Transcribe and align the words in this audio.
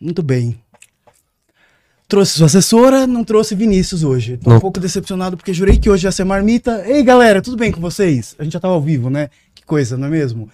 Muito 0.00 0.22
bem. 0.22 0.56
Trouxe 2.06 2.38
sua 2.38 2.46
assessora, 2.46 3.06
não 3.06 3.24
trouxe 3.24 3.54
Vinícius 3.54 4.04
hoje. 4.04 4.36
Tô 4.36 4.54
um 4.54 4.60
pouco 4.60 4.78
decepcionado 4.78 5.36
porque 5.36 5.52
jurei 5.52 5.76
que 5.76 5.90
hoje 5.90 6.06
ia 6.06 6.12
ser 6.12 6.24
marmita. 6.24 6.84
Ei, 6.86 7.02
galera, 7.02 7.42
tudo 7.42 7.56
bem 7.56 7.72
com 7.72 7.80
vocês? 7.80 8.34
A 8.38 8.44
gente 8.44 8.52
já 8.52 8.60
tava 8.60 8.74
ao 8.74 8.80
vivo, 8.80 9.10
né? 9.10 9.28
Que 9.54 9.64
coisa, 9.66 9.96
não 9.96 10.06
é 10.06 10.10
mesmo? 10.10 10.48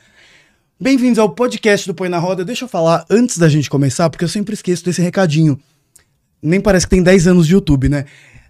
Bem-vindos 0.81 1.19
ao 1.19 1.29
podcast 1.31 1.87
do 1.87 1.95
Põe 1.95 2.09
na 2.09 2.19
Roda. 2.19 2.45
Deixa 2.45 2.65
eu 2.65 2.69
falar 2.69 3.05
antes 3.11 3.37
da 3.37 3.49
gente 3.49 3.69
começar, 3.69 4.09
porque 4.09 4.25
eu 4.25 4.29
sempre 4.29 4.55
esqueço 4.55 4.85
desse 4.85 5.03
recadinho. 5.03 5.61
Nem 6.43 6.61
parece 6.61 6.87
que 6.87 6.91
tem 6.91 7.03
10 7.03 7.27
anos 7.29 7.47
de 7.47 7.53
YouTube, 7.53 7.91
né? 7.91 8.07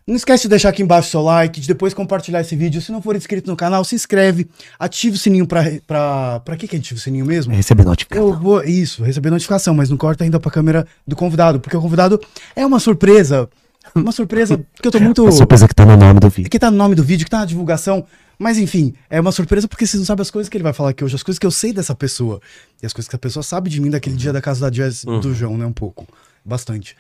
Não 0.07 0.17
esquece 0.17 0.43
de 0.43 0.51
deixar 0.51 0.69
aqui 0.69 0.83
embaixo 0.83 1.11
seu 1.11 1.23
like, 1.23 1.59
de 1.61 1.67
depois 1.67 1.95
compartilhar 1.95 2.43
esse 2.43 2.55
vídeo. 2.55 2.81
Se 2.83 2.93
não 2.93 3.01
for 3.01 3.17
inscrito 3.17 3.51
no 3.51 3.57
canal, 3.57 3.83
se 3.85 3.95
inscreve, 3.95 4.47
ativa 4.79 5.17
o 5.17 5.19
sininho 5.19 5.47
pra. 5.47 5.65
pra... 5.87 6.41
Pra 6.41 6.57
que 6.57 6.69
que 6.69 6.77
ativa 6.77 6.99
o 6.99 7.03
sininho 7.03 7.25
mesmo? 7.25 7.55
Receber 7.55 7.85
notificação. 7.85 8.29
Eu 8.29 8.39
vou, 8.39 8.63
isso, 8.63 9.03
receber 9.03 9.31
notificação, 9.31 9.73
mas 9.73 9.89
não 9.89 9.97
corta 9.97 10.23
ainda 10.23 10.39
pra 10.39 10.51
câmera 10.51 10.87
do 11.07 11.17
convidado, 11.17 11.59
porque 11.59 11.77
o 11.77 11.81
convidado 11.81 12.21
é 12.55 12.67
uma 12.67 12.79
surpresa. 12.79 13.49
Uma 13.95 14.13
surpresa 14.13 14.63
que 14.81 14.87
eu 14.87 14.93
tô 14.93 15.01
muito. 15.01 15.27
A 15.27 15.33
surpresa 15.33 15.69
que 15.69 15.75
tá 15.75 15.87
no 15.87 15.97
nome 15.97 16.21
do 16.21 16.29
vídeo. 16.29 16.51
Que 16.51 16.59
tá 16.59 16.71
no 16.71 16.77
nome 16.77 16.95
do 16.95 17.05
vídeo, 17.05 17.25
que 17.25 17.31
tá 17.31 17.39
na 17.39 17.45
divulgação. 17.47 18.05
Mas 18.39 18.59
enfim, 18.59 18.95
é 19.09 19.21
uma 19.21 19.33
surpresa 19.33 19.69
porque 19.69 19.87
vocês 19.87 20.01
não 20.01 20.07
sabem 20.07 20.23
as 20.23 20.31
coisas 20.31 20.49
que 20.49 20.57
ele 20.57 20.65
vai 20.65 20.73
falar 20.73 20.91
aqui 20.91 21.05
hoje, 21.05 21.15
as 21.15 21.23
coisas 21.23 21.39
que 21.39 21.47
eu 21.47 21.51
sei 21.51 21.73
dessa 21.73 21.95
pessoa. 21.95 22.41
E 22.83 22.87
as 22.87 22.93
coisas 22.93 23.09
que 23.09 23.17
a 23.17 23.19
pessoa 23.19 23.43
sabe 23.43 23.71
de 23.71 23.81
mim 23.81 23.91
daquele 23.91 24.17
dia 24.17 24.33
da 24.33 24.41
casa 24.41 24.61
da 24.61 24.71
Jazz 24.71 25.05
do 25.05 25.35
João, 25.35 25.57
né? 25.57 25.65
Um 25.65 25.73
pouco. 25.73 26.07
Bastante. 26.45 26.97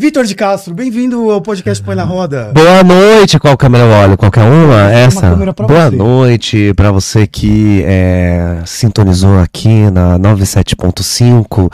Vitor 0.00 0.24
de 0.24 0.36
Castro, 0.36 0.72
bem-vindo 0.74 1.28
ao 1.28 1.42
podcast 1.42 1.82
Põe 1.82 1.96
na 1.96 2.04
Roda. 2.04 2.52
Boa 2.54 2.84
noite, 2.84 3.36
qual 3.36 3.56
câmera 3.56 3.82
eu 3.82 3.90
olho? 3.90 4.16
Qualquer 4.16 4.44
uma? 4.44 4.92
Essa? 4.92 5.36
pra 5.52 5.66
Boa 5.66 5.90
você. 5.90 5.96
noite 5.96 6.72
pra 6.76 6.92
você 6.92 7.26
que 7.26 7.82
é, 7.84 8.62
sintonizou 8.64 9.40
aqui 9.40 9.90
na 9.90 10.16
97.5, 10.16 11.68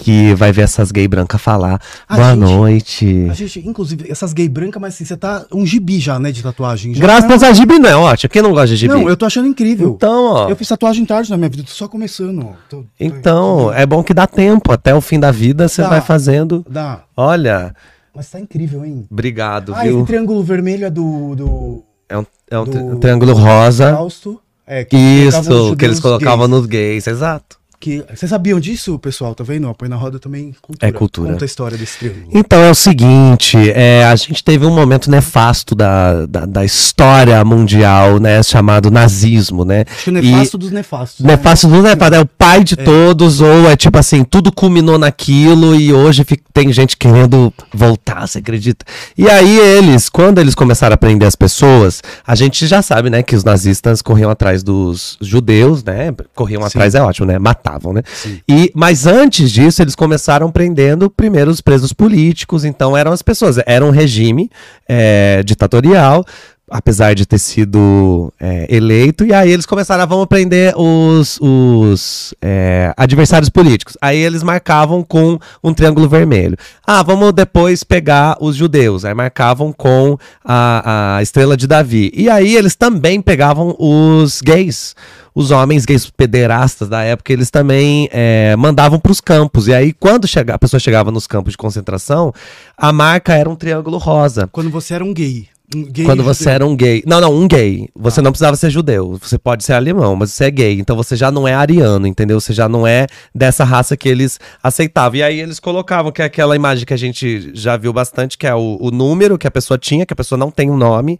que 0.00 0.32
vai 0.34 0.52
ver 0.52 0.62
essas 0.62 0.92
gay 0.92 1.08
brancas 1.08 1.40
falar. 1.40 1.80
A 2.08 2.14
Boa 2.16 2.30
gente- 2.30 2.38
noite. 2.40 3.26
A 3.28 3.34
gente, 3.34 3.68
inclusive, 3.68 4.10
essas 4.10 4.32
gay 4.32 4.48
brancas, 4.48 4.80
mas 4.80 4.94
assim, 4.94 5.04
você 5.04 5.16
tá 5.16 5.44
um 5.52 5.66
gibi 5.66 5.98
já, 5.98 6.18
né, 6.20 6.30
de 6.30 6.40
tatuagem. 6.42 6.94
Já 6.94 7.00
Graças 7.02 7.40
tá- 7.40 7.48
a 7.48 7.52
Gibi 7.52 7.78
não 7.80 7.90
é 7.90 7.96
ótimo. 7.96 8.30
Quem 8.30 8.40
não 8.40 8.52
gosta 8.52 8.68
de 8.68 8.76
Gibi? 8.76 8.94
Não, 8.94 9.08
eu 9.08 9.16
tô 9.16 9.26
achando 9.26 9.48
incrível. 9.48 9.94
Então, 9.96 10.24
ó. 10.32 10.48
Eu 10.48 10.54
fiz 10.56 10.68
tatuagem 10.68 11.04
tarde 11.04 11.28
na 11.30 11.36
minha 11.36 11.48
vida, 11.50 11.64
tô 11.64 11.70
só 11.72 11.88
começando. 11.88 12.38
ó. 12.46 12.52
Tô- 12.70 12.78
tô- 12.78 12.84
Então, 13.00 13.72
é 13.72 13.84
bom 13.84 14.02
que 14.02 14.14
dá 14.14 14.26
tempo. 14.26 14.70
Até 14.72 14.94
o 14.94 15.00
fim 15.00 15.18
da 15.18 15.30
vida 15.32 15.66
você 15.68 15.82
Dá. 15.82 15.88
vai 15.88 16.00
fazendo. 16.00 16.64
Dá. 16.70 17.00
Olha, 17.16 17.74
Mas 18.14 18.30
tá 18.30 18.38
incrível, 18.38 18.84
hein? 18.84 19.04
obrigado, 19.10 19.74
Ah, 19.74 19.82
viu? 19.82 19.98
esse 19.98 20.06
triângulo 20.06 20.42
vermelho 20.44 20.86
é 20.86 20.90
do. 20.90 21.34
do 21.34 21.82
É 22.08 22.16
um, 22.16 22.24
é 22.50 22.58
um 22.60 22.64
do- 22.64 22.70
tri- 22.70 23.00
triângulo 23.00 23.32
rosa. 23.34 23.92
Fausto. 23.92 24.40
É, 24.66 24.84
que 24.84 24.96
os 25.26 25.34
Isso, 25.34 25.76
que 25.76 25.84
eles 25.84 25.98
colocavam 25.98 26.46
gays. 26.46 26.50
nos 26.50 26.66
gays, 26.66 27.06
exato. 27.06 27.57
Que, 27.80 28.04
vocês 28.12 28.28
sabiam 28.28 28.58
disso, 28.58 28.98
pessoal? 28.98 29.36
Tá 29.36 29.44
vendo? 29.44 29.72
Põe 29.74 29.88
na 29.88 29.94
roda 29.94 30.18
também 30.18 30.52
cultura. 30.60 30.88
É 30.88 30.92
cultura. 30.92 31.30
Conta 31.32 31.44
a 31.44 31.46
história 31.46 31.78
desse 31.78 31.98
triângulo. 31.98 32.30
Então 32.34 32.58
é 32.60 32.70
o 32.70 32.74
seguinte, 32.74 33.56
é, 33.70 34.04
a 34.04 34.16
gente 34.16 34.42
teve 34.42 34.66
um 34.66 34.74
momento 34.74 35.08
nefasto 35.08 35.76
da, 35.76 36.26
da, 36.26 36.44
da 36.44 36.64
história 36.64 37.44
mundial, 37.44 38.18
né, 38.18 38.42
chamado 38.42 38.90
nazismo, 38.90 39.64
né? 39.64 39.84
Acho 39.88 40.04
que 40.04 40.10
o 40.10 40.12
nefasto 40.14 40.58
dos 40.58 40.70
nefastos. 40.72 41.24
né? 41.24 41.32
Nefasto 41.36 41.68
do 41.68 41.80
nefasto, 41.80 42.14
é 42.16 42.20
o 42.20 42.26
pai 42.26 42.64
de 42.64 42.74
todos, 42.74 43.40
ou 43.40 43.70
é 43.70 43.76
tipo 43.76 43.96
assim, 43.96 44.24
tudo 44.24 44.50
culminou 44.50 44.98
naquilo 44.98 45.76
e 45.76 45.92
hoje 45.92 46.24
fi- 46.24 46.42
tem 46.52 46.72
gente 46.72 46.96
querendo 46.96 47.52
voltar, 47.72 48.26
você 48.26 48.38
acredita? 48.38 48.84
E 49.16 49.28
aí 49.30 49.56
eles, 49.56 50.08
quando 50.08 50.40
eles 50.40 50.54
começaram 50.56 50.94
a 50.94 50.96
prender 50.96 51.28
as 51.28 51.36
pessoas, 51.36 52.02
a 52.26 52.34
gente 52.34 52.66
já 52.66 52.82
sabe, 52.82 53.08
né, 53.08 53.22
que 53.22 53.36
os 53.36 53.44
nazistas 53.44 54.02
corriam 54.02 54.30
atrás 54.30 54.64
dos 54.64 55.16
judeus, 55.20 55.84
né? 55.84 56.12
Corriam 56.34 56.64
atrás 56.64 56.96
é 56.96 57.00
ótimo, 57.00 57.26
né? 57.28 57.38
Matavam, 57.68 57.92
né? 57.92 58.02
Sim. 58.06 58.40
E, 58.48 58.72
mas 58.74 59.06
antes 59.06 59.50
disso, 59.50 59.82
eles 59.82 59.94
começaram 59.94 60.50
prendendo 60.50 61.10
primeiro 61.10 61.50
os 61.50 61.60
presos 61.60 61.92
políticos, 61.92 62.64
então 62.64 62.96
eram 62.96 63.12
as 63.12 63.22
pessoas, 63.22 63.58
era 63.66 63.84
um 63.84 63.90
regime 63.90 64.50
é, 64.88 65.42
ditatorial, 65.44 66.24
apesar 66.70 67.14
de 67.14 67.26
ter 67.26 67.38
sido 67.38 68.32
é, 68.40 68.66
eleito, 68.68 69.24
e 69.24 69.32
aí 69.32 69.50
eles 69.50 69.66
começaram 69.66 70.02
a 70.02 70.06
vamos 70.06 70.26
prender 70.26 70.74
os, 70.76 71.38
os 71.40 72.34
é, 72.40 72.92
adversários 72.96 73.48
políticos. 73.48 73.96
Aí 74.00 74.18
eles 74.18 74.42
marcavam 74.42 75.02
com 75.02 75.38
um 75.62 75.72
triângulo 75.72 76.08
vermelho. 76.08 76.56
Ah, 76.86 77.02
vamos 77.02 77.32
depois 77.32 77.84
pegar 77.84 78.36
os 78.40 78.56
judeus. 78.56 79.04
Aí 79.04 79.14
marcavam 79.14 79.72
com 79.72 80.18
a, 80.44 81.16
a 81.16 81.22
estrela 81.22 81.56
de 81.56 81.66
Davi. 81.66 82.10
E 82.14 82.28
aí 82.28 82.56
eles 82.56 82.74
também 82.74 83.20
pegavam 83.20 83.74
os 83.78 84.40
gays. 84.40 84.94
Os 85.34 85.50
homens 85.52 85.84
gays 85.84 86.10
pederastas 86.10 86.88
da 86.88 87.02
época, 87.02 87.32
eles 87.32 87.48
também 87.50 88.08
é, 88.10 88.56
mandavam 88.56 88.98
para 88.98 89.12
os 89.12 89.20
campos. 89.20 89.68
E 89.68 89.74
aí, 89.74 89.92
quando 89.92 90.26
chega, 90.26 90.54
a 90.54 90.58
pessoa 90.58 90.80
chegava 90.80 91.12
nos 91.12 91.28
campos 91.28 91.52
de 91.52 91.56
concentração, 91.56 92.32
a 92.76 92.92
marca 92.92 93.34
era 93.34 93.48
um 93.48 93.54
triângulo 93.54 93.98
rosa. 93.98 94.48
Quando 94.50 94.68
você 94.68 94.94
era 94.94 95.04
um 95.04 95.14
gay. 95.14 95.46
Um 95.74 95.84
gay 95.84 96.04
Quando 96.06 96.20
judeu. 96.20 96.34
você 96.34 96.50
era 96.50 96.66
um 96.66 96.74
gay. 96.74 97.02
Não, 97.06 97.20
não, 97.20 97.34
um 97.34 97.46
gay. 97.46 97.88
Você 97.94 98.22
não 98.22 98.30
precisava 98.30 98.56
ser 98.56 98.70
judeu. 98.70 99.18
Você 99.20 99.38
pode 99.38 99.64
ser 99.64 99.74
alemão, 99.74 100.16
mas 100.16 100.32
você 100.32 100.46
é 100.46 100.50
gay. 100.50 100.80
Então 100.80 100.96
você 100.96 101.14
já 101.14 101.30
não 101.30 101.46
é 101.46 101.52
ariano, 101.52 102.06
entendeu? 102.06 102.40
Você 102.40 102.54
já 102.54 102.68
não 102.68 102.86
é 102.86 103.06
dessa 103.34 103.64
raça 103.64 103.96
que 103.96 104.08
eles 104.08 104.40
aceitavam. 104.62 105.18
E 105.18 105.22
aí 105.22 105.38
eles 105.38 105.60
colocavam, 105.60 106.10
que 106.10 106.22
é 106.22 106.24
aquela 106.24 106.56
imagem 106.56 106.86
que 106.86 106.94
a 106.94 106.98
gente 106.98 107.50
já 107.54 107.76
viu 107.76 107.92
bastante, 107.92 108.38
que 108.38 108.46
é 108.46 108.54
o, 108.54 108.78
o 108.80 108.90
número 108.90 109.36
que 109.36 109.46
a 109.46 109.50
pessoa 109.50 109.76
tinha, 109.76 110.06
que 110.06 110.12
a 110.12 110.16
pessoa 110.16 110.38
não 110.38 110.50
tem 110.50 110.70
um 110.70 110.76
nome. 110.76 111.18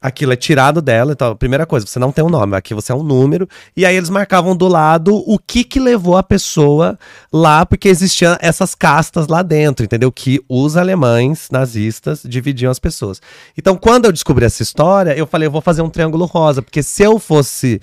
Aquilo 0.00 0.32
é 0.32 0.36
tirado 0.36 0.80
dela. 0.80 1.12
Então, 1.12 1.32
a 1.32 1.36
primeira 1.36 1.66
coisa, 1.66 1.84
você 1.84 1.98
não 1.98 2.12
tem 2.12 2.24
um 2.24 2.28
nome. 2.28 2.56
Aqui 2.56 2.72
você 2.72 2.92
é 2.92 2.94
um 2.94 3.02
número. 3.02 3.48
E 3.76 3.84
aí 3.84 3.96
eles 3.96 4.08
marcavam 4.10 4.56
do 4.56 4.68
lado 4.68 5.16
o 5.26 5.38
que 5.38 5.64
que 5.64 5.80
levou 5.80 6.16
a 6.16 6.22
pessoa 6.22 6.96
lá, 7.32 7.66
porque 7.66 7.88
existiam 7.88 8.36
essas 8.40 8.76
castas 8.76 9.26
lá 9.26 9.42
dentro, 9.42 9.84
entendeu? 9.84 10.12
Que 10.12 10.40
os 10.48 10.76
alemães 10.76 11.48
nazistas 11.50 12.22
dividiam 12.24 12.70
as 12.70 12.78
pessoas. 12.78 13.20
Então, 13.56 13.76
quando 13.76 14.04
eu 14.04 14.12
descobri 14.12 14.44
essa 14.44 14.62
história, 14.62 15.16
eu 15.16 15.26
falei, 15.26 15.48
eu 15.48 15.52
vou 15.52 15.60
fazer 15.60 15.82
um 15.82 15.90
triângulo 15.90 16.26
rosa, 16.26 16.62
porque 16.62 16.82
se 16.82 17.02
eu 17.02 17.18
fosse, 17.18 17.80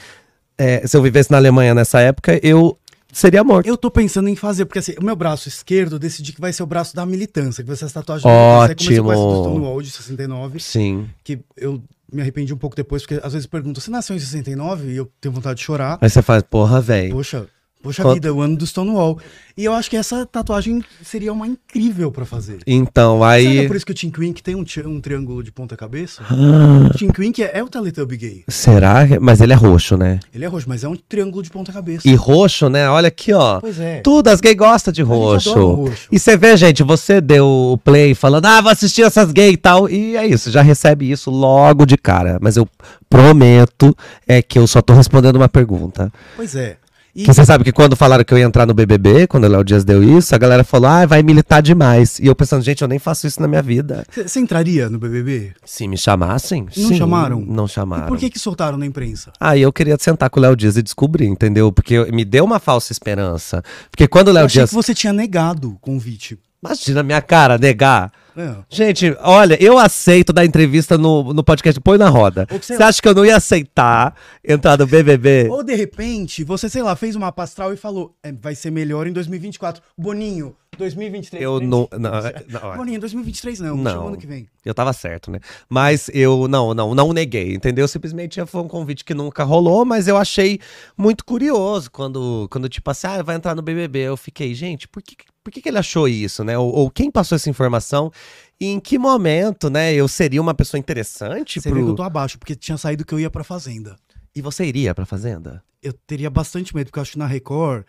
é, 0.58 0.88
se 0.88 0.96
eu 0.96 1.02
vivesse 1.02 1.30
na 1.30 1.38
Alemanha 1.38 1.76
nessa 1.76 2.00
época, 2.00 2.40
eu 2.42 2.78
seria 3.16 3.44
morto. 3.44 3.68
Eu 3.68 3.78
tô 3.78 3.90
pensando 3.90 4.28
em 4.28 4.36
fazer, 4.36 4.66
porque 4.66 4.80
assim, 4.80 4.94
o 5.00 5.04
meu 5.04 5.16
braço 5.16 5.48
esquerdo 5.48 5.96
eu 5.96 6.00
decidi 6.00 6.34
que 6.34 6.42
vai 6.42 6.52
ser 6.52 6.64
o 6.64 6.66
braço 6.66 6.96
da 6.96 7.06
militância, 7.06 7.64
que 7.64 7.68
vai 7.68 7.78
ser 7.78 7.86
essa 7.86 7.94
tatuagem 7.96 8.24
da 8.24 8.30
militância. 8.30 8.72
Aí 8.72 8.76
comecei 8.76 9.02
com 9.02 9.12
essa 9.12 9.22
do 9.22 9.28
Ótimo. 9.28 9.44
Stonewall 9.44 9.82
de 9.82 9.92
69, 9.92 10.60
Sim. 10.60 11.10
que 11.24 11.40
eu 11.56 11.82
me 12.12 12.22
arrependi 12.22 12.54
um 12.54 12.58
pouco 12.58 12.76
depois, 12.76 13.04
porque 13.04 13.20
às 13.26 13.34
vezes 13.34 13.48
perguntam, 13.48 13.82
você 13.82 13.92
nasceu 13.92 14.16
em 14.16 14.20
69? 14.20 14.92
E 14.92 14.98
eu 14.98 15.12
tenho 15.20 15.34
vontade 15.34 15.60
de 15.60 15.66
chorar. 15.66 15.98
Aí 16.02 16.10
você 16.10 16.22
faz, 16.22 16.44
porra, 16.44 16.82
velho. 16.82 17.14
Poxa, 17.14 17.48
poxa 17.86 18.02
Quanto- 18.02 18.16
vida, 18.16 18.34
o 18.34 18.42
ano 18.42 18.58
do 18.58 18.66
Stonewall. 18.66 19.20
E 19.58 19.64
eu 19.64 19.74
acho 19.74 19.90
que 19.90 19.96
essa 19.96 20.26
tatuagem 20.26 20.84
seria 21.02 21.32
uma 21.32 21.48
incrível 21.48 22.12
pra 22.12 22.26
fazer. 22.26 22.58
Então, 22.68 23.20
Será 23.20 23.40
que 23.40 23.46
é 23.46 23.62
aí. 23.62 23.68
por 23.68 23.76
isso 23.78 23.86
que 23.86 23.92
o 23.94 23.96
Tim 23.96 24.10
Quink 24.10 24.44
tem 24.44 24.54
um, 24.54 24.66
um 24.88 25.00
triângulo 25.00 25.42
de 25.42 25.50
ponta 25.50 25.78
cabeça? 25.78 26.24
Ah, 26.30 26.90
O 26.94 26.98
Tim 26.98 27.08
Quink 27.10 27.42
é, 27.42 27.52
é 27.54 27.64
o 27.64 27.70
Teletubby 27.70 28.18
gay. 28.18 28.44
será? 28.50 29.08
Mas 29.22 29.40
ele 29.40 29.54
é 29.54 29.56
roxo, 29.56 29.96
né? 29.96 30.20
Ele 30.34 30.44
é 30.44 30.48
roxo, 30.48 30.68
mas 30.68 30.84
é 30.84 30.90
um 30.90 30.96
triângulo 30.98 31.42
de 31.42 31.50
ponta 31.50 31.72
cabeça. 31.72 32.06
E 32.06 32.14
roxo, 32.16 32.68
né? 32.70 32.90
Olha 32.90 33.08
aqui, 33.08 33.32
ó. 33.32 33.62
Pois 33.62 33.80
é. 33.80 34.02
Tudo, 34.02 34.28
as 34.28 34.42
gays 34.42 34.58
gostam 34.58 34.92
de 34.92 35.02
gente 35.04 35.08
roxo. 35.08 35.54
roxo. 35.54 36.08
E 36.12 36.20
você 36.20 36.36
vê, 36.36 36.58
gente, 36.58 36.84
você 36.84 37.22
deu 37.22 37.46
o 37.48 37.78
play 37.78 38.14
falando, 38.14 38.48
ah, 38.48 38.60
vou 38.60 38.72
assistir 38.72 39.04
essas 39.04 39.32
gays 39.32 39.54
e 39.54 39.58
tal. 39.58 39.88
E 39.90 40.18
é 40.18 40.28
isso, 40.28 40.52
já 40.52 40.62
recebe 40.62 41.10
isso 41.10 41.32
logo 41.32 41.86
de 41.86 41.96
cara. 41.96 42.38
Mas 42.42 42.58
eu 42.58 42.68
prometo 43.10 43.96
é 44.28 44.42
que 44.42 44.60
eu 44.60 44.68
só 44.68 44.82
tô 44.82 44.94
respondendo 44.94 45.38
uma 45.38 45.48
pergunta. 45.48 46.12
Pois 46.36 46.56
é. 46.56 46.76
E 47.16 47.24
Que 47.24 47.34
você 47.34 47.46
sabe 47.46 47.64
que 47.64 47.72
quando 47.72 47.96
falaram 47.96 48.26
que 48.26 48.34
eu 48.34 48.38
ia 48.38 48.44
entrar 48.44 48.66
no 48.66 48.74
BBB, 48.74 49.26
quando 49.28 49.46
o 49.46 49.48
Léo 49.48 49.64
Dias 49.64 49.86
deu 49.86 50.04
isso, 50.04 50.36
a 50.36 50.38
galera 50.38 50.66
falou, 50.66 50.90
ah, 50.90 51.06
vai 51.06 51.24
militar 51.24 51.62
demais. 51.62 52.20
E 52.20 52.26
eu 52.28 52.36
pensando, 52.36 52.62
gente, 52.62 52.82
eu 52.82 52.88
nem 52.90 53.00
faço 53.00 53.26
isso 53.26 53.42
na 53.42 53.48
minha 53.48 53.62
vida. 53.62 54.06
você 54.14 54.40
entraria 54.42 54.90
no 54.90 55.00
BBB? 55.00 55.54
Se 55.64 55.88
me 55.88 55.98
chamassem, 55.98 56.64
Não 56.76 56.90
sim. 56.90 56.98
chamaram? 56.98 57.40
Não 57.48 57.66
E 57.66 57.70
chamaram. 57.70 58.08
por 58.08 58.18
que 58.18 58.30
que 58.30 58.38
soltaram 58.38 58.78
na 58.78 58.86
imprensa? 58.86 59.32
Aí 59.40 59.62
eu 59.62 59.72
queria 59.72 59.96
sentar 59.98 60.30
com 60.30 60.40
o 60.40 60.44
Léo 60.44 60.56
Dias 60.58 60.76
e 60.76 60.84
descobrir, 60.84 61.26
entendeu? 61.28 61.72
Porque 61.72 62.04
me 62.12 62.26
deu 62.26 62.44
uma 62.44 62.60
falsa 62.60 62.92
esperança. 62.92 63.64
Porque 63.90 64.08
quando 64.10 64.28
o 64.28 64.32
Eu 64.32 64.36
Léo 64.36 64.46
achei 64.48 64.60
Dias. 64.60 64.70
que 64.72 64.76
você 64.76 64.94
tinha 64.94 65.14
negado 65.14 65.72
o 65.72 65.80
convite. 65.80 66.38
Imagina 66.66 67.00
a 67.00 67.04
minha 67.04 67.22
cara, 67.22 67.58
negar. 67.58 68.12
Não. 68.36 68.66
Gente, 68.70 69.16
olha, 69.22 69.58
eu 69.64 69.78
aceito 69.78 70.34
dar 70.34 70.44
entrevista 70.44 70.98
no, 70.98 71.34
no 71.34 71.42
podcast 71.42 71.80
Põe 71.80 71.98
na 71.98 72.10
Roda. 72.10 72.46
Você 72.52 72.74
acha 72.74 73.02
que 73.02 73.08
eu 73.08 73.16
não 73.16 73.26
ia 73.26 73.38
aceitar 73.38 74.14
entrar 74.44 74.78
no 74.78 74.86
BBB? 74.86 75.48
Ou 75.50 75.64
de 75.64 75.74
repente, 75.74 76.44
você, 76.44 76.70
sei 76.70 76.84
lá, 76.84 76.96
fez 76.98 77.16
uma 77.16 77.32
pastral 77.32 77.74
e 77.74 77.78
falou, 77.78 78.14
"É, 78.22 78.34
vai 78.34 78.54
ser 78.54 78.72
melhor 78.72 79.08
em 79.08 79.14
2024. 79.14 79.82
Boninho, 79.98 80.54
2023. 80.78 81.42
Eu 81.42 81.60
vem? 81.60 81.68
não. 81.68 81.88
não, 81.98 82.12
não, 82.50 82.78
Boninho, 82.78 83.00
2023 83.00 83.60
não, 83.62 83.78
Não. 83.78 84.08
ano 84.08 84.18
que 84.18 84.28
vem. 84.28 84.48
Eu 84.66 84.74
tava 84.74 84.92
certo, 84.92 85.32
né? 85.32 85.40
Mas 85.70 86.10
eu 86.14 86.48
não, 86.50 86.74
não, 86.74 86.94
não 86.94 87.14
neguei, 87.14 87.54
entendeu? 87.54 87.88
Simplesmente 87.88 88.46
foi 88.46 88.62
um 88.62 88.68
convite 88.68 89.06
que 89.06 89.14
nunca 89.14 89.46
rolou, 89.46 89.86
mas 89.86 90.10
eu 90.10 90.18
achei 90.18 90.60
muito 90.98 91.24
curioso 91.24 91.90
quando, 91.90 92.48
quando 92.52 92.68
tipo 92.68 92.90
assim, 92.92 93.08
ah, 93.08 93.24
vai 93.24 93.38
entrar 93.38 93.56
no 93.56 93.62
BBB. 93.62 94.00
Eu 94.00 94.18
fiquei, 94.18 94.54
gente, 94.54 94.88
por 94.88 95.02
que, 95.02 95.16
por 95.46 95.52
que, 95.52 95.62
que 95.62 95.70
ele 95.70 95.78
achou 95.78 96.08
isso, 96.08 96.44
né? 96.44 96.58
Ou, 96.58 96.74
ou 96.74 96.90
quem 96.90 97.12
passou 97.12 97.36
essa 97.36 97.48
informação? 97.52 98.12
E 98.60 98.66
em 98.66 98.80
que 98.80 98.98
momento, 98.98 99.70
né? 99.70 99.94
Eu 99.94 100.08
seria 100.08 100.42
uma 100.42 100.56
pessoa 100.56 100.80
interessante 100.80 101.62
Você 101.62 101.70
vê 101.70 101.76
que 101.76 101.82
eu 101.82 101.86
pro... 101.86 101.96
tô 101.98 102.02
abaixo, 102.04 102.40
porque 102.40 102.56
tinha 102.56 102.78
saído 102.80 103.06
que 103.06 103.14
eu 103.14 103.20
ia 103.20 103.30
pra 103.30 103.44
Fazenda. 103.44 103.96
E 104.36 104.42
você 104.42 104.66
iria 104.66 104.96
pra 104.96 105.06
Fazenda? 105.06 105.64
Eu 105.84 105.94
teria 105.94 106.32
bastante 106.32 106.76
medo, 106.76 106.88
porque 106.88 106.98
eu 106.98 107.02
acho 107.04 107.12
que 107.12 107.20
na 107.20 107.28
Record 107.28 107.86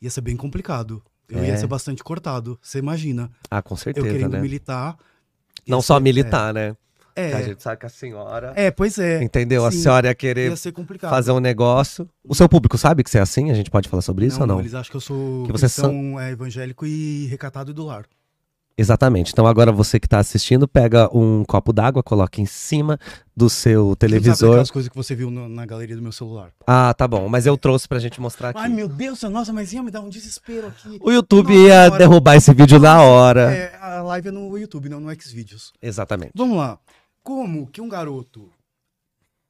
ia 0.00 0.08
ser 0.08 0.22
bem 0.22 0.38
complicado. 0.38 1.02
Eu 1.28 1.40
É. 1.40 1.48
ia 1.48 1.56
ser 1.58 1.66
bastante 1.66 2.02
cortado, 2.02 2.58
você 2.62 2.78
imagina. 2.78 3.30
Ah, 3.50 3.60
com 3.60 3.74
Eu 3.74 3.78
certeza, 3.78 4.06
querendo 4.08 4.32
né? 4.32 4.40
militar. 4.40 4.96
Não 5.68 5.82
só 5.82 5.96
ser- 5.96 6.02
militar, 6.02 6.54
né? 6.54 6.74
É, 7.16 7.32
a 7.32 7.40
gente 7.40 7.62
sabe 7.62 7.78
que 7.80 7.86
a 7.86 7.88
senhora. 7.88 8.52
é, 8.54 8.70
pois 8.70 8.98
é. 8.98 9.22
Entendeu? 9.22 9.64
A 9.64 9.72
sim. 9.72 9.78
senhora 9.78 10.08
ia 10.08 10.14
querer 10.14 10.50
Ia 10.50 11.08
fazer 11.08 11.32
um 11.32 11.40
negócio. 11.40 12.06
O 12.22 12.34
seu 12.34 12.46
público 12.46 12.76
sabe 12.76 13.02
que 13.02 13.08
você 13.08 13.16
é 13.16 13.22
assim? 13.22 13.50
A 13.50 13.54
gente 13.54 13.70
pode 13.70 13.88
falar 13.88 14.02
sobre 14.02 14.26
isso 14.26 14.36
não, 14.38 14.42
ou 14.42 14.46
não? 14.48 14.60
Eles 14.60 14.74
acham 14.74 14.90
que 14.90 14.96
eu 14.96 15.00
sou 15.00 15.46
Que 15.46 15.52
você 15.52 15.64
cristão, 15.66 16.20
é, 16.20 16.30
evangélico 16.30 16.84
e 16.86 17.26
recatado 17.26 17.70
e 17.70 17.74
do 17.74 17.84
lar. 17.86 18.04
Exatamente. 18.78 19.32
Então 19.32 19.46
agora 19.46 19.72
você 19.72 19.98
que 19.98 20.06
tá 20.06 20.18
assistindo, 20.18 20.68
pega 20.68 21.08
um 21.16 21.42
copo 21.46 21.72
d'água, 21.72 22.02
coloca 22.02 22.42
em 22.42 22.44
cima 22.44 22.98
do 23.34 23.48
seu 23.48 23.96
televisor. 23.96 24.50
aquelas 24.50 24.70
coisas 24.70 24.90
que 24.90 24.96
você 24.96 25.14
viu 25.14 25.30
no- 25.30 25.48
na 25.48 25.64
galeria 25.64 25.96
do 25.96 26.02
meu 26.02 26.12
celular. 26.12 26.50
Ah, 26.66 26.92
tá 26.92 27.08
bom. 27.08 27.26
Mas 27.26 27.46
eu 27.46 27.56
trouxe 27.56 27.88
pra 27.88 27.98
gente 27.98 28.20
mostrar 28.20 28.50
aqui. 28.50 28.58
Ai, 28.60 28.68
meu 28.68 28.86
Deus, 28.86 29.22
nossa, 29.22 29.50
mas 29.50 29.72
ia 29.72 29.82
me 29.82 29.90
dar 29.90 30.00
um 30.02 30.10
desespero 30.10 30.66
aqui. 30.66 30.98
O 31.00 31.10
YouTube 31.10 31.54
Nossa, 31.54 31.68
ia 31.68 31.88
derrubar 31.90 32.36
esse 32.36 32.52
vídeo 32.52 32.78
na 32.78 33.00
hora. 33.00 33.50
É, 33.50 33.74
a 33.80 34.02
live 34.02 34.28
é 34.28 34.30
no 34.30 34.58
YouTube, 34.58 34.90
não 34.90 35.00
no 35.00 35.10
Xvideos. 35.22 35.72
Exatamente. 35.80 36.32
Vamos 36.34 36.58
lá. 36.58 36.78
Como 37.26 37.66
que 37.66 37.80
um 37.80 37.88
garoto 37.88 38.52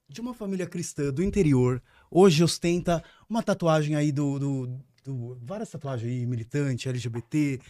de 0.08 0.18
uma 0.22 0.32
família 0.32 0.66
cristã 0.66 1.12
do 1.12 1.22
interior 1.22 1.82
hoje 2.10 2.42
ostenta 2.42 3.04
uma 3.28 3.42
tatuagem 3.42 3.94
aí 3.94 4.10
do. 4.10 4.38
do- 4.38 4.80
do- 5.04 5.38
várias 5.42 5.68
tatuagens 5.68 6.10
aí, 6.10 6.24
militante, 6.24 6.88
LGBT. 6.88 7.60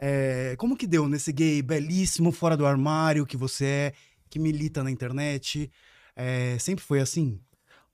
É, 0.00 0.56
como 0.58 0.76
que 0.76 0.84
deu 0.84 1.08
nesse 1.08 1.32
gay 1.32 1.62
belíssimo, 1.62 2.32
fora 2.32 2.56
do 2.56 2.66
armário 2.66 3.24
que 3.24 3.36
você 3.36 3.64
é, 3.64 3.92
que 4.28 4.40
milita 4.40 4.82
na 4.82 4.90
internet? 4.90 5.70
É, 6.16 6.58
sempre 6.58 6.84
foi 6.84 6.98
assim? 6.98 7.40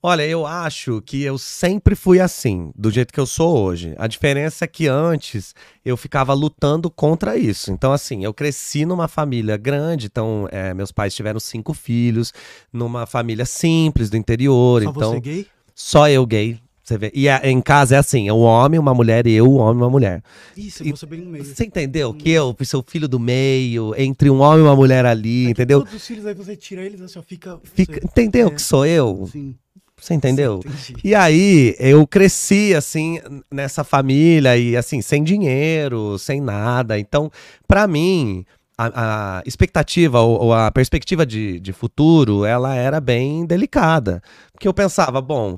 Olha, 0.00 0.24
eu 0.24 0.46
acho 0.46 1.02
que 1.02 1.22
eu 1.24 1.36
sempre 1.38 1.96
fui 1.96 2.20
assim, 2.20 2.70
do 2.76 2.88
jeito 2.88 3.12
que 3.12 3.18
eu 3.18 3.26
sou 3.26 3.58
hoje. 3.58 3.94
A 3.98 4.06
diferença 4.06 4.64
é 4.64 4.68
que 4.68 4.86
antes 4.86 5.56
eu 5.84 5.96
ficava 5.96 6.32
lutando 6.34 6.88
contra 6.88 7.36
isso. 7.36 7.72
Então, 7.72 7.92
assim, 7.92 8.24
eu 8.24 8.32
cresci 8.32 8.86
numa 8.86 9.08
família 9.08 9.56
grande, 9.56 10.06
então 10.06 10.46
é, 10.52 10.72
meus 10.72 10.92
pais 10.92 11.14
tiveram 11.16 11.40
cinco 11.40 11.74
filhos, 11.74 12.32
numa 12.72 13.06
família 13.06 13.44
simples 13.44 14.08
do 14.08 14.16
interior. 14.16 14.84
Só 14.84 14.90
então, 14.90 15.10
você 15.14 15.20
gay? 15.20 15.46
só 15.74 16.08
eu 16.08 16.24
gay. 16.24 16.60
Você 16.84 16.96
vê. 16.96 17.10
E 17.12 17.28
a- 17.28 17.40
em 17.44 17.60
casa 17.60 17.96
é 17.96 17.98
assim: 17.98 18.28
é 18.28 18.32
um 18.32 18.40
homem, 18.40 18.80
uma 18.80 18.94
mulher, 18.94 19.26
e 19.26 19.32
eu, 19.34 19.44
um 19.46 19.56
homem, 19.58 19.82
uma 19.82 19.90
mulher. 19.90 20.22
Isso, 20.56 20.82
E- 20.82 20.90
você 20.90 21.04
bem 21.04 21.20
no 21.20 21.28
meio. 21.30 21.44
Você 21.44 21.66
entendeu? 21.66 22.14
Que 22.14 22.30
eu 22.30 22.56
sou 22.64 22.82
filho 22.86 23.06
do 23.06 23.18
meio, 23.20 23.94
entre 23.94 24.30
um 24.30 24.40
homem 24.40 24.60
e 24.60 24.62
uma 24.62 24.74
mulher 24.74 25.04
ali, 25.04 25.48
É 25.48 25.50
entendeu? 25.50 25.80
Todos 25.80 25.92
os 25.92 26.06
filhos 26.06 26.24
aí 26.24 26.32
você 26.32 26.56
tira 26.56 26.82
eles, 26.82 27.02
aí 27.02 27.08
só 27.08 27.20
fica. 27.20 27.60
Fica- 27.62 27.92
você. 28.00 28.06
entendeu 28.06 28.48
é. 28.48 28.50
que 28.52 28.62
sou 28.62 28.86
eu? 28.86 29.28
Sim, 29.30 29.54
Você 30.00 30.14
entendeu? 30.14 30.60
sim. 30.78 30.94
E 31.02 31.14
aí, 31.14 31.74
eu 31.78 32.06
cresci, 32.06 32.74
assim, 32.74 33.20
nessa 33.50 33.82
família 33.82 34.56
e, 34.56 34.76
assim, 34.76 35.02
sem 35.02 35.22
dinheiro, 35.22 36.18
sem 36.18 36.40
nada. 36.40 36.98
Então, 36.98 37.30
pra 37.66 37.86
mim, 37.86 38.44
a, 38.78 39.38
a 39.38 39.42
expectativa 39.44 40.20
ou, 40.20 40.44
ou 40.44 40.54
a 40.54 40.70
perspectiva 40.70 41.26
de, 41.26 41.58
de 41.58 41.72
futuro, 41.72 42.44
ela 42.44 42.76
era 42.76 43.00
bem 43.00 43.44
delicada. 43.44 44.22
Porque 44.52 44.68
eu 44.68 44.72
pensava, 44.72 45.20
bom, 45.20 45.56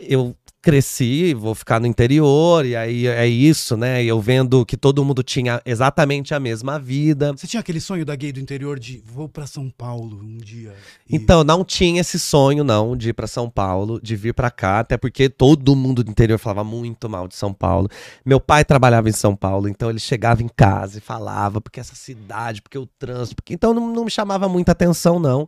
eu 0.00 0.34
cresci, 0.64 1.34
vou 1.34 1.54
ficar 1.54 1.78
no 1.78 1.86
interior, 1.86 2.64
e 2.64 2.74
aí 2.74 3.06
é 3.06 3.26
isso, 3.26 3.76
né? 3.76 4.02
E 4.02 4.08
eu 4.08 4.18
vendo 4.20 4.64
que 4.64 4.76
todo 4.76 5.04
mundo 5.04 5.22
tinha 5.22 5.60
exatamente 5.66 6.32
a 6.34 6.40
mesma 6.40 6.78
vida. 6.80 7.32
Você 7.32 7.46
tinha 7.46 7.60
aquele 7.60 7.80
sonho 7.80 8.04
da 8.04 8.16
gay 8.16 8.32
do 8.32 8.40
interior 8.40 8.78
de 8.80 9.02
vou 9.06 9.28
pra 9.28 9.46
São 9.46 9.68
Paulo 9.68 10.18
um 10.22 10.38
dia? 10.38 10.72
e- 11.08 11.16
Então, 11.16 11.44
não 11.44 11.62
tinha 11.62 12.00
esse 12.00 12.18
sonho, 12.18 12.64
não, 12.64 12.96
de 12.96 13.10
ir 13.10 13.12
pra 13.12 13.26
São 13.26 13.48
Paulo, 13.50 14.00
de 14.02 14.16
vir 14.16 14.32
pra 14.32 14.50
cá, 14.50 14.80
até 14.80 14.96
porque 14.96 15.28
todo 15.28 15.76
mundo 15.76 16.02
do 16.02 16.10
interior 16.10 16.38
falava 16.38 16.64
muito 16.64 17.08
mal 17.10 17.28
de 17.28 17.36
São 17.36 17.52
Paulo. 17.52 17.88
Meu 18.24 18.40
pai 18.40 18.64
trabalhava 18.64 19.08
em 19.08 19.12
São 19.12 19.36
Paulo, 19.36 19.68
então 19.68 19.90
ele 19.90 19.98
chegava 20.00 20.42
em 20.42 20.48
casa 20.48 20.96
e 20.98 21.00
falava, 21.00 21.60
porque 21.60 21.78
essa 21.78 21.94
cidade, 21.94 22.62
porque 22.62 22.78
o 22.78 22.86
trânsito, 22.86 23.36
porque... 23.36 23.52
então 23.52 23.74
não, 23.74 23.92
não 23.92 24.04
me 24.06 24.10
chamava 24.10 24.48
muita 24.48 24.72
atenção, 24.72 25.18
não. 25.18 25.46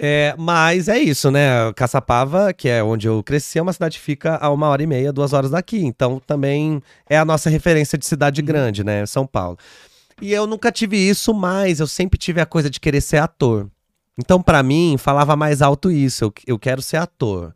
É, 0.00 0.32
mas 0.38 0.86
é 0.88 0.96
isso, 0.96 1.28
né? 1.28 1.72
Caçapava, 1.74 2.52
que 2.52 2.68
é 2.68 2.80
onde 2.84 3.08
eu 3.08 3.20
cresci, 3.20 3.58
é 3.58 3.62
uma 3.62 3.72
cidade 3.72 3.98
que 3.98 4.04
fica 4.04 4.36
a 4.36 4.48
uma 4.48 4.68
hora 4.68 4.80
e 4.80 4.86
meia, 4.86 5.12
duas 5.12 5.32
horas 5.32 5.50
daqui. 5.50 5.84
Então 5.84 6.20
também 6.24 6.80
é 7.10 7.18
a 7.18 7.24
nossa 7.24 7.50
referência 7.50 7.98
de 7.98 8.06
cidade 8.06 8.40
grande, 8.40 8.84
né? 8.84 9.04
São 9.06 9.26
Paulo. 9.26 9.58
E 10.22 10.32
eu 10.32 10.46
nunca 10.46 10.70
tive 10.70 10.96
isso, 10.96 11.34
mas 11.34 11.80
eu 11.80 11.86
sempre 11.88 12.16
tive 12.16 12.40
a 12.40 12.46
coisa 12.46 12.70
de 12.70 12.78
querer 12.78 13.00
ser 13.00 13.16
ator. 13.18 13.68
Então, 14.16 14.40
pra 14.40 14.62
mim, 14.62 14.96
falava 14.98 15.34
mais 15.34 15.62
alto 15.62 15.90
isso. 15.90 16.24
Eu, 16.24 16.32
eu 16.46 16.58
quero 16.58 16.80
ser 16.80 16.98
ator. 16.98 17.52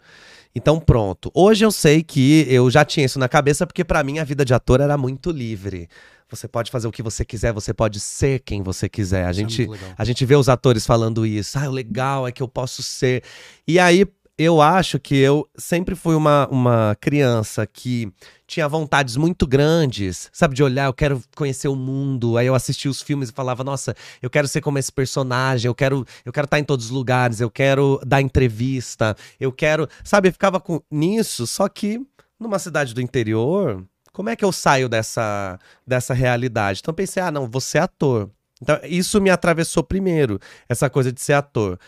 Então, 0.54 0.78
pronto. 0.78 1.30
Hoje 1.34 1.64
eu 1.64 1.72
sei 1.72 2.02
que 2.02 2.46
eu 2.48 2.70
já 2.70 2.84
tinha 2.84 3.06
isso 3.06 3.18
na 3.18 3.28
cabeça, 3.28 3.66
porque 3.66 3.84
pra 3.84 4.04
mim 4.04 4.18
a 4.18 4.24
vida 4.24 4.44
de 4.44 4.52
ator 4.52 4.80
era 4.80 4.96
muito 4.98 5.30
livre. 5.30 5.88
Você 6.32 6.48
pode 6.48 6.70
fazer 6.70 6.88
o 6.88 6.92
que 6.92 7.02
você 7.02 7.24
quiser, 7.24 7.52
você 7.52 7.74
pode 7.74 8.00
ser 8.00 8.40
quem 8.40 8.62
você 8.62 8.88
quiser. 8.88 9.26
A 9.26 9.30
é 9.30 9.32
gente, 9.32 9.66
legal. 9.66 9.90
a 9.96 10.04
gente 10.04 10.24
vê 10.24 10.34
os 10.34 10.48
atores 10.48 10.86
falando 10.86 11.26
isso. 11.26 11.58
Ah, 11.58 11.68
o 11.68 11.72
legal 11.72 12.26
é 12.26 12.32
que 12.32 12.42
eu 12.42 12.48
posso 12.48 12.82
ser. 12.82 13.22
E 13.68 13.78
aí, 13.78 14.06
eu 14.38 14.62
acho 14.62 14.98
que 14.98 15.14
eu 15.14 15.48
sempre 15.56 15.94
fui 15.94 16.14
uma, 16.14 16.48
uma 16.50 16.96
criança 17.00 17.66
que 17.66 18.10
tinha 18.46 18.66
vontades 18.66 19.16
muito 19.16 19.46
grandes, 19.46 20.30
sabe, 20.32 20.54
de 20.54 20.62
olhar, 20.62 20.86
eu 20.86 20.94
quero 20.94 21.22
conhecer 21.36 21.68
o 21.68 21.76
mundo. 21.76 22.36
Aí 22.36 22.46
eu 22.46 22.54
assistia 22.54 22.90
os 22.90 23.02
filmes 23.02 23.28
e 23.28 23.32
falava, 23.32 23.62
nossa, 23.62 23.94
eu 24.20 24.30
quero 24.30 24.48
ser 24.48 24.60
como 24.60 24.78
esse 24.78 24.90
personagem, 24.90 25.68
eu 25.68 25.74
quero 25.74 26.06
eu 26.24 26.32
quero 26.32 26.46
estar 26.46 26.58
em 26.58 26.64
todos 26.64 26.86
os 26.86 26.90
lugares, 26.90 27.40
eu 27.40 27.50
quero 27.50 28.00
dar 28.06 28.22
entrevista, 28.22 29.14
eu 29.38 29.52
quero, 29.52 29.86
sabe, 30.02 30.28
eu 30.28 30.32
ficava 30.32 30.58
com 30.58 30.80
nisso, 30.90 31.46
só 31.46 31.68
que 31.68 32.00
numa 32.40 32.58
cidade 32.58 32.94
do 32.94 33.00
interior, 33.00 33.84
como 34.12 34.28
é 34.28 34.36
que 34.36 34.44
eu 34.44 34.52
saio 34.52 34.88
dessa 34.88 35.58
dessa 35.86 36.14
realidade? 36.14 36.80
Então 36.80 36.92
eu 36.92 36.96
pensei, 36.96 37.22
ah, 37.22 37.30
não, 37.30 37.48
vou 37.48 37.60
ser 37.60 37.78
ator. 37.78 38.30
Então 38.60 38.78
isso 38.84 39.20
me 39.20 39.30
atravessou 39.30 39.82
primeiro, 39.82 40.38
essa 40.68 40.88
coisa 40.88 41.12
de 41.12 41.20
ser 41.20 41.32
ator. 41.32 41.78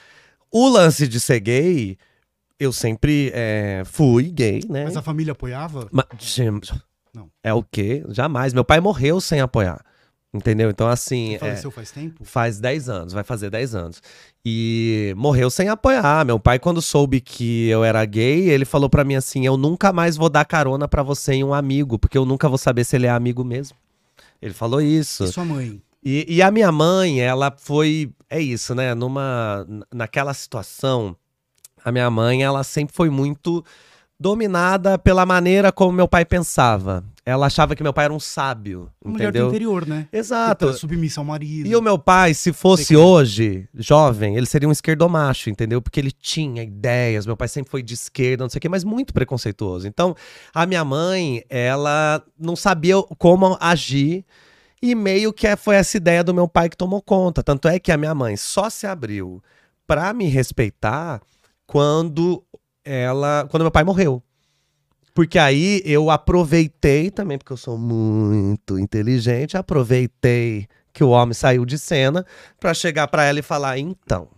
O 0.51 0.69
lance 0.69 1.07
de 1.07 1.21
ser 1.21 1.41
gay, 1.41 1.99
eu 2.59 2.73
sempre 2.73 3.31
é, 3.35 3.83
fui 3.85 4.31
gay, 4.31 4.63
né? 4.69 4.85
Mas 4.85 4.97
a 4.97 5.03
família 5.03 5.33
apoiava? 5.33 5.89
Mas, 5.91 6.07
Não. 7.13 7.31
É 7.43 7.53
o 7.53 7.63
quê? 7.63 8.05
Jamais. 8.09 8.53
Meu 8.53 8.65
pai 8.65 8.81
morreu 8.81 9.21
sem 9.21 9.41
apoiar. 9.41 9.85
Entendeu? 10.35 10.69
Então, 10.69 10.89
assim. 10.89 11.29
Você 11.29 11.35
é, 11.37 11.39
faleceu 11.39 11.71
faz 11.71 11.91
tempo? 11.93 12.25
faz 12.25 12.59
10 12.59 12.89
anos, 12.89 13.13
vai 13.13 13.23
fazer 13.23 13.51
10 13.51 13.75
anos. 13.77 14.03
E 14.45 15.15
morreu 15.17 15.49
sem 15.49 15.69
apoiar. 15.69 16.25
Meu 16.25 16.41
pai, 16.41 16.59
quando 16.59 16.83
soube 16.83 17.21
que 17.21 17.69
eu 17.69 17.85
era 17.85 18.05
gay, 18.05 18.51
ele 18.51 18.65
falou 18.65 18.91
pra 18.91 19.05
mim 19.05 19.15
assim: 19.15 19.47
Eu 19.47 19.57
nunca 19.57 19.93
mais 19.93 20.17
vou 20.17 20.29
dar 20.29 20.45
carona 20.45 20.89
pra 20.89 21.05
você 21.05 21.35
em 21.35 21.45
um 21.45 21.55
amigo, 21.55 22.01
porque 22.01 22.19
eu 22.19 22.25
nunca 22.25 22.49
vou 22.49 22.59
saber 22.59 22.83
se 22.83 22.97
ele 22.97 23.07
é 23.07 23.11
amigo 23.11 23.45
mesmo. 23.45 23.77
Ele 24.43 24.53
falou 24.53 24.81
isso. 24.83 25.23
E 25.23 25.29
sua 25.29 25.45
mãe? 25.45 25.81
E, 26.05 26.27
e 26.29 26.43
a 26.43 26.51
minha 26.51 26.73
mãe, 26.73 27.21
ela 27.21 27.55
foi. 27.57 28.13
É 28.29 28.41
isso, 28.41 28.75
né? 28.75 28.93
Numa. 28.93 29.65
Naquela 29.95 30.35
situação, 30.35 31.17
a 31.85 31.93
minha 31.93 32.11
mãe, 32.11 32.43
ela 32.43 32.65
sempre 32.65 32.93
foi 32.93 33.09
muito 33.09 33.65
dominada 34.29 34.99
pela 34.99 35.27
maneira 35.27 35.71
como 35.71 35.93
meu 35.93 36.09
pai 36.09 36.25
pensava. 36.25 37.05
Ela 37.27 37.47
achava 37.47 37.77
que 37.77 37.83
meu 37.83 37.93
pai 37.93 38.07
era 38.07 38.15
um 38.15 38.19
sábio, 38.21 38.91
mulher 39.05 39.25
do 39.25 39.29
entendeu? 39.29 39.49
interior, 39.49 39.87
né? 39.87 40.09
Exato. 40.11 40.67
Que 40.67 40.73
tá 40.73 40.79
Submissa 40.79 41.21
ao 41.21 41.25
marido. 41.27 41.67
E 41.69 41.77
o 41.77 41.83
meu 41.83 41.99
pai, 41.99 42.33
se 42.33 42.51
fosse 42.51 42.89
que- 42.89 42.97
hoje, 42.97 43.69
jovem, 43.75 44.35
ele 44.37 44.47
seria 44.47 44.67
um 44.67 44.73
esquerdomacho, 44.73 45.51
entendeu? 45.51 45.83
Porque 45.83 46.01
ele 46.01 46.11
tinha 46.11 46.63
ideias, 46.63 47.27
meu 47.27 47.37
pai 47.37 47.49
sempre 47.49 47.71
foi 47.71 47.83
de 47.83 47.93
esquerda, 47.93 48.45
não 48.45 48.49
sei 48.49 48.59
o 48.59 48.63
quê, 48.63 48.69
mas 48.69 48.83
muito 48.83 49.13
preconceituoso. 49.13 49.87
Então, 49.87 50.15
a 50.55 50.65
minha 50.65 50.85
mãe, 50.87 51.45
ela 51.51 52.23
não 52.39 52.57
sabia 52.57 52.95
como 53.19 53.59
agir 53.61 54.25
e 54.81 54.95
meio 54.95 55.35
que 55.35 55.55
foi 55.57 55.77
essa 55.77 55.99
ideia 55.99 56.25
do 56.25 56.33
meu 56.33 56.49
pai 56.49 56.71
que 56.71 56.77
tomou 56.79 57.03
conta. 57.03 57.43
Tanto 57.43 57.69
é 57.69 57.79
que 57.79 57.93
a 57.93 57.97
minha 57.99 58.15
mãe 58.15 58.39
só 58.39 58.71
se 58.71 58.87
abriu 58.87 59.43
pra 59.87 60.15
me 60.15 60.29
respeitar 60.29 61.21
quando 61.67 62.43
ela, 62.85 63.47
quando 63.51 63.63
meu 63.63 63.71
pai 63.71 63.85
morreu. 63.85 64.23
Porque 65.15 65.39
aí 65.39 65.81
eu 65.85 66.11
aproveitei 66.11 67.11
também, 67.11 67.39
porque 67.39 67.53
eu 67.53 67.57
sou 67.57 67.79
muito 67.79 68.79
inteligente, 68.79 69.57
aproveitei 69.57 70.67
que 70.93 71.05
o 71.05 71.11
homem 71.11 71.35
saiu 71.35 71.65
de 71.65 71.79
cena 71.79 72.27
pra 72.59 72.75
chegar 72.75 73.07
pra 73.09 73.25
ela 73.25 73.39
e 73.39 73.43
falar: 73.43 73.79
então, 73.79 74.29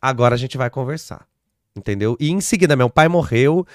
agora 0.00 0.34
a 0.34 0.38
gente 0.38 0.56
vai 0.56 0.70
conversar. 0.70 1.26
Entendeu? 1.74 2.16
E 2.20 2.30
em 2.30 2.40
seguida, 2.40 2.76
meu 2.76 2.88
pai 2.88 3.08
morreu 3.08 3.66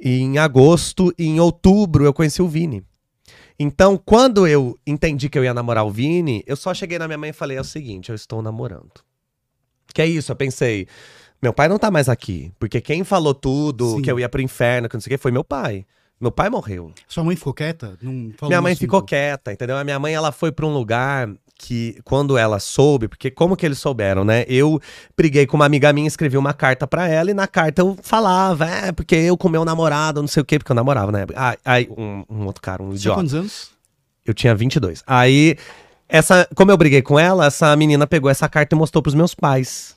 em 0.00 0.38
agosto, 0.38 1.12
e 1.18 1.26
em 1.26 1.40
outubro 1.40 2.04
eu 2.04 2.12
conheci 2.12 2.42
o 2.42 2.48
Vini. 2.48 2.84
Então, 3.58 3.96
quando 3.96 4.46
eu 4.46 4.78
entendi 4.86 5.28
que 5.28 5.38
eu 5.38 5.44
ia 5.44 5.54
namorar 5.54 5.86
o 5.86 5.90
Vini, 5.90 6.44
eu 6.46 6.56
só 6.56 6.74
cheguei 6.74 6.98
na 6.98 7.08
minha 7.08 7.18
mãe 7.18 7.30
e 7.30 7.32
falei: 7.32 7.56
é 7.56 7.60
o 7.60 7.64
seguinte, 7.64 8.10
eu 8.10 8.14
estou 8.14 8.42
namorando. 8.42 8.92
Que 9.94 10.02
é 10.02 10.06
isso, 10.06 10.30
eu 10.30 10.36
pensei. 10.36 10.86
Meu 11.42 11.52
pai 11.52 11.68
não 11.68 11.78
tá 11.78 11.90
mais 11.90 12.08
aqui. 12.08 12.50
Porque 12.58 12.80
quem 12.80 13.04
falou 13.04 13.34
tudo, 13.34 13.96
Sim. 13.96 14.02
que 14.02 14.10
eu 14.10 14.18
ia 14.18 14.28
pro 14.28 14.40
inferno, 14.40 14.88
que 14.88 14.94
não 14.94 15.00
sei 15.00 15.14
o 15.14 15.16
que, 15.16 15.22
foi 15.22 15.30
meu 15.30 15.44
pai. 15.44 15.84
Meu 16.20 16.32
pai 16.32 16.48
morreu. 16.48 16.92
Sua 17.06 17.22
mãe 17.22 17.36
ficou 17.36 17.52
quieta? 17.52 17.96
Não 18.00 18.32
falou 18.36 18.48
minha 18.48 18.62
mãe 18.62 18.72
assunto? 18.72 18.80
ficou 18.80 19.02
quieta, 19.02 19.52
entendeu? 19.52 19.76
A 19.76 19.84
minha 19.84 19.98
mãe, 19.98 20.14
ela 20.14 20.32
foi 20.32 20.50
pra 20.50 20.64
um 20.64 20.72
lugar 20.72 21.28
que, 21.58 21.98
quando 22.04 22.38
ela 22.38 22.58
soube, 22.58 23.06
porque 23.06 23.30
como 23.30 23.54
que 23.54 23.66
eles 23.66 23.78
souberam, 23.78 24.24
né? 24.24 24.44
Eu 24.48 24.80
briguei 25.16 25.46
com 25.46 25.56
uma 25.56 25.66
amiga 25.66 25.92
minha, 25.92 26.08
escrevi 26.08 26.38
uma 26.38 26.54
carta 26.54 26.86
pra 26.86 27.06
ela, 27.08 27.30
e 27.30 27.34
na 27.34 27.46
carta 27.46 27.82
eu 27.82 27.96
falava, 28.02 28.66
é, 28.66 28.92
porque 28.92 29.14
eu 29.14 29.36
com 29.36 29.48
meu 29.48 29.64
namorado, 29.64 30.20
não 30.22 30.28
sei 30.28 30.42
o 30.42 30.44
quê, 30.44 30.58
porque 30.58 30.72
eu 30.72 30.76
namorava 30.76 31.12
na 31.12 31.20
época. 31.20 31.38
Ah, 31.38 31.56
aí, 31.64 31.88
um, 31.96 32.24
um 32.30 32.46
outro 32.46 32.62
cara, 32.62 32.82
um 32.82 32.86
Você 32.86 32.98
tinha 32.98 33.12
idiota. 33.12 33.20
quantos 33.20 33.34
anos? 33.34 33.70
Eu 34.24 34.32
tinha 34.34 34.54
22. 34.54 35.02
Aí, 35.06 35.56
essa, 36.08 36.48
como 36.54 36.70
eu 36.70 36.76
briguei 36.76 37.02
com 37.02 37.18
ela, 37.18 37.46
essa 37.46 37.74
menina 37.76 38.06
pegou 38.06 38.30
essa 38.30 38.48
carta 38.48 38.74
e 38.74 38.78
mostrou 38.78 39.02
pros 39.02 39.14
meus 39.14 39.34
pais. 39.34 39.96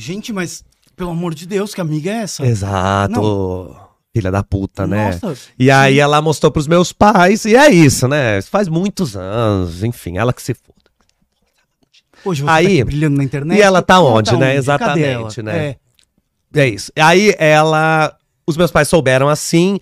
Gente, 0.00 0.32
mas 0.32 0.64
pelo 0.94 1.10
amor 1.10 1.34
de 1.34 1.44
Deus, 1.44 1.74
que 1.74 1.80
amiga 1.80 2.08
é 2.10 2.14
essa? 2.18 2.46
Exato. 2.46 3.76
Filha 4.14 4.30
da 4.30 4.44
puta, 4.44 4.86
né? 4.86 5.10
Nossa, 5.20 5.36
E 5.58 5.70
aí 5.72 5.98
ela 5.98 6.22
mostrou 6.22 6.52
pros 6.52 6.68
meus 6.68 6.92
pais, 6.92 7.44
e 7.44 7.56
é 7.56 7.68
isso, 7.68 8.06
né? 8.06 8.38
Isso 8.38 8.48
faz 8.48 8.68
muitos 8.68 9.16
anos, 9.16 9.82
enfim, 9.82 10.16
ela 10.16 10.32
que 10.32 10.40
se 10.40 10.54
foda. 10.54 10.78
hoje 12.24 12.42
você 12.42 12.48
aí- 12.50 12.78
tá 12.78 12.84
brilhando 12.84 13.16
na 13.16 13.24
internet. 13.24 13.58
E 13.58 13.62
ela 13.62 13.82
tá 13.82 13.94
ela 13.94 14.04
onde, 14.04 14.32
né? 14.36 14.46
Cadê 14.46 14.56
Exatamente, 14.58 15.42
né? 15.42 15.66
É. 15.66 15.76
É 16.54 16.68
isso. 16.68 16.92
Aí 16.96 17.34
ela. 17.38 18.16
Os 18.46 18.56
meus 18.56 18.70
pais 18.70 18.88
souberam 18.88 19.28
assim. 19.28 19.78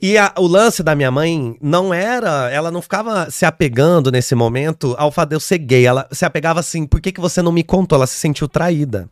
E 0.00 0.16
a- 0.16 0.32
o 0.38 0.46
lance 0.46 0.82
da 0.82 0.94
minha 0.94 1.10
mãe 1.10 1.56
não 1.60 1.92
era. 1.92 2.48
Ela 2.50 2.70
não 2.70 2.80
ficava 2.80 3.30
se 3.30 3.44
apegando 3.44 4.10
nesse 4.12 4.34
momento 4.34 4.94
ao 4.98 5.10
fato 5.10 5.30
de 5.30 5.36
eu 5.36 5.40
ser 5.40 5.58
gay. 5.58 5.84
Ela 5.86 6.06
se 6.12 6.24
apegava 6.24 6.60
assim, 6.60 6.86
por 6.86 7.00
que, 7.00 7.10
que 7.12 7.20
você 7.20 7.42
não 7.42 7.52
me 7.52 7.64
contou? 7.64 7.96
Ela 7.96 8.06
se 8.06 8.16
sentiu 8.18 8.46
traída. 8.48 9.08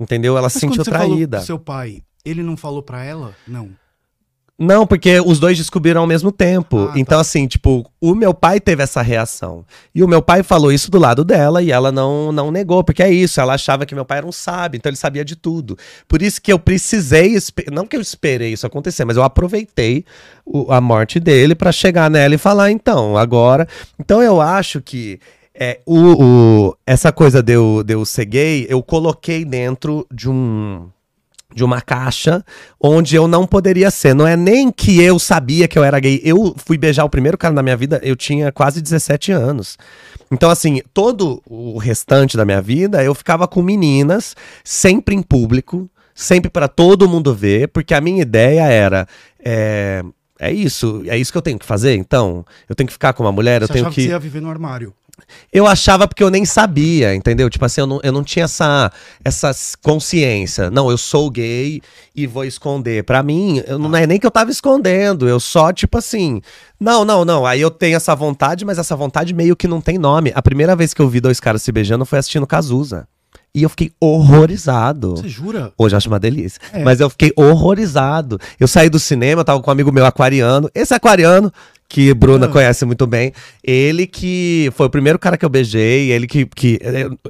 Entendeu? 0.00 0.32
Ela 0.32 0.46
Mas 0.46 0.54
se 0.54 0.60
sentiu 0.60 0.82
traída. 0.82 1.40
seu 1.42 1.58
pai, 1.58 2.00
ele 2.24 2.42
não 2.42 2.56
falou 2.56 2.82
pra 2.82 3.04
ela? 3.04 3.34
Não. 3.46 3.68
Não, 4.62 4.86
porque 4.86 5.18
os 5.24 5.38
dois 5.40 5.56
descobriram 5.56 6.02
ao 6.02 6.06
mesmo 6.06 6.30
tempo. 6.30 6.80
Ah, 6.80 6.92
tá. 6.92 6.98
então, 6.98 7.18
assim, 7.18 7.46
tipo, 7.46 7.90
o 7.98 8.14
meu 8.14 8.34
pai 8.34 8.60
teve 8.60 8.82
essa 8.82 9.00
reação. 9.00 9.64
E 9.94 10.04
o 10.04 10.08
meu 10.08 10.20
pai 10.20 10.42
falou 10.42 10.70
isso 10.70 10.90
do 10.90 10.98
lado 10.98 11.24
dela 11.24 11.62
e 11.62 11.72
ela 11.72 11.90
não, 11.90 12.30
não 12.30 12.50
negou, 12.50 12.84
porque 12.84 13.02
é 13.02 13.10
isso, 13.10 13.40
ela 13.40 13.54
achava 13.54 13.86
que 13.86 13.94
meu 13.94 14.04
pai 14.04 14.18
era 14.18 14.26
um 14.26 14.32
sábio, 14.32 14.76
então 14.76 14.90
ele 14.90 14.98
sabia 14.98 15.24
de 15.24 15.34
tudo. 15.34 15.78
Por 16.06 16.20
isso 16.20 16.42
que 16.42 16.52
eu 16.52 16.58
precisei, 16.58 17.38
não 17.72 17.86
que 17.86 17.96
eu 17.96 18.02
esperei 18.02 18.52
isso 18.52 18.66
acontecer, 18.66 19.06
mas 19.06 19.16
eu 19.16 19.22
aproveitei 19.22 20.04
o- 20.44 20.70
a 20.70 20.78
morte 20.78 21.18
dele 21.18 21.54
pra 21.54 21.72
chegar 21.72 22.10
nela 22.10 22.34
e 22.34 22.38
falar, 22.38 22.70
então, 22.70 23.16
agora. 23.16 23.66
Então 23.98 24.22
eu 24.22 24.42
acho 24.42 24.82
que. 24.82 25.18
É, 25.62 25.80
o, 25.84 26.68
o- 26.68 26.76
essa 26.86 27.12
coisa 27.12 27.42
de 27.42 27.52
eu, 27.52 27.82
de 27.84 27.92
eu 27.94 28.04
ser 28.06 28.24
gay, 28.24 28.66
eu 28.68 28.82
coloquei 28.82 29.44
dentro 29.44 30.06
de 30.10 30.28
um 30.30 30.88
de 31.52 31.64
uma 31.64 31.80
caixa 31.80 32.44
onde 32.80 33.16
eu 33.16 33.26
não 33.26 33.44
poderia 33.44 33.90
ser. 33.90 34.14
Não 34.14 34.24
é 34.24 34.36
nem 34.36 34.70
que 34.70 35.02
eu 35.02 35.18
sabia 35.18 35.66
que 35.66 35.76
eu 35.76 35.82
era 35.82 35.98
gay. 35.98 36.20
Eu 36.24 36.54
fui 36.56 36.78
beijar 36.78 37.04
o 37.04 37.10
primeiro 37.10 37.36
cara 37.36 37.52
na 37.52 37.60
minha 37.60 37.76
vida, 37.76 38.00
eu 38.04 38.14
tinha 38.14 38.52
quase 38.52 38.80
17 38.80 39.32
anos. 39.32 39.76
Então, 40.30 40.48
assim, 40.48 40.80
todo 40.94 41.42
o 41.44 41.76
restante 41.76 42.36
da 42.36 42.44
minha 42.44 42.62
vida 42.62 43.02
eu 43.02 43.12
ficava 43.16 43.48
com 43.48 43.60
meninas, 43.62 44.36
sempre 44.62 45.12
em 45.16 45.22
público, 45.22 45.90
sempre 46.14 46.48
pra 46.48 46.68
todo 46.68 47.08
mundo 47.08 47.34
ver, 47.34 47.66
porque 47.68 47.94
a 47.94 48.00
minha 48.00 48.22
ideia 48.22 48.62
era. 48.66 49.08
É, 49.44 50.04
é 50.38 50.52
isso, 50.52 51.02
é 51.06 51.18
isso 51.18 51.32
que 51.32 51.36
eu 51.38 51.42
tenho 51.42 51.58
que 51.58 51.66
fazer, 51.66 51.96
então. 51.96 52.44
Eu 52.68 52.76
tenho 52.76 52.86
que 52.86 52.92
ficar 52.92 53.12
com 53.12 53.24
uma 53.24 53.32
mulher, 53.32 53.60
eu 53.60 53.66
você 53.66 53.72
tenho 53.72 53.84
achava 53.86 53.94
que. 53.94 54.02
que 54.02 54.06
você 54.06 54.12
ia 54.12 54.18
viver 54.20 54.40
no 54.40 54.48
armário. 54.48 54.94
Eu 55.52 55.66
achava 55.66 56.06
porque 56.06 56.22
eu 56.22 56.30
nem 56.30 56.44
sabia, 56.44 57.14
entendeu? 57.14 57.48
Tipo 57.48 57.64
assim, 57.64 57.80
eu 57.80 57.86
não, 57.86 58.00
eu 58.02 58.12
não 58.12 58.24
tinha 58.24 58.44
essa, 58.44 58.92
essa 59.24 59.52
consciência. 59.82 60.70
Não, 60.70 60.90
eu 60.90 60.98
sou 60.98 61.30
gay 61.30 61.80
e 62.14 62.26
vou 62.26 62.44
esconder. 62.44 63.04
Pra 63.04 63.22
mim, 63.22 63.62
eu, 63.66 63.78
não 63.78 63.94
é 63.96 64.06
nem 64.06 64.18
que 64.18 64.26
eu 64.26 64.30
tava 64.30 64.50
escondendo, 64.50 65.28
eu 65.28 65.40
só, 65.40 65.72
tipo 65.72 65.98
assim. 65.98 66.40
Não, 66.78 67.04
não, 67.04 67.24
não. 67.24 67.46
Aí 67.46 67.60
eu 67.60 67.70
tenho 67.70 67.96
essa 67.96 68.14
vontade, 68.14 68.64
mas 68.64 68.78
essa 68.78 68.96
vontade 68.96 69.34
meio 69.34 69.56
que 69.56 69.68
não 69.68 69.80
tem 69.80 69.98
nome. 69.98 70.32
A 70.34 70.42
primeira 70.42 70.74
vez 70.74 70.94
que 70.94 71.00
eu 71.00 71.08
vi 71.08 71.20
dois 71.20 71.40
caras 71.40 71.62
se 71.62 71.72
beijando 71.72 72.04
foi 72.04 72.18
assistindo 72.18 72.46
Cazuza. 72.46 73.06
E 73.54 73.64
eu 73.64 73.68
fiquei 73.68 73.90
horrorizado. 74.00 75.16
Você 75.16 75.28
jura? 75.28 75.72
Hoje 75.76 75.94
eu 75.94 75.96
acho 75.96 76.08
uma 76.08 76.20
delícia. 76.20 76.60
É. 76.72 76.84
Mas 76.84 77.00
eu 77.00 77.10
fiquei 77.10 77.32
horrorizado. 77.34 78.38
Eu 78.60 78.68
saí 78.68 78.88
do 78.88 78.98
cinema, 78.98 79.40
eu 79.40 79.44
tava 79.44 79.60
com 79.60 79.70
um 79.70 79.72
amigo 79.72 79.90
meu 79.90 80.06
aquariano. 80.06 80.70
Esse 80.72 80.94
aquariano, 80.94 81.52
que 81.92 82.14
Bruna 82.14 82.46
Ah. 82.46 82.48
conhece 82.48 82.84
muito 82.84 83.04
bem. 83.04 83.32
Ele 83.64 84.06
que 84.06 84.70
foi 84.76 84.86
o 84.86 84.90
primeiro 84.90 85.18
cara 85.18 85.36
que 85.36 85.44
eu 85.44 85.48
beijei. 85.48 86.12
Ele 86.12 86.26
que. 86.28 86.46
que 86.46 86.78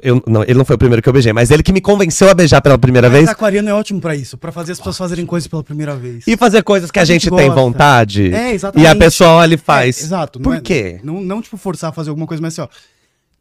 eu, 0.03 0.23
não, 0.27 0.43
ele 0.43 0.53
não 0.53 0.63
foi 0.63 0.75
o 0.75 0.79
primeiro 0.79 1.01
que 1.01 1.09
eu 1.09 1.13
beijei, 1.13 1.33
mas 1.33 1.49
ele 1.49 1.63
que 1.63 1.73
me 1.73 1.81
convenceu 1.81 2.29
a 2.29 2.33
beijar 2.35 2.61
pela 2.61 2.77
primeira 2.77 3.09
Mas 3.09 3.17
vez. 3.17 3.29
aquariano 3.29 3.67
é 3.69 3.73
ótimo 3.73 3.99
pra 3.99 4.15
isso, 4.15 4.37
pra 4.37 4.51
fazer 4.51 4.73
as 4.73 4.77
pessoas 4.77 4.97
fazerem 4.99 5.25
coisas 5.25 5.47
pela 5.47 5.63
primeira 5.63 5.95
vez. 5.95 6.25
E 6.27 6.37
fazer 6.37 6.61
coisas 6.61 6.91
que 6.91 6.99
a, 6.99 7.01
A 7.01 7.05
gente, 7.05 7.23
gente 7.23 7.35
tem 7.35 7.49
vontade. 7.49 8.31
É, 8.33 8.51
E 8.51 8.53
exatamente. 8.53 8.87
a 8.87 8.95
pessoa 8.95 9.29
olha 9.31 9.53
e 9.53 9.55
É, 9.55 9.57
faz. 9.57 9.99
exato. 10.03 10.37
não 10.39 10.43
Por 10.43 10.55
é- 10.57 10.61
quê? 10.61 10.99
Não, 11.03 11.19
não, 11.19 11.41
tipo, 11.41 11.57
forçar 11.57 11.89
a 11.89 11.93
fazer 11.93 12.09
alguma 12.11 12.27
coisa, 12.27 12.39
mas 12.39 12.53
assim, 12.57 12.61
ó. 12.61 12.67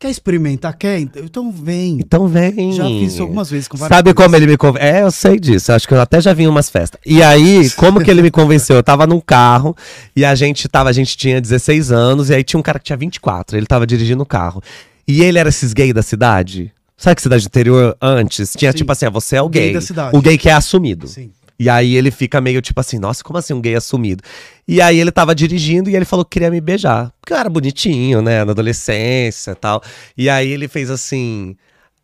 Quer 0.01 0.09
experimentar? 0.09 0.73
Quer? 0.79 0.99
Então 0.99 1.53
vem. 1.53 1.99
Então 2.01 2.27
vem. 2.27 2.73
Já 2.73 2.87
fiz 2.87 3.13
isso 3.13 3.23
algumas 3.23 3.51
vezes 3.51 3.69
com 3.69 3.77
várias 3.77 3.95
Sabe 3.99 4.15
coisas. 4.15 4.25
como 4.25 4.35
ele 4.35 4.47
me 4.47 4.57
convenceu? 4.57 4.89
É, 4.89 5.03
eu 5.03 5.11
sei 5.11 5.39
disso. 5.39 5.71
Acho 5.73 5.87
que 5.87 5.93
eu 5.93 6.01
até 6.01 6.23
já 6.23 6.33
vi 6.33 6.45
em 6.45 6.47
umas 6.47 6.71
festas. 6.71 6.99
E 7.05 7.23
aí, 7.23 7.69
como 7.77 8.03
que 8.03 8.11
ele 8.11 8.23
me 8.23 8.31
convenceu? 8.31 8.77
Eu 8.77 8.83
tava 8.83 9.07
num 9.07 9.21
carro 9.21 9.77
e 10.17 10.25
a 10.25 10.35
gente 10.35 10.67
tava, 10.71 10.89
a 10.89 10.93
gente 10.93 11.19
tinha 11.19 11.39
16 11.39 11.93
anos 11.93 12.31
e 12.31 12.35
aí 12.35 12.43
tinha 12.43 12.59
um 12.59 12.63
cara 12.63 12.79
que 12.79 12.87
tinha 12.87 12.97
24. 12.97 13.59
Ele 13.59 13.67
tava 13.67 13.87
dirigindo 13.87 14.23
o 14.23 14.27
carro. 14.27 14.63
E 15.07 15.23
ele 15.23 15.39
era 15.39 15.51
esses 15.51 15.75
gay 15.75 15.93
da 15.93 16.03
cidade. 16.03 16.73
Sabe 16.97 17.17
que 17.17 17.23
cidade 17.23 17.45
interior 17.45 17.95
antes? 18.01 18.55
Tinha 18.57 18.73
Sim. 18.73 18.79
tipo 18.79 18.93
assim, 18.93 19.05
ah, 19.07 19.11
você 19.11 19.37
é 19.37 19.43
o 19.43 19.49
Gay 19.51 19.65
gay. 19.65 19.73
da 19.75 19.81
cidade. 19.83 20.17
O 20.17 20.21
gay 20.23 20.39
que 20.39 20.49
é 20.49 20.53
assumido. 20.53 21.09
Sim. 21.09 21.31
E 21.61 21.69
aí 21.69 21.95
ele 21.95 22.11
fica 22.11 22.41
meio 22.41 22.63
tipo 22.63 22.81
assim, 22.81 22.99
nossa, 22.99 23.23
como 23.23 23.39
assim 23.39 23.53
um 23.53 23.61
gay 23.61 23.75
assumido? 23.75 24.25
E 24.67 24.81
aí 24.81 24.99
ele 24.99 25.13
tava 25.13 25.35
dirigindo 25.35 25.91
e 25.91 25.95
ele 25.95 26.07
falou 26.07 26.25
que 26.25 26.31
queria 26.31 26.51
me 26.51 26.59
beijar. 26.59 27.13
Porque 27.21 27.35
eu 27.35 27.37
era 27.37 27.51
bonitinho, 27.51 28.23
né? 28.23 28.43
Na 28.47 28.53
adolescência 28.53 29.51
e 29.51 29.55
tal. 29.55 29.83
E 30.17 30.31
aí 30.31 30.51
ele 30.51 30.69
fez 30.69 30.89
assim: 30.89 31.55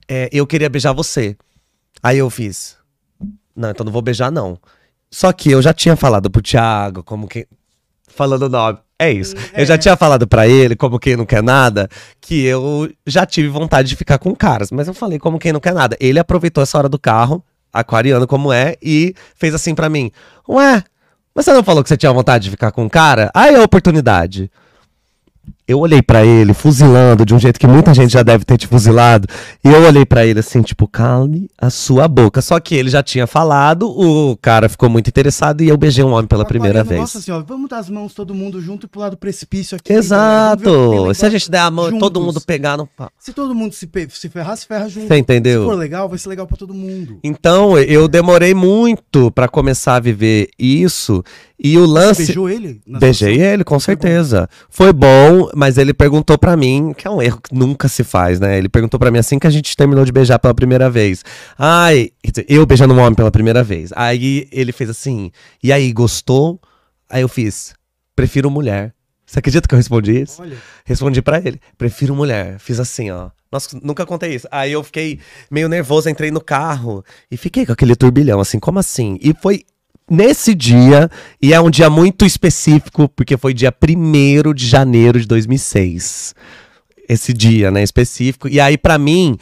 é, 0.07 0.29
eu 0.31 0.47
queria 0.47 0.69
beijar 0.69 0.93
você. 0.93 1.35
Aí 2.03 2.19
eu 2.19 2.29
fiz. 2.29 2.77
Não, 3.57 3.71
então 3.71 3.83
não 3.83 3.91
vou 3.91 4.03
beijar, 4.03 4.31
não. 4.31 4.59
Só 5.11 5.33
que 5.33 5.51
eu 5.51 5.63
já 5.63 5.73
tinha 5.73 5.97
falado 5.97 6.31
pro 6.31 6.43
Thiago, 6.43 7.03
como 7.03 7.27
que. 7.27 7.49
Falando 8.09 8.43
o 8.43 8.49
nome. 8.51 8.79
É 8.99 9.11
isso. 9.11 9.35
Eu 9.55 9.65
já 9.65 9.79
tinha 9.79 9.97
falado 9.97 10.27
pra 10.27 10.47
ele, 10.47 10.77
como 10.77 10.99
quem 10.99 11.17
não 11.17 11.25
quer 11.25 11.43
nada, 11.43 11.89
que 12.21 12.45
eu 12.45 12.93
já 13.07 13.25
tive 13.25 13.49
vontade 13.49 13.89
de 13.89 13.97
ficar 13.97 14.19
com 14.19 14.37
caras. 14.37 14.71
Mas 14.71 14.87
eu 14.87 14.93
falei, 14.93 15.19
como 15.19 15.39
quem 15.39 15.53
não 15.53 15.61
quer 15.61 15.73
nada. 15.73 15.97
Ele 15.99 16.19
aproveitou 16.19 16.63
essa 16.63 16.77
hora 16.77 16.91
do 16.91 16.99
carro, 16.99 17.43
aquariano 17.81 18.27
como 18.27 18.53
é, 18.53 18.77
e 18.83 19.15
fez 19.35 19.55
assim 19.55 19.75
pra 19.75 19.89
mim: 19.89 20.11
Ué, 20.49 20.83
mas 21.35 21.45
você 21.45 21.53
não 21.53 21.63
falou 21.63 21.83
que 21.83 21.89
você 21.89 21.97
tinha 21.97 22.13
vontade 22.13 22.45
de 22.45 22.51
ficar 22.51 22.73
com 22.73 22.85
um 22.85 22.89
cara? 22.89 23.31
Aí 23.35 23.55
é 23.55 23.59
a 23.59 23.63
oportunidade. 23.63 24.51
Eu 25.69 25.81
olhei 25.81 26.01
pra 26.01 26.25
ele, 26.25 26.55
fuzilando, 26.55 27.27
de 27.27 27.35
um 27.35 27.41
jeito 27.41 27.59
que 27.59 27.67
muita 27.67 27.93
gente 27.93 28.13
já 28.13 28.23
deve 28.23 28.45
ter 28.45 28.57
te 28.57 28.69
fuzilado. 28.69 29.27
E 29.65 29.69
eu 29.69 29.83
olhei 29.83 30.07
pra 30.07 30.25
ele 30.25 30.39
assim, 30.39 30.63
tipo, 30.63 30.87
calme 30.87 31.49
a 31.59 31.71
sua 31.71 32.07
boca. 32.07 32.41
Só 32.41 32.61
que 32.61 32.75
ele 32.77 32.89
já 32.89 33.03
tinha 33.03 33.27
falado, 33.27 33.89
o 33.91 34.37
cara 34.37 34.69
ficou 34.69 34.89
muito 34.89 35.09
interessado 35.09 35.63
e 35.63 35.69
eu 35.69 35.77
beijei 35.77 36.05
um 36.05 36.13
homem 36.13 36.27
pela 36.29 36.45
primeira 36.45 36.85
vez. 36.85 37.01
gosta 37.01 37.19
assim, 37.19 37.33
ó, 37.33 37.41
vamos 37.43 37.69
dar 37.69 37.79
as 37.79 37.91
mãos 37.91 38.15
todo 38.15 38.33
mundo 38.33 38.61
junto 38.61 38.87
e 38.87 38.89
pular 38.89 39.09
do 39.11 39.17
precipício 39.17 39.77
aqui. 39.77 39.93
galera, 39.93 40.57
vamos 40.57 40.63
ver 40.63 40.69
o 40.71 40.73
que 40.83 40.89
tem 40.89 40.99
Exato! 41.11 41.15
Se 41.17 41.27
a 41.27 41.31
gente 41.31 41.51
der 41.51 41.59
a 41.59 41.71
mão 41.71 41.89
e 41.89 41.99
todo 41.99 42.21
juntos. 42.21 42.23
mundo 42.35 42.41
pegar 42.47 42.77
no 42.77 42.87
pau. 42.87 43.11
Se 43.19 43.33
todo 43.33 43.53
mundo 43.53 43.73
se, 43.75 43.91
se 44.11 44.29
ferrar, 44.29 44.57
se 44.57 44.67
ferra 44.69 44.89
junto. 44.89 45.09
Você 45.09 45.17
entendeu? 45.17 45.63
Se 45.63 45.69
for 45.69 45.77
legal, 45.77 46.09
vai 46.09 46.19
ser 46.19 46.29
legal 46.29 46.47
pra 46.47 46.57
todo 46.57 46.73
mundo. 46.73 47.19
Então, 47.25 47.77
eu 47.77 48.07
demorei 48.07 48.55
muito 48.55 49.33
pra 49.33 49.49
começar 49.49 49.97
a 49.97 50.01
viver 50.01 50.49
isso. 50.57 51.25
E 51.59 51.79
o 51.79 51.87
Você 51.87 51.93
lance. 51.93 52.27
beijou 52.27 52.51
ele? 52.51 52.81
Beijei 52.87 53.33
situação? 53.33 53.53
ele, 53.55 53.65
com 53.65 53.81
certeza. 53.81 54.49
Foi 54.69 54.93
bom, 54.93 55.49
mas 55.57 55.79
ele 55.79 55.95
perguntou 55.95 56.37
pra 56.37 56.55
mim, 56.55 56.93
que 56.95 57.09
é 57.09 57.11
um 57.11 57.23
erro 57.23 57.41
que 57.41 57.55
nunca 57.55 57.89
se 57.89 58.05
faz, 58.05 58.39
né? 58.39 58.59
Ele 58.59 58.69
perguntou 58.69 59.01
pra 59.01 59.11
mim 59.11 59.19
assim 59.19 59.39
que 59.39 59.47
a 59.47 59.51
gente 59.51 59.75
terminou 59.75 60.05
de 60.05 60.13
beijar 60.13 60.39
pela 60.39 60.53
primeira 60.53 60.91
vez. 60.91 61.25
Ai, 61.59 62.11
eu 62.47 62.67
beijando 62.67 62.93
um 62.93 62.99
homem 62.99 63.15
pela 63.15 63.31
primeira 63.31 63.65
vez. 63.65 63.91
Aí 63.97 64.47
ele 64.53 64.71
fez 64.71 64.91
assim, 64.91 65.31
e 65.63 65.73
aí, 65.73 65.91
gostou? 65.95 66.61
Aí 67.09 67.23
eu 67.23 67.29
fiz, 67.29 67.73
prefiro 68.15 68.51
mulher. 68.51 68.93
Você 69.25 69.39
acredita 69.39 69.67
que 69.67 69.75
eu 69.75 69.79
respondi 69.79 70.21
isso? 70.21 70.43
Olha, 70.43 70.59
Respondi 70.85 71.23
pra 71.23 71.39
ele, 71.39 71.59
prefiro 71.79 72.15
mulher. 72.15 72.59
Fiz 72.59 72.79
assim, 72.79 73.11
ó. 73.11 73.31
Nossa, 73.51 73.81
nunca 73.83 74.05
contei 74.05 74.35
isso. 74.35 74.47
Aí 74.51 74.73
eu 74.73 74.85
fiquei 74.85 75.19
meio 75.51 75.71
nervoso, 75.71 76.11
entrei 76.11 76.31
no 76.31 76.41
carro 76.41 77.03
e 77.31 77.37
fiquei 77.39 77.65
com 77.65 77.73
aquele 77.73 77.97
turbilhão, 77.97 78.41
assim, 78.41 78.61
como 78.61 78.79
assim? 78.79 79.19
E 79.23 79.33
foi 79.33 79.65
nesse 80.11 80.55
dia, 80.55 81.11
e 81.41 81.53
é 81.53 81.61
um 81.61 81.71
dia 81.71 81.91
muito 81.91 82.25
específico, 82.25 83.09
porque 83.09 83.37
foi 83.37 83.53
dia 83.53 83.73
1 83.73 84.55
de 84.55 84.67
janeiro 84.67 85.21
de 85.21 85.27
2006. 85.27 86.35
Esse 87.09 87.33
dia, 87.33 87.71
né, 87.71 87.83
específico. 87.83 88.49
E 88.49 88.59
aí, 88.59 88.77
pra 88.77 88.99
mim, 88.99 89.39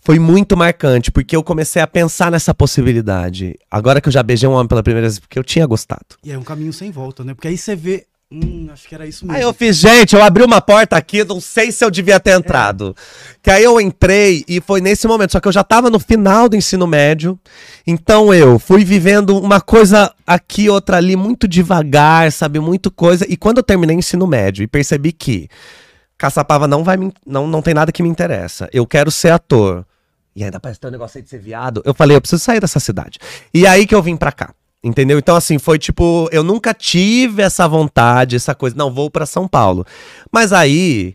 foi 0.00 0.18
muito 0.18 0.56
marcante, 0.56 1.10
porque 1.10 1.36
eu 1.36 1.42
comecei 1.42 1.82
a 1.82 1.86
pensar 1.86 2.30
nessa 2.30 2.54
possibilidade. 2.54 3.58
Agora 3.70 4.00
que 4.00 4.08
eu 4.08 4.12
já 4.12 4.22
beijei 4.22 4.48
um 4.48 4.52
homem 4.52 4.68
pela 4.68 4.82
primeira 4.82 5.06
vez, 5.08 5.18
porque 5.18 5.38
eu 5.38 5.44
tinha 5.44 5.66
gostado. 5.66 6.16
e 6.24 6.32
é 6.32 6.38
um 6.38 6.42
caminho 6.42 6.72
sem 6.72 6.90
volta, 6.90 7.24
né? 7.24 7.34
Porque 7.34 7.48
aí 7.48 7.58
você 7.58 7.76
vê. 7.76 8.06
Hum, 8.30 8.68
acho 8.70 8.86
que 8.86 8.94
era 8.94 9.06
isso 9.06 9.24
mesmo. 9.24 9.38
Aí 9.38 9.42
eu 9.42 9.54
fiz, 9.54 9.78
gente, 9.78 10.14
eu 10.14 10.22
abri 10.22 10.42
uma 10.42 10.60
porta 10.60 10.98
aqui, 10.98 11.24
não 11.24 11.40
sei 11.40 11.72
se 11.72 11.82
eu 11.82 11.90
devia 11.90 12.20
ter 12.20 12.32
entrado. 12.32 12.94
Que 13.42 13.50
aí 13.50 13.64
eu 13.64 13.80
entrei 13.80 14.44
e 14.46 14.60
foi 14.60 14.82
nesse 14.82 15.08
momento, 15.08 15.32
só 15.32 15.40
que 15.40 15.48
eu 15.48 15.52
já 15.52 15.64
tava 15.64 15.88
no 15.88 15.98
final 15.98 16.46
do 16.46 16.54
ensino 16.54 16.86
médio. 16.86 17.40
Então 17.86 18.34
eu 18.34 18.58
fui 18.58 18.84
vivendo 18.84 19.38
uma 19.38 19.62
coisa 19.62 20.12
aqui, 20.26 20.68
outra 20.68 20.98
ali, 20.98 21.16
muito 21.16 21.48
devagar, 21.48 22.30
sabe, 22.30 22.60
muito 22.60 22.90
coisa. 22.90 23.24
E 23.26 23.34
quando 23.34 23.58
eu 23.58 23.62
terminei 23.62 23.96
o 23.96 23.98
ensino 23.98 24.26
médio 24.26 24.62
e 24.62 24.66
percebi 24.66 25.10
que 25.10 25.48
Caçapava 26.18 26.66
não 26.66 26.84
vai 26.84 26.98
me, 26.98 27.10
não, 27.24 27.46
não 27.46 27.62
tem 27.62 27.72
nada 27.72 27.90
que 27.92 28.02
me 28.02 28.10
interessa. 28.10 28.68
Eu 28.74 28.86
quero 28.86 29.10
ser 29.10 29.30
ator. 29.30 29.86
E 30.36 30.44
ainda 30.44 30.60
parece 30.60 30.78
ter 30.78 30.88
um 30.88 30.90
negócio 30.90 31.16
aí 31.16 31.22
de 31.22 31.30
ser 31.30 31.38
viado. 31.38 31.80
Eu 31.84 31.94
falei, 31.94 32.14
eu 32.16 32.20
preciso 32.20 32.44
sair 32.44 32.60
dessa 32.60 32.78
cidade. 32.78 33.18
E 33.54 33.66
aí 33.66 33.86
que 33.86 33.94
eu 33.94 34.02
vim 34.02 34.16
pra 34.16 34.32
cá. 34.32 34.52
Entendeu? 34.82 35.18
Então, 35.18 35.34
assim, 35.34 35.58
foi 35.58 35.78
tipo, 35.78 36.28
eu 36.30 36.44
nunca 36.44 36.72
tive 36.72 37.42
essa 37.42 37.66
vontade, 37.66 38.36
essa 38.36 38.54
coisa, 38.54 38.76
não, 38.76 38.92
vou 38.92 39.10
pra 39.10 39.26
São 39.26 39.48
Paulo. 39.48 39.84
Mas 40.30 40.52
aí, 40.52 41.14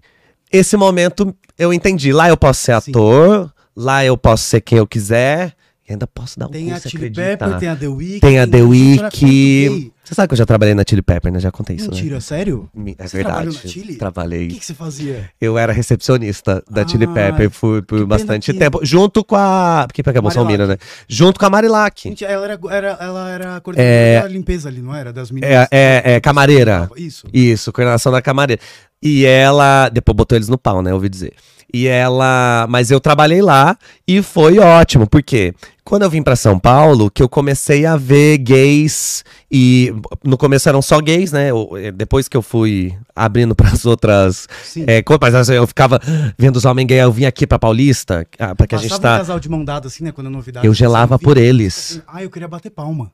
esse 0.51 0.75
momento 0.75 1.33
eu 1.57 1.73
entendi. 1.73 2.11
Lá 2.11 2.27
eu 2.27 2.35
posso 2.35 2.61
ser 2.61 2.81
Sim. 2.81 2.91
ator, 2.91 3.53
lá 3.75 4.03
eu 4.03 4.17
posso 4.17 4.43
ser 4.43 4.61
quem 4.61 4.77
eu 4.77 4.87
quiser, 4.87 5.55
e 5.87 5.93
ainda 5.93 6.05
posso 6.05 6.37
dar 6.37 6.47
um 6.47 6.49
Tem 6.49 6.69
a 6.69 6.73
curso, 6.73 6.89
Chili 6.89 7.05
acredita? 7.07 7.45
Pepper, 7.45 7.59
tem 7.59 7.69
a 7.69 7.75
The 7.75 7.87
Week. 7.87 8.19
Tem 8.19 8.39
a 8.39 8.45
The 8.45 8.57
produtora 8.57 9.09
Week. 9.13 9.92
Você 10.03 10.13
sabe 10.13 10.27
que 10.27 10.33
eu 10.33 10.37
já 10.37 10.45
trabalhei 10.45 10.75
na 10.75 10.83
Chili 10.87 11.01
Pepper, 11.01 11.31
né? 11.31 11.39
Já 11.39 11.49
contei 11.49 11.77
isso, 11.77 11.89
Mentira, 11.89 12.19
sério? 12.19 12.69
né? 12.73 12.83
Me- 12.83 12.95
É 12.99 13.07
Você 13.07 13.15
verdade. 13.17 13.45
na 13.45 13.51
Chili? 13.53 13.95
Trabalhei. 13.95 14.47
O 14.47 14.49
que, 14.49 14.59
que 14.59 14.65
você 14.65 14.73
fazia? 14.73 15.29
Eu 15.39 15.57
era 15.57 15.71
recepcionista 15.71 16.61
da 16.69 16.85
Chili 16.85 17.05
Ah, 17.05 17.13
Pepper 17.13 17.49
por, 17.49 17.81
que 17.81 17.87
por 17.87 18.05
bastante 18.05 18.51
que- 18.51 18.59
tempo. 18.59 18.79
Junto 18.83 19.23
com 19.23 19.35
a. 19.37 19.85
Porque 19.87 20.01
é 20.07 20.21
Bolsonaro, 20.21 20.67
né? 20.67 20.77
Junto 21.07 21.39
com 21.39 21.45
a 21.45 21.49
Marilac. 21.49 22.01
Gente, 22.09 22.25
ela 22.25 22.43
era, 22.45 22.59
era, 22.69 22.87
ela 22.99 23.29
era 23.29 23.55
a 23.55 23.61
coordenadora 23.61 23.95
É. 23.97 24.21
da 24.21 24.27
limpeza 24.27 24.67
ali, 24.67 24.81
não 24.81 24.93
era? 24.93 25.13
Das 25.13 25.31
meninas. 25.31 25.67
É, 25.71 26.01
é, 26.05 26.13
é 26.15 26.19
camareira. 26.19 26.89
Isso. 26.97 27.25
Isso, 27.33 27.71
coordenação 27.71 28.11
da 28.11 28.21
camareira. 28.21 28.61
E 29.01 29.25
ela. 29.25 29.87
Depois 29.87 30.15
botou 30.17 30.35
eles 30.37 30.49
no 30.49 30.57
pau, 30.57 30.81
né? 30.81 30.93
Ouvi 30.93 31.07
dizer. 31.07 31.33
E 31.73 31.87
ela. 31.87 32.67
Mas 32.69 32.91
eu 32.91 32.99
trabalhei 32.99 33.41
lá 33.41 33.75
e 34.07 34.21
foi 34.21 34.59
ótimo, 34.59 35.07
porque 35.07 35.55
quando 35.83 36.03
eu 36.03 36.09
vim 36.09 36.21
pra 36.21 36.35
São 36.35 36.59
Paulo, 36.59 37.09
que 37.09 37.23
eu 37.23 37.27
comecei 37.27 37.83
a 37.85 37.97
ver 37.97 38.37
gays. 38.37 39.23
E 39.51 39.91
no 40.23 40.37
começo 40.37 40.69
eram 40.69 40.81
só 40.81 40.99
gays, 41.01 41.31
né? 41.31 41.49
Eh, 41.81 41.91
depois 41.91 42.27
que 42.27 42.37
eu 42.37 42.43
fui 42.43 42.95
abrindo 43.15 43.55
pras 43.55 43.85
outras. 43.85 44.47
Sim. 44.63 44.85
É, 44.85 45.03
mas 45.19 45.33
assim, 45.35 45.53
eu 45.53 45.65
ficava 45.65 45.99
vendo 46.37 46.57
os 46.57 46.65
homens 46.65 46.85
gays, 46.87 47.01
eu 47.01 47.11
vim 47.11 47.25
aqui 47.25 47.47
pra 47.47 47.57
Paulista, 47.57 48.25
ah, 48.37 48.53
pra 48.53 48.67
que 48.67 48.75
a 48.75 48.77
gente 48.77 48.89
Passava 48.91 49.07
um 49.07 49.11
tá. 49.11 49.17
casal 49.17 49.39
de 49.39 49.49
mão 49.49 49.65
dada 49.65 49.87
assim, 49.87 50.03
né? 50.03 50.11
Quando 50.11 50.27
a 50.27 50.29
novidade. 50.29 50.67
Eu 50.67 50.73
você 50.73 50.79
gelava 50.79 51.17
por 51.17 51.37
eles. 51.37 51.93
assim, 51.93 52.01
Ah, 52.07 52.23
eu 52.23 52.29
queria 52.29 52.47
bater 52.47 52.69
palma. 52.69 53.11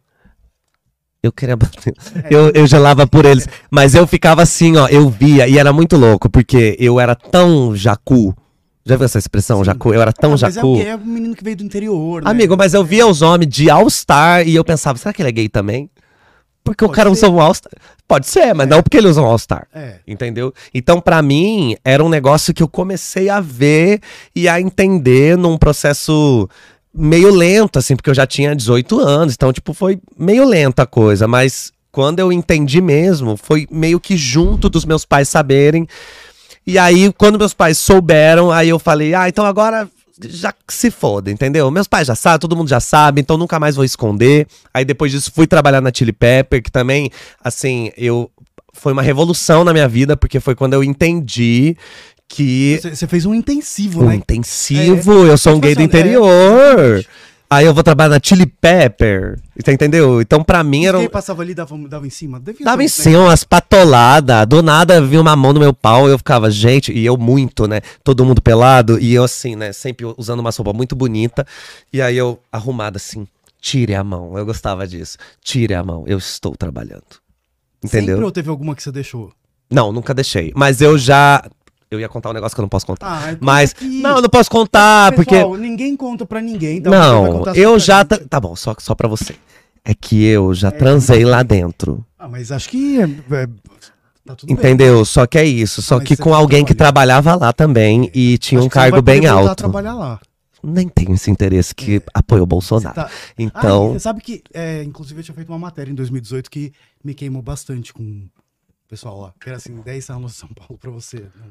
Eu 1.21 1.31
queria 1.31 1.55
bater. 1.55 1.93
É. 2.23 2.27
Eu, 2.33 2.49
eu 2.51 2.67
gelava 2.67 3.05
por 3.05 3.25
eles. 3.25 3.47
Mas 3.69 3.93
eu 3.95 4.07
ficava 4.07 4.41
assim, 4.41 4.77
ó, 4.77 4.87
eu 4.87 5.09
via, 5.09 5.47
e 5.47 5.57
era 5.57 5.73
muito 5.73 5.97
louco, 5.97 6.29
porque 6.29 6.77
eu 6.79 6.99
era 6.99 7.15
tão 7.15 7.75
jacu. 7.75 8.35
Já 8.89 8.97
viu 8.97 9.05
essa 9.05 9.17
expressão, 9.17 9.63
jacu? 9.63 9.93
Eu 9.93 10.01
era 10.01 10.11
tão 10.11 10.31
Ah, 10.31 10.37
mas 10.39 10.43
é, 10.43 10.51
jacu. 10.51 10.73
porque 10.75 10.87
é 10.89 10.95
um 10.95 11.05
menino 11.05 11.35
que 11.35 11.43
veio 11.43 11.55
do 11.57 11.63
interior, 11.63 12.23
né? 12.23 12.29
Amigo, 12.29 12.57
mas 12.57 12.73
eu 12.73 12.83
via 12.83 13.05
os 13.07 13.21
homens 13.21 13.49
de 13.53 13.69
All-Star 13.69 14.47
e 14.47 14.55
eu 14.55 14.63
pensava, 14.65 14.97
será 14.97 15.13
que 15.13 15.21
ele 15.21 15.29
é 15.29 15.31
gay 15.31 15.49
também? 15.49 15.89
Porque 16.63 16.83
o 16.83 16.87
Pode 16.87 16.95
cara 16.97 17.09
ser. 17.09 17.13
usa 17.13 17.29
um 17.29 17.39
All-Star. 17.39 17.71
Pode 18.07 18.27
ser, 18.27 18.53
mas 18.53 18.67
não 18.67 18.83
porque 18.83 18.97
ele 18.97 19.07
usa 19.07 19.21
um 19.21 19.25
All-Star. 19.25 19.67
É. 19.73 19.95
Entendeu? 20.07 20.53
Então, 20.73 20.99
pra 20.99 21.21
mim, 21.21 21.75
era 21.85 22.03
um 22.03 22.09
negócio 22.09 22.53
que 22.53 22.61
eu 22.61 22.67
comecei 22.67 23.29
a 23.29 23.39
ver 23.39 24.01
e 24.35 24.47
a 24.49 24.59
entender 24.59 25.37
num 25.37 25.57
processo 25.57 26.47
meio 26.93 27.33
lento, 27.33 27.79
assim, 27.79 27.95
porque 27.95 28.09
eu 28.09 28.13
já 28.15 28.25
tinha 28.27 28.55
18 28.55 28.99
anos, 28.99 29.33
então, 29.35 29.53
tipo, 29.53 29.73
foi 29.73 29.99
meio 30.17 30.43
lenta 30.43 30.83
a 30.83 30.85
coisa, 30.87 31.27
mas 31.27 31.71
quando 31.91 32.19
eu 32.19 32.31
entendi 32.31 32.81
mesmo, 32.81 33.37
foi 33.37 33.67
meio 33.71 33.99
que 33.99 34.17
junto 34.17 34.69
dos 34.69 34.85
meus 34.85 35.05
pais 35.05 35.29
saberem. 35.29 35.87
E 36.65 36.77
aí, 36.77 37.11
quando 37.13 37.39
meus 37.39 37.53
pais 37.53 37.77
souberam, 37.77 38.51
aí 38.51 38.69
eu 38.69 38.79
falei, 38.79 39.13
ah, 39.13 39.27
então 39.27 39.45
agora 39.45 39.89
já 40.21 40.51
que 40.51 40.73
se 40.73 40.91
foda, 40.91 41.31
entendeu? 41.31 41.71
Meus 41.71 41.87
pais 41.87 42.07
já 42.07 42.15
sabem, 42.15 42.39
todo 42.39 42.55
mundo 42.55 42.67
já 42.67 42.79
sabe, 42.79 43.21
então 43.21 43.37
nunca 43.37 43.59
mais 43.59 43.75
vou 43.75 43.85
esconder. 43.85 44.47
Aí 44.73 44.83
depois 44.83 45.11
disso 45.11 45.31
fui 45.33 45.47
trabalhar 45.47 45.81
na 45.81 45.91
Chili 45.93 46.11
Pepper, 46.11 46.61
que 46.61 46.71
também, 46.71 47.09
assim, 47.43 47.91
eu 47.95 48.29
foi 48.73 48.93
uma 48.93 49.01
revolução 49.01 49.63
na 49.63 49.73
minha 49.73 49.87
vida, 49.87 50.15
porque 50.17 50.39
foi 50.39 50.55
quando 50.55 50.73
eu 50.73 50.83
entendi 50.83 51.75
que 52.27 52.79
Você, 52.81 53.07
fez 53.07 53.25
um 53.25 53.33
intensivo, 53.33 54.03
um 54.03 54.07
né? 54.07 54.15
intensivo, 54.15 55.25
eu 55.25 55.37
sou 55.37 55.55
um 55.55 55.59
gay 55.59 55.73
do 55.73 55.81
é, 55.81 55.85
interior. 55.85 56.75
exatamente. 56.77 57.09
Aí 57.51 57.65
eu 57.65 57.73
vou 57.73 57.83
trabalhar 57.83 58.09
na 58.09 58.19
Chili 58.21 58.45
Pepper. 58.45 59.39
Você 59.57 59.71
entendeu? 59.71 60.21
Então 60.21 60.43
pra 60.43 60.63
mim 60.63 60.85
era. 60.85 60.99
Quem 60.99 61.09
passava 61.09 61.41
ali 61.41 61.55
dava, 61.55 61.75
dava 61.87 62.05
em 62.05 62.09
cima? 62.11 62.39
Devia 62.39 62.63
Dava 62.63 62.83
em 62.83 62.87
cima 62.87 63.23
umas 63.23 63.43
patoladas. 63.43 64.45
Do 64.45 64.61
nada 64.61 65.01
vinha 65.01 65.19
uma 65.19 65.35
mão 65.35 65.51
no 65.51 65.59
meu 65.59 65.73
pau 65.73 66.07
eu 66.07 66.19
ficava, 66.19 66.51
gente, 66.51 66.93
e 66.93 67.03
eu 67.03 67.17
muito, 67.17 67.67
né? 67.67 67.81
Todo 68.03 68.23
mundo 68.23 68.39
pelado. 68.39 68.99
E 68.99 69.15
eu 69.15 69.23
assim, 69.23 69.55
né? 69.55 69.73
Sempre 69.73 70.05
usando 70.15 70.41
uma 70.41 70.51
roupa 70.51 70.73
muito 70.73 70.95
bonita. 70.95 71.43
E 71.91 71.99
aí 72.03 72.15
eu 72.15 72.39
arrumada 72.51 72.97
assim, 72.97 73.27
tire 73.59 73.95
a 73.95 74.03
mão. 74.03 74.37
Eu 74.37 74.45
gostava 74.45 74.87
disso. 74.87 75.17
Tire 75.41 75.73
a 75.73 75.83
mão, 75.83 76.03
eu 76.05 76.19
estou 76.19 76.55
trabalhando. 76.55 77.01
Entendeu? 77.83 78.15
Sempre 78.15 78.25
ou 78.25 78.31
teve 78.31 78.49
alguma 78.49 78.75
que 78.75 78.83
você 78.83 78.91
deixou? 78.91 79.31
Não, 79.71 79.91
nunca 79.91 80.13
deixei. 80.13 80.51
Mas 80.55 80.81
eu 80.81 80.97
já. 80.97 81.43
Eu 81.91 81.99
ia 81.99 82.07
contar 82.07 82.29
um 82.29 82.33
negócio 82.33 82.55
que 82.55 82.59
eu 82.59 82.63
não 82.63 82.69
posso 82.69 82.85
contar. 82.85 83.07
Ah, 83.07 83.27
conta 83.29 83.37
Mas. 83.41 83.71
aqui. 83.71 84.01
Não, 84.01 84.17
eu 84.17 84.21
não 84.21 84.29
posso 84.29 84.49
contar, 84.51 85.11
porque. 85.15 85.35
Pessoal, 85.35 85.57
ninguém 85.57 85.95
conta 85.97 86.23
pra 86.25 86.39
ninguém. 86.39 86.77
Então 86.77 86.91
não, 86.91 87.53
eu 87.55 87.79
já. 87.79 88.01
gente. 88.03 88.27
Tá, 88.27 88.39
bom, 88.39 88.55
só, 88.55 88.75
só 88.77 88.93
pra 88.93 89.07
você. 89.07 89.35
É 89.83 89.93
que 89.95 90.23
eu 90.23 90.53
já 90.53 90.69
transei 90.69 91.25
lá 91.25 91.41
dentro. 91.41 92.05
Ah, 92.17 92.27
mas 92.27 92.51
acho 92.51 92.69
que. 92.69 92.99
É, 93.01 93.03
é, 93.05 93.47
tá 94.23 94.35
tudo 94.35 94.45
bem. 94.49 94.55
Entendeu? 94.55 95.03
Só 95.03 95.25
que 95.25 95.37
é 95.39 95.43
isso. 95.45 95.81
Só 95.81 95.97
mas 95.97 96.07
que 96.07 96.15
com 96.15 96.31
alguém 96.33 96.63
que 96.63 96.75
trabalha. 96.75 97.13
trabalhava 97.21 97.45
lá 97.45 97.51
também 97.53 98.11
e 98.13 98.37
tinha 98.37 98.59
Acho 98.59 98.67
um 98.67 98.69
que 98.69 98.73
cargo 98.75 99.01
bem 99.01 99.25
alto. 99.25 99.55
trabalhar 99.55 99.95
lá. 99.95 100.19
Nem 100.61 100.87
tenho 100.89 101.13
esse 101.15 101.31
interesse 101.31 101.73
que 101.73 102.03
apoia 102.13 102.43
o 102.43 102.45
Bolsonaro. 102.45 102.93
Tá- 102.93 103.09
Então. 103.37 103.87
Ah, 103.87 103.93
você 103.93 103.99
sabe 104.01 104.21
que, 104.21 104.43
é, 104.53 104.83
inclusive, 104.83 105.21
eu 105.21 105.23
tinha 105.23 105.33
feito 105.33 105.49
uma 105.49 105.57
matéria 105.57 105.89
em 105.91 105.95
2018 105.95 106.51
que 106.51 106.71
me 107.03 107.15
queimou 107.15 107.41
bastante 107.41 107.91
com 107.93 108.03
o 108.03 108.29
pessoal 108.87 109.19
lá. 109.21 109.33
Que 109.39 109.49
era 109.49 109.57
assim, 109.57 109.73
10 109.81 110.09
anos 110.09 110.33
de 110.33 110.37
São 110.37 110.49
Paulo 110.49 110.77
pra 110.77 110.91
você. 110.91 111.23
Ah, 111.41 111.45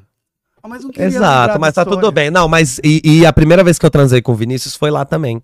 mas 0.67 0.83
não 0.83 0.89
queria 0.91 1.07
lembrar 1.09 1.45
Exato, 1.45 1.59
mas 1.59 1.73
tá 1.73 1.85
tudo 1.85 2.11
bem. 2.11 2.29
Não, 2.29 2.47
mas 2.47 2.79
e, 2.83 3.01
e 3.03 3.25
a 3.25 3.31
primeira 3.31 3.63
vez 3.63 3.79
que 3.79 3.85
eu 3.85 3.89
transei 3.89 4.21
com 4.21 4.31
o 4.31 4.35
Vinícius 4.35 4.75
foi 4.75 4.91
lá 4.91 5.05
também. 5.05 5.41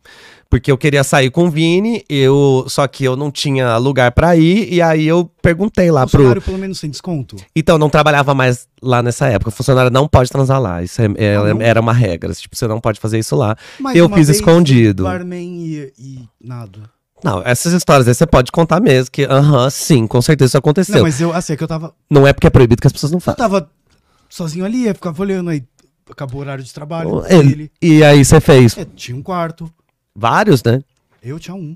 Porque 0.49 0.71
eu 0.71 0.77
queria 0.77 1.03
sair 1.03 1.31
com 1.31 1.45
o 1.45 1.49
Vini, 1.49 2.03
eu 2.07 2.65
só 2.67 2.87
que 2.87 3.03
eu 3.03 3.15
não 3.15 3.31
tinha 3.31 3.77
lugar 3.77 4.11
pra 4.11 4.35
ir, 4.35 4.71
e 4.71 4.81
aí 4.81 5.05
eu 5.07 5.29
perguntei 5.41 5.89
lá 5.89 6.01
pro. 6.01 6.11
Funcionário 6.11 6.41
pelo 6.41 6.57
menos 6.57 6.79
sem 6.79 6.89
desconto. 6.89 7.35
Então, 7.55 7.77
não 7.77 7.89
trabalhava 7.89 8.33
mais 8.35 8.67
lá 8.81 9.01
nessa 9.01 9.27
época. 9.27 9.49
O 9.49 9.51
funcionário 9.51 9.89
não 9.91 10.07
pode 10.07 10.29
transar 10.29 10.61
lá. 10.61 10.83
Isso 10.83 11.01
é- 11.01 11.07
é- 11.17 11.35
Ah, 11.35 11.53
não? 11.53 11.61
era 11.61 11.81
uma 11.81 11.93
regra. 11.93 12.31
Tipo, 12.33 12.55
você 12.55 12.67
não 12.67 12.79
pode 12.79 12.99
fazer 12.99 13.17
isso 13.17 13.35
lá. 13.35 13.55
Mais 13.79 13.97
Eu 13.97 14.07
fiz 14.09 14.29
escondido. 14.29 15.03
Barman 15.03 15.65
e, 15.65 15.93
e 15.97 16.19
nada. 16.41 16.79
Não, 17.23 17.41
essas 17.43 17.73
histórias 17.73 18.07
aí 18.07 18.13
você 18.13 18.27
pode 18.27 18.51
contar 18.51 18.79
mesmo, 18.79 19.09
que, 19.11 19.23
aham, 19.23 19.67
sim, 19.71 20.05
com 20.05 20.21
certeza 20.21 20.49
isso 20.51 20.57
aconteceu. 20.57 20.93
Não, 20.93 20.99
Não, 20.99 21.07
mas 21.07 21.19
eu, 21.19 21.33
assim, 21.33 21.53
é 21.53 21.57
que 21.57 21.63
eu 21.63 21.67
tava. 21.67 21.91
é 22.27 22.33
porque 22.33 22.45
é 22.45 22.51
proibido 22.51 22.79
que 22.81 22.87
as 22.87 22.93
pessoas 22.93 23.11
não 23.11 23.17
Eu 23.17 23.21
façam. 23.21 23.37
tava 23.37 23.67
sozinho 24.29 24.65
ali, 24.65 24.85
eu 24.87 24.93
ficava 24.95 25.21
olhando 25.21 25.49
aí. 25.49 25.63
Acabou 26.09 26.39
o 26.39 26.41
horário 26.43 26.63
de 26.63 26.71
trabalho. 26.73 27.23
Ele- 27.27 27.51
Ele. 27.51 27.71
E 27.81 28.03
aí 28.03 28.23
você 28.23 28.39
fez 28.39 28.77
É, 28.77 28.85
tinha 28.85 29.17
um 29.17 29.21
quarto. 29.23 29.71
vários, 30.15 30.63
né? 30.63 30.81
Eu 31.23 31.39
tinha 31.39 31.55
um. 31.55 31.75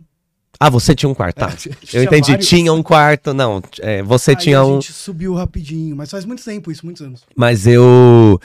Ah, 0.60 0.70
você 0.70 0.94
tinha 0.94 1.10
um 1.10 1.14
quarto, 1.16 1.38
tá. 1.38 1.48
É, 1.94 1.98
Eu 1.98 2.04
entendi, 2.04 2.32
vários. 2.32 2.48
tinha 2.48 2.72
um 2.74 2.84
quarto, 2.84 3.34
não, 3.34 3.62
é, 3.80 4.04
você 4.04 4.32
Aí 4.32 4.38
tinha 4.38 4.60
a 4.60 4.66
um, 4.66 4.74
gente 4.82 4.94
subiu 4.94 5.34
rapidinho, 5.34 5.96
mas 5.96 6.12
faz 6.12 6.26
muito 6.26 6.44
tempo 6.44 6.70
isso, 6.72 6.86
muitos 6.86 7.02
anos. 7.02 7.22
mas 7.36 7.66
eu 7.66 8.40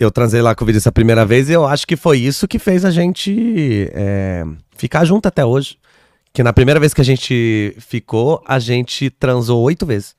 eu 0.00 0.10
transei 0.10 0.40
lá 0.40 0.54
com 0.54 0.62
o 0.62 0.66
Vinícius 0.66 0.86
a 0.86 0.92
primeira 0.92 1.26
vez 1.26 1.50
e 1.50 1.52
eu 1.52 1.66
acho 1.66 1.84
que 1.86 1.96
foi 1.96 2.18
isso 2.20 2.46
que 2.46 2.58
fez 2.58 2.84
a 2.84 2.90
gente 2.90 3.90
é, 3.92 4.44
ficar 4.76 5.04
junto 5.04 5.26
até 5.26 5.44
hoje. 5.44 5.76
Que 6.32 6.42
na 6.42 6.52
primeira 6.52 6.78
vez 6.78 6.94
que 6.94 7.00
a 7.00 7.04
gente 7.04 7.74
ficou, 7.80 8.40
a 8.46 8.58
gente 8.60 9.10
transou 9.10 9.60
oito 9.62 9.84
vezes. 9.84 10.14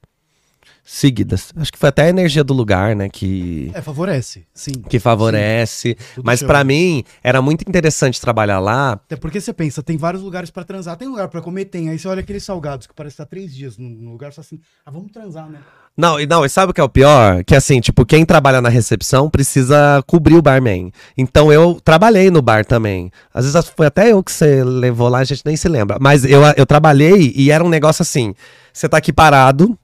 Seguidas. 0.92 1.54
Acho 1.56 1.72
que 1.72 1.78
foi 1.78 1.90
até 1.90 2.06
a 2.06 2.10
energia 2.10 2.44
do 2.44 2.52
lugar, 2.52 2.96
né? 2.96 3.10
Que, 3.10 3.70
É, 3.76 3.82
favorece, 3.82 4.48
sim. 4.52 4.72
que 4.90 4.98
favorece. 4.98 5.96
Tudo 6.16 6.26
Mas 6.26 6.42
pra 6.42 6.64
mim, 6.64 7.04
era 7.24 7.44
muito 7.44 7.62
interessante 7.62 8.20
trabalhar 8.20 8.60
lá. 8.60 8.94
Até 8.94 9.16
porque 9.16 9.40
você 9.40 9.54
pensa, 9.54 9.84
tem 9.84 9.98
vários 9.98 10.24
lugares 10.24 10.50
pra 10.50 10.64
transar, 10.64 10.98
tem 10.98 11.08
lugar 11.08 11.28
pra 11.28 11.42
comer, 11.42 11.66
tem. 11.66 11.90
Aí 11.90 12.00
você 12.00 12.08
olha 12.08 12.22
aqueles 12.22 12.44
salgados 12.44 12.88
que 12.88 12.94
parece 12.96 13.14
estar 13.14 13.28
três 13.28 13.54
dias 13.54 13.78
no, 13.78 13.88
no 13.88 14.12
lugar, 14.12 14.34
só 14.34 14.42
assim, 14.42 14.60
ah, 14.84 14.90
vamos 14.90 15.12
transar, 15.12 15.48
né? 15.48 15.60
Não, 15.96 16.20
e 16.20 16.26
não, 16.26 16.44
e 16.44 16.50
sabe 16.50 16.72
o 16.72 16.74
que 16.74 16.82
é 16.82 16.84
o 16.84 16.90
pior? 16.90 17.44
Que 17.44 17.56
assim, 17.56 17.80
tipo, 17.80 18.04
quem 18.04 18.26
trabalha 18.26 18.60
na 18.60 18.70
recepção 18.70 19.30
precisa 19.30 20.04
cobrir 20.08 20.38
o 20.38 20.42
barman. 20.42 20.92
Então 21.16 21.54
eu 21.54 21.80
trabalhei 21.80 22.32
no 22.32 22.42
bar 22.42 22.66
também. 22.66 23.12
Às 23.32 23.46
vezes 23.46 23.72
foi 23.78 23.86
até 23.86 24.12
eu 24.12 24.24
que 24.24 24.32
você 24.32 24.64
levou 24.64 25.08
lá, 25.08 25.20
a 25.20 25.24
gente 25.24 25.44
nem 25.46 25.56
se 25.56 25.70
lembra. 25.70 25.98
Mas 26.02 26.26
eu, 26.26 26.42
eu 26.58 26.66
trabalhei 26.66 27.32
e 27.36 27.52
era 27.52 27.64
um 27.64 27.70
negócio 27.70 28.02
assim: 28.02 28.34
você 28.74 28.90
tá 28.90 28.98
aqui 28.98 29.14
parado, 29.14 29.78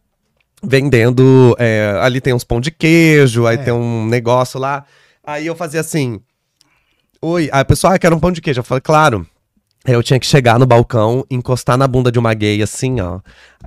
vendendo. 0.68 1.56
é, 1.60 1.98
ali 2.02 2.20
tem 2.22 2.34
uns 2.34 2.44
pão 2.44 2.60
de 2.60 2.72
queijo, 2.72 3.46
aí 3.48 3.56
É. 3.56 3.60
tem 3.60 3.74
um 3.74 4.06
negócio 4.08 4.60
lá. 4.60 4.84
Aí 5.24 5.46
eu 5.48 5.56
fazia 5.56 5.80
assim. 5.80 6.20
Oi, 7.22 7.50
aí 7.52 7.62
a 7.62 7.66
pessoa, 7.66 7.96
ah, 7.96 8.00
quero 8.00 8.16
um 8.16 8.20
pão 8.20 8.32
de 8.32 8.42
queijo. 8.42 8.60
Eu 8.60 8.64
falei, 8.64 8.82
claro. 8.82 9.26
Aí 9.88 9.94
eu 9.94 10.02
tinha 10.04 10.20
que 10.20 10.26
chegar 10.26 10.58
no 10.60 10.66
balcão, 10.66 11.24
encostar 11.30 11.78
na 11.78 11.88
bunda 11.88 12.12
de 12.12 12.18
uma 12.20 12.34
gay 12.34 12.62
assim, 12.62 13.00
ó. 13.02 13.20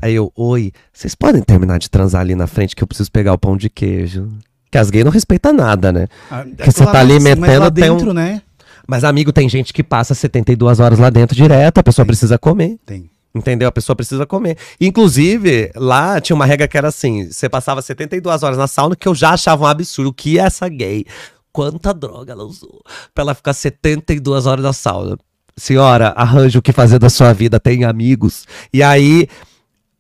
Aí 0.03 0.15
eu, 0.15 0.33
oi, 0.37 0.73
vocês 0.93 1.15
podem 1.15 1.43
terminar 1.43 1.79
de 1.79 1.89
transar 1.89 2.21
ali 2.21 2.35
na 2.35 2.47
frente 2.47 2.75
que 2.75 2.83
eu 2.83 2.87
preciso 2.89 3.11
pegar 3.11 3.33
o 3.33 3.39
pão 3.39 3.57
de 3.57 3.69
queijo. 3.71 4.29
Que 4.71 4.79
as 4.79 4.91
gays 4.91 5.05
não 5.05 5.13
respeitam 5.13 5.53
nada, 5.53 5.93
né? 5.93 6.09
Ah, 6.31 6.45
Que 6.45 6.71
você 6.71 6.85
tá 6.85 7.01
ali 7.01 7.15
mas- 7.15 7.23
mas 7.25 7.39
metendo, 7.39 7.61
lá 7.61 7.71
tem 7.71 7.91
um- 7.91 7.97
dentro, 7.97 8.13
né? 8.13 8.43
Mas, 8.87 9.05
amigo, 9.05 9.33
tem 9.33 9.49
gente 9.49 9.73
que 9.73 9.83
passa 9.83 10.15
72 10.15 10.81
horas 10.81 10.99
lá 10.99 11.09
dentro 11.11 11.37
direto, 11.37 11.79
a 11.79 11.83
pessoa 11.83 12.05
Tem. 12.05 12.09
precisa 12.09 12.39
comer. 12.39 12.79
Tem. 12.85 13.09
Entendeu? 13.35 13.69
A 13.69 13.73
pessoa 13.73 13.95
precisa 13.95 14.27
comer. 14.27 14.57
Inclusive, 14.81 15.71
lá 15.77 16.21
tinha 16.21 16.35
uma 16.35 16.47
regra 16.47 16.67
que 16.67 16.79
era 16.79 16.88
assim: 16.88 17.31
você 17.31 17.49
passava 17.49 17.83
72 17.83 18.43
horas 18.43 18.59
na 18.59 18.67
sauna, 18.67 18.97
que 18.97 19.07
eu 19.07 19.14
já 19.14 19.31
achava 19.31 19.64
um 19.64 19.67
absurdo. 19.67 20.12
Que 20.12 20.38
é 20.38 20.43
essa 20.43 20.69
gay? 20.69 21.05
Quanta 21.53 21.93
droga 21.93 22.33
ela 22.33 22.45
usou 22.45 22.83
pra 23.14 23.23
ela 23.23 23.35
ficar 23.35 23.53
72 23.53 24.47
horas 24.47 24.64
na 24.64 24.73
sauna? 24.73 25.19
senhora, 25.59 26.09
arranje 26.11 26.57
o 26.57 26.62
que 26.62 26.73
fazer 26.73 26.99
da 26.99 27.11
sua 27.11 27.33
vida, 27.33 27.59
tem 27.59 27.85
amigos. 27.85 28.47
E 28.73 28.83
aí 28.83 29.29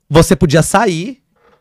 você 0.08 0.34
podia 0.34 0.62
sair 0.62 1.20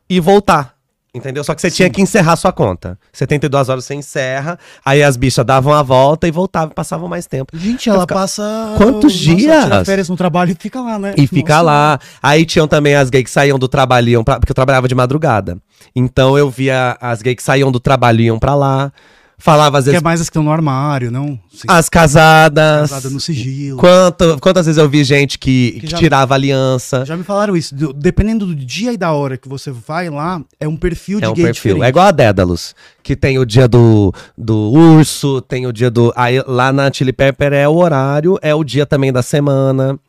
e 0.10 0.20
voltar. 0.20 0.77
Entendeu? 1.18 1.44
Só 1.44 1.56
que 1.56 1.62
você 1.62 1.72
tinha 1.72 1.90
que 1.90 2.02
encerrar 2.02 2.36
sua 2.36 2.52
conta. 2.52 2.98
72 3.12 3.70
horas 3.70 3.86
você 3.86 3.96
encerra, 3.96 4.58
aí 4.86 5.02
as 5.02 5.18
bichas 5.18 5.44
davam 5.44 5.74
a 5.74 5.82
volta 5.82 6.28
e 6.28 6.32
voltavam, 6.32 6.70
passavam 6.70 7.10
mais 7.10 7.26
tempo. 7.26 7.58
Gente, 7.58 7.90
ela 7.90 8.06
passa. 8.06 8.76
Quantos 8.78 9.14
nossa, 9.14 9.36
dias? 9.36 9.64
tira 9.64 9.86
férias 9.86 10.10
no 10.10 10.16
trabalho 10.16 10.52
e 10.52 10.56
fica 10.56 10.80
lá, 10.80 11.00
né? 11.00 11.16
E 11.18 11.26
fica 11.26 11.54
Nossa. 11.56 11.64
lá. 11.64 12.00
Aí 12.22 12.46
tinham 12.46 12.68
também 12.68 12.96
as 12.96 13.10
gays 13.10 13.26
que 13.26 13.32
saíam 13.32 13.58
do 13.58 13.68
trabalho, 13.68 14.10
iam 14.10 14.24
pra, 14.24 14.40
porque 14.40 14.52
eu 14.52 14.56
trabalhava 14.56 14.88
de 14.88 14.94
madrugada. 14.94 15.58
Então 15.96 16.38
eu 16.38 16.50
via 16.50 16.96
as 17.02 17.22
gays 17.22 17.38
que 17.38 17.44
saíam 17.44 17.72
do 17.72 17.80
trabalho 17.80 18.22
e 18.22 18.26
iam 18.26 18.38
pra 18.38 18.54
lá. 18.54 18.92
Falava 19.40 19.78
às 19.78 19.84
Que 19.86 19.92
vezes 19.92 20.02
é 20.02 20.04
mais 20.04 20.20
as 20.20 20.28
que 20.28 20.32
estão 20.32 20.42
no 20.42 20.52
armário, 20.52 21.12
não? 21.12 21.40
Sim, 21.54 21.68
as 21.68 21.88
casadas. 21.90 22.90
casada 22.90 23.10
no 23.12 23.20
sigilo. 23.20 23.78
Quanto, 23.78 24.40
quantas 24.42 24.66
vezes 24.66 24.80
eu 24.82 24.90
vi 24.90 25.04
gente 25.04 25.38
que, 25.38 25.74
Que 25.74 25.80
que 25.82 25.88
já- 25.88 25.98
tirava 25.98 26.34
aliança? 26.34 27.06
Já 27.06 27.16
me 27.16 27.24
falaram 27.24 27.56
isso. 27.56 27.76
do- 27.76 27.94
dependendo 27.94 28.48
do 28.48 28.56
dia 28.56 28.92
e 28.94 28.98
da 28.98 29.12
hora 29.12 29.38
que 29.38 29.48
você 29.48 29.70
vai 29.70 30.10
lá, 30.10 30.42
é 30.60 30.68
um 30.68 30.76
perfil 30.76 31.20
de 31.20 31.26
É 31.26 31.30
um 31.30 31.34
gay 31.36 31.46
perfil. 31.46 31.74
diferente. 31.74 31.86
É 31.86 31.90
igual 31.90 32.08
a 32.08 32.12
Dédalus, 32.12 32.74
que 33.04 33.16
tem 33.16 33.38
o 33.38 33.46
dia 33.46 33.68
do, 33.68 34.12
do 34.36 34.58
urso, 34.72 35.40
tem 35.42 35.68
o 35.68 35.72
dia 35.72 35.92
do. 35.92 36.12
Aí 36.16 36.42
lá 36.48 36.74
na 36.74 36.92
Chili 36.92 37.14
Pepper 37.14 37.54
é 37.54 37.68
o 37.70 37.76
horário, 37.76 38.40
é 38.42 38.56
o 38.56 38.64
dia 38.64 38.88
também 38.88 39.14
da 39.14 39.22
semana. 39.22 40.00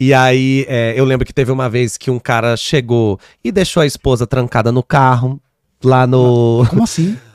E 0.00 0.14
aí 0.14 0.64
é, 0.66 0.94
eu 0.96 1.04
lembro 1.04 1.26
que 1.26 1.34
teve 1.34 1.52
uma 1.52 1.68
vez 1.68 1.98
que 1.98 2.10
um 2.10 2.18
cara 2.18 2.56
chegou 2.56 3.20
e 3.44 3.52
deixou 3.52 3.82
a 3.82 3.86
esposa 3.86 4.26
trancada 4.26 4.72
no 4.72 4.82
carro. 4.82 5.38
Lá 5.84 6.06
no. 6.06 6.64
Como 6.70 6.84
assim? 6.84 7.16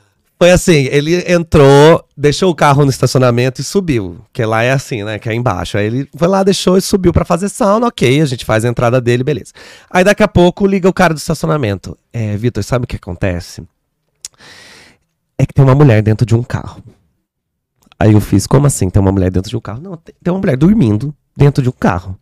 Foi 0.43 0.51
assim, 0.51 0.89
ele 0.91 1.23
entrou, 1.31 2.05
deixou 2.17 2.51
o 2.51 2.53
carro 2.53 2.83
no 2.83 2.89
estacionamento 2.89 3.61
e 3.61 3.63
subiu. 3.63 4.17
Que 4.33 4.43
lá 4.43 4.61
é 4.61 4.73
assim, 4.73 5.01
né? 5.01 5.17
Que 5.17 5.29
é 5.29 5.33
embaixo. 5.33 5.77
Aí 5.77 5.85
ele 5.85 6.09
foi 6.13 6.27
lá, 6.27 6.43
deixou 6.43 6.77
e 6.77 6.81
subiu 6.81 7.13
pra 7.13 7.23
fazer 7.23 7.47
sauna, 7.47 7.87
ok, 7.87 8.19
a 8.19 8.25
gente 8.25 8.43
faz 8.43 8.65
a 8.65 8.67
entrada 8.67 8.99
dele, 8.99 9.23
beleza. 9.23 9.53
Aí 9.89 10.03
daqui 10.03 10.21
a 10.21 10.27
pouco 10.27 10.67
liga 10.67 10.89
o 10.89 10.91
cara 10.91 11.13
do 11.13 11.17
estacionamento. 11.17 11.97
É, 12.11 12.35
Vitor, 12.35 12.61
sabe 12.61 12.83
o 12.83 12.87
que 12.89 12.97
acontece? 12.97 13.63
É 15.37 15.45
que 15.45 15.53
tem 15.53 15.63
uma 15.63 15.75
mulher 15.75 16.01
dentro 16.01 16.25
de 16.25 16.35
um 16.35 16.43
carro. 16.43 16.83
Aí 17.97 18.11
eu 18.11 18.19
fiz, 18.19 18.45
como 18.45 18.67
assim 18.67 18.89
tem 18.89 18.99
uma 19.01 19.13
mulher 19.13 19.31
dentro 19.31 19.49
de 19.49 19.55
um 19.55 19.61
carro? 19.61 19.79
Não, 19.81 19.95
tem 19.95 20.33
uma 20.33 20.39
mulher 20.39 20.57
dormindo 20.57 21.15
dentro 21.37 21.63
de 21.63 21.69
um 21.69 21.73
carro. 21.79 22.19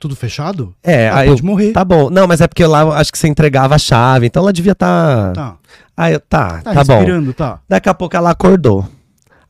Tudo 0.00 0.16
fechado? 0.16 0.74
É, 0.82 1.08
Ah, 1.10 1.18
aí 1.18 1.28
pode 1.28 1.44
morrer. 1.44 1.72
tá 1.72 1.84
bom. 1.84 2.08
Não, 2.10 2.26
mas 2.26 2.40
é 2.40 2.48
porque 2.48 2.64
lá 2.66 2.82
acho 2.98 3.12
que 3.12 3.18
você 3.18 3.28
entregava 3.28 3.74
a 3.74 3.78
chave, 3.78 4.26
então 4.26 4.42
ela 4.42 4.52
devia 4.52 4.72
estar. 4.72 5.32
Tá. 5.34 5.50
Tá. 5.50 5.56
Aí 5.96 6.14
eu, 6.14 6.20
tá, 6.20 6.62
Tá, 6.62 6.72
tá 6.74 6.82
bom. 6.84 6.94
respirando, 6.96 7.32
tá. 7.34 7.60
Daqui 7.68 7.88
a 7.88 7.94
pouco 7.94 8.16
ela 8.16 8.30
acordou. 8.30 8.88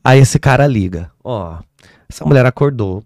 Aí 0.03 0.19
esse 0.19 0.37
cara 0.37 0.67
liga. 0.67 1.09
Ó, 1.23 1.55
essa 2.09 2.25
mulher 2.25 2.45
acordou. 2.45 3.01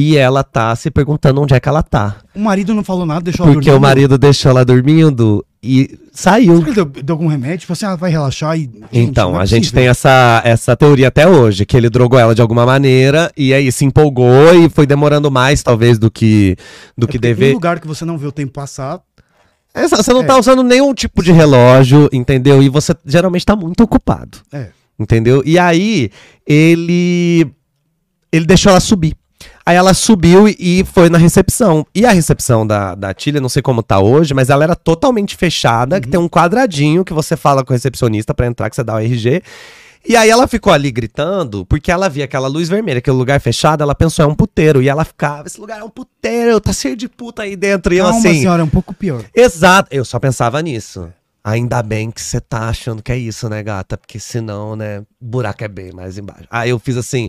E 0.00 0.16
ela 0.16 0.44
tá 0.44 0.76
se 0.76 0.92
perguntando 0.92 1.42
onde 1.42 1.52
é 1.54 1.58
que 1.58 1.68
ela 1.68 1.82
tá. 1.82 2.18
O 2.32 2.38
marido 2.38 2.72
não 2.72 2.84
falou 2.84 3.04
nada, 3.04 3.20
deixou 3.22 3.44
ela 3.44 3.52
Porque 3.52 3.68
o 3.68 3.72
dormindo? 3.72 3.82
marido 3.88 4.16
deixou 4.16 4.50
ela 4.50 4.64
dormindo 4.64 5.44
e 5.60 5.98
saiu. 6.12 6.60
Deu, 6.72 6.84
deu 6.84 7.14
algum 7.14 7.26
remédio? 7.26 7.58
Tipo 7.58 7.72
assim, 7.72 7.84
ah, 7.84 7.96
vai 7.96 8.08
relaxar 8.08 8.56
e. 8.56 8.70
Então, 8.92 9.34
é 9.36 9.42
a 9.42 9.44
gente 9.44 9.72
tem 9.72 9.88
essa, 9.88 10.40
essa 10.44 10.76
teoria 10.76 11.08
até 11.08 11.26
hoje, 11.26 11.66
que 11.66 11.76
ele 11.76 11.90
drogou 11.90 12.16
ela 12.16 12.32
de 12.32 12.40
alguma 12.40 12.64
maneira 12.64 13.28
e 13.36 13.52
aí 13.52 13.72
se 13.72 13.84
empolgou 13.84 14.54
e 14.54 14.68
foi 14.68 14.86
demorando 14.86 15.32
mais, 15.32 15.64
talvez, 15.64 15.98
do 15.98 16.08
que, 16.12 16.56
do 16.96 17.06
É 17.06 17.10
que 17.10 17.18
dever. 17.18 17.52
lugar 17.54 17.80
que 17.80 17.88
você 17.88 18.04
não 18.04 18.16
vê 18.16 18.28
o 18.28 18.32
tempo 18.32 18.52
passar. 18.52 19.00
É, 19.74 19.86
Você 19.88 20.12
não 20.12 20.22
É. 20.22 20.26
tá 20.26 20.38
usando 20.38 20.62
nenhum 20.62 20.94
tipo 20.94 21.24
de 21.24 21.32
relógio, 21.32 22.08
entendeu? 22.12 22.62
E 22.62 22.68
você 22.68 22.94
geralmente 23.04 23.44
tá 23.44 23.56
muito 23.56 23.82
ocupado. 23.82 24.38
É. 24.52 24.68
Entendeu? 24.96 25.42
E 25.44 25.58
aí, 25.58 26.10
ele. 26.46 27.50
Ele 28.32 28.46
deixou 28.46 28.70
ela 28.70 28.80
subir. 28.80 29.14
Aí 29.68 29.76
ela 29.76 29.92
subiu 29.92 30.48
e- 30.48 30.82
foi 30.94 31.10
na 31.10 31.18
recepção. 31.18 31.86
E 31.94 32.06
a 32.06 32.10
recepção 32.10 32.66
da, 32.66 32.94
da 32.94 33.12
Tilha, 33.12 33.38
não 33.38 33.50
sei 33.50 33.60
como 33.60 33.82
tá 33.82 34.00
hoje, 34.00 34.32
mas 34.32 34.48
ela 34.48 34.64
era 34.64 34.74
totalmente 34.74 35.36
fechada, 35.36 36.00
que 36.00 36.08
tem 36.08 36.18
um 36.18 36.26
quadradinho 36.26 37.04
que 37.04 37.12
você 37.12 37.36
fala 37.36 37.62
com 37.62 37.70
o 37.70 37.74
recepcionista 37.74 38.32
pra 38.32 38.46
entrar, 38.46 38.70
que 38.70 38.76
você 38.76 38.82
dá 38.82 38.94
o 38.94 38.98
RG. 38.98 39.42
E 40.08 40.16
aí 40.16 40.30
ela 40.30 40.48
ficou 40.48 40.72
ali 40.72 40.90
gritando, 40.90 41.66
porque 41.66 41.92
ela 41.92 42.08
via 42.08 42.24
aquela 42.24 42.48
luz 42.48 42.66
vermelha, 42.66 42.96
aquele 42.96 43.14
lugar 43.18 43.38
fechado, 43.42 43.82
ela 43.82 43.94
pensou, 43.94 44.24
é 44.24 44.26
um 44.26 44.34
puteiro. 44.34 44.80
E 44.80 44.88
ela 44.88 45.04
ficava, 45.04 45.46
esse 45.46 45.60
lugar 45.60 45.80
é 45.80 45.84
um 45.84 45.90
puteiro, 45.90 46.58
tá 46.62 46.72
cheio 46.72 46.96
de 46.96 47.06
puta 47.06 47.42
aí 47.42 47.54
dentro. 47.54 47.92
E 47.92 47.98
eu 47.98 48.06
Calma, 48.06 48.18
assim. 48.20 48.38
senhora, 48.40 48.62
é 48.62 48.64
um 48.64 48.70
pouco 48.70 48.94
pior. 48.94 49.22
Exato, 49.34 49.90
eu 49.92 50.02
só 50.02 50.18
pensava 50.18 50.62
nisso. 50.62 51.12
Ainda 51.44 51.82
bem 51.82 52.10
que 52.10 52.22
você 52.22 52.40
tá 52.40 52.70
achando 52.70 53.02
que 53.02 53.12
é 53.12 53.18
isso, 53.18 53.50
né, 53.50 53.62
gata? 53.62 53.98
Porque 53.98 54.18
senão, 54.18 54.74
né, 54.74 55.02
buraco 55.20 55.62
é 55.62 55.68
bem 55.68 55.92
mais 55.92 56.16
embaixo. 56.16 56.44
Aí 56.50 56.70
eu 56.70 56.78
fiz 56.78 56.96
assim. 56.96 57.28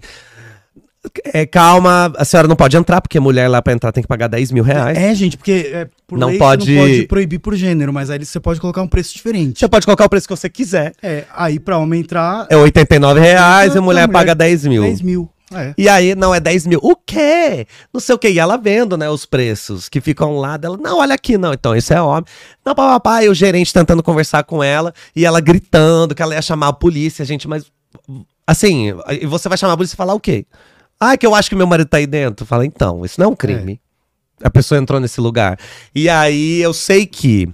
É, 1.33 1.45
calma, 1.45 2.11
a 2.17 2.25
senhora 2.25 2.47
não 2.47 2.57
pode 2.57 2.75
entrar, 2.75 2.99
porque 2.99 3.19
mulher 3.21 3.47
lá 3.47 3.61
pra 3.61 3.71
entrar 3.71 3.91
tem 3.93 4.01
que 4.03 4.07
pagar 4.07 4.27
10 4.27 4.51
mil 4.51 4.63
reais. 4.63 4.97
É, 4.97 5.15
gente, 5.15 5.37
porque 5.37 5.69
é, 5.73 5.87
por 6.05 6.17
Não 6.19 6.37
pode- 6.37 6.65
você 6.65 6.71
não 6.75 6.81
pode 6.81 7.07
proibir 7.07 7.39
por 7.39 7.55
gênero, 7.55 7.93
mas 7.93 8.09
aí 8.09 8.23
você 8.23 8.39
pode 8.39 8.59
colocar 8.59 8.81
um 8.81 8.87
preço 8.87 9.13
diferente. 9.13 9.59
Você 9.59 9.67
pode 9.69 9.85
colocar 9.85 10.05
o 10.05 10.09
preço 10.09 10.27
que 10.27 10.35
você 10.35 10.49
quiser. 10.49 10.91
É, 11.01 11.23
aí 11.33 11.57
pra 11.57 11.77
homem 11.77 12.01
entrar, 12.01 12.47
É 12.49 12.57
89 12.57 13.19
reais 13.21 13.75
e 13.75 13.77
a 13.77 13.81
mulher 13.81 14.07
mulher- 14.07 14.11
paga 14.13 14.35
10 14.35 14.65
mil. 14.65 14.81
10 14.83 15.01
mil. 15.01 15.29
É. 15.51 15.73
E 15.77 15.89
aí, 15.89 16.13
não, 16.13 16.35
é 16.35 16.39
10 16.39 16.67
mil. 16.67 16.79
O 16.83 16.95
quê? 16.95 17.65
Não 17.91 17.99
sei 17.99 18.13
o 18.13 18.19
quê. 18.19 18.29
E 18.29 18.37
ela 18.37 18.55
vendo, 18.55 18.95
né, 18.95 19.09
os 19.09 19.25
preços 19.25 19.89
que 19.89 19.99
ficam 19.99 20.37
lá 20.37 20.57
dela. 20.57 20.77
Não, 20.79 20.99
olha 20.99 21.15
aqui, 21.15 21.39
não. 21.39 21.53
Então, 21.53 21.75
isso 21.75 21.91
é 21.91 21.99
homem. 21.99 22.23
Não, 22.63 22.75
papai, 22.75 23.27
o 23.29 23.33
gerente 23.33 23.73
tentando 23.73 24.03
conversar 24.03 24.43
com 24.43 24.61
ela 24.63 24.93
e 25.15 25.25
ela 25.25 25.39
gritando 25.41 26.13
que 26.13 26.21
ela 26.21 26.35
ia 26.35 26.41
chamar 26.41 26.67
a 26.67 26.73
polícia, 26.73 27.25
gente, 27.25 27.47
mas. 27.47 27.65
Assim, 28.45 28.93
e 29.21 29.25
você 29.25 29.47
vai 29.49 29.57
chamar 29.57 29.73
a 29.73 29.77
polícia 29.77 29.95
e 29.95 29.97
falar 29.97 30.13
o 30.13 30.19
quê? 30.19 30.45
Ah, 30.99 31.15
que 31.15 31.25
eu 31.25 31.33
acho 31.33 31.49
que 31.49 31.55
meu 31.55 31.67
marido 31.67 31.87
tá 31.87 31.97
aí 31.97 32.07
dentro. 32.07 32.45
Fala, 32.45 32.65
então, 32.65 33.05
isso 33.05 33.19
não 33.19 33.27
é 33.27 33.29
um 33.29 33.35
crime. 33.35 33.79
A 34.43 34.49
pessoa 34.49 34.79
entrou 34.79 34.99
nesse 34.99 35.21
lugar. 35.21 35.57
E 35.95 36.09
aí, 36.09 36.61
eu 36.61 36.73
sei 36.73 37.05
que. 37.05 37.47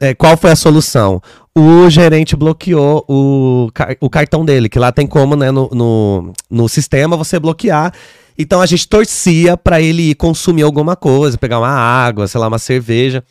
é, 0.00 0.14
qual 0.14 0.36
foi 0.36 0.50
a 0.50 0.56
solução? 0.56 1.22
O 1.54 1.88
gerente 1.88 2.36
bloqueou 2.36 3.04
o, 3.08 3.68
o 4.00 4.10
cartão 4.10 4.44
dele, 4.44 4.68
que 4.68 4.78
lá 4.78 4.92
tem 4.92 5.06
como, 5.06 5.34
né, 5.36 5.50
no, 5.50 5.68
no, 5.72 6.32
no 6.50 6.68
sistema 6.68 7.16
você 7.16 7.38
bloquear. 7.38 7.92
Então 8.38 8.60
a 8.60 8.66
gente 8.66 8.86
torcia 8.86 9.56
pra 9.56 9.80
ele 9.80 10.10
ir 10.10 10.14
consumir 10.14 10.62
alguma 10.62 10.94
coisa, 10.94 11.38
pegar 11.38 11.58
uma 11.58 11.70
água, 11.70 12.28
sei 12.28 12.38
lá, 12.38 12.48
uma 12.48 12.58
cerveja. 12.58 13.24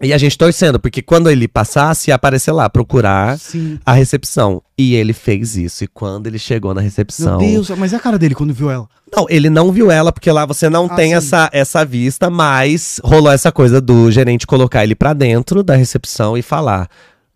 E 0.00 0.12
a 0.12 0.18
gente 0.18 0.38
torcendo, 0.38 0.78
porque 0.78 1.02
quando 1.02 1.28
ele 1.28 1.48
passasse, 1.48 2.10
ia 2.10 2.14
aparecer 2.14 2.52
lá, 2.52 2.70
procurar 2.70 3.36
Sim. 3.36 3.80
a 3.84 3.92
recepção. 3.92 4.62
E 4.78 4.94
ele 4.94 5.12
fez 5.12 5.56
isso. 5.56 5.82
E 5.82 5.88
quando 5.88 6.28
ele 6.28 6.38
chegou 6.38 6.72
na 6.72 6.80
Meu 6.80 6.84
recepção. 6.88 7.38
Deus, 7.38 7.68
mas 7.70 7.92
é 7.92 7.96
a 7.96 8.00
cara 8.00 8.16
dele 8.16 8.34
quando 8.34 8.54
viu 8.54 8.70
ela. 8.70 8.88
Não, 9.12 9.26
ele 9.28 9.50
não 9.50 9.72
viu 9.72 9.90
ela, 9.90 10.12
porque 10.12 10.30
lá 10.30 10.46
você 10.46 10.70
não 10.70 10.86
Ah, 10.86 10.94
tem 10.94 11.08
sim. 11.08 11.14
essa, 11.14 11.50
essa 11.52 11.84
vista, 11.84 12.30
mas 12.30 13.00
rolou 13.02 13.32
essa 13.32 13.50
coisa 13.50 13.80
do 13.80 14.08
gerente 14.10 14.46
colocar 14.46 14.84
ele 14.84 14.94
pra 14.94 15.12
dentro 15.12 15.64
da 15.64 15.74
recepção 15.74 16.38
e 16.38 16.42
falar: 16.42 16.88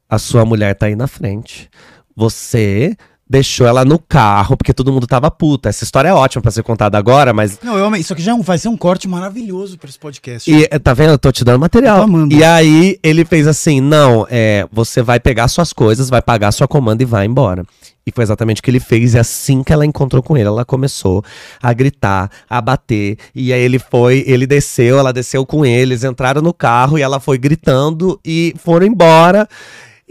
a 0.09 0.19
sua 0.19 0.45
mulher 0.45 0.75
tá 0.77 0.87
aí 0.87 0.95
na 0.95 1.09
frente. 1.09 1.69
Você 2.15 2.97
deixou 3.33 3.67
ela 3.67 3.83
no 3.83 3.99
carro, 3.99 4.59
porque 4.59 4.75
todo 4.75 4.93
mundo 4.93 5.07
tava 5.07 5.31
puta. 5.31 5.71
Essa 5.71 5.85
história 5.85 6.11
é 6.11 6.13
ótima 6.13 6.43
pra 6.43 6.51
ser 6.51 6.63
contada 6.63 6.99
agora, 6.99 7.33
mas. 7.33 7.59
Não, 7.63 7.79
eu 7.79 7.87
amei. 7.87 8.03
Isso 8.03 8.13
aqui 8.13 8.21
já 8.21 8.37
é 8.37 8.43
vai 8.43 8.59
ser 8.59 8.69
um 8.69 8.77
corte 8.77 9.09
maravilhoso 9.09 9.79
pra 9.79 9.89
esse 9.89 9.99
podcast. 9.99 10.51
E, 10.51 10.69
eh, 10.71 10.79
tá 10.79 10.93
vendo? 10.93 11.13
Eu 11.13 11.19
tô 11.19 11.33
te 11.33 11.43
dando 11.43 11.59
material. 11.59 12.07
E 12.31 12.45
aí 12.45 12.99
ele 13.03 13.25
fez 13.25 13.47
assim: 13.47 13.81
não, 13.81 14.27
é, 14.31 14.69
você 14.71 15.01
vai 15.01 15.19
pegar 15.19 15.49
suas 15.49 15.73
coisas, 15.73 16.11
vai 16.11 16.21
pagar 16.21 16.53
sua 16.53 16.69
comanda 16.69 17.03
e 17.03 17.07
vai 17.07 17.25
embora. 17.25 17.65
E 18.07 18.13
foi 18.13 18.23
exatamente 18.23 18.61
o 18.61 18.65
que 18.65 18.71
ele 18.71 18.81
fez. 18.81 19.15
E 19.15 19.19
assim 19.19 19.63
que 19.63 19.73
ela 19.73 19.87
encontrou 19.87 20.23
com 20.23 20.37
ele, 20.37 20.49
ela 20.49 20.65
começou 20.65 21.25
a 21.63 21.73
gritar, 21.73 22.31
a 22.51 22.61
bater. 22.61 23.17
E 23.35 23.51
aí 23.51 23.63
ele 23.63 23.79
foi, 23.79 24.25
ele 24.27 24.47
desceu, 24.47 24.99
ela 24.99 25.13
desceu 25.13 25.47
com 25.47 25.65
eles, 25.65 26.05
entraram 26.05 26.43
no 26.43 26.53
carro 26.53 26.99
e 26.99 27.03
ela 27.03 27.19
foi 27.19 27.39
gritando 27.39 28.21
e 28.23 28.55
foram 28.59 28.87
embora. 28.87 29.49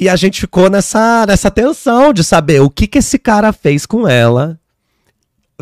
E 0.02 0.10
a 0.10 0.16
gente 0.16 0.42
ficou 0.42 0.68
nessa, 0.68 1.26
nessa 1.28 1.52
tensão 1.52 2.12
de 2.12 2.24
saber 2.24 2.60
o 2.60 2.72
que 2.72 2.88
que 2.88 2.98
esse 2.98 3.20
cara 3.20 3.54
fez 3.54 3.86
com 3.86 4.08
ela 4.08 4.60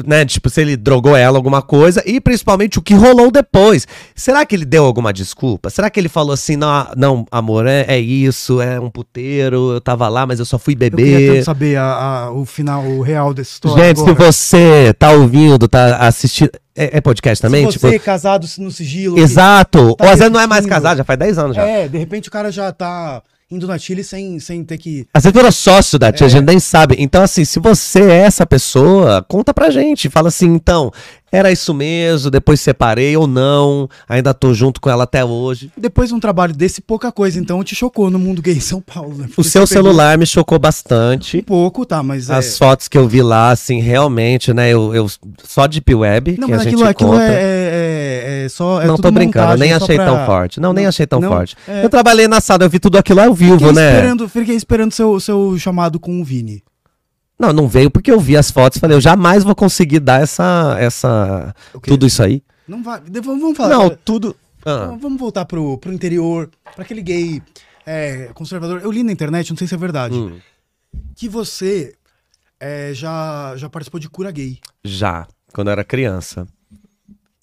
né, 0.05 0.25
tipo, 0.25 0.49
se 0.49 0.61
ele 0.61 0.77
drogou 0.77 1.15
ela, 1.15 1.37
alguma 1.37 1.61
coisa, 1.61 2.01
e 2.05 2.21
principalmente 2.21 2.79
o 2.79 2.81
que 2.81 2.93
rolou 2.93 3.29
depois. 3.29 3.85
Será 4.15 4.45
que 4.45 4.55
ele 4.55 4.65
deu 4.65 4.85
alguma 4.85 5.11
desculpa? 5.11 5.69
Será 5.69 5.89
que 5.89 5.99
ele 5.99 6.07
falou 6.07 6.31
assim, 6.31 6.55
não, 6.55 6.87
não 6.95 7.25
amor, 7.29 7.67
é, 7.67 7.85
é 7.87 7.99
isso, 7.99 8.61
é 8.61 8.79
um 8.79 8.89
puteiro, 8.89 9.73
eu 9.73 9.81
tava 9.81 10.07
lá, 10.07 10.25
mas 10.25 10.39
eu 10.39 10.45
só 10.45 10.57
fui 10.57 10.73
eu 10.73 10.77
queria 10.77 10.95
beber. 10.95 11.33
tanto 11.33 11.45
saber 11.45 11.77
a- 11.77 11.83
a- 12.27 12.31
o 12.31 12.45
final, 12.45 12.83
o 12.85 13.01
real 13.01 13.33
dessa 13.33 13.51
história. 13.51 13.83
Gente, 13.87 13.97
se 13.97 14.09
agora. 14.09 14.31
você 14.31 14.93
tá 14.97 15.11
ouvindo, 15.11 15.67
tá 15.67 15.97
assistindo. 15.97 16.51
É, 16.75 16.97
é 16.97 17.01
podcast 17.01 17.41
também? 17.41 17.65
se 17.65 17.73
tipo, 17.73 17.89
você 17.89 17.95
é 17.95 17.99
casado 17.99 18.47
no 18.59 18.71
sigilo. 18.71 19.19
exato. 19.19 19.95
tá 19.95 20.05
Ou 20.05 20.11
às 20.11 20.19
vezes 20.19 20.31
não 20.31 20.39
é 20.39 20.47
mais 20.47 20.65
casado, 20.65 20.97
já 20.97 21.03
faz 21.03 21.19
10 21.19 21.37
anos 21.37 21.55
já. 21.55 21.63
É, 21.67 21.87
de 21.87 21.97
repente 21.97 22.29
o 22.29 22.31
cara 22.31 22.51
já 22.51 22.71
tá 22.71 23.21
indo 23.51 23.65
na 23.67 23.77
Chile 23.77 24.03
sem, 24.03 24.39
sem 24.39 24.63
ter 24.63 24.77
que. 24.77 25.07
Às 25.13 25.23
vezes 25.23 25.35
virou 25.35 25.51
sócio 25.51 25.97
da 25.97 26.11
tia, 26.11 26.27
a 26.27 26.29
gente 26.29 26.45
nem 26.45 26.59
sabe. 26.59 26.95
Então, 26.99 27.23
assim, 27.23 27.43
se 27.43 27.59
você 27.59 28.01
é 28.01 28.17
essa 28.19 28.45
pessoa, 28.45 29.25
conta 29.27 29.53
pra 29.53 29.69
gente. 29.69 30.09
Fala 30.09 30.27
assim, 30.27 30.47
então, 30.47 30.91
era 31.31 31.51
isso 31.51 31.73
mesmo, 31.73 32.31
depois 32.31 32.59
separei 32.59 33.15
ou 33.15 33.27
não, 33.27 33.87
ainda 34.07 34.33
tô 34.33 34.53
junto 34.53 34.81
com 34.81 34.89
ela 34.89 35.03
até 35.03 35.23
hoje. 35.23 35.71
Depois 35.77 36.09
de 36.09 36.15
um 36.15 36.19
trabalho 36.19 36.53
desse, 36.53 36.81
pouca 36.81 37.11
coisa, 37.11 37.39
então 37.39 37.63
te 37.63 37.75
chocou 37.75 38.09
no 38.09 38.17
mundo 38.17 38.41
gay 38.41 38.55
em 38.55 38.59
São 38.59 38.81
Paulo, 38.81 39.15
né? 39.15 39.29
O 39.37 39.43
seu 39.43 39.65
você 39.65 39.75
pegou 39.75 39.91
celular 39.91 40.17
me 40.17 40.25
chocou 40.25 40.57
bastante. 40.57 41.37
Um 41.37 41.43
pouco, 41.43 41.85
tá, 41.85 42.01
mas 42.01 42.29
As 42.31 42.55
é. 42.55 42.57
fotos 42.57 42.87
que 42.87 42.97
eu 42.97 43.07
vi 43.07 43.21
lá, 43.21 43.51
assim, 43.51 43.79
realmente, 43.79 44.53
né? 44.53 44.69
Eu, 44.69 44.93
eu 44.93 45.07
só 45.43 45.67
de 45.67 45.83
web 45.89 46.35
Não, 46.39 46.47
que 46.47 46.51
mas 46.51 46.61
a 46.61 46.63
gente 46.63 46.73
aquilo, 46.75 46.89
aquilo 46.89 47.11
conta. 47.11 47.23
é, 47.23 47.33
é, 47.33 47.39
é 48.45 48.49
só. 48.49 48.81
É 48.81 48.87
não 48.87 48.97
tô 48.97 49.11
brincando, 49.11 49.57
nem 49.57 49.73
achei 49.73 49.95
pra- 49.95 50.05
tão 50.05 50.25
forte. 50.25 50.59
Não, 50.59 50.73
nem 50.73 50.85
achei 50.85 51.05
tão 51.07 51.19
não, 51.19 51.29
forte. 51.29 51.55
é. 51.67 51.83
Eu 51.83 51.89
trabalhei 51.89 52.27
na 52.27 52.39
sala, 52.41 52.63
eu 52.63 52.69
vi 52.69 52.79
tudo 52.79 52.97
aquilo 52.97 53.21
ao 53.21 53.33
vivo, 53.33 53.57
Fiquei 53.57 53.71
né? 53.73 53.91
esperando, 53.93 54.29
fiquei 54.29 54.55
esperando 54.55 54.91
seu, 54.91 55.19
seu 55.19 55.57
chamado 55.57 55.99
com 55.99 56.19
o 56.21 56.23
Vini. 56.23 56.63
Não, 57.39 57.53
não 57.53 57.67
veio 57.67 57.89
porque 57.89 58.11
eu 58.11 58.19
vi 58.19 58.35
as 58.35 58.51
fotos 58.51 58.77
e 58.77 58.79
falei, 58.81 58.97
eu 58.97 59.01
jamais 59.01 59.43
vou 59.43 59.55
conseguir 59.55 59.99
dar 59.99 60.21
essa. 60.21 60.75
essa 60.79 61.55
tudo 61.83 62.05
isso 62.05 62.21
aí. 62.21 62.43
Não 62.67 62.83
vai. 62.83 63.01
Vamos 63.23 63.55
falar. 63.57 63.69
Não, 63.69 63.89
tudo. 63.89 64.35
Ah, 64.65 64.93
Vamos- 64.99 65.19
voltar 65.19 65.45
pro, 65.45 65.77
pro 65.77 65.91
interior, 65.93 66.49
pra 66.75 66.83
aquele 66.83 67.01
gay 67.01 67.41
é, 67.85 68.29
conservador. 68.33 68.81
Eu 68.83 68.91
li 68.91 69.03
na 69.03 69.11
internet, 69.11 69.49
não 69.49 69.57
sei 69.57 69.67
se 69.67 69.73
é 69.73 69.77
verdade, 69.77 70.13
hum, 70.15 70.37
que 71.15 71.29
você 71.29 71.93
é, 72.59 72.91
já, 72.93 73.53
já 73.55 73.69
participou 73.69 73.99
de 74.01 74.09
cura 74.09 74.29
gay. 74.31 74.59
já, 74.83 75.25
quando 75.53 75.69
eu 75.69 75.71
era 75.71 75.83
criança. 75.85 76.45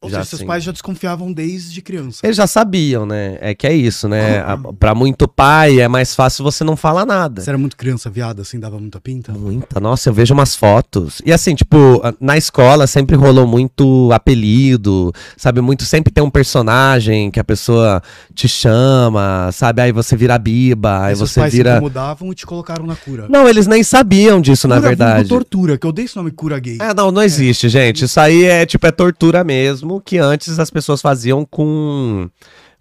Ou 0.07 0.11
Já 0.11 0.19
seja, 0.25 0.37
seus 0.37 0.43
pais 0.47 0.65
já 0.65 0.73
desconfiavam 0.73 1.33
desde 1.33 1.81
criança. 1.83 2.21
Eles 2.25 2.37
já 2.37 2.47
sabiam, 2.47 3.05
né? 3.07 3.37
É 3.41 3.55
que 3.55 3.67
é 3.67 3.73
isso, 3.75 4.09
né? 4.09 4.39
A- 4.41 4.57
Pra 4.79 4.95
muito 4.95 5.27
pai 5.29 5.81
é 5.81 5.89
mais 5.89 6.15
fácil 6.15 6.43
você 6.45 6.65
não 6.65 6.77
falar 6.77 7.05
nada. 7.07 7.43
Você 7.43 7.51
era 7.51 7.59
muito 7.59 7.77
criança 7.77 8.09
viada, 8.11 8.43
assim, 8.43 8.59
dava 8.59 8.79
muita 8.79 9.01
pinta? 9.01 9.33
Muita, 9.33 9.79
nossa, 9.81 10.09
eu 10.09 10.13
vejo 10.15 10.33
umas 10.35 10.55
fotos. 10.57 11.21
E 11.25 11.33
assim, 11.33 11.55
tipo, 11.55 12.01
na 12.21 12.37
escola 12.37 12.87
sempre 12.87 13.17
rolou 13.17 13.47
muito 13.47 14.11
apelido, 14.13 15.13
sabe? 15.37 15.61
Muito, 15.61 15.85
sempre 15.85 16.13
tem 16.13 16.23
um 16.23 16.31
personagem 16.31 17.31
que 17.31 17.41
a 17.41 17.45
pessoa 17.45 18.03
te 18.35 18.49
chama, 18.49 19.51
sabe? 19.53 19.83
Aí 19.83 19.93
você 19.93 20.17
vira 20.17 20.39
biba, 20.39 21.05
aí 21.05 21.15
você 21.15 21.41
pais 21.41 21.53
se 21.53 21.57
vira. 21.59 21.73
incomodavam 21.73 22.33
e 22.33 22.35
te 22.35 22.47
colocaram 22.47 22.87
na 22.87 22.97
cura. 22.97 23.27
Não, 23.29 23.49
eles 23.49 23.67
nem 23.67 23.83
sabiam 23.83 24.41
disso, 24.41 24.69
na 24.69 24.77
Cura 24.77 24.89
vulgo 24.89 25.05
verdade. 25.05 25.29
tortura, 25.29 25.79
que 25.79 25.87
eu 25.87 25.93
dei 25.93 26.05
esse 26.05 26.17
nome 26.17 26.31
cura 26.31 26.59
gay. 26.59 26.79
É, 26.81 26.93
não, 26.95 27.11
não 27.11 27.23
existe, 27.23 27.69
gente. 27.69 28.05
Isso 28.05 28.19
aí 28.21 28.45
é 28.45 28.65
tipo 28.67 28.87
é 28.87 28.91
tortura 28.91 29.43
mesmo, 29.43 29.96
que 30.01 30.19
antes 30.19 30.59
as 30.59 30.71
pessoas 30.71 31.01
faziam 31.01 31.45
com 31.45 32.29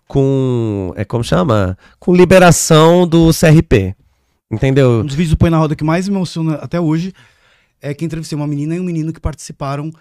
com 0.07 0.93
é 0.95 1.03
como 1.03 1.23
chama? 1.23 1.77
Com 1.99 2.15
liberação 2.15 3.07
do 3.07 3.31
CRP. 3.31 3.95
Entendeu? 4.51 5.01
Um 5.01 5.05
dos 5.05 5.15
vídeos 5.15 5.31
do 5.31 5.37
Põe 5.37 5.49
na 5.49 5.57
Roda 5.57 5.75
que 5.75 5.83
mais 5.83 6.07
me 6.07 6.15
emociona 6.15 6.55
até 6.55 6.79
hoje 6.79 7.13
é 7.81 7.93
que 7.93 8.05
entrevistei 8.05 8.35
uma 8.35 8.47
menina 8.47 8.75
e 8.75 8.79
um 8.79 8.83
menino 8.83 9.11
que 9.11 9.19
participaram 9.19 9.91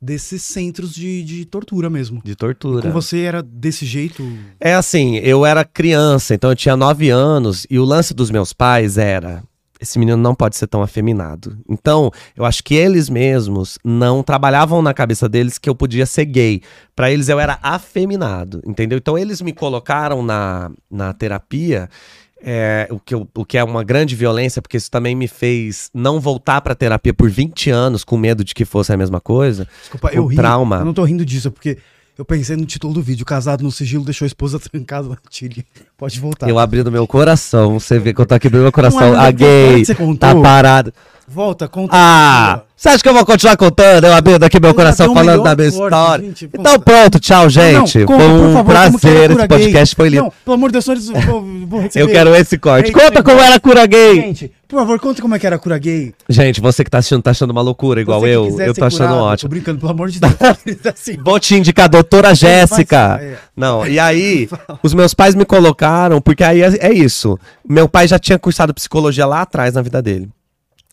desses 0.00 0.42
centros 0.42 0.94
de, 0.94 1.22
de 1.22 1.44
tortura 1.44 1.90
mesmo. 1.90 2.22
De 2.24 2.34
tortura. 2.34 2.82
Com 2.82 2.90
você 2.90 3.20
era 3.20 3.42
desse 3.42 3.84
jeito? 3.84 4.26
É 4.58 4.74
assim, 4.74 5.16
eu 5.16 5.44
era 5.44 5.64
criança, 5.64 6.34
então 6.34 6.50
eu 6.50 6.56
tinha 6.56 6.76
nove 6.76 7.10
anos, 7.10 7.66
e 7.68 7.78
o 7.78 7.84
lance 7.84 8.14
dos 8.14 8.30
meus 8.30 8.52
pais 8.52 8.96
era. 8.96 9.42
Esse 9.80 9.98
menino 9.98 10.16
não 10.18 10.34
pode 10.34 10.56
ser 10.56 10.66
tão 10.66 10.82
afeminado. 10.82 11.56
Então, 11.68 12.10
eu 12.36 12.44
acho 12.44 12.62
que 12.62 12.74
eles 12.74 13.08
mesmos 13.08 13.78
não 13.82 14.22
trabalhavam 14.22 14.82
na 14.82 14.92
cabeça 14.92 15.28
deles 15.28 15.56
que 15.56 15.70
eu 15.70 15.74
podia 15.74 16.04
ser 16.04 16.26
gay. 16.26 16.60
Pra 16.94 17.10
eles 17.10 17.28
eu 17.30 17.40
era 17.40 17.58
afeminado, 17.62 18.60
entendeu? 18.66 18.98
Então, 18.98 19.16
eles 19.16 19.40
me 19.40 19.52
colocaram 19.52 20.22
na, 20.22 20.70
na 20.90 21.12
terapia, 21.14 21.88
é, 22.42 22.88
o, 22.90 22.98
que 22.98 23.14
eu- 23.14 23.28
o 23.34 23.44
que 23.44 23.58
é 23.58 23.64
uma 23.64 23.82
grande 23.84 24.14
violência, 24.16 24.60
porque 24.62 24.76
isso 24.76 24.90
também 24.90 25.14
me 25.14 25.28
fez 25.28 25.90
não 25.94 26.20
voltar 26.20 26.60
pra 26.60 26.74
terapia 26.74 27.12
por 27.12 27.30
20 27.30 27.70
anos, 27.70 28.04
com 28.04 28.16
medo 28.16 28.42
de 28.44 28.54
que 28.54 28.64
fosse 28.64 28.92
a 28.92 28.96
mesma 28.96 29.20
coisa. 29.20 29.66
Desculpa, 29.80 30.10
Com 30.10 30.16
eu 30.16 30.26
ri. 30.26 30.36
trauma. 30.36 30.76
Eu 30.78 30.84
não 30.86 30.94
tô 30.94 31.04
rindo 31.04 31.24
disso, 31.24 31.50
porque 31.50 31.78
eu 32.20 32.24
pensei 32.26 32.54
no 32.54 32.66
título 32.66 32.92
do 32.92 33.02
vídeo. 33.02 33.24
Casado 33.24 33.64
no 33.64 33.72
sigilo 33.72 34.04
deixou 34.04 34.26
a 34.26 34.28
esposa 34.28 34.60
trancada 34.60 35.08
na 35.08 35.16
Chile. 35.30 35.64
Pode 35.96 36.20
voltar. 36.20 36.48
Eu 36.50 36.58
abri 36.58 36.84
no 36.84 36.90
meu 36.90 37.06
coração, 37.06 37.80
você 37.80 37.98
vê 37.98 38.12
que 38.12 38.20
eu 38.20 38.26
tô 38.26 38.34
aqui 38.34 38.46
abrindo 38.46 38.62
meu 38.62 38.72
coração. 38.72 39.00
Não, 39.00 39.14
é 39.14 39.26
a 39.26 39.30
gay, 39.30 39.82
tá 40.18 40.34
parado. 40.34 40.92
Volta, 41.26 41.68
conta. 41.68 41.92
Ah, 41.94 42.62
você 42.76 42.88
acha 42.88 43.02
que 43.02 43.08
eu 43.08 43.14
vou 43.14 43.24
continuar 43.24 43.56
contando? 43.56 44.04
Eu 44.04 44.12
abrindo 44.12 44.42
aqui 44.42 44.60
meu 44.60 44.74
coração 44.74 45.14
falando 45.14 45.44
da 45.44 45.54
minha 45.54 45.68
história. 45.68 46.24
gente, 46.24 46.50
então 46.52 46.78
pronto, 46.80 47.20
tchau, 47.20 47.48
gente. 47.48 48.00
Não, 48.00 48.06
conta, 48.06 48.24
foi 48.24 48.32
um 48.32 48.52
favor, 48.52 48.58
a 48.58 48.64
prazer, 48.64 49.30
esse 49.30 49.48
podcast 49.48 49.94
gay. 49.94 49.96
foi 49.96 50.08
lindo. 50.08 50.22
Não, 50.24 50.32
pelo 50.44 50.54
amor 50.54 50.72
de 50.72 50.72
Deus, 50.72 51.08
vou, 51.08 51.42
vou. 51.66 51.88
Eu 51.94 52.08
quero 52.08 52.34
esse 52.34 52.58
corte. 52.58 52.88
Ei, 52.88 52.92
Conta 52.92 53.22
como 53.22 53.40
era 53.40 53.60
cura 53.60 53.86
gay. 53.86 54.16
Gente, 54.16 54.52
por 54.70 54.78
favor, 54.78 55.00
conta 55.00 55.20
como 55.20 55.34
é 55.34 55.38
que 55.38 55.44
era 55.44 55.56
a 55.56 55.58
cura 55.58 55.76
gay. 55.76 56.14
Gente, 56.28 56.60
você 56.60 56.84
que 56.84 56.90
tá 56.90 56.98
assistindo, 56.98 57.20
tá 57.20 57.32
achando 57.32 57.50
uma 57.50 57.60
loucura 57.60 58.00
igual 58.00 58.24
eu. 58.24 58.56
Eu 58.60 58.72
tô 58.72 58.84
achando 58.84 59.08
curado, 59.08 59.24
ótimo. 59.24 59.48
Tô 59.48 59.50
brincando, 59.50 59.80
pelo 59.80 59.90
amor 59.90 60.10
de 60.10 60.20
Deus. 60.20 60.32
assim, 60.94 61.16
Vou 61.16 61.40
te 61.40 61.56
indicar 61.56 61.86
a 61.86 61.88
doutora 61.88 62.32
Jéssica. 62.36 63.18
é. 63.20 63.36
Não, 63.56 63.84
e 63.84 63.98
aí, 63.98 64.48
os 64.80 64.94
meus 64.94 65.12
pais 65.12 65.34
me 65.34 65.44
colocaram, 65.44 66.20
porque 66.20 66.44
aí 66.44 66.62
é, 66.62 66.68
é 66.86 66.92
isso. 66.92 67.36
Meu 67.68 67.88
pai 67.88 68.06
já 68.06 68.16
tinha 68.16 68.38
cursado 68.38 68.72
psicologia 68.72 69.26
lá 69.26 69.42
atrás 69.42 69.74
na 69.74 69.82
vida 69.82 70.00
dele. 70.00 70.28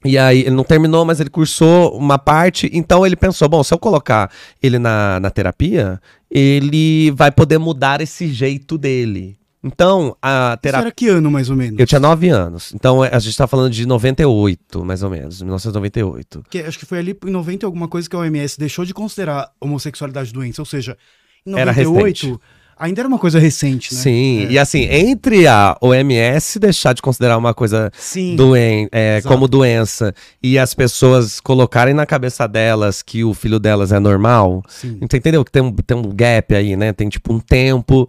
E 0.03 0.17
aí, 0.17 0.39
ele 0.39 0.55
não 0.55 0.63
terminou, 0.63 1.05
mas 1.05 1.19
ele 1.19 1.29
cursou 1.29 1.95
uma 1.95 2.17
parte, 2.17 2.67
então 2.73 3.05
ele 3.05 3.15
pensou: 3.15 3.47
bom, 3.47 3.63
se 3.63 3.71
eu 3.71 3.77
colocar 3.77 4.31
ele 4.61 4.79
na, 4.79 5.19
na 5.19 5.29
terapia, 5.29 6.01
ele 6.31 7.11
vai 7.11 7.31
poder 7.31 7.59
mudar 7.59 8.01
esse 8.01 8.27
jeito 8.33 8.75
dele. 8.75 9.37
Então, 9.67 10.15
a 10.21 10.51
Isso 10.53 10.61
terapia. 10.61 10.83
era 10.85 10.91
que 10.91 11.07
ano, 11.07 11.29
mais 11.29 11.49
ou 11.49 11.55
menos? 11.55 11.79
Eu 11.79 11.85
tinha 11.85 11.99
9 11.99 12.29
anos. 12.29 12.71
Então, 12.73 13.03
a 13.03 13.19
gente 13.19 13.37
tá 13.37 13.45
falando 13.47 13.71
de 13.71 13.85
98, 13.85 14.83
mais 14.85 15.03
ou 15.03 15.09
menos, 15.09 15.41
1998. 15.41 16.43
Que 16.49 16.59
acho 16.59 16.79
que 16.79 16.85
foi 16.85 16.99
ali 16.99 17.17
em 17.25 17.29
90 17.31 17.65
alguma 17.65 17.87
coisa 17.87 18.09
que 18.09 18.15
a 18.15 18.19
OMS 18.19 18.57
deixou 18.57 18.85
de 18.85 18.93
considerar 18.93 19.49
homossexualidade 19.59 20.31
doença. 20.33 20.61
Ou 20.61 20.65
seja, 20.65 20.97
em 21.45 21.51
Era 21.57 21.73
98 21.73 22.39
ainda 22.79 23.01
era 23.01 23.07
uma 23.07 23.17
coisa 23.17 23.39
recente, 23.39 23.91
né? 23.93 23.99
Sim, 23.99 24.45
É. 24.45 24.51
e 24.51 24.59
assim, 24.59 24.83
entre 24.83 25.47
a 25.47 25.75
OMS 25.81 26.59
deixar 26.59 26.93
de 26.93 27.01
considerar 27.01 27.35
uma 27.35 27.51
coisa 27.51 27.91
Sim. 27.97 28.35
doen 28.35 28.53
é, 28.91 29.19
como 29.23 29.47
doença 29.47 30.13
e 30.43 30.59
as 30.59 30.75
pessoas 30.75 31.39
colocarem 31.39 31.95
na 31.95 32.05
cabeça 32.05 32.47
delas 32.47 33.01
que 33.01 33.23
o 33.23 33.33
filho 33.33 33.57
delas 33.59 33.91
é 33.91 33.99
normal, 33.99 34.61
Sim. 34.67 34.99
você 35.01 35.17
entendeu? 35.17 35.43
Que 35.43 35.51
tem 35.51 35.63
um, 35.63 35.71
tem 35.73 35.97
um 35.97 36.03
gap 36.13 36.53
aí, 36.53 36.75
né? 36.75 36.93
Tem 36.93 37.09
tipo 37.09 37.33
um 37.33 37.39
tempo, 37.39 38.07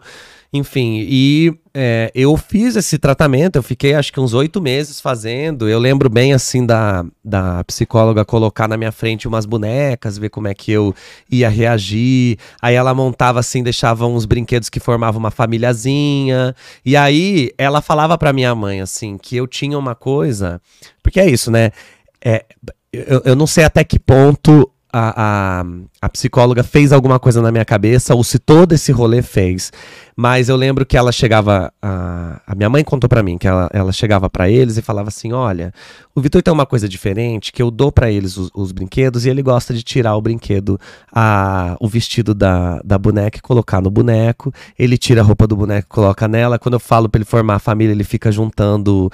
enfim. 0.52 1.04
E 1.08 1.52
é, 1.74 2.10
eu 2.14 2.36
fiz 2.36 2.74
esse 2.74 2.98
tratamento, 2.98 3.56
eu 3.56 3.62
fiquei 3.62 3.94
acho 3.94 4.12
que 4.12 4.18
uns 4.18 4.32
oito 4.32 4.60
meses 4.60 5.00
fazendo. 5.00 5.68
Eu 5.68 5.78
lembro 5.78 6.08
bem 6.08 6.32
assim 6.32 6.64
da, 6.64 7.04
da 7.22 7.62
psicóloga 7.64 8.24
colocar 8.24 8.66
na 8.66 8.76
minha 8.76 8.90
frente 8.90 9.28
umas 9.28 9.44
bonecas, 9.44 10.16
ver 10.16 10.30
como 10.30 10.48
é 10.48 10.54
que 10.54 10.72
eu 10.72 10.94
ia 11.30 11.48
reagir. 11.48 12.38
Aí 12.62 12.74
ela 12.74 12.94
montava 12.94 13.40
assim, 13.40 13.62
deixava 13.62 14.06
uns 14.06 14.24
brinquedos 14.24 14.70
que 14.70 14.80
formavam 14.80 15.18
uma 15.18 15.30
famíliazinha. 15.30 16.54
E 16.84 16.96
aí 16.96 17.52
ela 17.58 17.82
falava 17.82 18.16
pra 18.16 18.32
minha 18.32 18.54
mãe 18.54 18.80
assim 18.80 19.18
que 19.18 19.36
eu 19.36 19.46
tinha 19.46 19.78
uma 19.78 19.94
coisa, 19.94 20.60
porque 21.02 21.20
é 21.20 21.28
isso, 21.28 21.50
né? 21.50 21.70
É, 22.24 22.44
eu, 22.92 23.22
eu 23.24 23.36
não 23.36 23.46
sei 23.46 23.64
até 23.64 23.84
que 23.84 23.98
ponto 23.98 24.70
a, 24.92 25.60
a, 25.60 25.64
a 26.02 26.08
psicóloga 26.08 26.62
fez 26.62 26.92
alguma 26.92 27.18
coisa 27.18 27.42
na 27.42 27.52
minha 27.52 27.64
cabeça, 27.64 28.14
ou 28.14 28.24
se 28.24 28.38
todo 28.38 28.72
esse 28.72 28.90
rolê 28.90 29.22
fez. 29.22 29.70
Mas 30.16 30.48
eu 30.48 30.56
lembro 30.56 30.84
que 30.84 30.96
ela 30.96 31.12
chegava. 31.12 31.72
A, 31.80 32.40
a 32.46 32.54
minha 32.54 32.68
mãe 32.68 32.82
contou 32.82 33.08
pra 33.08 33.22
mim 33.22 33.38
que 33.38 33.46
ela, 33.46 33.70
ela 33.72 33.92
chegava 33.92 34.28
pra 34.28 34.50
eles 34.50 34.76
e 34.76 34.82
falava 34.82 35.08
assim: 35.08 35.32
Olha, 35.32 35.72
o 36.14 36.20
Vitor 36.20 36.42
tem 36.42 36.52
uma 36.52 36.66
coisa 36.66 36.88
diferente 36.88 37.52
que 37.52 37.62
eu 37.62 37.70
dou 37.70 37.92
pra 37.92 38.10
eles 38.10 38.36
os, 38.36 38.50
os 38.54 38.72
brinquedos 38.72 39.24
e 39.26 39.30
ele 39.30 39.42
gosta 39.42 39.72
de 39.72 39.82
tirar 39.82 40.16
o 40.16 40.20
brinquedo, 40.20 40.80
a, 41.12 41.76
o 41.80 41.86
vestido 41.86 42.34
da, 42.34 42.80
da 42.84 42.98
boneca 42.98 43.38
e 43.38 43.42
colocar 43.42 43.80
no 43.80 43.90
boneco. 43.90 44.52
Ele 44.78 44.98
tira 44.98 45.20
a 45.20 45.24
roupa 45.24 45.46
do 45.46 45.54
boneco 45.54 45.86
e 45.88 45.94
coloca 45.94 46.26
nela. 46.26 46.58
Quando 46.58 46.74
eu 46.74 46.80
falo 46.80 47.08
pra 47.08 47.18
ele 47.18 47.24
formar 47.24 47.56
a 47.56 47.60
família, 47.60 47.92
ele 47.92 48.04
fica 48.04 48.32
juntando 48.32 49.10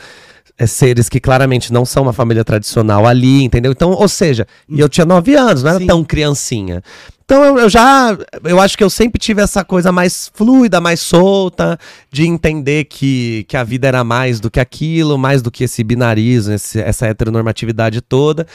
é, 0.58 0.66
seres 0.66 1.08
que 1.08 1.18
claramente 1.20 1.72
não 1.72 1.84
são 1.84 2.04
uma 2.04 2.12
família 2.12 2.44
tradicional 2.44 3.06
ali, 3.06 3.42
entendeu? 3.44 3.72
Então, 3.72 3.90
ou 3.90 4.08
seja, 4.08 4.46
e 4.68 4.78
eu 4.80 4.88
tinha 4.88 5.04
nove 5.04 5.34
anos, 5.34 5.62
não 5.62 5.70
era 5.70 5.78
Sim. 5.80 5.86
tão 5.86 6.04
criancinha. 6.04 6.82
Então 7.24 7.42
eu, 7.42 7.58
eu 7.58 7.68
já, 7.70 8.16
eu 8.44 8.60
acho 8.60 8.76
que 8.76 8.84
eu 8.84 8.90
sempre 8.90 9.18
tive 9.18 9.40
essa 9.40 9.64
coisa 9.64 9.90
mais 9.90 10.30
fluida, 10.34 10.78
mais 10.80 11.00
solta, 11.00 11.78
de 12.12 12.26
entender 12.26 12.84
que, 12.84 13.44
que 13.48 13.56
a 13.56 13.64
vida 13.64 13.88
era 13.88 14.04
mais 14.04 14.40
do 14.40 14.50
que 14.50 14.60
aquilo, 14.60 15.16
mais 15.16 15.40
do 15.40 15.50
que 15.50 15.64
esse 15.64 15.82
binarismo, 15.82 16.52
esse- 16.52 16.80
essa 16.80 17.06
heteronormatividade 17.06 18.00
toda. 18.02 18.46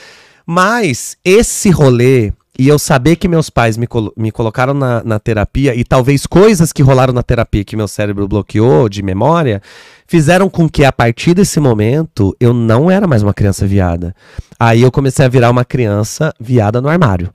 Mas 0.45 1.17
esse 1.25 1.69
rolê, 1.69 2.31
e 2.57 2.67
eu 2.67 2.77
saber 2.79 3.15
que 3.15 3.27
meus 3.27 3.49
pais 3.49 3.75
me, 3.77 3.87
colo- 3.87 4.13
me 4.15 4.31
colocaram 4.31 4.73
na, 4.73 5.03
na 5.03 5.19
terapia, 5.19 5.75
e 5.75 5.83
talvez 5.83 6.25
coisas 6.25 6.71
que 6.71 6.81
rolaram 6.83 7.13
na 7.13 7.23
terapia 7.23 7.63
que 7.63 7.75
meu 7.75 7.87
cérebro 7.87 8.27
bloqueou 8.27 8.87
de 8.87 9.01
memória, 9.01 9.61
fizeram 10.09 10.49
com 10.49 10.67
que 10.67 10.83
a 10.83 10.91
partir 10.91 11.35
desse 11.35 11.59
momento 11.59 12.35
eu 12.39 12.51
não 12.51 12.89
era 12.89 13.05
mais 13.05 13.21
uma 13.21 13.33
criança 13.33 13.67
viada. 13.67 14.15
Aí 14.59 14.81
eu 14.81 14.91
comecei 14.91 15.23
a 15.23 15.29
virar 15.29 15.51
uma 15.51 15.63
criança 15.63 16.33
viada 16.39 16.81
no 16.81 16.89
armário. 16.89 17.29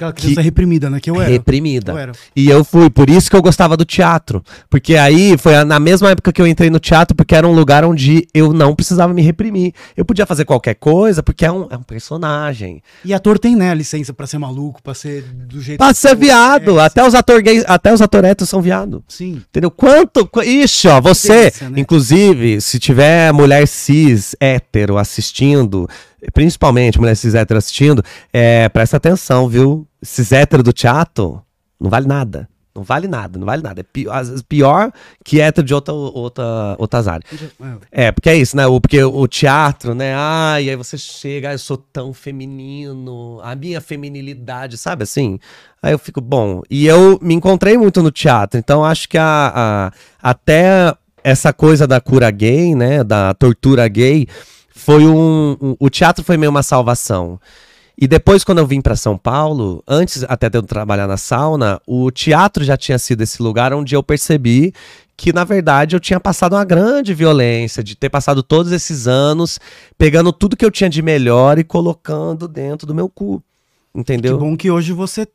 Aquela 0.00 0.12
criança 0.12 0.40
reprimida, 0.40 0.88
né? 0.88 0.98
Que 1.00 1.10
eu 1.10 1.20
era. 1.20 1.30
reprimida. 1.30 1.92
Eu 1.92 1.98
era. 1.98 2.12
E 2.34 2.48
eu 2.48 2.64
fui, 2.64 2.88
por 2.88 3.10
isso 3.10 3.28
que 3.30 3.36
eu 3.36 3.42
gostava 3.42 3.76
do 3.76 3.84
teatro. 3.84 4.42
Porque 4.70 4.96
aí 4.96 5.36
foi 5.36 5.62
na 5.64 5.78
mesma 5.78 6.10
época 6.10 6.32
que 6.32 6.40
eu 6.40 6.46
entrei 6.46 6.70
no 6.70 6.80
teatro, 6.80 7.14
porque 7.14 7.34
era 7.34 7.46
um 7.46 7.52
lugar 7.54 7.84
onde 7.84 8.26
eu 8.32 8.52
não 8.52 8.74
precisava 8.74 9.12
me 9.12 9.20
reprimir. 9.22 9.72
Eu 9.96 10.04
podia 10.04 10.24
fazer 10.24 10.44
qualquer 10.44 10.74
coisa, 10.74 11.22
porque 11.22 11.44
é 11.44 11.52
um, 11.52 11.66
é 11.70 11.76
um 11.76 11.82
personagem. 11.82 12.82
E 13.04 13.12
ator 13.12 13.38
tem, 13.38 13.54
né, 13.56 13.70
a 13.70 13.74
licença 13.74 14.12
pra 14.14 14.26
ser 14.26 14.38
maluco, 14.38 14.82
pra 14.82 14.94
ser 14.94 15.22
do 15.22 15.60
jeito 15.60 15.78
Pra 15.78 15.88
que 15.92 15.98
ser 15.98 16.16
viado. 16.16 16.78
É, 16.80 16.84
até 16.84 17.06
os 17.06 17.14
atores 17.14 17.42
gays, 17.42 17.64
até 17.66 17.92
os 17.92 18.00
atores 18.00 18.30
héteros 18.30 18.48
são 18.48 18.62
viado. 18.62 19.04
Sim. 19.08 19.42
Entendeu? 19.50 19.70
Quanto. 19.70 20.26
qu- 20.26 20.42
Ixi, 20.42 20.88
ó, 20.88 21.00
você, 21.00 21.40
delícia, 21.42 21.70
né? 21.70 21.80
inclusive, 21.80 22.60
se 22.60 22.78
tiver 22.78 23.32
mulher 23.32 23.66
cis 23.68 24.34
hétero 24.40 24.96
assistindo, 24.98 25.88
principalmente 26.32 26.98
mulher 26.98 27.14
cis 27.16 27.34
hétero 27.34 27.58
assistindo, 27.58 28.02
é, 28.32 28.68
presta 28.68 28.96
atenção, 28.96 29.48
viu? 29.48 29.86
Cis 30.02 30.32
hétero 30.32 30.62
do 30.62 30.72
teatro 30.72 31.42
não 31.80 31.90
vale 31.90 32.06
nada. 32.06 32.48
Não 32.72 32.84
vale 32.84 33.08
nada, 33.08 33.36
não 33.36 33.44
vale 33.44 33.62
nada. 33.62 33.80
É 33.80 33.82
pior, 33.82 34.12
às 34.16 34.28
vezes 34.28 34.42
pior 34.42 34.92
que 35.24 35.40
hétero 35.40 35.66
de 35.66 35.74
outra, 35.74 35.92
outra, 35.92 36.76
outras 36.78 37.08
áreas. 37.08 37.24
É, 37.90 38.12
porque 38.12 38.30
é 38.30 38.36
isso, 38.36 38.56
né? 38.56 38.64
O, 38.64 38.80
porque 38.80 39.02
o 39.02 39.26
teatro, 39.26 39.92
né? 39.92 40.14
Ai, 40.16 40.70
aí 40.70 40.76
você 40.76 40.96
chega, 40.96 41.48
ah, 41.48 41.52
eu 41.52 41.58
sou 41.58 41.76
tão 41.76 42.12
feminino, 42.64 43.40
a 43.42 43.56
minha 43.56 43.80
feminilidade, 43.80 44.78
sabe 44.78 45.02
assim? 45.02 45.38
Aí 45.82 45.92
eu 45.92 45.98
fico, 45.98 46.20
bom. 46.20 46.62
E 46.70 46.86
eu 46.86 47.18
me 47.20 47.34
encontrei 47.34 47.76
muito 47.76 48.02
no 48.02 48.10
teatro, 48.10 48.58
então 48.58 48.84
acho 48.84 49.08
que 49.08 49.18
a, 49.18 49.52
a- 49.52 49.92
até 50.22 50.94
essa 51.24 51.52
coisa 51.52 51.86
da 51.88 52.00
cura 52.00 52.30
gay, 52.30 52.74
né? 52.76 53.02
Da 53.02 53.34
tortura 53.34 53.86
gay, 53.88 54.28
foi 54.90 55.06
um. 55.06 55.56
um- 55.60 55.76
o 55.78 55.88
teatro 55.88 56.24
foi 56.24 56.36
meio 56.36 56.50
uma 56.50 56.62
salvação. 56.62 57.40
E 57.96 58.08
depois, 58.08 58.42
quando 58.42 58.58
eu 58.58 58.66
vim 58.66 58.80
para 58.80 58.96
São 58.96 59.16
Paulo, 59.16 59.84
antes 59.86 60.24
até 60.26 60.48
de 60.48 60.56
eu 60.56 60.62
trabalhar 60.62 61.06
na 61.06 61.16
sauna, 61.18 61.80
o 61.86 62.10
teatro 62.10 62.64
já 62.64 62.76
tinha 62.76 62.98
sido 62.98 63.20
esse 63.22 63.42
lugar 63.42 63.74
onde 63.74 63.94
eu 63.94 64.02
percebi 64.02 64.72
que, 65.16 65.34
na 65.34 65.44
verdade, 65.44 65.94
eu 65.94 66.00
tinha 66.00 66.18
passado 66.18 66.54
uma 66.54 66.64
grande 66.64 67.12
violência, 67.12 67.84
de 67.84 67.94
ter 67.94 68.08
passado 68.08 68.42
todos 68.42 68.72
esses 68.72 69.06
anos 69.06 69.60
pegando 69.98 70.32
tudo 70.32 70.56
que 70.56 70.64
eu 70.64 70.70
tinha 70.70 70.88
de 70.88 71.02
melhor 71.02 71.58
e 71.58 71.64
colocando 71.64 72.48
dentro 72.48 72.86
do 72.86 72.94
meu 72.94 73.08
cu. 73.08 73.42
Que 73.92 74.00
Entendeu? 74.00 74.38
bom 74.38 74.56
que 74.56 74.70
hoje 74.70 74.92
você 74.94 75.28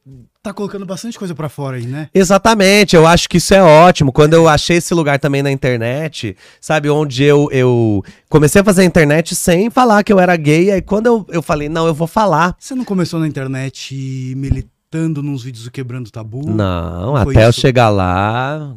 tá 0.46 0.54
colocando 0.54 0.86
bastante 0.86 1.18
coisa 1.18 1.34
pra 1.34 1.50
fora 1.50 1.78
aí, 1.78 1.86
né? 1.86 2.08
Exatamente, 2.14 2.96
eu 2.96 3.08
acho 3.08 3.28
que 3.28 3.38
isso 3.38 3.54
é 3.54 3.62
ótimo. 3.62 4.12
Quando 4.12 4.34
eu 4.34 4.48
achei 4.48 4.78
esse 4.78 4.94
lugar 4.94 5.20
também 5.20 5.42
na 5.42 5.52
internet, 5.52 6.38
sabe, 6.62 6.90
onde 6.90 7.24
eu, 7.24 7.50
eu 7.52 8.04
comecei 8.30 8.62
a 8.62 8.64
fazer 8.64 8.84
a 8.84 8.86
internet 8.86 9.36
sem 9.36 9.70
falar 9.70 10.04
que 10.04 10.14
eu 10.14 10.20
era 10.20 10.36
gay, 10.36 10.72
aí 10.72 10.82
quando 10.82 11.08
eu, 11.08 11.26
eu 11.30 11.42
falei, 11.42 11.68
não, 11.68 11.88
eu 11.88 11.94
vou 11.94 12.08
falar. 12.08 12.56
Você 12.60 12.76
não 12.76 12.86
começou 12.86 13.20
na 13.20 13.28
internet 13.28 14.34
militando 14.38 15.24
nos 15.24 15.44
vídeos 15.44 15.66
do 15.66 15.72
Quebrando 15.72 16.12
Tabu? 16.12 16.48
Não, 16.48 17.24
foi 17.24 17.34
até 17.34 17.46
eu 17.46 17.50
isso? 17.50 17.62
chegar 17.62 17.90
lá. 17.90 18.76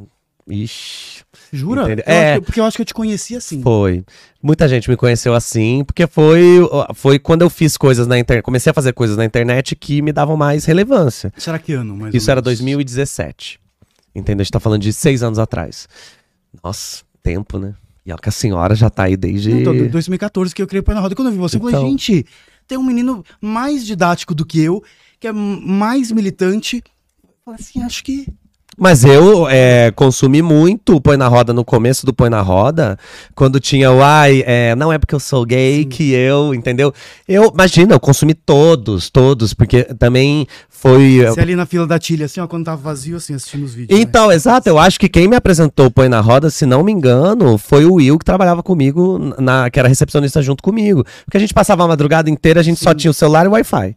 Ixi, 0.50 1.24
Jura? 1.52 1.82
Entendeu? 1.84 2.04
É. 2.06 2.34
que- 2.36 2.40
porque 2.46 2.60
eu 2.60 2.64
acho 2.64 2.76
que 2.76 2.82
eu 2.82 2.86
te 2.86 2.94
conheci 2.94 3.36
assim. 3.36 3.60
foi. 3.62 4.04
Muita 4.42 4.68
gente 4.68 4.88
me 4.88 4.96
conheceu 4.96 5.34
assim, 5.34 5.82
porque 5.84 6.06
foi, 6.06 6.58
foi 6.94 7.18
quando 7.18 7.42
eu 7.42 7.50
fiz 7.50 7.76
coisas 7.76 8.06
na 8.06 8.18
internet. 8.18 8.44
Comecei 8.44 8.70
a 8.70 8.74
fazer 8.74 8.92
coisas 8.92 9.16
na 9.16 9.24
internet 9.24 9.74
que 9.76 10.00
me 10.00 10.12
davam 10.12 10.36
mais 10.36 10.64
relevância. 10.64 11.32
Será 11.36 11.58
que 11.58 11.72
ano? 11.72 11.96
Mais 11.96 12.14
Isso 12.14 12.30
era 12.30 12.40
menos? 12.40 12.58
2017. 12.58 13.58
Entendeu? 14.14 14.42
A 14.42 14.44
gente 14.44 14.52
tá 14.52 14.60
falando 14.60 14.82
de 14.82 14.92
seis 14.92 15.22
anos 15.22 15.38
atrás. 15.38 15.88
Nossa, 16.62 17.02
tempo, 17.22 17.58
né? 17.58 17.74
E 18.06 18.10
olha 18.10 18.20
que 18.20 18.28
a 18.28 18.32
senhora 18.32 18.74
já 18.74 18.88
tá 18.88 19.04
aí 19.04 19.16
desde. 19.16 19.50
Então, 19.52 19.74
2014 19.88 20.54
que 20.54 20.62
eu 20.62 20.66
criei 20.66 20.80
o 20.80 20.82
Põe 20.82 20.94
na 20.94 21.00
Roda. 21.00 21.14
Quando 21.14 21.28
eu 21.28 21.32
vi 21.32 21.38
você, 21.38 21.56
eu 21.56 21.60
falei, 21.60 21.76
Então. 21.76 21.88
gente, 21.90 22.24
tem 22.66 22.78
um 22.78 22.82
menino 22.82 23.22
mais 23.40 23.84
didático 23.84 24.34
do 24.34 24.46
que 24.46 24.60
eu, 24.62 24.82
que 25.20 25.26
é 25.28 25.32
mais 25.32 26.10
militante. 26.10 26.82
Eu 27.22 27.30
falei 27.44 27.60
assim, 27.60 27.82
acho 27.82 28.02
que. 28.02 28.26
Mas 28.78 29.04
eu 29.04 29.48
é, 29.48 29.90
consumi 29.96 30.40
muito 30.40 30.94
o 30.94 31.00
Põe 31.00 31.16
na 31.16 31.26
Roda 31.26 31.52
no 31.52 31.64
começo 31.64 32.06
do 32.06 32.14
Põe 32.14 32.30
na 32.30 32.40
Roda, 32.40 32.96
quando 33.34 33.58
tinha 33.58 33.90
o 33.90 34.00
ai, 34.00 34.44
é, 34.46 34.76
não 34.76 34.92
é 34.92 34.98
porque 34.98 35.14
eu 35.14 35.20
sou 35.20 35.44
gay 35.44 35.82
Sim. 35.82 35.88
que 35.88 36.12
eu, 36.12 36.54
entendeu? 36.54 36.94
Eu, 37.26 37.50
imagina, 37.52 37.94
eu 37.94 38.00
consumi 38.00 38.34
todos, 38.34 39.10
todos, 39.10 39.52
porque 39.52 39.82
também 39.82 40.46
foi. 40.70 41.24
Você 41.26 41.40
ali 41.40 41.56
na 41.56 41.66
fila 41.66 41.88
da 41.88 41.98
Tilha, 41.98 42.26
assim, 42.26 42.40
ó, 42.40 42.46
quando 42.46 42.66
tava 42.66 42.80
vazio, 42.80 43.16
assim, 43.16 43.34
assistindo 43.34 43.64
os 43.64 43.74
vídeos. 43.74 43.98
né? 43.98 44.02
Então, 44.02 44.30
exato, 44.30 44.68
eu 44.68 44.78
acho 44.78 45.00
que 45.00 45.08
quem 45.08 45.26
me 45.26 45.34
apresentou 45.34 45.86
o 45.86 45.90
Põe 45.90 46.08
na 46.08 46.20
Roda, 46.20 46.48
se 46.48 46.64
não 46.64 46.84
me 46.84 46.92
engano, 46.92 47.58
foi 47.58 47.84
o 47.84 47.94
Will 47.94 48.16
que 48.16 48.24
trabalhava 48.24 48.62
comigo, 48.62 49.18
na, 49.38 49.68
que 49.68 49.80
era 49.80 49.88
recepcionista 49.88 50.40
junto 50.40 50.62
comigo. 50.62 51.04
Porque 51.24 51.36
a 51.36 51.40
gente 51.40 51.52
passava 51.52 51.82
a 51.82 51.88
madrugada 51.88 52.30
inteira, 52.30 52.60
a 52.60 52.62
gente 52.62 52.78
só 52.78 52.94
tinha 52.94 53.10
o 53.10 53.14
celular 53.14 53.44
e 53.44 53.48
o 53.48 53.52
Wi-Fi. 53.52 53.96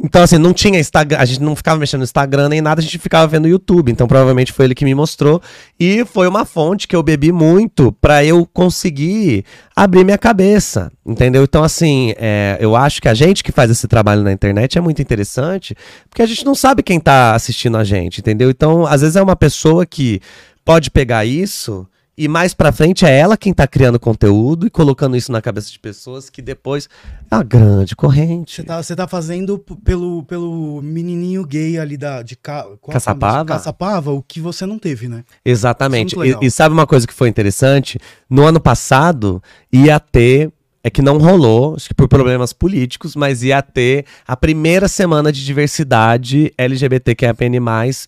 Então, 0.00 0.22
assim, 0.22 0.38
não 0.38 0.52
tinha 0.54 0.80
Instagram, 0.80 1.18
a 1.18 1.24
gente 1.24 1.40
não 1.40 1.54
ficava 1.54 1.78
mexendo 1.78 2.00
no 2.00 2.04
Instagram 2.04 2.48
nem 2.48 2.60
nada, 2.60 2.80
a 2.80 2.82
gente 2.82 2.98
ficava 2.98 3.26
vendo 3.26 3.46
YouTube. 3.46 3.92
Então, 3.92 4.08
provavelmente 4.08 4.52
foi 4.52 4.64
ele 4.64 4.74
que 4.74 4.84
me 4.84 4.94
mostrou. 4.94 5.40
E 5.78 6.04
foi 6.06 6.26
uma 6.26 6.44
fonte 6.44 6.88
que 6.88 6.96
eu 6.96 7.02
bebi 7.02 7.30
muito 7.30 7.92
pra 8.00 8.24
eu 8.24 8.48
conseguir 8.52 9.44
abrir 9.76 10.04
minha 10.04 10.18
cabeça. 10.18 10.90
Entendeu? 11.04 11.44
Então, 11.44 11.62
assim, 11.62 12.14
é, 12.16 12.56
eu 12.58 12.74
acho 12.74 13.02
que 13.02 13.08
a 13.08 13.14
gente 13.14 13.44
que 13.44 13.52
faz 13.52 13.70
esse 13.70 13.86
trabalho 13.86 14.22
na 14.22 14.32
internet 14.32 14.78
é 14.78 14.80
muito 14.80 15.02
interessante, 15.02 15.76
porque 16.08 16.22
a 16.22 16.26
gente 16.26 16.44
não 16.44 16.54
sabe 16.54 16.82
quem 16.82 16.98
tá 16.98 17.34
assistindo 17.34 17.76
a 17.76 17.84
gente, 17.84 18.20
entendeu? 18.20 18.50
Então, 18.50 18.86
às 18.86 19.02
vezes 19.02 19.16
é 19.16 19.22
uma 19.22 19.36
pessoa 19.36 19.84
que 19.84 20.20
pode 20.64 20.90
pegar 20.90 21.24
isso. 21.24 21.86
E 22.16 22.28
mais 22.28 22.52
pra 22.52 22.70
frente 22.70 23.06
é 23.06 23.18
ela 23.18 23.38
quem 23.38 23.54
tá 23.54 23.66
criando 23.66 23.98
conteúdo 23.98 24.66
e 24.66 24.70
colocando 24.70 25.16
isso 25.16 25.32
na 25.32 25.40
cabeça 25.40 25.70
de 25.70 25.78
pessoas 25.78 26.28
que 26.28 26.42
depois 26.42 26.86
é 27.30 27.34
uma 27.34 27.42
grande 27.42 27.96
corrente. 27.96 28.56
Você 28.56 28.62
tá, 28.62 28.82
você 28.82 28.94
tá 28.94 29.08
fazendo 29.08 29.58
pelo, 29.58 30.22
pelo 30.24 30.82
menininho 30.82 31.42
gay 31.46 31.78
ali 31.78 31.96
da, 31.96 32.22
de 32.22 32.36
Ca, 32.36 32.66
é 32.70 32.92
Caçapava? 32.92 33.46
Caçapava, 33.46 34.12
o 34.12 34.22
que 34.22 34.40
você 34.40 34.66
não 34.66 34.78
teve, 34.78 35.08
né? 35.08 35.24
Exatamente. 35.42 36.14
É. 36.20 36.26
E, 36.26 36.46
e 36.46 36.50
sabe 36.50 36.74
uma 36.74 36.86
coisa 36.86 37.06
que 37.06 37.14
foi 37.14 37.30
interessante? 37.30 37.98
No 38.28 38.44
ano 38.44 38.60
passado 38.60 39.42
ia 39.72 39.98
ter, 39.98 40.52
é 40.84 40.90
que 40.90 41.00
não 41.00 41.18
rolou, 41.18 41.76
acho 41.76 41.88
que 41.88 41.94
por 41.94 42.08
problemas 42.08 42.52
políticos, 42.52 43.14
mas 43.14 43.42
ia 43.42 43.62
ter 43.62 44.04
a 44.26 44.36
primeira 44.36 44.88
semana 44.88 45.30
de 45.30 45.44
diversidade 45.44 46.52
LGBTQIAPN+, 46.58 47.60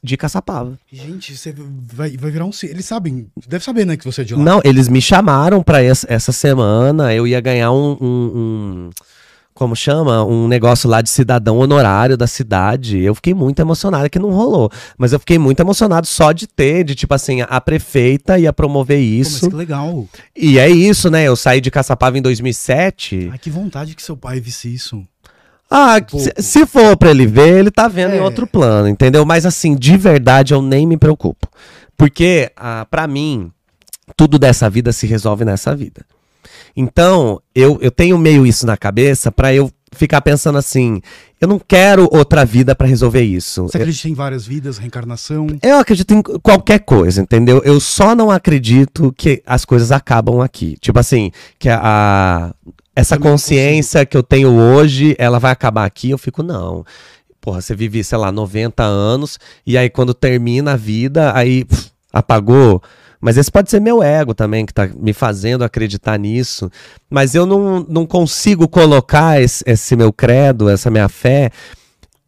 de 0.02 0.16
Caçapava. 0.16 0.78
Gente, 0.92 1.36
você 1.36 1.54
vai, 1.92 2.16
vai 2.16 2.30
virar 2.30 2.44
um. 2.46 2.50
Eles 2.64 2.84
sabem, 2.86 3.26
deve 3.46 3.64
saber, 3.64 3.84
né, 3.86 3.96
que 3.96 4.04
você 4.04 4.22
é 4.22 4.24
de 4.24 4.34
lá. 4.34 4.42
Não, 4.42 4.60
eles 4.64 4.88
me 4.88 5.00
chamaram 5.00 5.62
pra 5.62 5.82
essa, 5.82 6.06
essa 6.10 6.32
semana, 6.32 7.14
eu 7.14 7.26
ia 7.26 7.40
ganhar 7.40 7.70
um, 7.70 7.96
um- 8.00 8.32
um- 8.34 8.90
como 9.54 9.76
chama? 9.76 10.24
Um 10.24 10.48
negócio 10.48 10.88
lá 10.90 11.00
de 11.00 11.08
cidadão 11.08 11.58
honorário 11.58 12.16
da 12.16 12.26
cidade. 12.26 12.98
Eu 13.00 13.14
fiquei 13.14 13.32
muito 13.32 13.60
emocionado, 13.60 14.10
que 14.10 14.18
não 14.18 14.30
rolou. 14.30 14.70
Mas 14.98 15.12
eu 15.12 15.20
fiquei 15.20 15.38
muito 15.38 15.60
emocionado 15.60 16.06
só 16.06 16.32
de 16.32 16.46
ter, 16.46 16.82
de 16.84 16.94
tipo 16.94 17.14
assim, 17.14 17.40
a 17.42 17.60
prefeita 17.60 18.38
ia 18.38 18.52
promover 18.52 18.98
Pô, 18.98 19.02
mas 19.18 19.26
isso. 19.28 19.48
que 19.48 19.54
legal. 19.56 20.08
E 20.36 20.58
é 20.58 20.68
isso, 20.68 21.08
né? 21.08 21.24
Eu 21.24 21.36
saí 21.36 21.60
de 21.60 21.70
Caçapava 21.70 22.18
em 22.18 22.22
2007. 22.22 23.28
Ai, 23.32 23.38
que 23.38 23.48
vontade 23.50 23.94
que 23.94 24.02
seu 24.02 24.16
pai 24.16 24.40
visse 24.40 24.72
isso. 24.74 25.02
Ah, 25.70 26.00
Pô. 26.08 26.18
se, 26.18 26.32
se 26.38 26.66
for 26.66 26.96
pra 26.96 27.10
ele 27.10 27.26
ver, 27.26 27.58
ele 27.58 27.70
tá 27.70 27.88
vendo 27.88 28.14
em 28.14 28.18
É. 28.18 28.22
outro 28.22 28.46
plano, 28.46 28.88
entendeu? 28.88 29.24
Mas 29.24 29.46
assim, 29.46 29.74
de 29.76 29.96
verdade, 29.96 30.52
eu 30.52 30.60
nem 30.60 30.86
me 30.86 30.96
preocupo. 30.96 31.48
Porque, 31.96 32.50
ah, 32.56 32.86
para 32.90 33.06
mim, 33.06 33.50
tudo 34.16 34.38
dessa 34.38 34.68
vida 34.68 34.92
se 34.92 35.06
resolve 35.06 35.44
nessa 35.44 35.74
vida. 35.74 36.04
Então, 36.76 37.40
eu, 37.54 37.78
eu 37.80 37.90
tenho 37.90 38.18
meio 38.18 38.46
isso 38.46 38.66
na 38.66 38.76
cabeça 38.76 39.30
pra 39.30 39.54
eu 39.54 39.70
ficar 39.92 40.20
pensando 40.20 40.58
assim, 40.58 41.00
eu 41.40 41.46
não 41.46 41.58
quero 41.58 42.08
outra 42.12 42.44
vida 42.44 42.74
pra 42.74 42.86
resolver 42.86 43.22
isso. 43.22 43.62
Você 43.62 43.76
acredita 43.76 44.08
em 44.08 44.14
várias 44.14 44.44
vidas, 44.44 44.76
reencarnação? 44.76 45.46
Eu 45.62 45.78
acredito 45.78 46.12
em 46.12 46.20
qualquer 46.20 46.80
coisa, 46.80 47.22
entendeu? 47.22 47.62
Eu 47.64 47.78
só 47.78 48.14
não 48.14 48.28
acredito 48.30 49.14
que 49.16 49.40
as 49.46 49.64
coisas 49.64 49.92
acabam 49.92 50.40
aqui. 50.40 50.76
Tipo 50.80 50.98
assim, 50.98 51.30
que 51.60 51.68
a, 51.68 51.80
a- 51.80 52.54
essa 52.96 53.16
consciência 53.18 54.04
que 54.04 54.16
eu 54.16 54.22
tenho 54.22 54.48
hoje, 54.50 55.14
ela 55.18 55.38
vai 55.38 55.52
acabar 55.52 55.84
aqui. 55.84 56.10
Eu 56.10 56.18
fico, 56.18 56.42
não. 56.42 56.84
Porra, 57.40 57.60
você 57.60 57.74
vive, 57.74 58.02
sei 58.02 58.18
lá, 58.18 58.32
90 58.32 58.82
anos, 58.82 59.38
e 59.66 59.76
aí 59.78 59.88
quando 59.90 60.12
termina 60.14 60.72
a 60.72 60.76
vida, 60.76 61.32
aí 61.36 61.64
pff, 61.64 61.90
apagou. 62.12 62.82
Mas 63.24 63.38
esse 63.38 63.50
pode 63.50 63.70
ser 63.70 63.80
meu 63.80 64.02
ego 64.02 64.34
também, 64.34 64.66
que 64.66 64.74
tá 64.74 64.86
me 64.86 65.14
fazendo 65.14 65.64
acreditar 65.64 66.18
nisso. 66.18 66.70
Mas 67.08 67.34
eu 67.34 67.46
não, 67.46 67.80
não 67.88 68.04
consigo 68.04 68.68
colocar 68.68 69.40
esse, 69.40 69.64
esse 69.66 69.96
meu 69.96 70.12
credo, 70.12 70.68
essa 70.68 70.90
minha 70.90 71.08
fé, 71.08 71.50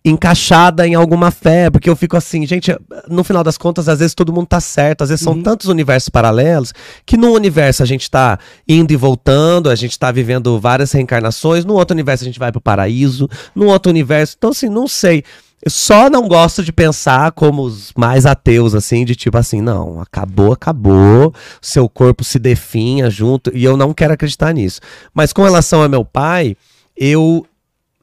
encaixada 0.02 0.86
em 0.86 0.94
alguma 0.94 1.30
fé, 1.30 1.68
porque 1.68 1.90
eu 1.90 1.96
fico 1.96 2.16
assim, 2.16 2.46
gente, 2.46 2.74
no 3.10 3.22
final 3.22 3.44
das 3.44 3.58
contas, 3.58 3.90
às 3.90 3.98
vezes 3.98 4.14
todo 4.14 4.32
mundo 4.32 4.46
tá 4.46 4.58
certo, 4.58 5.02
às 5.02 5.10
vezes 5.10 5.22
são 5.22 5.34
Uhum. 5.34 5.42
tantos 5.42 5.66
universos 5.66 6.08
paralelos, 6.08 6.72
que 7.04 7.18
num 7.18 7.32
universo 7.32 7.82
a 7.82 7.86
gente 7.86 8.10
tá 8.10 8.38
indo 8.66 8.90
e 8.90 8.96
voltando, 8.96 9.68
a 9.68 9.74
gente 9.74 9.98
tá 9.98 10.10
vivendo 10.10 10.58
várias 10.58 10.92
reencarnações, 10.92 11.66
no 11.66 11.74
outro 11.74 11.92
universo 11.94 12.24
a 12.24 12.26
gente 12.26 12.38
vai 12.38 12.50
pro 12.50 12.60
paraíso, 12.60 13.28
no 13.54 13.66
outro 13.66 13.90
universo, 13.90 14.34
então 14.38 14.48
assim, 14.48 14.70
não 14.70 14.88
sei. 14.88 15.22
Eu 15.64 15.70
só 15.70 16.08
não 16.10 16.28
gosto 16.28 16.62
de 16.62 16.72
pensar 16.72 17.32
como 17.32 17.62
os 17.62 17.92
mais 17.96 18.24
ateus, 18.26 18.74
assim, 18.74 19.04
de 19.04 19.16
tipo 19.16 19.36
assim, 19.38 19.60
não, 19.60 20.00
acabou, 20.00 20.52
acabou, 20.52 21.34
seu 21.60 21.88
corpo 21.88 22.22
se 22.22 22.38
definha 22.38 23.08
junto, 23.10 23.50
e 23.56 23.64
eu 23.64 23.76
não 23.76 23.92
quero 23.94 24.12
acreditar 24.12 24.52
nisso. 24.52 24.80
Mas 25.14 25.32
com 25.32 25.42
relação 25.42 25.82
ao 25.82 25.88
meu 25.88 26.04
pai, 26.04 26.56
eu, 26.96 27.44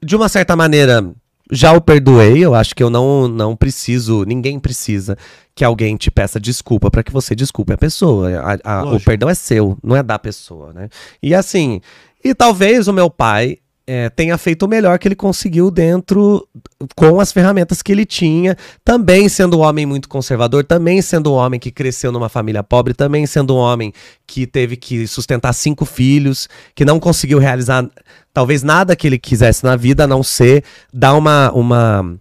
de 0.02 0.14
uma 0.16 0.28
certa 0.28 0.54
maneira, 0.56 1.08
já 1.50 1.72
o 1.72 1.80
perdoei, 1.80 2.44
eu 2.44 2.54
acho 2.54 2.74
que 2.74 2.82
eu 2.82 2.90
não, 2.90 3.28
não 3.28 3.54
preciso, 3.56 4.24
ninguém 4.24 4.58
precisa 4.58 5.16
que 5.54 5.64
alguém 5.64 5.96
te 5.96 6.10
peça 6.10 6.40
desculpa 6.40 6.90
para 6.90 7.02
que 7.04 7.12
você 7.12 7.34
desculpe 7.34 7.72
a 7.72 7.78
pessoa. 7.78 8.28
A- 8.40 8.58
a- 8.80 8.84
o 8.96 9.00
perdão 9.00 9.30
é 9.30 9.34
seu, 9.34 9.78
não 9.82 9.94
é 9.94 10.02
da 10.02 10.18
pessoa, 10.18 10.72
né? 10.72 10.88
E 11.22 11.32
assim, 11.34 11.80
e 12.22 12.34
talvez 12.34 12.88
o 12.88 12.92
meu 12.92 13.08
pai 13.08 13.58
é, 13.86 14.08
tenha 14.08 14.36
feito 14.38 14.64
o 14.64 14.68
melhor 14.68 14.98
que 14.98 15.06
ele 15.06 15.14
conseguiu 15.14 15.70
dentro, 15.70 16.48
com 16.94 17.20
as 17.20 17.32
ferramentas 17.32 17.82
que 17.82 17.92
ele 17.92 18.04
tinha, 18.04 18.56
também 18.84 19.28
sendo 19.28 19.58
um 19.58 19.60
homem 19.62 19.86
muito 19.86 20.08
conservador, 20.08 20.64
também 20.64 21.00
sendo 21.02 21.32
um 21.32 21.34
homem 21.34 21.60
que 21.60 21.70
cresceu 21.70 22.10
numa 22.10 22.28
família 22.28 22.62
pobre, 22.62 22.94
também 22.94 23.26
sendo 23.26 23.54
um 23.54 23.58
homem 23.58 23.92
que 24.26 24.46
teve 24.46 24.76
que 24.76 25.06
sustentar 25.06 25.52
cinco 25.52 25.84
filhos, 25.84 26.48
que 26.74 26.84
não 26.84 26.98
conseguiu 27.00 27.38
realizar 27.38 27.88
talvez 28.32 28.62
nada 28.62 28.96
que 28.96 29.06
ele 29.06 29.18
quisesse 29.18 29.64
na 29.64 29.76
vida, 29.76 30.04
a 30.04 30.06
não 30.06 30.22
ser 30.22 30.64
dar 30.92 31.14
uma, 31.14 31.52
uma 31.52 32.18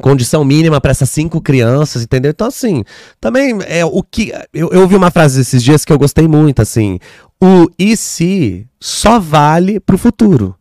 condição 0.00 0.44
mínima 0.44 0.80
para 0.80 0.92
essas 0.92 1.10
cinco 1.10 1.40
crianças, 1.40 2.02
entendeu? 2.02 2.30
Então, 2.30 2.46
assim, 2.46 2.84
também 3.20 3.58
é 3.66 3.84
o 3.84 4.02
que. 4.02 4.32
Eu, 4.52 4.70
eu 4.70 4.82
ouvi 4.82 4.96
uma 4.96 5.10
frase 5.10 5.40
esses 5.40 5.62
dias 5.62 5.84
que 5.84 5.92
eu 5.92 5.98
gostei 5.98 6.26
muito, 6.28 6.62
assim. 6.62 6.98
O 7.40 7.68
e 7.78 7.96
se 7.96 8.66
só 8.80 9.18
vale 9.18 9.80
pro 9.80 9.98
futuro. 9.98 10.57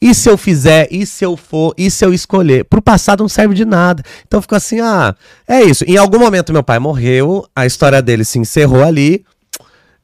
E 0.00 0.14
se 0.14 0.28
eu 0.28 0.36
fizer, 0.36 0.88
e 0.90 1.06
se 1.06 1.24
eu 1.24 1.36
for, 1.36 1.74
e 1.76 1.90
se 1.90 2.04
eu 2.04 2.12
escolher? 2.12 2.64
Pro 2.64 2.82
passado 2.82 3.20
não 3.20 3.28
serve 3.28 3.54
de 3.54 3.64
nada. 3.64 4.02
Então 4.26 4.42
ficou 4.42 4.56
assim, 4.56 4.78
ah, 4.80 5.14
é 5.48 5.62
isso. 5.62 5.84
Em 5.86 5.96
algum 5.96 6.18
momento 6.18 6.52
meu 6.52 6.62
pai 6.62 6.78
morreu, 6.78 7.46
a 7.56 7.64
história 7.64 8.02
dele 8.02 8.24
se 8.24 8.38
encerrou 8.38 8.84
ali, 8.84 9.24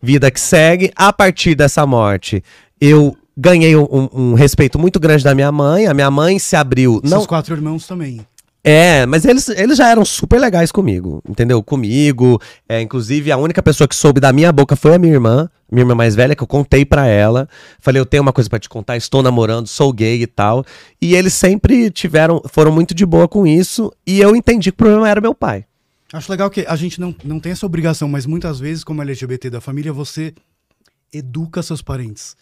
vida 0.03 0.31
que 0.31 0.41
segue. 0.41 0.91
A 0.97 1.13
partir 1.13 1.55
dessa 1.55 1.87
morte, 1.87 2.43
eu 2.81 3.17
ganhei 3.37 3.77
um, 3.77 3.83
um- 3.91 4.09
um 4.13 4.35
respeito 4.35 4.79
muito 4.79 4.99
grande 4.99 5.23
da 5.25 5.35
minha 5.35 5.53
mãe. 5.53 5.87
A 5.87 5.95
minha 5.95 6.11
mãe 6.11 6.39
se 6.39 6.57
abriu. 6.57 7.01
Não, 7.05 7.11
Seus 7.11 7.27
quatro 7.27 7.55
irmãos 7.55 7.87
também. 7.87 8.27
é, 8.65 9.05
mas 9.07 9.25
eles, 9.27 9.49
eles 9.51 9.77
já 9.77 9.89
eram 9.91 10.05
super 10.07 10.41
legais 10.41 10.73
comigo, 10.73 11.23
entendeu? 11.29 11.63
Comigo. 11.63 12.41
É, 12.69 12.81
inclusive, 12.81 13.31
a 13.31 13.37
única 13.37 13.63
pessoa 13.63 13.87
que 13.87 13.95
soube 13.95 14.21
da 14.21 14.33
minha 14.33 14.51
boca 14.53 14.75
foi 14.75 14.95
a 14.95 14.99
minha 14.99 15.13
irmã, 15.13 15.49
minha 15.73 15.83
irmã 15.83 15.95
mais 15.95 16.15
velha, 16.15 16.37
que 16.37 16.43
eu 16.43 16.47
contei 16.47 16.85
pra 16.85 17.07
ela. 17.07 17.49
Falei, 17.81 17.99
eu 17.99 18.05
tenho 18.05 18.23
uma 18.23 18.33
coisa 18.33 18.49
pra 18.49 18.59
te 18.59 18.69
contar, 18.69 18.97
estou 18.97 19.23
namorando, 19.23 19.67
sou 19.67 19.91
gay 19.91 20.21
e 20.21 20.27
tal. 20.27 20.65
E 21.01 21.15
eles 21.15 21.33
sempre 21.33 21.91
tiveram, 21.91 22.43
foram 22.51 22.71
muito 22.71 22.95
de 22.95 23.07
boa 23.07 23.27
com 23.27 23.47
isso. 23.47 23.91
E 24.07 24.21
eu 24.21 24.37
entendi 24.37 24.71
que 24.71 24.75
o 24.75 24.79
problema 24.79 25.09
era 25.09 25.21
meu 25.21 25.35
pai. 25.35 25.65
Acho 26.13 26.31
legal 26.31 26.51
que 26.51 26.67
a 26.69 26.77
gente 26.77 27.01
não, 27.01 27.15
não 27.25 27.41
tem 27.41 27.53
essa 27.53 27.65
obrigação, 27.65 28.07
mas 28.07 28.27
muitas 28.27 28.61
vezes, 28.61 28.85
como 28.85 29.01
LGBT 29.01 29.49
da 29.49 29.63
família, 29.63 29.95
você 29.95 30.35
educa 31.11 31.63
seus 31.63 31.81
parentes. 31.81 32.37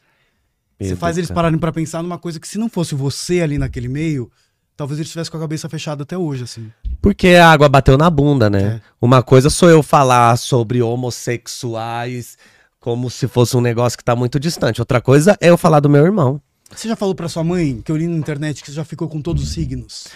Você 0.81 0.97
faz 0.97 1.17
eles 1.17 1.31
pararem 1.31 1.59
pra 1.59 1.71
pensar 1.71 2.03
numa 2.03 2.19
coisa 2.19 2.41
que 2.41 2.49
se 2.49 2.59
não 2.59 2.69
fosse 2.69 2.95
você 2.95 3.43
ali 3.43 3.59
naquele 3.59 3.87
meio, 3.87 4.31
talvez 4.77 4.99
eles 4.99 5.09
estivessem 5.09 5.31
com 5.31 5.37
a 5.37 5.41
cabeça 5.41 5.69
fechada 5.69 6.03
até 6.03 6.17
hoje, 6.17 6.45
assim. 6.45 6.73
Porque 7.03 7.29
a 7.29 7.51
água 7.51 7.69
bateu 7.69 7.99
na 7.99 8.09
bunda, 8.09 8.49
né? 8.51 8.63
É. 8.63 8.81
Uma 9.01 9.23
coisa 9.23 9.51
sou 9.51 9.69
eu 9.69 9.83
falar 9.83 10.37
sobre 10.37 10.83
homossexuais 10.83 12.37
como 12.81 13.11
se 13.11 13.29
fosse 13.29 13.57
um 13.57 13.61
negócio 13.61 13.99
que 13.99 14.05
tá 14.05 14.17
muito 14.17 14.41
distante. 14.41 14.81
Outra 14.81 15.01
coisa 15.01 15.37
é 15.41 15.51
eu 15.51 15.59
falar 15.59 15.81
do 15.81 15.89
meu 15.91 16.05
irmão. 16.05 16.41
Você 16.75 16.89
já 16.89 16.97
falou 16.97 17.15
pra 17.15 17.29
sua 17.29 17.45
mãe, 17.45 17.83
que 17.85 17.93
eu 17.93 17.97
li 17.97 18.07
na 18.09 18.17
internet, 18.17 18.63
que 18.63 18.71
você 18.71 18.77
já 18.77 18.85
ficou 18.85 19.09
com 19.09 19.21
todos 19.21 19.43
os 19.43 19.51
signos? 19.53 20.09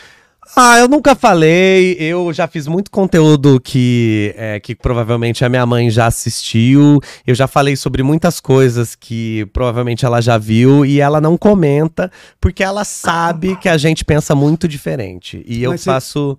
Ah, 0.56 0.78
eu 0.78 0.86
nunca 0.88 1.14
falei. 1.14 1.96
Eu 1.98 2.32
já 2.32 2.46
fiz 2.46 2.66
muito 2.66 2.90
conteúdo 2.90 3.58
que, 3.60 4.34
é, 4.36 4.60
que 4.60 4.74
provavelmente 4.74 5.44
a 5.44 5.48
minha 5.48 5.64
mãe 5.66 5.90
já 5.90 6.06
assistiu. 6.06 7.00
Eu 7.26 7.34
já 7.34 7.46
falei 7.46 7.76
sobre 7.76 8.02
muitas 8.02 8.40
coisas 8.40 8.94
que 8.94 9.46
provavelmente 9.52 10.04
ela 10.04 10.20
já 10.20 10.38
viu 10.38 10.84
e 10.86 11.00
ela 11.00 11.20
não 11.20 11.36
comenta 11.36 12.10
porque 12.40 12.62
ela 12.62 12.84
sabe 12.84 13.56
que 13.56 13.68
a 13.68 13.76
gente 13.78 14.04
pensa 14.04 14.34
muito 14.34 14.68
diferente. 14.68 15.42
E 15.46 15.62
eu 15.62 15.70
Mas 15.72 15.80
você- 15.80 15.90
faço. 15.90 16.38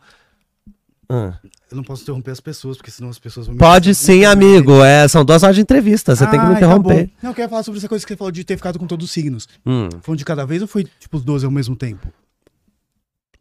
Ah. 1.10 1.34
Eu 1.72 1.78
não 1.78 1.84
posso 1.84 2.04
interromper 2.04 2.32
as 2.32 2.40
pessoas, 2.40 2.78
porque 2.78 2.92
senão 2.92 3.10
as 3.10 3.20
pessoas 3.20 3.48
vão 3.48 3.54
me 3.54 3.60
Pode 3.60 3.94
sim, 3.96 4.20
quero 4.20 4.32
amigo. 4.32 4.84
É, 4.84 5.08
são 5.08 5.26
duas 5.26 5.44
horas 5.44 5.56
de 5.56 5.62
entrevista. 5.62 6.16
Você 6.16 6.26
tem 6.28 6.40
que 6.40 6.46
me 6.46 6.52
tá 6.54 6.58
interromper. 6.58 7.06
bom. 7.06 7.12
não, 7.22 7.32
eu 7.32 7.36
queria 7.36 7.50
falar 7.50 7.64
sobre 7.64 7.80
essa 7.80 7.88
coisa 7.90 8.06
que 8.06 8.14
você 8.14 8.18
falou 8.18 8.32
de 8.32 8.44
ter 8.44 8.56
ficado 8.56 8.78
com 8.80 8.88
todos 8.88 9.06
os 9.06 9.12
signos. 9.12 9.48
Hum, 9.66 9.90
Foi 10.02 10.14
um 10.14 10.16
de 10.16 10.26
cada 10.26 10.46
vez 10.46 10.62
ou 10.62 10.68
foi 10.68 10.86
tipo 11.00 11.18
os 11.18 11.24
12 11.24 11.46
ao 11.46 11.52
mesmo 11.52 11.76
tempo? 11.76 12.08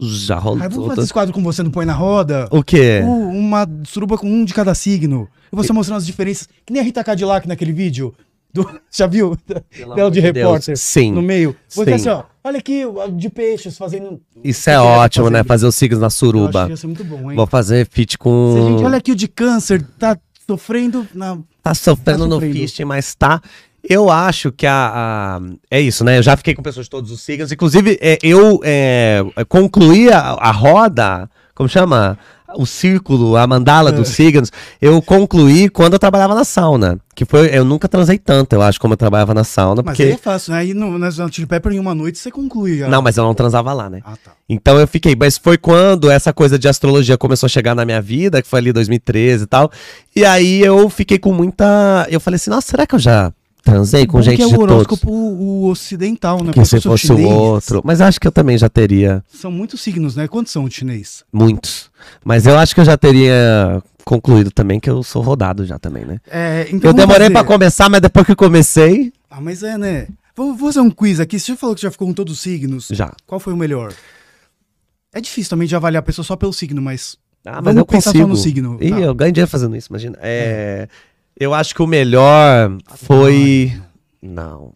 já 0.01 0.39
rolou. 0.39 0.63
Aí 0.63 0.69
vamos 0.69 0.89
fazer 0.89 1.03
esse 1.03 1.13
quadro 1.13 1.33
com 1.33 1.43
você 1.43 1.63
no 1.63 1.71
Põe 1.71 1.87
na 1.87 1.93
Roda. 1.93 2.49
O 2.51 2.63
quê? 2.63 3.01
Uh, 3.05 3.29
uma 3.31 3.67
suruba 3.85 4.19
com 4.19 4.29
um 4.29 4.45
de 4.45 4.53
cada 4.53 4.75
signo. 4.75 5.29
E 5.53 5.57
você 5.57 5.73
mostrando 5.73 5.99
as 5.99 6.07
diferenças. 6.07 6.49
Que 6.67 6.73
nem 6.73 6.83
a 6.83 6.85
Rita 6.85 7.03
Cadillac 7.05 7.47
naquele 7.47 7.73
vídeo. 7.73 8.15
Do, 8.55 8.71
já 8.91 9.07
viu? 9.07 9.37
Dela 9.47 10.11
de 10.11 10.21
de 10.21 10.33
Deus. 10.33 10.37
repórter. 10.45 10.77
Sim. 10.79 11.13
No 11.13 11.21
meio. 11.21 11.55
Você 11.69 11.85
Sim. 11.85 11.93
assim, 11.93 12.09
ó. 12.09 12.23
Olha 12.45 12.59
aqui, 12.59 12.83
de 13.17 13.29
peixes 13.31 13.77
fazendo. 13.77 14.21
Isso 14.45 14.71
é 14.71 14.79
ótimo, 14.79 15.29
né? 15.31 15.39
fazendo. 15.39 15.49
Fazer 15.49 15.67
os 15.67 15.75
signos 15.75 15.99
na 16.01 16.05
Eu 16.05 16.07
acho 16.07 16.17
suruba. 16.17 16.65
que 16.67 16.71
ia 16.71 16.77
ser 16.77 16.87
muito 16.87 17.05
bom, 17.05 17.31
hein? 17.31 17.37
Vou 17.37 17.47
fazer 17.47 17.87
feat 17.91 18.13
Se 18.13 18.17
a 18.17 18.19
com. 18.19 18.69
gente, 18.77 18.85
olha 18.85 18.99
aqui 18.99 19.13
o 19.13 19.17
de 19.17 19.27
câncer, 19.29 19.83
tá 19.99 20.17
sofrendo 20.47 21.07
na. 21.15 21.39
Tá 21.63 21.75
sofrendo 21.75 22.21
Tá 22.21 22.27
no 22.27 22.35
sofrendo. 22.35 22.55
fisting, 22.55 22.85
mas 22.85 23.15
tá. 23.15 23.41
Eu 23.87 24.11
acho 24.11 24.51
que 24.53 24.67
a, 24.67 25.39
a- 25.39 25.41
É 25.71 25.81
isso, 25.81 26.05
né? 26.05 26.19
Eu 26.19 26.23
já 26.23 26.37
fiquei 26.37 26.55
com 26.55 26.63
pessoas 26.63 26.87
de 26.87 26.91
todos 26.91 27.11
os 27.11 27.21
signos. 27.23 27.51
Inclusive, 27.53 27.99
é, 28.01 28.19
eu 28.23 28.61
é, 28.63 29.23
concluí 29.49 30.11
a, 30.11 30.21
a 30.21 30.51
roda. 30.53 31.29
Como 31.55 31.69
chama? 31.69 32.19
O 32.57 32.67
círculo, 32.67 33.37
a 33.37 33.47
mandala 33.47 33.91
dos 33.93 34.11
É. 34.11 34.13
signos. 34.13 34.51
Eu 34.81 35.01
concluí 35.03 35.69
quando 35.69 35.95
eu 35.95 35.99
trabalhava 35.99 36.35
na 36.35 36.45
sauna. 36.45 36.99
Que 37.15 37.25
foi. 37.25 37.49
Eu 37.57 37.65
nunca 37.65 37.89
transei 37.89 38.19
tanto, 38.19 38.55
eu 38.55 38.63
acho, 38.63 38.81
como 38.81 38.95
eu 38.95 38.97
trabalhava 38.97 39.33
na 39.35 39.45
sauna. 39.45 39.83
Mas 39.85 39.93
Porque. 39.97 40.03
aí 40.03 40.11
é 40.13 40.17
fácil, 40.17 40.53
né? 40.53 40.59
Aí 40.59 40.75
no, 40.75 40.99
na 40.99 41.11
na 41.11 41.31
Chili 41.31 41.47
Pepper 41.47 41.73
em 41.73 41.79
uma 41.79 41.95
noite 41.95 42.19
você 42.19 42.31
conclui. 42.31 42.79
já. 42.79 42.89
Não, 42.89 43.01
mas 43.01 43.17
eu 43.17 43.23
não 43.25 43.35
transava 43.35 43.73
lá, 43.73 43.89
né? 43.89 44.01
Ah, 44.05 44.17
tá. 44.23 44.33
Então 44.49 44.79
eu 44.79 44.87
fiquei, 44.89 45.15
mas 45.15 45.39
foi 45.39 45.57
quando 45.57 46.11
essa 46.11 46.33
coisa 46.33 46.59
de 46.59 46.67
astrologia 46.69 47.17
começou 47.17 47.47
a 47.47 47.51
chegar 47.51 47.75
na 47.75 47.85
minha 47.85 48.01
vida, 48.03 48.43
que 48.43 48.49
foi 48.49 48.59
ali 48.59 48.73
2013 48.73 49.45
e 49.45 49.47
tal. 49.47 49.71
E 50.15 50.25
aí 50.25 50.61
eu 50.61 50.89
fiquei 50.91 51.19
com 51.19 51.33
muita. 51.33 52.07
Eu 52.11 52.19
falei 52.21 52.37
assim, 52.37 52.51
nossa, 52.51 52.67
será 52.69 52.85
que 52.87 52.95
eu 52.95 52.99
já 52.99 53.33
transei 53.63 54.07
com 54.07 54.19
Bom 54.19 54.23
gente 54.23 54.37
que 54.37 54.43
é 54.43 54.47
o 54.47 54.61
horóscopo 54.61 55.11
o 55.11 55.69
ocidental, 55.71 56.39
né? 56.43 56.49
Que 56.49 56.55
Como 56.55 56.67
se 56.67 56.81
fosse 56.81 57.11
o 57.13 57.17
o 57.17 57.29
outro. 57.33 57.81
Mas 57.85 58.01
acho 58.01 58.21
que 58.21 58.27
eu 58.27 58.33
também 58.33 58.59
já 58.59 58.69
teria 58.69 59.25
São 59.33 59.51
muitos 59.51 59.81
signos, 59.81 60.17
né? 60.17 60.29
Quantos 60.29 60.53
são 60.53 60.69
de 60.69 60.75
chinês? 60.75 61.25
muitos. 61.33 61.91
Mas 62.25 62.47
eu 62.47 62.59
acho 62.59 62.75
que 62.75 62.81
eu 62.81 62.85
já 62.85 62.97
teria 62.97 63.83
concluído 64.05 64.51
também, 64.51 64.79
que 64.81 64.89
eu 64.91 65.03
sou 65.03 65.23
rodado 65.23 65.65
já 65.65 65.79
também, 65.79 66.05
né? 66.05 66.19
É, 66.31 66.67
então 66.71 66.91
eu 66.91 66.95
demorei 66.95 67.23
fazer- 67.29 67.33
pra 67.33 67.45
começar, 67.45 67.89
mas 67.89 68.01
depois 68.01 68.27
que 68.27 68.35
comecei, 68.35 69.13
Ah, 69.31 69.41
mas 69.41 69.63
é, 69.63 69.77
né? 69.79 70.09
Vamos 70.37 70.61
fazer 70.61 70.81
um 70.81 70.91
quiz 70.91 71.21
aqui. 71.21 71.39
Você 71.39 71.53
já 71.53 71.57
falou 71.57 71.75
que 71.77 71.83
já 71.83 71.91
ficou 71.91 72.07
com 72.09 72.15
todos 72.15 72.35
os 72.35 72.41
signos. 72.41 72.89
já. 72.93 73.13
Qual 73.27 73.39
foi 73.41 73.53
o 73.53 73.57
melhor? 73.57 73.93
É 75.13 75.21
difícil 75.21 75.51
também 75.51 75.69
de 75.69 75.77
avaliar 75.77 76.01
a 76.01 76.05
pessoa 76.05 76.25
só 76.25 76.35
pelo 76.37 76.53
signo, 76.53 76.83
mas. 76.83 77.17
Ah, 77.47 77.57
mas 77.63 77.65
Vamos 77.65 77.79
eu 77.79 77.87
pensar 77.87 78.11
consigo. 78.11 78.25
só 78.25 78.29
no 78.29 78.37
signo. 78.37 78.79
Ih, 78.81 78.91
Tá. 78.91 78.99
eu 79.01 79.15
ganho 79.15 79.33
dinheiro 79.33 79.51
fazendo 79.51 79.77
isso, 79.77 79.89
imagina. 79.91 80.19
É, 80.21 80.89
Eu 81.39 81.53
acho 81.53 81.75
que 81.75 81.83
o 81.83 81.87
melhor 81.87 82.77
foi... 82.97 83.73
Não. 84.23 84.73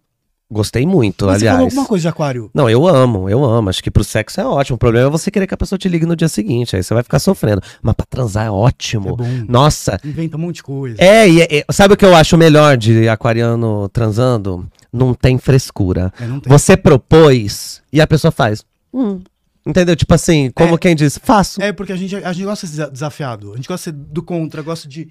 Gostei 0.50 0.86
muito, 0.86 1.26
Mas 1.26 1.40
você 1.40 1.44
falou 1.44 1.56
aliás. 1.58 1.72
alguma 1.74 1.86
coisa 1.86 2.02
de 2.02 2.08
aquário. 2.08 2.50
Não, 2.54 2.70
eu 2.70 2.86
amo, 2.88 3.28
eu 3.28 3.44
amo. 3.44 3.68
Acho 3.68 3.82
que 3.82 3.90
pro 3.90 4.02
sexo 4.02 4.40
é 4.40 4.46
ótimo. 4.46 4.76
O 4.76 4.78
problema 4.78 5.08
é 5.08 5.10
você 5.10 5.30
querer 5.30 5.46
que 5.46 5.52
a 5.52 5.56
pessoa 5.58 5.78
te 5.78 5.88
ligue 5.90 6.06
no 6.06 6.16
dia 6.16 6.28
seguinte. 6.28 6.74
Aí 6.74 6.82
você 6.82 6.94
vai 6.94 7.02
ficar 7.02 7.18
sofrendo. 7.18 7.60
Mas 7.82 7.94
pra 7.94 8.06
transar 8.08 8.46
é 8.46 8.50
ótimo. 8.50 9.10
É 9.10 9.12
bom. 9.12 9.44
Nossa. 9.46 10.00
Inventa 10.02 10.38
um 10.38 10.40
monte 10.40 10.56
de 10.56 10.62
coisa. 10.62 10.96
É, 10.98 11.28
e 11.28 11.42
é- 11.42 11.64
sabe 11.70 11.92
o 11.92 11.96
que 11.98 12.04
eu 12.04 12.14
acho 12.16 12.38
melhor 12.38 12.78
de 12.78 13.06
aquariano 13.10 13.90
transando? 13.90 14.66
Não 14.90 15.12
tem 15.12 15.36
frescura. 15.36 16.10
É, 16.18 16.26
não 16.26 16.40
tem. 16.40 16.50
Você 16.50 16.78
propôs 16.78 17.82
e 17.92 18.00
a 18.00 18.06
pessoa 18.06 18.30
faz. 18.32 18.64
Hum. 18.92 19.20
Entendeu? 19.66 19.94
Tipo 19.94 20.14
assim, 20.14 20.50
como 20.54 20.76
É. 20.76 20.78
quem 20.78 20.96
diz, 20.96 21.18
faço. 21.22 21.60
É, 21.60 21.72
porque 21.74 21.92
a 21.92 21.96
gente, 21.96 22.16
a 22.16 22.32
gente 22.32 22.46
gosta 22.46 22.66
de 22.66 22.72
ser 22.72 22.78
desa- 22.78 22.90
desafiado. 22.90 23.52
A 23.52 23.56
gente 23.56 23.68
gosta 23.68 23.92
de 23.92 23.98
ser 23.98 24.04
do 24.12 24.22
contra, 24.22 24.62
gosta 24.62 24.88
de 24.88 25.08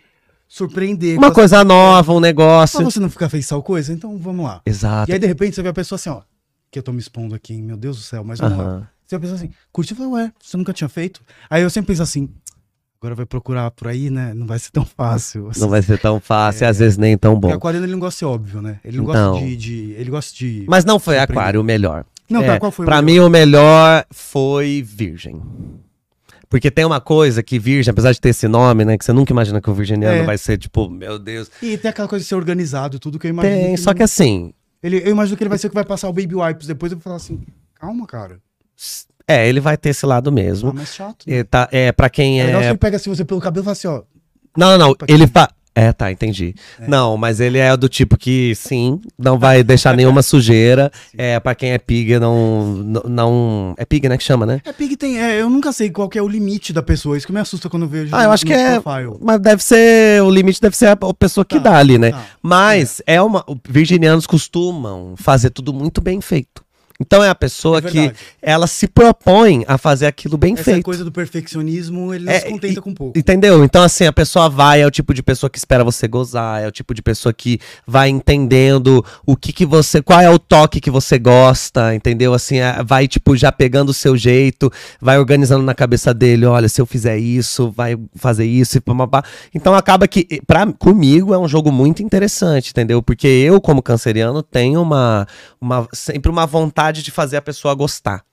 surpreender. 0.48 1.18
Uma 1.18 1.32
coisa 1.32 1.64
nova, 1.64 2.14
um 2.14 2.20
negócio. 2.20 2.78
Pra 2.80 2.86
você 2.90 3.00
não 3.00 3.10
ficar 3.10 3.30
fez 3.30 3.48
tal 3.48 3.62
coisa, 3.62 3.92
então 3.94 4.18
vamos 4.18 4.46
lá. 4.46 4.62
Exato. 4.66 5.10
E 5.10 5.14
aí, 5.14 5.20
de 5.20 5.28
repente, 5.28 5.56
você 5.56 5.62
vê 5.64 5.70
a 5.70 5.74
pessoa 5.74 5.98
assim, 5.98 6.10
ó. 6.10 6.22
Que 6.72 6.80
eu 6.80 6.84
tô 6.84 6.92
me 6.92 7.00
expondo 7.00 7.34
aqui? 7.36 7.62
Meu 7.62 7.78
Deus 7.78 7.98
do 7.98 8.04
céu, 8.04 8.24
mas 8.24 8.40
vamos 8.40 8.58
lá. 8.58 8.64
Aham. 8.64 8.88
Você 9.06 9.18
vai 9.18 9.22
pensar 9.30 9.36
assim, 9.36 9.50
curte? 9.72 9.92
Eu 9.94 9.98
falo, 9.98 10.12
ué, 10.12 10.32
você 10.42 10.58
nunca 10.58 10.74
tinha 10.74 10.90
feito? 10.90 11.22
Aí 11.50 11.62
eu 11.62 11.70
sempre 11.70 11.88
penso 11.88 12.04
assim, 12.04 12.28
agora 13.00 13.16
vai 13.16 13.26
procurar 13.26 13.72
por 13.72 13.88
aí, 13.88 14.10
né? 14.10 14.34
Não 14.34 14.46
vai 14.46 14.60
ser 14.60 14.70
tão 14.72 14.86
fácil. 14.86 15.50
Não 15.58 15.70
vai 15.70 15.82
ser 15.82 15.98
tão 15.98 16.20
fácil, 16.20 16.66
É. 16.66 16.68
às 16.68 16.80
vezes 16.80 16.98
nem 16.98 17.18
tão 17.18 17.36
Porque 17.40 17.54
bom. 17.54 17.58
aquariano 17.58 17.86
ele 17.86 17.94
não 17.94 18.00
gosta 18.02 18.20
de 18.20 18.26
óbvio, 18.26 18.62
né? 18.62 18.82
Ele 18.84 18.98
não 18.98 19.06
gosta 19.06 19.22
Não. 19.22 19.40
de, 19.40 19.56
de- 19.56 19.92
Ele 19.98 20.10
gosta 20.10 20.36
de. 20.36 20.66
Mas 20.68 20.84
não 20.84 21.00
foi 21.00 21.18
aquário 21.20 21.62
o 21.62 21.64
melhor. 21.64 22.04
Não, 22.30 22.42
É, 22.44 22.48
tá, 22.48 22.60
qual 22.60 22.70
foi 22.70 22.84
o 22.84 22.86
Pra 22.88 23.02
melhor? 23.02 23.22
mim, 23.24 23.28
o 23.28 23.30
melhor 23.30 24.06
foi 24.12 24.82
Virgem. 24.86 25.42
Porque 26.50 26.72
tem 26.72 26.86
uma 26.86 27.02
coisa 27.02 27.44
que 27.44 27.60
Virgem, 27.60 27.92
apesar 27.92 28.12
de 28.14 28.22
ter 28.22 28.30
esse 28.30 28.48
nome, 28.48 28.86
né? 28.86 28.98
Que 28.98 29.04
você 29.04 29.12
nunca 29.12 29.34
imagina 29.34 29.60
que 29.62 29.70
o 29.70 29.74
virginiano 29.74 30.22
É. 30.22 30.24
vai 30.24 30.38
ser, 30.38 30.58
tipo, 30.58 30.90
meu 30.90 31.20
Deus. 31.20 31.52
E 31.62 31.78
tem 31.78 31.90
aquela 31.90 32.08
coisa 32.08 32.24
de 32.24 32.30
ser 32.30 32.36
organizado, 32.36 33.00
tudo 33.00 33.20
que 33.20 33.28
eu 33.28 33.32
imagino. 33.32 33.54
Tem, 33.56 33.76
que 33.76 33.82
só 33.82 33.90
não- 33.90 33.98
que 33.98 34.04
assim. 34.04 34.54
ele, 34.82 34.98
eu 35.04 35.12
imagino 35.12 35.36
que 35.36 35.44
ele 35.44 35.50
vai 35.50 35.58
ser 35.58 35.68
o 35.68 35.70
que 35.70 35.76
vai 35.76 35.84
passar 35.86 36.08
o 36.08 36.14
baby 36.14 36.36
wipes 36.36 36.66
depois. 36.68 36.92
Eu 36.92 36.98
vou 36.98 37.04
falar 37.04 37.18
assim, 37.18 37.42
calma, 37.76 38.08
cara. 38.08 38.40
É, 39.28 39.48
ele 39.50 39.60
vai 39.60 39.76
ter 39.76 39.90
esse 39.90 40.06
lado 40.06 40.30
Ah, 40.30 40.32
mesmo. 40.32 40.72
mas 40.74 40.94
chato. 40.96 41.26
né? 41.28 41.40
É, 41.40 41.44
tá, 41.44 41.68
é 41.72 41.92
pra 41.92 42.10
quem 42.10 42.40
É 42.40 42.46
legal 42.46 42.62
se 42.62 42.68
é. 42.68 42.70
ele 42.72 42.78
pega 42.78 42.96
assim, 42.96 43.10
você 43.10 43.26
pelo 43.26 43.42
cabelo 43.42 43.64
e 43.64 43.66
fala 43.66 43.74
assim, 43.74 43.88
ó. 43.88 44.04
Não, 44.58 44.78
não, 44.78 44.88
não. 44.90 44.96
Ele 45.08 45.28
fa... 45.28 45.50
É, 45.80 45.94
tá, 45.94 46.12
entendi. 46.12 46.56
Não, 46.88 47.16
mas 47.18 47.40
ele 47.40 47.60
é 47.60 47.78
do 47.78 47.88
tipo 47.88 48.18
que, 48.18 48.56
sim, 48.56 49.00
não 49.16 49.38
vai 49.38 49.64
deixar 49.64 49.96
nenhuma 49.96 50.24
sujeira. 50.24 50.92
É, 51.16 51.40
pra 51.40 51.54
quem 51.54 51.70
é 51.72 51.78
pig, 51.78 52.18
não, 52.18 52.66
não, 52.78 53.02
não- 53.08 53.76
É 53.78 53.86
pig, 53.86 54.10
né, 54.10 54.18
que 54.18 54.24
chama, 54.24 54.44
né? 54.44 54.60
É, 54.66 54.74
Pig 54.74 54.98
tem. 54.98 55.20
é, 55.22 55.40
eu 55.40 55.52
nunca 55.52 55.72
sei 55.72 55.92
qual 55.92 56.10
que 56.10 56.18
é 56.18 56.22
o 56.22 56.28
limite 56.28 56.74
da 56.74 56.82
pessoa. 56.82 57.16
Isso 57.16 57.28
que 57.28 57.32
me 57.34 57.40
assusta 57.40 57.70
quando 57.70 57.84
eu 57.84 57.90
vejo. 57.90 58.16
Ah, 58.16 58.24
eu 58.24 58.32
acho 58.32 58.44
que 58.44 58.54
é. 58.54 58.80
profile. 58.80 59.18
Mas 59.22 59.40
deve 59.40 59.64
ser. 59.64 60.24
O 60.24 60.32
limite 60.32 60.60
deve 60.60 60.76
ser 60.76 60.88
a 60.88 60.96
pessoa 61.14 61.46
que 61.46 61.58
Tá, 61.60 61.70
dá 61.72 61.78
ali, 61.78 62.00
né? 62.00 62.10
tá. 62.12 62.26
Mas 62.42 63.00
é 63.06 63.22
uma. 63.22 63.44
o- 63.48 63.56
Virginianos 63.70 64.26
costumam 64.26 65.14
fazer 65.16 65.52
tudo 65.52 65.72
muito 65.72 66.02
bem 66.02 66.20
feito. 66.22 66.66
Então 67.00 67.24
é 67.24 67.30
a 67.30 67.36
pessoa 67.36 67.78
É 67.78 67.82
que 67.82 68.12
ela 68.42 68.66
se 68.66 68.88
propõe 68.88 69.64
a 69.68 69.78
fazer 69.78 70.08
aquilo 70.08 70.36
bem 70.38 70.54
Essa 70.56 70.64
feito. 70.64 70.84
coisa 70.84 71.04
do 71.06 71.12
perfeccionismo, 71.12 72.14
ele 72.14 72.26
não 72.26 72.34
É, 72.34 72.40
se 72.40 72.50
contenta 72.50 72.80
e- 72.80 72.82
com 72.82 72.94
pouco. 72.94 73.18
Entendeu? 73.18 73.64
Então, 73.64 73.84
assim, 73.84 74.06
a 74.06 74.14
pessoa 74.14 74.50
vai, 74.50 74.82
é 74.82 74.88
o 74.88 74.92
tipo 74.92 75.14
de 75.14 75.22
pessoa 75.22 75.48
que 75.50 75.58
espera 75.60 75.84
você 75.84 76.08
gozar, 76.08 76.64
é 76.64 76.68
o 76.68 76.72
tipo 76.72 76.94
de 76.96 77.02
pessoa 77.04 77.32
que 77.32 77.60
vai 77.86 78.10
entendendo 78.10 79.06
o 79.26 79.36
que 79.36 79.54
que 79.54 79.66
você, 79.66 80.02
qual 80.02 80.20
é 80.20 80.30
o 80.30 80.40
toque 80.40 80.80
que 80.82 80.90
você 80.90 81.20
gosta, 81.20 81.94
entendeu? 81.94 82.34
Assim, 82.34 82.58
é, 82.58 82.82
vai, 82.84 83.08
tipo, 83.08 83.36
já 83.38 83.52
pegando 83.52 83.90
o 83.90 83.94
seu 83.94 84.18
jeito, 84.18 84.72
vai 85.00 85.20
organizando 85.20 85.64
na 85.64 85.76
cabeça 85.76 86.14
dele, 86.14 86.46
olha, 86.46 86.68
se 86.68 86.82
eu 86.82 86.86
fizer 86.86 87.18
isso, 87.18 87.70
vai 87.72 87.96
fazer 88.16 88.46
isso 88.46 88.78
e 88.78 88.82
pá. 88.82 89.24
Então, 89.54 89.76
acaba 89.76 90.08
que, 90.08 90.42
pra, 90.48 90.66
comigo, 90.74 91.34
é 91.34 91.38
um 91.38 91.48
jogo 91.48 91.72
muito 91.72 92.02
interessante, 92.02 92.72
entendeu? 92.72 93.04
Porque 93.04 93.28
eu, 93.28 93.62
como 93.62 93.84
canceriano, 93.84 94.42
tenho 94.42 94.82
uma, 94.82 95.28
uma, 95.62 95.88
sempre 95.94 96.32
uma 96.32 96.46
vontade 96.48 96.87
de 96.92 97.12
fazer 97.12 97.38
a 97.38 97.42
pessoa 97.42 97.74
gostar. 97.74 98.24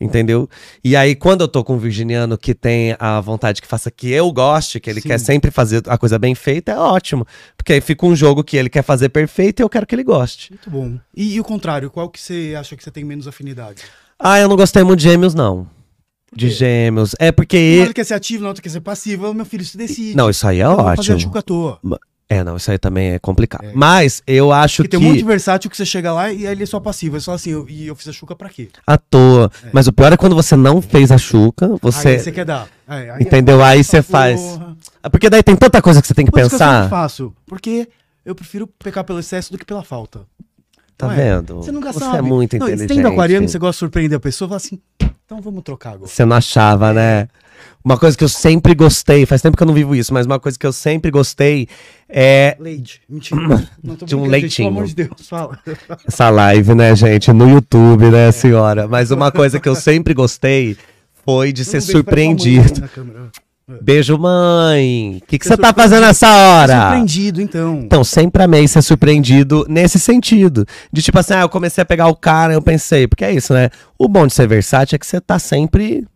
Entendeu? 0.00 0.48
E 0.82 0.96
aí, 0.96 1.14
quando 1.14 1.42
eu 1.42 1.48
tô 1.48 1.62
com 1.62 1.74
um 1.74 1.78
virginiano 1.78 2.36
que 2.36 2.54
tem 2.54 2.96
a 2.98 3.20
vontade 3.20 3.62
que 3.62 3.68
faça 3.68 3.90
que 3.90 4.10
eu 4.10 4.32
goste, 4.32 4.80
que 4.80 4.90
ele 4.90 5.00
Sim. 5.00 5.08
quer 5.08 5.18
sempre 5.18 5.50
fazer 5.50 5.82
a 5.86 5.96
coisa 5.96 6.18
bem 6.18 6.34
feita, 6.34 6.72
é 6.72 6.76
ótimo. 6.76 7.24
Porque 7.56 7.74
aí 7.74 7.80
fica 7.80 8.04
um 8.04 8.16
jogo 8.16 8.42
que 8.42 8.56
ele 8.56 8.68
quer 8.68 8.82
fazer 8.82 9.10
perfeito 9.10 9.60
e 9.60 9.62
eu 9.62 9.68
quero 9.68 9.86
que 9.86 9.94
ele 9.94 10.02
goste. 10.02 10.50
Muito 10.50 10.68
bom. 10.70 10.98
E, 11.14 11.34
e 11.34 11.40
o 11.40 11.44
contrário, 11.44 11.90
qual 11.90 12.08
que 12.08 12.20
você 12.20 12.54
acha 12.58 12.74
que 12.76 12.82
você 12.82 12.90
tem 12.90 13.04
menos 13.04 13.28
afinidade? 13.28 13.82
Ah, 14.18 14.38
eu 14.40 14.48
não 14.48 14.56
gostei 14.56 14.82
muito 14.82 14.98
de 15.00 15.04
gêmeos, 15.04 15.34
não. 15.34 15.68
De 16.34 16.50
gêmeos. 16.50 17.14
É 17.20 17.30
porque. 17.30 17.56
Um 17.56 17.60
e- 17.60 17.78
outro 17.80 17.94
quer 17.94 18.04
ser 18.04 18.14
ativo, 18.14 18.42
na 18.42 18.48
outra 18.48 18.62
quer 18.62 18.70
ser 18.70 18.80
passivo. 18.80 19.32
Meu 19.32 19.44
filho 19.44 19.64
se 19.64 19.76
decide. 19.76 20.16
Não, 20.16 20.28
isso 20.28 20.46
aí 20.46 20.60
é 20.60 20.64
Eu 20.64 20.76
fazer 20.96 21.12
ótimo. 21.14 21.38
à 21.38 21.42
toa. 21.42 21.78
É, 22.28 22.42
não, 22.42 22.56
isso 22.56 22.70
aí 22.70 22.78
também 22.78 23.10
é 23.12 23.18
complicado. 23.18 23.64
É. 23.66 23.72
Mas 23.74 24.22
eu 24.26 24.50
acho 24.50 24.82
Porque 24.82 24.96
que. 24.96 24.96
tem 24.96 25.06
um 25.06 25.10
monte 25.10 25.18
de 25.20 25.26
versátil 25.26 25.70
que 25.70 25.76
você 25.76 25.84
chega 25.84 26.10
lá 26.12 26.32
e 26.32 26.46
aí 26.46 26.52
ele 26.54 26.62
é 26.62 26.66
só 26.66 26.80
passivo. 26.80 27.16
É 27.18 27.20
só 27.20 27.32
assim, 27.34 27.50
eu- 27.50 27.66
e 27.68 27.86
eu 27.86 27.94
fiz 27.94 28.08
a 28.08 28.12
chuca 28.12 28.34
pra 28.34 28.48
quê? 28.48 28.70
À 28.86 28.96
toa. 28.96 29.50
Mas 29.72 29.86
o 29.86 29.92
pior 29.92 30.10
é 30.12 30.16
quando 30.16 30.34
você 30.34 30.56
não 30.56 30.80
fez 30.80 31.12
a 31.12 31.18
chuca, 31.18 31.66
Aí 31.66 31.78
você. 31.82 32.18
você 32.18 32.32
quer 32.32 32.46
dar. 32.46 32.66
É, 32.88 33.10
aí 33.10 33.22
Entendeu? 33.22 33.62
Aí 33.62 33.84
você 33.84 34.00
faz. 34.02 34.40
porra. 34.40 34.76
É 35.02 35.08
Porque 35.10 35.28
daí 35.28 35.42
tem 35.42 35.54
tanta 35.54 35.82
coisa 35.82 36.00
que 36.00 36.08
você 36.08 36.14
tem 36.14 36.24
que 36.24 36.30
Por 36.30 36.40
isso 36.40 36.48
que 36.48 36.54
eu 36.54 36.58
pensar. 36.58 36.88
faço. 36.88 37.32
Porque 37.46 37.86
eu 38.24 38.34
prefiro 38.34 38.66
pecar 38.66 39.04
pelo 39.04 39.18
excesso 39.18 39.52
do 39.52 39.58
que 39.58 39.64
pela 39.66 39.82
falta. 39.84 40.20
Tá 40.96 41.08
Não 41.08 41.12
é? 41.12 41.16
vendo? 41.16 41.56
Você 41.56 41.72
nunca 41.72 41.92
você 41.92 41.98
sabe. 41.98 42.18
é 42.18 42.22
muito 42.22 42.56
não, 42.56 42.66
inteligente. 42.66 42.88
Você 42.88 43.02
tem 43.02 43.04
aquariano, 43.12 43.48
você 43.48 43.58
gosta 43.58 43.72
de 43.72 43.78
surpreender 43.80 44.16
a 44.16 44.20
pessoa, 44.20 44.48
fala 44.48 44.56
assim, 44.56 44.78
então 45.26 45.40
vamos 45.42 45.62
trocar 45.64 45.94
agora. 45.94 46.08
Você 46.08 46.24
não 46.24 46.36
achava, 46.36 46.92
né? 46.92 47.28
Uma 47.84 47.98
coisa 47.98 48.16
que 48.16 48.24
eu 48.24 48.28
sempre 48.28 48.74
gostei, 48.74 49.26
faz 49.26 49.42
tempo 49.42 49.56
que 49.56 49.62
eu 49.62 49.66
não 49.66 49.74
vivo 49.74 49.94
isso, 49.94 50.12
mas 50.12 50.26
uma 50.26 50.40
coisa 50.40 50.58
que 50.58 50.66
eu 50.66 50.72
sempre 50.72 51.10
gostei 51.10 51.68
é 52.08 52.56
Leite. 52.58 53.02
Mentira. 53.08 53.40
De 54.04 54.16
um 54.16 54.22
brincando, 54.22 54.24
gente, 54.24 54.28
leitinho. 54.30 54.68
Pelo 54.68 54.78
amor 54.78 54.86
de 54.86 54.94
Deus, 54.94 55.28
fala. 55.28 55.58
essa 56.06 56.30
live, 56.30 56.74
né, 56.74 56.94
gente? 56.94 57.32
No 57.32 57.48
YouTube, 57.48 58.10
né, 58.10 58.32
senhora? 58.32 58.88
Mas 58.88 59.10
uma 59.10 59.30
coisa 59.30 59.60
que 59.60 59.68
eu 59.68 59.74
sempre 59.74 60.14
gostei 60.14 60.76
foi 61.24 61.52
de 61.52 61.64
ser 61.64 61.80
sua 61.80 61.94
mãe 61.94 62.02
surpreendido. 62.02 62.88
câmera. 62.88 63.30
Beijo, 63.66 64.18
mãe! 64.18 65.20
O 65.22 65.26
que 65.26 65.38
que 65.38 65.46
Ser 65.46 65.54
você 65.54 65.62
tá 65.62 65.72
fazendo 65.72 66.02
nessa 66.02 66.28
hora? 66.28 66.82
Surpreendido, 66.82 67.40
então. 67.40 67.80
Então, 67.82 68.04
sempre 68.04 68.42
amei 68.42 68.68
ser 68.68 68.82
surpreendido 68.82 69.64
nesse 69.70 69.98
sentido. 69.98 70.66
De 70.92 71.00
tipo 71.00 71.18
assim, 71.18 71.32
ah, 71.32 71.40
eu 71.40 71.48
comecei 71.48 71.80
a 71.80 71.84
pegar 71.86 72.08
o 72.08 72.14
cara, 72.14 72.52
eu 72.52 72.60
pensei, 72.60 73.08
porque 73.08 73.24
é 73.24 73.32
isso, 73.32 73.54
né? 73.54 73.70
O 73.98 74.06
bom 74.06 74.26
de 74.26 74.34
ser 74.34 74.46
versátil 74.46 74.96
é 74.96 74.98
que 74.98 75.06
você 75.06 75.18
tá 75.18 75.38
sempre. 75.38 76.06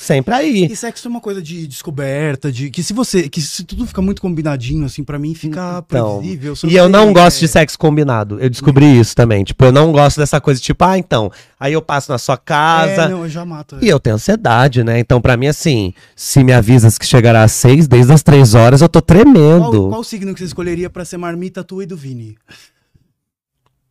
Sempre 0.00 0.32
aí. 0.32 0.64
E 0.66 0.76
sexo 0.76 1.08
é 1.08 1.10
uma 1.10 1.20
coisa 1.20 1.42
de 1.42 1.66
descoberta, 1.66 2.52
de 2.52 2.70
que 2.70 2.84
se 2.84 2.92
você, 2.92 3.28
que 3.28 3.42
se 3.42 3.64
tudo 3.64 3.84
fica 3.84 4.00
muito 4.00 4.22
combinadinho 4.22 4.84
assim 4.86 5.02
pra 5.02 5.18
mim 5.18 5.34
fica 5.34 5.82
Então, 5.84 6.18
previsível. 6.20 6.54
E 6.68 6.76
eu 6.76 6.88
não 6.88 7.06
sei, 7.06 7.12
gosto 7.14 7.36
é, 7.36 7.40
de 7.40 7.48
sexo 7.48 7.76
combinado. 7.76 8.38
Eu 8.40 8.48
descobri 8.48 8.98
isso 9.00 9.16
também. 9.16 9.42
Tipo, 9.42 9.64
eu 9.64 9.72
não 9.72 9.90
gosto 9.90 10.18
dessa 10.18 10.40
coisa, 10.40 10.60
tipo, 10.60 10.84
ah, 10.84 10.96
então, 10.96 11.32
aí 11.58 11.72
eu 11.72 11.82
passo 11.82 12.12
na 12.12 12.16
sua 12.18 12.36
casa. 12.38 13.02
É, 13.02 13.08
não, 13.08 13.24
eu 13.24 13.28
já 13.28 13.44
mato. 13.44 13.74
é. 13.74 13.84
E 13.84 13.88
eu 13.88 13.98
tenho 13.98 14.14
ansiedade, 14.14 14.84
né? 14.84 15.00
Então, 15.00 15.20
pra 15.20 15.36
mim, 15.36 15.48
assim, 15.48 15.92
se 16.14 16.44
me 16.44 16.52
avisas 16.52 16.96
que 16.96 17.04
chegará 17.04 17.42
às 17.42 17.50
seis, 17.52 17.88
desde 17.88 18.12
as 18.12 18.22
três 18.22 18.54
horas, 18.54 18.80
eu 18.80 18.88
tô 18.88 19.02
Qual, 19.02 19.06
tremendo. 19.18 19.88
qual 19.88 20.04
signo 20.04 20.32
que 20.32 20.38
você 20.38 20.46
escolheria 20.46 20.88
pra 20.88 21.04
ser 21.04 21.16
marmita 21.18 21.64
tua 21.64 21.82
e 21.82 21.86
do 21.86 21.96
Vini? 21.96 22.36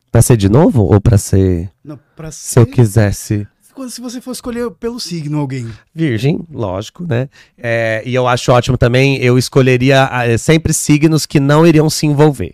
Pra 0.10 0.22
ser 0.22 0.38
de 0.38 0.48
novo 0.50 0.84
ou 0.84 1.02
pra 1.02 1.18
ser. 1.18 1.70
Não, 1.84 2.00
pra 2.16 2.32
Se 2.32 2.58
eu 2.60 2.64
ser- 2.66 2.72
quisesse. 2.72 3.48
Se 3.90 4.02
você 4.02 4.20
for 4.20 4.32
escolher 4.32 4.70
pelo 4.72 5.00
signo 5.00 5.40
alguém. 5.40 5.68
Virgem, 5.94 6.40
lógico, 6.52 7.06
né? 7.08 7.30
É, 7.58 8.02
e 8.06 8.14
eu 8.14 8.28
acho 8.28 8.52
ótimo 8.52 8.78
também, 8.78 9.18
eu 9.18 9.38
escolheria 9.38 10.08
ah, 10.12 10.28
é, 10.28 10.38
sempre 10.38 10.74
signos 10.74 11.26
que 11.26 11.40
não 11.40 11.66
iriam 11.66 11.90
se 11.90 12.06
envolver. 12.06 12.54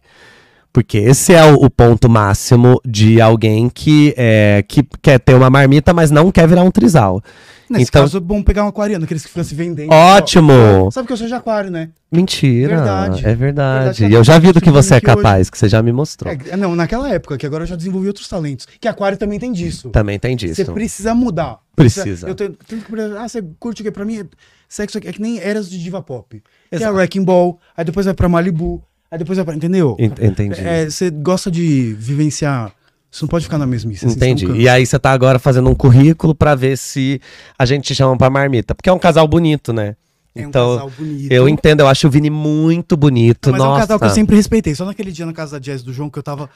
Porque 0.73 0.97
esse 0.97 1.33
é 1.33 1.45
o, 1.45 1.55
o 1.63 1.69
ponto 1.69 2.09
máximo 2.09 2.81
de 2.83 3.21
alguém 3.21 3.69
que, 3.69 4.13
é, 4.17 4.63
que 4.67 4.83
quer 5.01 5.19
ter 5.19 5.35
uma 5.35 5.49
marmita, 5.49 5.93
mas 5.93 6.09
não 6.09 6.31
quer 6.31 6.47
virar 6.47 6.63
um 6.63 6.71
trisal. 6.71 7.21
Nesse 7.69 7.83
Então- 7.85 8.01
caso 8.03 8.17
é 8.17 8.19
bom 8.19 8.41
pegar 8.43 8.65
um 8.65 8.67
aquariano, 8.67 9.05
aqueles 9.05 9.23
que 9.23 9.29
ficam 9.29 9.43
se 9.43 9.55
vendendo. 9.55 9.91
Ótimo! 9.91 10.51
Ó, 10.87 10.91
Sabe 10.91 11.07
que 11.07 11.13
eu 11.13 11.17
sou 11.17 11.27
de 11.27 11.33
aquário, 11.33 11.71
né? 11.71 11.89
Mentira. 12.11 12.75
Verdade. 12.75 13.19
É 13.25 13.33
verdade. 13.35 13.83
Verdade, 13.99 14.05
E 14.05 14.13
eu 14.13 14.23
já 14.23 14.37
vi 14.37 14.51
do 14.51 14.61
que 14.61 14.69
você 14.69 14.93
é 14.95 14.97
aqui 14.97 15.07
hoje. 15.07 15.15
capaz, 15.17 15.49
que 15.49 15.57
você 15.57 15.67
já 15.69 15.81
me 15.81 15.91
mostrou. 15.91 16.31
É, 16.49 16.55
não, 16.57 16.75
naquela 16.75 17.09
época, 17.09 17.37
que 17.37 17.45
agora 17.45 17.63
eu 17.63 17.67
já 17.67 17.75
desenvolvi 17.75 18.07
outros 18.07 18.27
talentos. 18.27 18.67
Que 18.79 18.87
aquário 18.87 19.17
também 19.17 19.39
tem 19.39 19.51
disso. 19.51 19.89
Também 19.89 20.19
tem 20.19 20.35
disso. 20.35 20.55
Você 20.55 20.65
precisa 20.65 21.15
mudar. 21.15 21.57
Precisa. 21.75 22.27
Eu 22.27 22.35
tenho, 22.35 22.55
tenho 22.67 22.81
que. 22.81 23.01
Ah, 23.17 23.27
você 23.27 23.41
curte 23.59 23.81
o 23.81 23.85
quê? 23.85 23.91
Pra 23.91 24.05
mim, 24.05 24.19
é- 24.19 24.25
sexo 24.69 24.97
é 24.97 25.01
que 25.01 25.21
nem 25.21 25.39
eras 25.39 25.69
de 25.69 25.81
diva 25.81 26.01
pop. 26.01 26.41
É 26.71 26.75
Exato. 26.75 26.93
Wrecking 26.95 27.23
Ball, 27.23 27.59
aí 27.75 27.83
depois 27.83 28.05
vai 28.05 28.13
pra 28.13 28.29
Malibu, 28.29 28.83
aí 29.09 29.17
depois 29.17 29.37
vai 29.37 29.45
pra. 29.45 29.55
Entendeu? 29.55 29.95
Ent- 29.99 30.19
Entendi. 30.21 30.59
É, 30.61 30.85
você 30.89 31.09
gosta 31.09 31.49
de 31.49 31.95
vivenciar. 31.97 32.71
Você 33.13 33.25
não 33.25 33.29
pode 33.29 33.45
ficar 33.45 33.59
na 33.59 33.67
mesmice. 33.67 34.07
Entendi. 34.07 34.47
E 34.53 34.67
aí 34.67 34.83
você 34.83 34.97
tá 34.97 35.11
agora 35.11 35.37
fazendo 35.37 35.69
um 35.69 35.75
currículo 35.75 36.33
pra 36.33 36.55
ver 36.55 36.75
se 36.75 37.21
a 37.59 37.63
gente 37.63 37.83
te 37.83 37.93
chama 37.93 38.17
pra 38.17 38.27
marmita. 38.27 38.73
Porque 38.73 38.89
é 38.89 38.93
um 38.93 38.97
casal 38.97 39.27
bonito, 39.27 39.71
né? 39.71 39.95
É 40.33 40.43
um 40.43 40.49
então, 40.49 40.77
casal 40.77 40.89
bonito. 40.89 41.31
eu 41.31 41.47
entendo, 41.47 41.81
eu 41.81 41.87
acho 41.87 42.07
o 42.07 42.09
Vini 42.09 42.31
muito 42.31 42.97
bonito. 42.97 43.51
Mas 43.51 43.61
é 43.61 43.63
Nossa. 43.63 43.77
um 43.77 43.81
casal 43.81 43.99
que 43.99 44.05
eu 44.05 44.09
sempre 44.09 44.35
respeitei. 44.35 44.73
Só 44.73 44.83
naquele 44.83 45.11
dia 45.11 45.27
na 45.27 45.33
casa 45.33 45.51
da 45.51 45.59
Jazz 45.59 45.83
do 45.83 45.93
João 45.93 46.09
que 46.09 46.17
eu 46.17 46.23
tava 46.23 46.49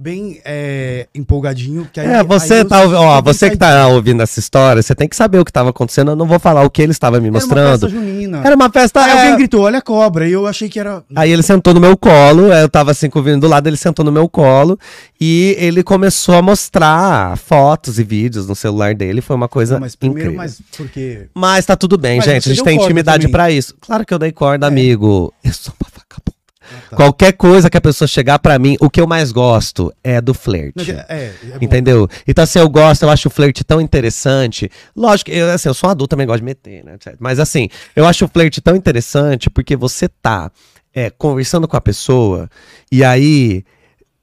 bem 0.00 0.40
é, 0.44 1.06
empolgadinho. 1.14 1.86
Que 1.92 2.00
aí, 2.00 2.06
É, 2.06 2.24
você 2.24 2.54
aí 2.54 2.60
eu 2.60 2.64
tá, 2.68 2.82
ouvi- 2.82 2.94
ó, 2.94 3.20
você 3.20 3.50
que 3.50 3.56
tá 3.56 3.86
ouvindo 3.88 4.22
essa 4.22 4.40
história, 4.40 4.82
você 4.82 4.94
tem 4.94 5.06
que 5.06 5.14
saber 5.14 5.38
o 5.38 5.44
que 5.44 5.52
tava 5.52 5.70
acontecendo. 5.70 6.12
Eu 6.12 6.16
não 6.16 6.26
vou 6.26 6.38
falar 6.38 6.62
o 6.64 6.70
que 6.70 6.80
ele 6.80 6.92
estava 6.92 7.20
me 7.20 7.26
Era 7.26 7.32
uma 7.34 7.40
mostrando. 7.40 7.70
festa 7.80 7.88
junina. 7.88 8.40
Era 8.44 8.56
uma 8.56 8.70
festa. 8.70 9.04
Aí 9.04 9.10
é, 9.10 9.12
alguém 9.22 9.36
gritou, 9.36 9.62
olha 9.62 9.78
a 9.78 9.82
cobra. 9.82 10.26
E 10.26 10.32
eu 10.32 10.46
achei 10.46 10.68
que 10.68 10.80
era. 10.80 11.02
Aí 11.14 11.30
ele 11.30 11.42
sentou 11.42 11.74
no 11.74 11.80
meu 11.80 11.96
colo, 11.96 12.52
eu 12.52 12.68
tava 12.68 12.90
assim 12.92 13.10
com 13.10 13.18
o 13.18 13.22
Vini 13.22 13.38
do 13.38 13.46
lado, 13.48 13.66
ele 13.66 13.76
sentou 13.76 14.04
no 14.04 14.10
meu 14.10 14.28
colo 14.28 14.78
e 15.20 15.54
ele 15.58 15.82
começou 15.82 16.34
a 16.36 16.42
mostrar 16.42 17.36
fotos 17.36 17.98
e 17.98 18.04
vídeos 18.04 18.46
no 18.46 18.54
celular 18.56 18.94
dele. 18.94 19.20
Foi 19.20 19.36
uma 19.36 19.48
coisa 19.48 19.74
Não, 19.74 19.80
mas 19.80 19.94
primeiro, 19.94 20.30
incrível. 20.32 20.38
mas 20.38 20.62
porque. 20.76 21.26
Mas 21.34 21.66
tá 21.66 21.76
tudo 21.76 21.98
bem, 21.98 22.16
Mas 22.16 22.24
gente. 22.24 22.48
A 22.50 22.54
gente 22.54 22.64
tem 22.64 22.76
intimidade 22.78 23.28
pra 23.28 23.50
isso. 23.50 23.74
Claro 23.80 24.06
que 24.06 24.14
eu 24.14 24.18
dei 24.18 24.32
corda, 24.32 24.66
É. 24.66 24.68
amigo. 24.68 25.32
Eu 25.44 25.52
sou 25.52 25.74
uma 25.78 25.88
vagabunda. 25.90 26.39
Tá. 26.88 26.96
Qualquer 26.96 27.32
coisa 27.32 27.68
que 27.70 27.76
a 27.76 27.80
pessoa 27.80 28.08
chegar 28.08 28.38
pra 28.38 28.58
mim, 28.58 28.76
o 28.80 28.90
que 28.90 29.00
eu 29.00 29.06
mais 29.06 29.32
gosto 29.32 29.92
é 30.02 30.20
do 30.20 30.34
flerte. 30.34 30.90
é, 30.90 31.04
é 31.08 31.34
bom. 31.44 31.58
Entendeu? 31.60 32.08
Então, 32.26 32.44
assim, 32.44 32.58
eu 32.58 32.68
gosto, 32.68 33.02
eu 33.02 33.10
acho 33.10 33.28
o 33.28 33.30
flerte 33.30 33.64
tão 33.64 33.80
interessante. 33.80 34.70
Lógico, 34.94 35.30
eu, 35.30 35.50
assim, 35.50 35.68
eu 35.68 35.74
sou 35.74 35.88
um 35.88 35.92
adulto, 35.92 36.10
também 36.10 36.26
gosto 36.26 36.40
de 36.40 36.44
meter, 36.44 36.84
né? 36.84 36.96
Mas, 37.18 37.38
assim, 37.38 37.68
eu 37.94 38.06
acho 38.06 38.24
o 38.24 38.28
flerte 38.28 38.60
tão 38.60 38.76
interessante 38.76 39.50
porque 39.50 39.76
você 39.76 40.08
tá 40.08 40.50
é, 40.94 41.10
conversando 41.10 41.68
com 41.68 41.76
a 41.76 41.80
pessoa 41.80 42.48
e 42.90 43.04
aí. 43.04 43.64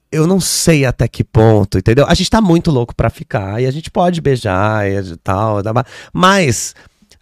Eu 0.10 0.26
não 0.26 0.40
sei 0.40 0.86
até 0.86 1.06
que 1.06 1.22
ponto, 1.22 1.78
entendeu? 1.78 2.06
A 2.08 2.14
gente 2.14 2.30
tá 2.30 2.40
muito 2.40 2.72
louco 2.72 2.96
pra 2.96 3.10
ficar 3.10 3.62
e 3.62 3.66
a 3.66 3.72
gente 3.72 3.92
pode 3.92 4.22
beijar 4.22 4.90
e 4.90 5.18
tal, 5.18 5.58
mas 6.14 6.74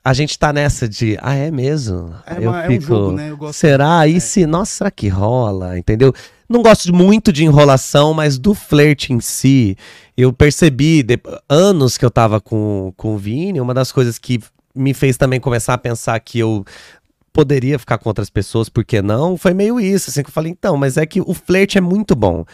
a 0.05 0.13
gente 0.13 0.37
tá 0.37 0.53
nessa 0.53 0.87
de, 0.87 1.17
ah, 1.19 1.33
é 1.33 1.49
mesmo? 1.49 2.13
É, 2.27 2.37
eu 2.39 2.53
é 2.53 2.69
um 2.69 2.79
jogo, 2.79 3.11
né? 3.13 3.31
Eu 3.31 3.37
gosto. 3.37 3.57
Será? 3.57 4.07
E 4.07 4.21
se, 4.21 4.45
nossa, 4.45 4.71
será 4.71 4.91
que 4.91 5.07
rola? 5.07 5.79
Entendeu? 5.79 6.13
Não 6.47 6.61
gosto 6.61 6.93
muito 6.93 7.33
de 7.33 7.43
enrolação, 7.43 8.13
mas 8.13 8.37
do 8.37 8.53
flerte 8.53 9.11
em 9.11 9.19
si, 9.19 9.75
eu 10.15 10.31
percebi, 10.31 11.01
de- 11.01 11.19
anos 11.49 11.97
que 11.97 12.05
eu 12.05 12.11
tava 12.11 12.39
com, 12.39 12.93
com 12.95 13.15
o 13.15 13.17
Vini, 13.17 13.59
uma 13.59 13.73
das 13.73 13.91
coisas 13.91 14.19
que 14.19 14.39
me 14.75 14.93
fez 14.93 15.17
também 15.17 15.39
começar 15.39 15.73
a 15.73 15.77
pensar 15.77 16.19
que 16.19 16.37
eu 16.37 16.63
poderia 17.33 17.79
ficar 17.79 17.97
com 17.97 18.07
outras 18.07 18.29
pessoas, 18.29 18.69
por 18.69 18.85
que 18.85 19.01
não? 19.01 19.35
Foi 19.37 19.55
meio 19.55 19.79
isso, 19.79 20.11
assim, 20.11 20.21
que 20.21 20.29
eu 20.29 20.33
falei, 20.33 20.51
então, 20.51 20.77
mas 20.77 20.97
é 20.97 21.05
que 21.07 21.19
o 21.19 21.33
flerte 21.33 21.79
é 21.79 21.81
muito 21.81 22.15
bom. 22.15 22.45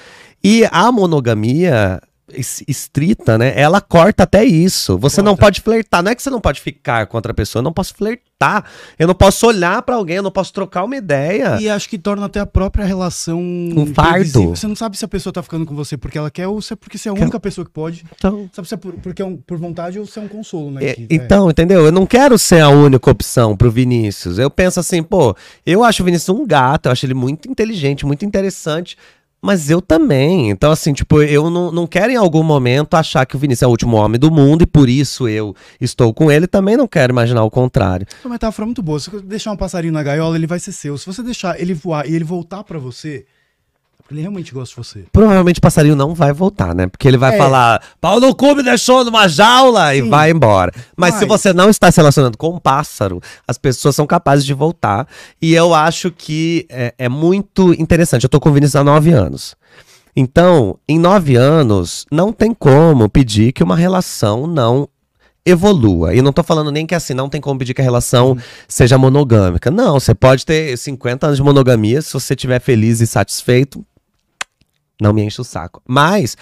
E 0.41 0.66
a 0.72 0.89
monogamia 0.89 2.02
estrita, 2.36 3.38
né? 3.38 3.53
Ela 3.55 3.82
corta 3.82 4.23
até 4.23 4.43
isso. 4.43 4.97
Você 4.97 5.21
não 5.21 5.34
Corta. 5.34 5.41
pode 5.45 5.61
flertar. 5.61 6.03
Não 6.03 6.11
é 6.11 6.15
que 6.15 6.21
você 6.23 6.29
não 6.29 6.41
pode 6.41 6.59
ficar 6.61 7.05
com 7.07 7.17
outra 7.17 7.34
pessoa. 7.34 7.59
Eu 7.59 7.63
não 7.63 7.73
posso 7.73 7.93
flertar. 7.93 8.65
Eu 8.97 9.07
não 9.07 9.13
posso 9.13 9.45
olhar 9.45 9.82
pra 9.84 9.95
alguém. 9.95 10.17
Eu 10.17 10.23
não 10.23 10.32
posso 10.32 10.51
trocar 10.51 10.84
uma 10.84 10.95
ideia. 10.95 11.59
E 11.61 11.69
acho 11.69 11.88
que 11.88 11.97
torna 11.97 12.25
até 12.25 12.39
a 12.39 12.45
própria 12.45 12.84
relação 12.86 13.39
Um 13.39 13.86
fardo. 13.93 14.49
Você 14.49 14.67
não 14.67 14.75
sabe 14.75 14.97
se 14.97 15.05
a 15.05 15.07
pessoa 15.07 15.32
tá 15.32 15.43
ficando 15.43 15.65
com 15.65 15.75
você 15.75 15.95
porque 15.97 16.17
ela 16.17 16.32
quer 16.32 16.47
ou 16.47 16.61
se 16.61 16.73
é 16.73 16.75
porque 16.75 16.97
você 16.97 17.07
é 17.09 17.11
a 17.11 17.13
única 17.15 17.39
pessoa 17.39 17.63
que 17.65 17.71
pode. 17.71 18.03
Então, 18.17 18.49
Sabe 18.53 18.67
se 18.67 18.73
é 18.73 18.77
por, 18.77 18.93
porque 18.93 19.21
é 19.21 19.25
um- 19.25 19.38
por 19.38 19.57
vontade 19.57 19.99
ou 19.99 20.05
se 20.05 20.17
é 20.17 20.21
um 20.21 20.27
consolo, 20.27 20.71
né? 20.71 20.84
É, 20.86 20.93
que- 20.95 21.07
então, 21.09 21.49
entendeu? 21.49 21.86
Eu 21.86 21.91
não 21.91 22.05
quero 22.05 22.38
ser 22.38 22.61
a 22.61 22.69
única 22.69 23.11
opção 23.11 23.55
pro 23.55 23.69
Vinícius. 23.71 24.39
Eu 24.39 24.49
penso 24.49 24.79
assim, 24.79 25.03
pô, 25.03 25.36
eu 25.65 25.84
acho 25.84 26.01
o 26.01 26.05
Vinícius 26.05 26.29
um 26.29 26.45
gato, 26.45 26.88
eu 26.88 26.91
acho 26.91 27.05
ele 27.05 27.13
muito 27.13 27.49
inteligente, 27.49 28.05
muito 28.05 28.25
interessante. 28.25 28.97
Mas 29.41 29.69
eu 29.69 29.81
também. 29.81 30.51
Então, 30.51 30.71
assim, 30.71 30.93
tipo, 30.93 31.21
eu 31.23 31.49
não, 31.49 31.71
não 31.71 31.87
quero 31.87 32.11
em 32.11 32.15
algum 32.15 32.43
momento 32.43 32.93
achar 32.93 33.25
que 33.25 33.35
o 33.35 33.39
Vinícius 33.39 33.63
é 33.63 33.67
o 33.67 33.71
último 33.71 33.97
homem 33.97 34.19
do 34.19 34.29
mundo 34.29 34.61
e 34.61 34.67
por 34.67 34.87
isso 34.87 35.27
eu 35.27 35.55
estou 35.79 36.13
com 36.13 36.31
ele. 36.31 36.45
Também 36.45 36.77
não 36.77 36.87
quero 36.87 37.11
imaginar 37.11 37.43
o 37.43 37.49
contrário. 37.49 38.05
É 38.23 38.27
uma 38.27 38.33
metáfora 38.33 38.65
muito 38.65 38.83
boa. 38.83 38.99
Se 38.99 39.09
você 39.09 39.21
deixar 39.21 39.51
um 39.51 39.57
passarinho 39.57 39.93
na 39.93 40.03
gaiola, 40.03 40.35
ele 40.35 40.45
vai 40.45 40.59
ser 40.59 40.71
seu. 40.71 40.95
Se 40.97 41.07
você 41.07 41.23
deixar 41.23 41.59
ele 41.59 41.73
voar 41.73 42.07
e 42.07 42.13
ele 42.13 42.23
voltar 42.23 42.63
pra 42.63 42.77
você, 42.77 43.25
ele 44.12 44.22
realmente 44.22 44.53
gosta 44.53 44.74
de 44.74 44.88
você. 44.88 45.05
Provavelmente 45.12 45.59
o 45.59 45.62
passarinho 45.62 45.95
não 45.95 46.14
vai 46.14 46.34
voltar, 46.34 46.76
né? 46.76 46.88
Porque 46.88 47.07
ele 47.07 47.18
vai 47.18 47.34
É. 47.36 47.38
falar, 47.38 47.82
pau 47.99 48.20
no 48.20 48.34
cu 48.36 48.55
me 48.55 48.64
deixou 48.64 49.03
numa 49.05 49.28
jaula 49.28 49.95
e 49.95 50.01
Sim. 50.01 50.09
vai 50.09 50.32
embora. 50.32 50.72
Mas, 50.95 51.16
se 51.16 51.26
Mas- 51.26 51.41
você 51.41 51.53
não 51.53 51.70
está 51.70 51.91
se 51.91 51.97
relacionando 51.97 52.38
com 52.38 52.49
um 52.49 52.59
pássaro, 52.59 53.22
as 53.47 53.57
pessoas 53.57 53.95
são 53.95 54.05
capazes 54.05 54.45
de 54.45 54.53
voltar. 54.53 55.07
E 55.41 55.53
eu 55.53 55.74
acho 55.74 56.12
que 56.12 56.66
é, 56.70 56.93
é 56.97 57.09
muito 57.09 57.74
interessante. 57.74 58.24
Eu 58.24 58.30
tô 58.30 58.39
com 58.39 58.49
o 58.49 58.53
Vinícius 58.53 58.76
há 58.76 58.84
nove 58.84 59.12
anos. 59.12 59.55
Então, 60.16 60.78
em 60.89 60.99
nove 60.99 61.36
anos, 61.36 62.05
não 62.12 62.34
tem 62.34 62.53
como 62.53 63.09
pedir 63.09 63.53
que 63.53 63.64
uma 63.64 63.76
relação 63.78 64.45
não 64.45 64.88
evolua. 65.45 66.14
E 66.14 66.22
não 66.22 66.32
tô 66.32 66.43
falando 66.43 66.72
nem 66.72 66.86
que 66.86 66.93
assim, 66.93 67.14
não 67.14 67.30
tem 67.30 67.41
como 67.41 67.57
pedir 67.57 67.74
que 67.74 67.82
a 67.82 67.84
relação 67.84 68.38
seja 68.68 68.97
monogâmica. 68.97 69.72
Não, 69.72 69.99
você 69.99 70.14
pode 70.14 70.45
ter 70.45 70.78
50 70.78 71.28
anos 71.28 71.38
de 71.38 71.43
monogamia, 71.43 72.01
se 72.01 72.14
você 72.14 72.34
estiver 72.34 72.59
feliz 72.59 73.01
e 73.01 73.07
satisfeito, 73.07 73.84
não 75.02 75.12
me 75.12 75.24
enche 75.24 75.41
o 75.41 75.43
saco. 75.43 75.82
Mas, 75.86 76.38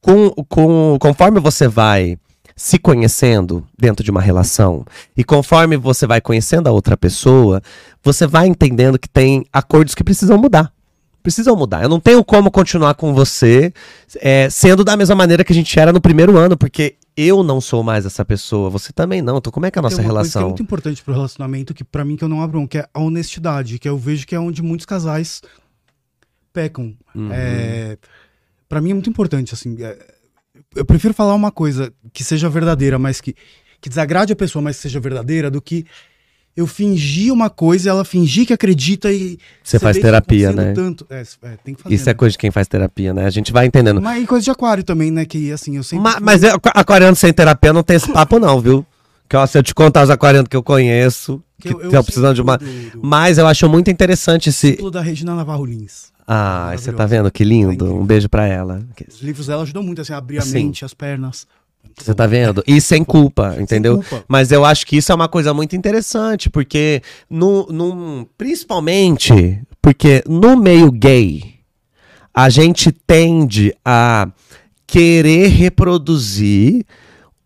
com, 0.00 0.30
com, 0.48 0.98
conforme 1.00 1.40
você 1.40 1.66
vai 1.66 2.18
se 2.54 2.78
conhecendo 2.78 3.66
dentro 3.78 4.04
de 4.04 4.10
uma 4.10 4.20
relação, 4.20 4.84
e 5.16 5.24
conforme 5.24 5.76
você 5.76 6.06
vai 6.06 6.20
conhecendo 6.20 6.68
a 6.68 6.70
outra 6.70 6.96
pessoa, 6.96 7.62
você 8.04 8.26
vai 8.26 8.46
entendendo 8.46 8.98
que 8.98 9.08
tem 9.08 9.44
acordos 9.50 9.94
que 9.94 10.04
precisam 10.04 10.36
mudar. 10.36 10.70
Precisam 11.22 11.56
mudar. 11.56 11.82
Eu 11.82 11.88
não 11.88 12.00
tenho 12.00 12.22
como 12.22 12.50
continuar 12.50 12.94
com 12.94 13.14
você 13.14 13.72
é, 14.16 14.50
sendo 14.50 14.84
da 14.84 14.96
mesma 14.96 15.14
maneira 15.14 15.44
que 15.44 15.52
a 15.52 15.54
gente 15.54 15.78
era 15.78 15.92
no 15.92 16.00
primeiro 16.00 16.36
ano, 16.36 16.56
porque 16.56 16.96
eu 17.16 17.42
não 17.42 17.60
sou 17.60 17.82
mais 17.82 18.04
essa 18.04 18.24
pessoa, 18.24 18.68
você 18.68 18.92
também 18.92 19.22
não. 19.22 19.38
Então, 19.38 19.52
como 19.52 19.64
é 19.64 19.70
que 19.70 19.78
é 19.78 19.80
a 19.80 19.82
nossa 19.82 19.96
Tem 19.96 20.04
uma 20.04 20.12
coisa 20.14 20.30
que 20.30 20.36
é 20.36 20.40
relação? 20.40 20.48
muito 20.50 20.62
importante 20.62 21.02
pro 21.02 21.14
relacionamento, 21.14 21.72
que 21.72 21.84
pra 21.84 22.04
mim 22.04 22.16
que 22.16 22.24
eu 22.24 22.28
não 22.28 22.42
abro 22.42 22.66
que 22.66 22.78
é 22.78 22.86
a 22.92 23.00
honestidade, 23.00 23.78
que 23.78 23.88
eu 23.88 23.96
vejo 23.96 24.26
que 24.26 24.34
é 24.34 24.40
onde 24.40 24.62
muitos 24.62 24.84
casais 24.84 25.42
pecam. 26.52 26.94
Uhum. 27.14 27.30
É, 27.32 27.96
para 28.68 28.80
mim 28.80 28.90
é 28.90 28.94
muito 28.94 29.10
importante, 29.10 29.54
assim. 29.54 29.76
é, 29.82 29.96
eu 30.74 30.84
prefiro 30.84 31.12
falar 31.14 31.34
uma 31.34 31.50
coisa 31.50 31.92
que 32.12 32.24
seja 32.24 32.48
verdadeira, 32.48 32.98
mas 32.98 33.20
que, 33.20 33.34
que 33.80 33.88
desagrade 33.88 34.32
a 34.32 34.36
pessoa, 34.36 34.62
mas 34.62 34.76
que 34.76 34.82
seja 34.82 35.00
verdadeira, 35.00 35.50
do 35.50 35.60
que 35.60 35.84
eu 36.54 36.66
fingir 36.66 37.32
uma 37.32 37.48
coisa 37.48 37.88
e 37.88 37.90
ela 37.90 38.04
fingir 38.04 38.46
que 38.46 38.52
acredita 38.52 39.10
e. 39.10 39.38
Você 39.62 39.78
faz 39.78 39.98
terapia, 39.98 40.52
né? 40.52 40.72
Tanto. 40.74 41.06
É, 41.08 41.22
é, 41.42 41.56
tem 41.64 41.74
que 41.74 41.82
fazer. 41.82 41.94
Isso 41.94 42.08
é 42.08 42.12
né? 42.12 42.14
coisa 42.14 42.32
de 42.32 42.38
quem 42.38 42.50
faz 42.50 42.68
terapia, 42.68 43.14
né? 43.14 43.24
A 43.24 43.30
gente 43.30 43.50
vai 43.52 43.66
entendendo. 43.66 44.02
Mas 44.02 44.22
e 44.22 44.26
coisa 44.26 44.44
de 44.44 44.50
aquário 44.50 44.84
também, 44.84 45.10
né? 45.10 45.24
Que 45.24 45.50
assim, 45.50 45.76
eu 45.76 45.82
sempre. 45.82 46.02
Ma- 46.04 46.12
fui- 46.12 46.20
mas 46.22 46.42
eu- 46.42 46.60
aquariano 46.74 47.16
sem 47.16 47.32
terapia 47.32 47.72
não 47.72 47.82
tem 47.82 47.96
esse 47.96 48.12
papo, 48.12 48.38
não, 48.38 48.60
viu? 48.60 48.84
Que 49.28 49.36
ó, 49.36 49.46
se 49.46 49.56
eu 49.56 49.62
te 49.62 49.74
contar 49.74 50.02
os 50.04 50.10
aquarianos 50.10 50.46
que 50.48 50.56
eu 50.56 50.62
conheço, 50.62 51.42
que 51.58 51.68
eu- 51.68 52.04
precisando 52.04 52.34
de 52.34 52.42
uma. 52.42 52.58
do- 52.58 52.66
do- 52.66 53.00
Mas 53.02 53.38
eu 53.38 53.46
acho 53.46 53.66
muito 53.66 53.90
interessante 53.90 54.50
esse. 54.50 54.72
Ciclo 54.72 54.90
da 54.90 55.00
Regina 55.00 55.34
Navarro 55.34 55.64
Lins. 55.64 56.11
Ah, 56.26 56.72
você 56.76 56.92
tá 56.92 57.04
vendo 57.06 57.30
que 57.30 57.44
lindo? 57.44 57.94
Um 57.94 58.04
beijo 58.06 58.28
pra 58.28 58.46
ela. 58.46 58.84
Os 59.08 59.20
livros 59.20 59.46
dela 59.46 59.62
ajudam 59.62 59.82
muito 59.82 60.00
assim, 60.00 60.12
a 60.12 60.18
abrir 60.18 60.38
a 60.38 60.42
Sim. 60.42 60.52
mente, 60.66 60.84
as 60.84 60.94
pernas. 60.94 61.46
Você 61.98 62.14
tá 62.14 62.26
vendo? 62.26 62.62
E 62.66 62.80
sem 62.80 63.02
culpa, 63.04 63.56
entendeu? 63.60 63.96
culpa. 63.96 64.24
Mas 64.28 64.52
eu 64.52 64.64
acho 64.64 64.86
que 64.86 64.96
isso 64.96 65.10
é 65.10 65.14
uma 65.14 65.28
coisa 65.28 65.52
muito 65.52 65.74
interessante, 65.76 66.48
porque 66.48 67.02
no, 67.28 67.66
num- 67.70 68.26
principalmente 68.38 69.60
porque 69.82 70.22
no 70.28 70.56
meio 70.56 70.90
gay 70.92 71.54
a 72.32 72.48
gente 72.48 72.90
tende 72.92 73.74
a 73.84 74.28
querer 74.86 75.48
reproduzir 75.48 76.84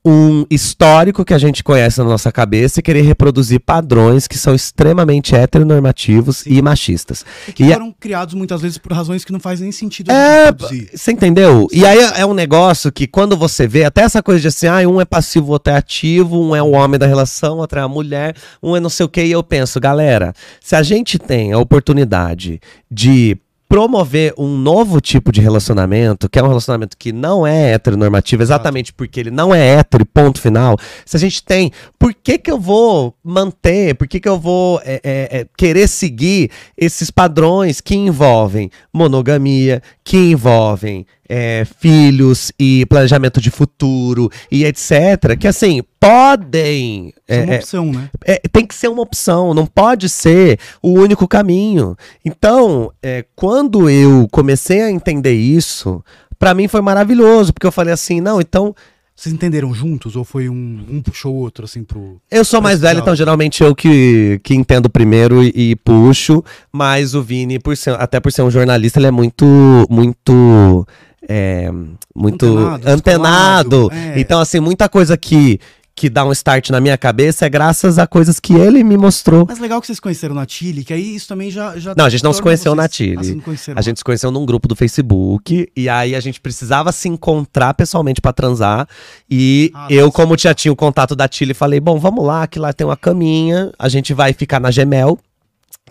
um 0.08 0.46
histórico 0.48 1.24
que 1.24 1.34
a 1.34 1.38
gente 1.38 1.64
conhece 1.64 1.98
na 1.98 2.04
nossa 2.04 2.30
cabeça 2.30 2.78
e 2.78 2.82
querer 2.82 3.02
reproduzir 3.02 3.58
padrões 3.58 4.28
que 4.28 4.38
são 4.38 4.54
extremamente 4.54 5.34
heteronormativos 5.34 6.46
e 6.46 6.62
machistas. 6.62 7.24
E 7.48 7.52
que 7.52 7.64
E 7.64 7.72
a- 7.72 7.74
foram 7.74 7.92
criados 7.98 8.34
muitas 8.34 8.62
vezes 8.62 8.78
por 8.78 8.92
razões 8.92 9.24
que 9.24 9.32
não 9.32 9.40
fazem 9.40 9.64
nem 9.64 9.72
sentido 9.72 10.10
a 10.10 10.14
É, 10.14 10.52
você 10.94 11.10
entendeu? 11.10 11.66
E 11.72 11.84
aí 11.84 11.98
é 11.98 12.20
é 12.20 12.24
um 12.26 12.32
negócio 12.34 12.92
que 12.92 13.06
quando 13.08 13.36
você 13.36 13.66
vê, 13.66 13.82
até 13.84 14.02
essa 14.02 14.22
coisa 14.22 14.40
de 14.40 14.46
assim, 14.48 14.68
ah, 14.68 14.78
um 14.88 15.00
é 15.00 15.04
passivo, 15.04 15.50
outro 15.50 15.72
é 15.72 15.76
ativo, 15.76 16.40
um 16.40 16.54
é 16.54 16.62
o 16.62 16.70
homem 16.70 16.98
da 17.00 17.06
relação, 17.06 17.58
outro 17.58 17.78
é 17.80 17.82
a 17.82 17.88
mulher, 17.88 18.36
um 18.62 18.76
é 18.76 18.80
não 18.80 18.88
sei 18.88 19.04
o 19.04 19.08
que, 19.08 19.24
e 19.24 19.32
eu 19.32 19.42
penso, 19.42 19.80
galera, 19.80 20.32
se 20.60 20.76
a 20.76 20.82
gente 20.84 21.18
tem 21.18 21.52
a 21.52 21.58
oportunidade 21.58 22.60
de 22.88 23.36
promover 23.68 24.32
um 24.38 24.56
novo 24.56 25.00
tipo 25.00 25.32
de 25.32 25.40
relacionamento, 25.40 26.28
que 26.28 26.38
é 26.38 26.42
um 26.42 26.48
relacionamento 26.48 26.96
que 26.96 27.12
não 27.12 27.46
é 27.46 27.72
heteronormativo, 27.72 28.42
exatamente 28.42 28.92
porque 28.92 29.20
ele 29.20 29.30
não 29.30 29.54
é 29.54 29.78
hétero, 29.78 30.06
ponto 30.06 30.40
final. 30.40 30.76
Se 31.04 31.16
a 31.16 31.20
gente 31.20 31.42
tem, 31.42 31.72
por 31.98 32.14
que 32.14 32.38
que 32.38 32.50
eu 32.50 32.58
vou 32.58 33.14
manter, 33.22 33.94
por 33.94 34.06
que 34.06 34.20
que 34.20 34.28
eu 34.28 34.38
vou 34.38 34.80
é, 34.84 35.00
é, 35.02 35.40
é, 35.40 35.46
querer 35.56 35.88
seguir 35.88 36.50
esses 36.76 37.10
padrões 37.10 37.80
que 37.80 37.96
envolvem 37.96 38.70
monogamia, 38.92 39.82
que 40.04 40.16
envolvem 40.16 41.06
é, 41.28 41.66
filhos 41.78 42.52
e 42.58 42.86
planejamento 42.86 43.40
de 43.40 43.50
futuro 43.50 44.30
e 44.50 44.64
etc. 44.64 45.36
Que 45.38 45.48
assim, 45.48 45.82
podem. 46.00 47.12
É 47.26 47.42
uma 47.42 47.52
é, 47.52 47.54
é, 47.54 47.58
opção, 47.58 47.92
né? 47.92 48.10
é, 48.24 48.40
tem 48.50 48.66
que 48.66 48.74
ser 48.74 48.88
uma 48.88 49.02
opção, 49.02 49.52
não 49.52 49.66
pode 49.66 50.08
ser 50.08 50.58
o 50.82 50.90
único 50.90 51.26
caminho. 51.26 51.96
Então, 52.24 52.92
é, 53.02 53.24
quando 53.34 53.90
eu 53.90 54.28
comecei 54.30 54.82
a 54.82 54.90
entender 54.90 55.34
isso, 55.34 56.02
pra 56.38 56.54
mim 56.54 56.68
foi 56.68 56.80
maravilhoso, 56.80 57.52
porque 57.52 57.66
eu 57.66 57.72
falei 57.72 57.92
assim, 57.92 58.20
não, 58.20 58.40
então 58.40 58.74
Vocês 59.16 59.34
entenderam 59.34 59.72
juntos 59.72 60.14
ou 60.14 60.24
foi 60.24 60.46
um, 60.48 60.84
um 60.90 61.00
puxou 61.00 61.34
o 61.34 61.38
outro, 61.38 61.64
assim, 61.64 61.82
pro. 61.82 62.20
eu 62.30 62.44
sou 62.44 62.60
mais 62.60 62.80
velho, 62.80 63.00
então 63.00 63.16
geralmente 63.16 63.62
eu 63.62 63.74
que, 63.74 64.38
que 64.44 64.54
entendo 64.54 64.90
primeiro 64.90 65.42
e, 65.42 65.70
e 65.70 65.76
puxo, 65.76 66.44
mas 66.70 67.14
o 67.14 67.22
Vini, 67.22 67.58
por 67.58 67.74
ser, 67.76 67.94
até 67.98 68.20
por 68.20 68.30
ser 68.30 68.42
um 68.42 68.50
jornalista, 68.50 68.98
ele 68.98 69.06
é 69.06 69.10
muito, 69.10 69.46
muito, 69.88 70.86
é, 71.28 71.70
muito 72.14 72.46
Antenado, 72.46 72.88
antenado. 72.90 73.90
é. 73.92 74.20
Então, 74.20 74.40
assim, 74.40 74.60
muita 74.60 74.88
coisa 74.88 75.16
que, 75.16 75.58
que 75.94 76.08
dá 76.10 76.24
um 76.24 76.32
start 76.32 76.70
na 76.70 76.80
minha 76.80 76.96
cabeça 76.98 77.46
é 77.46 77.48
graças 77.48 77.98
a 77.98 78.06
coisas 78.06 78.38
que 78.38 78.54
ele 78.54 78.84
me 78.84 78.96
mostrou. 78.96 79.46
Mas 79.48 79.58
legal 79.58 79.80
que 79.80 79.86
vocês 79.86 79.98
conheceram 79.98 80.34
na 80.34 80.46
Chile, 80.46 80.84
que 80.84 80.92
aí 80.92 81.14
isso 81.16 81.26
também 81.26 81.50
já. 81.50 81.76
já 81.78 81.94
Não, 81.96 82.04
a 82.04 82.08
gente 82.10 82.22
não 82.22 82.32
se 82.32 82.42
conheceu 82.42 82.74
vocês- 82.74 82.82
na 82.84 82.88
Chile. 83.22 83.40
Conheceram 83.40 83.78
A 83.78 83.82
gente 83.82 83.98
se 83.98 84.04
conheceu 84.04 84.30
num 84.30 84.44
grupo 84.44 84.68
do 84.68 84.76
Facebook 84.76 85.68
e 85.76 85.88
aí 85.88 86.14
a 86.14 86.20
gente 86.20 86.40
precisava 86.40 86.92
se 86.92 87.08
encontrar 87.08 87.72
pessoalmente 87.74 88.20
pra 88.20 88.32
transar. 88.32 88.86
E 89.30 89.70
Ah, 89.74 89.86
eu, 89.90 90.12
como 90.12 90.36
já 90.38 90.52
tinha 90.54 90.70
o 90.72 90.76
contato 90.76 91.16
da 91.16 91.28
Chile, 91.30 91.54
falei: 91.54 91.80
bom, 91.80 91.98
vamos 91.98 92.24
lá, 92.24 92.46
que 92.46 92.58
lá 92.58 92.72
tem 92.72 92.86
uma 92.86 92.96
caminha, 92.96 93.72
a 93.78 93.88
gente 93.88 94.12
vai 94.14 94.32
ficar 94.32 94.60
na 94.60 94.70
Gemel. 94.70 95.18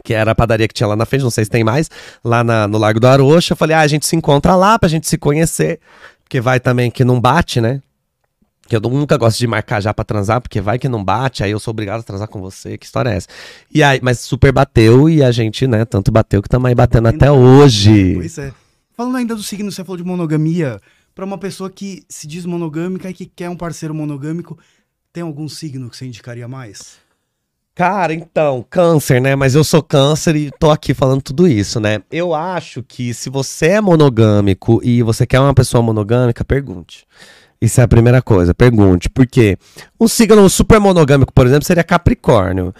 Que 0.05 0.13
era 0.13 0.31
a 0.31 0.35
padaria 0.35 0.67
que 0.67 0.73
tinha 0.73 0.85
lá 0.87 0.95
na 0.95 1.03
frente, 1.05 1.23
não 1.23 1.31
sei 1.31 1.43
se 1.45 1.49
tem 1.49 1.63
mais, 1.63 1.89
lá 2.23 2.43
na- 2.43 2.67
no 2.67 2.77
Largo 2.77 2.99
do 2.99 3.07
Arocha. 3.07 3.53
Eu 3.53 3.57
falei, 3.57 3.75
ah, 3.75 3.81
a 3.81 3.87
gente 3.87 4.05
se 4.05 4.15
encontra 4.15 4.55
lá 4.55 4.77
pra 4.77 4.87
gente 4.87 5.07
se 5.07 5.17
conhecer. 5.17 5.79
Porque 6.23 6.39
vai 6.39 6.59
também 6.59 6.91
que 6.91 7.03
não 7.03 7.19
bate, 7.19 7.59
né? 7.59 7.81
Que 8.67 8.75
eu 8.75 8.79
nunca 8.81 9.17
gosto 9.17 9.37
de 9.39 9.47
marcar 9.47 9.81
já 9.81 9.93
pra 9.93 10.05
transar, 10.05 10.39
porque 10.41 10.61
vai 10.61 10.77
que 10.79 10.87
não 10.87 11.03
bate, 11.03 11.43
aí 11.43 11.51
eu 11.51 11.59
sou 11.59 11.71
obrigado 11.71 11.99
a 12.01 12.03
transar 12.03 12.27
com 12.27 12.39
você. 12.39 12.77
Que 12.77 12.85
história 12.85 13.09
é 13.09 13.15
essa? 13.15 13.27
E 13.73 13.81
aí, 13.83 13.99
mas 14.01 14.19
super 14.19 14.51
bateu 14.51 15.09
e 15.09 15.23
a 15.23 15.31
gente, 15.31 15.67
né, 15.67 15.85
tanto 15.85 16.11
bateu 16.11 16.41
que 16.41 16.47
estamos 16.47 16.67
aí 16.67 16.73
batendo 16.75 17.07
até 17.07 17.31
hoje. 17.31 18.13
Pois 18.15 18.37
é. 18.37 18.53
Falando 18.95 19.17
ainda 19.17 19.35
do 19.35 19.43
signo, 19.43 19.71
você 19.71 19.83
falou 19.83 19.97
de 19.97 20.03
monogamia. 20.03 20.79
Pra 21.13 21.25
uma 21.25 21.37
pessoa 21.37 21.69
que 21.69 22.03
se 22.09 22.27
diz 22.27 22.45
monogâmica 22.45 23.09
e 23.09 23.13
que 23.13 23.25
quer 23.25 23.49
um 23.49 23.55
parceiro 23.57 23.93
monogâmico, 23.93 24.57
tem 25.13 25.23
algum 25.23 25.47
signo 25.47 25.89
que 25.89 25.97
você 25.97 26.05
indicaria 26.05 26.47
mais? 26.47 26.97
Cara, 27.75 28.13
então, 28.13 28.65
câncer, 28.69 29.19
né? 29.19 29.35
Mas 29.35 29.53
eu 29.53 29.61
sou 29.61 29.83
câncer 29.83 30.33
e 30.37 30.49
tô 30.49 30.71
aqui 30.71 30.93
falando 30.93 31.21
tudo 31.21 31.45
isso, 31.45 31.77
né? 31.77 32.01
Eu 32.09 32.33
acho 32.33 32.81
que 32.81 33.13
se 33.13 33.29
você 33.29 33.67
é 33.67 33.81
monogâmico 33.81 34.79
e 34.81 35.03
você 35.03 35.27
quer 35.27 35.41
uma 35.41 35.53
pessoa 35.53 35.83
monogâmica, 35.83 36.45
pergunte. 36.45 37.05
Isso 37.61 37.81
é 37.81 37.83
a 37.83 37.87
primeira 37.87 38.21
coisa, 38.21 38.53
pergunte. 38.53 39.09
Por 39.09 39.27
quê? 39.27 39.57
Um 39.99 40.07
signo 40.07 40.49
super 40.49 40.79
monogâmico, 40.79 41.33
por 41.33 41.45
exemplo, 41.45 41.65
seria 41.65 41.83
Capricórnio. 41.83 42.73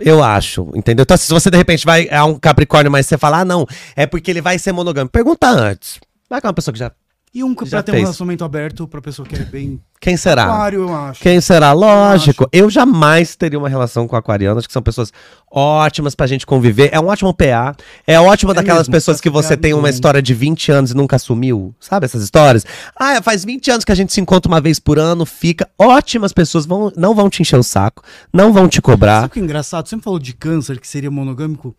Eu 0.00 0.20
acho, 0.20 0.68
entendeu? 0.74 1.04
Então, 1.04 1.16
se 1.16 1.32
você 1.32 1.48
de 1.48 1.56
repente 1.56 1.86
vai 1.86 2.08
a 2.10 2.24
um 2.24 2.36
Capricórnio, 2.36 2.90
mas 2.90 3.06
você 3.06 3.16
fala, 3.16 3.40
ah, 3.40 3.44
não, 3.44 3.64
é 3.94 4.04
porque 4.04 4.32
ele 4.32 4.40
vai 4.40 4.58
ser 4.58 4.72
monogâmico. 4.72 5.12
Pergunta 5.12 5.46
antes. 5.46 6.00
Vai 6.28 6.40
é 6.42 6.46
uma 6.46 6.52
pessoa 6.52 6.72
que 6.72 6.80
já 6.80 6.90
E 7.34 7.42
um 7.42 7.52
Já 7.64 7.66
pra 7.78 7.82
ter 7.82 7.90
um 7.90 7.94
fez. 7.94 8.04
relacionamento 8.04 8.44
aberto 8.44 8.86
pra 8.86 9.02
pessoa 9.02 9.26
que 9.26 9.34
é 9.34 9.40
bem 9.44 9.80
Quem 10.00 10.16
será? 10.16 10.44
aquário, 10.44 10.82
eu 10.82 10.94
acho. 10.94 11.20
Quem 11.20 11.40
será? 11.40 11.72
Lógico. 11.72 12.44
acho. 12.44 12.50
Eu 12.52 12.70
jamais 12.70 13.34
teria 13.34 13.58
uma 13.58 13.68
relação 13.68 14.06
com 14.06 14.14
aquarianos, 14.14 14.68
que 14.68 14.72
são 14.72 14.80
pessoas 14.80 15.12
ótimas 15.50 16.14
pra 16.14 16.28
gente 16.28 16.46
conviver. 16.46 16.90
É 16.92 17.00
um 17.00 17.06
ótimo 17.08 17.34
PA. 17.34 17.74
É 18.06 18.20
ótimo 18.20 18.52
É 18.52 18.54
daquelas 18.54 18.82
mesmo, 18.86 18.92
pessoas 18.92 19.20
que 19.20 19.28
você 19.28 19.56
criar 19.56 19.62
tem 19.62 19.74
uma 19.74 19.90
história 19.90 20.22
de 20.22 20.32
20 20.32 20.70
anos 20.70 20.90
e 20.92 20.94
nunca 20.94 21.16
assumiu. 21.16 21.74
Sabe 21.80 22.04
essas 22.06 22.22
histórias? 22.22 22.64
Ah, 22.94 23.20
faz 23.20 23.44
20 23.44 23.68
anos 23.68 23.84
que 23.84 23.90
a 23.90 23.96
gente 23.96 24.12
se 24.12 24.20
encontra 24.20 24.48
uma 24.48 24.60
vez 24.60 24.78
por 24.78 24.96
ano, 25.00 25.26
fica. 25.26 25.68
Ótimas 25.76 26.32
pessoas 26.32 26.64
vão, 26.66 26.92
não 26.96 27.16
vão 27.16 27.28
te 27.28 27.42
encher 27.42 27.58
o 27.58 27.64
saco, 27.64 28.04
não 28.32 28.52
vão 28.52 28.68
te 28.68 28.76
Sabe 28.76 28.82
cobrar. 28.84 29.26
o 29.26 29.28
que 29.30 29.40
é 29.40 29.42
engraçado? 29.42 29.86
Você 29.86 29.90
sempre 29.90 30.04
falou 30.04 30.20
de 30.20 30.34
câncer, 30.34 30.78
que 30.78 30.86
seria 30.86 31.10
monogâmico. 31.10 31.74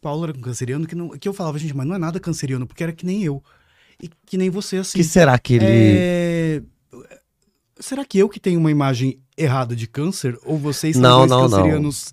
Paulo 0.00 0.22
era 0.22 0.32
com 0.32 0.40
canceriano, 0.40 0.86
que, 0.86 0.94
não, 0.94 1.08
que 1.08 1.28
eu 1.28 1.32
falava, 1.32 1.58
gente, 1.58 1.76
mas 1.76 1.84
não 1.84 1.96
é 1.96 1.98
nada 1.98 2.20
canceriano, 2.20 2.64
porque 2.64 2.84
era 2.84 2.92
que 2.92 3.04
nem 3.04 3.24
eu. 3.24 3.42
E 4.02 4.10
que 4.26 4.38
nem 4.38 4.48
você, 4.50 4.76
assim. 4.76 4.98
que 4.98 5.04
será 5.04 5.38
que 5.38 5.54
ele. 5.54 5.66
É, 5.66 6.62
Será 7.80 8.04
que 8.04 8.18
eu 8.18 8.28
que 8.28 8.40
tenho 8.40 8.58
uma 8.58 8.70
imagem 8.70 9.18
errada 9.36 9.76
de 9.76 9.86
câncer? 9.86 10.36
Ou 10.44 10.58
vocês 10.58 10.96
são 10.96 11.02
Não, 11.02 11.26
não, 11.26 11.42
não. 11.42 11.50
cancerianos 11.50 12.12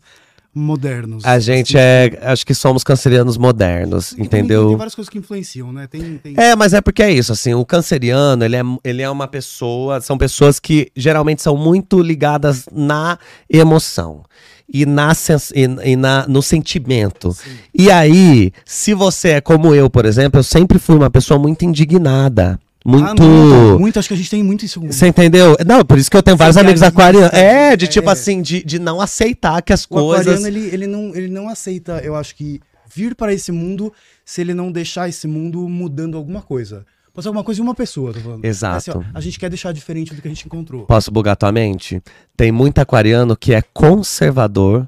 modernos? 0.53 1.25
A 1.25 1.39
gente 1.39 1.75
é. 1.77 2.19
Acho 2.21 2.45
que 2.45 2.53
somos 2.53 2.83
cancerianos 2.83 3.35
modernos, 3.35 4.11
E 4.11 4.15
também 4.15 4.29
Tem, 4.29 4.39
entendeu? 4.41 4.67
tem 4.69 4.77
várias 4.77 4.95
coisas 4.95 5.09
que 5.09 5.17
influenciam, 5.17 5.73
né? 5.73 5.87
Tem, 5.87 6.17
tem... 6.19 6.35
É, 6.37 6.55
mas 6.55 6.73
é 6.73 6.81
porque 6.81 7.01
é 7.01 7.11
isso, 7.11 7.33
assim, 7.33 7.53
o 7.53 7.65
canceriano, 7.65 8.45
ele 8.45 8.55
é, 8.55 8.61
ele 8.83 9.01
é 9.01 9.09
uma 9.09 9.27
pessoa, 9.27 9.99
são 10.01 10.17
pessoas 10.17 10.59
que 10.59 10.91
geralmente 10.95 11.41
são 11.41 11.57
muito 11.57 11.99
ligadas 12.01 12.65
na 12.71 13.17
emoção 13.49 14.23
e, 14.71 14.85
na, 14.85 15.11
e, 15.53 15.91
e 15.91 15.95
na, 15.95 16.27
no 16.27 16.41
sentimento. 16.41 17.31
Sim. 17.33 17.51
E 17.73 17.91
aí, 17.91 18.51
se 18.65 18.93
você 18.93 19.29
é 19.29 19.41
como 19.41 19.73
eu, 19.73 19.89
por 19.89 20.05
exemplo, 20.05 20.39
eu 20.39 20.43
sempre 20.43 20.79
fui 20.79 20.95
uma 20.95 21.09
pessoa 21.09 21.39
muito 21.39 21.63
indignada, 21.65 22.59
muito... 22.85 23.05
Ah, 23.05 23.15
não, 23.15 23.79
muito, 23.79 23.97
acho 23.97 24.07
que 24.07 24.13
a 24.13 24.17
gente 24.17 24.29
tem 24.29 24.43
muito 24.43 24.65
isso. 24.65 24.79
Você 24.81 25.07
entendeu? 25.07 25.55
Não, 25.65 25.83
por 25.83 25.97
isso 25.97 26.09
que 26.09 26.17
eu 26.17 26.23
tenho 26.23 26.37
vários 26.37 26.57
amigos 26.57 26.79
Socialista, 26.79 27.01
aquarianos. 27.01 27.33
É, 27.33 27.75
de 27.75 27.85
é. 27.85 27.87
tipo 27.87 28.09
assim, 28.09 28.41
de, 28.41 28.63
de 28.63 28.77
não 28.77 29.01
aceitar 29.01 29.61
que 29.61 29.73
as 29.73 29.85
O 29.85 29.89
coisas... 29.89 30.27
aquariano, 30.27 30.47
ele, 30.47 30.73
ele, 30.73 30.87
não, 30.87 31.15
ele 31.15 31.27
não 31.27 31.49
aceita, 31.49 31.99
eu 32.03 32.15
acho 32.15 32.35
que, 32.35 32.61
vir 32.95 33.15
para 33.15 33.33
esse 33.33 33.51
mundo 33.51 33.91
se 34.23 34.41
ele 34.41 34.53
não 34.53 34.71
deixar 34.71 35.09
esse 35.09 35.27
mundo 35.27 35.67
mudando 35.67 36.15
alguma 36.15 36.41
coisa. 36.41 36.85
Pode 37.15 37.23
ser 37.23 37.29
alguma 37.29 37.45
coisa 37.45 37.55
de 37.55 37.61
uma 37.61 37.73
pessoa, 37.73 38.11
tô 38.11 38.19
falando. 38.19 38.43
Exato. 38.43 38.75
Assim, 38.75 38.91
ó, 38.91 39.01
a 39.13 39.21
gente 39.21 39.39
quer 39.39 39.47
deixar 39.47 39.71
diferente 39.71 40.13
do 40.13 40.21
que 40.21 40.27
a 40.27 40.31
gente 40.31 40.45
encontrou. 40.45 40.85
Posso 40.85 41.09
bugar 41.09 41.37
tua 41.37 41.49
mente? 41.49 42.03
Tem 42.35 42.51
muito 42.51 42.79
aquariano 42.79 43.37
que 43.37 43.53
é 43.53 43.61
conservador 43.73 44.85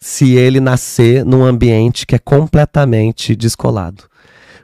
se 0.00 0.34
ele 0.34 0.58
nascer 0.58 1.24
num 1.24 1.44
ambiente 1.44 2.06
que 2.06 2.16
é 2.16 2.18
completamente 2.18 3.36
descolado. 3.36 4.02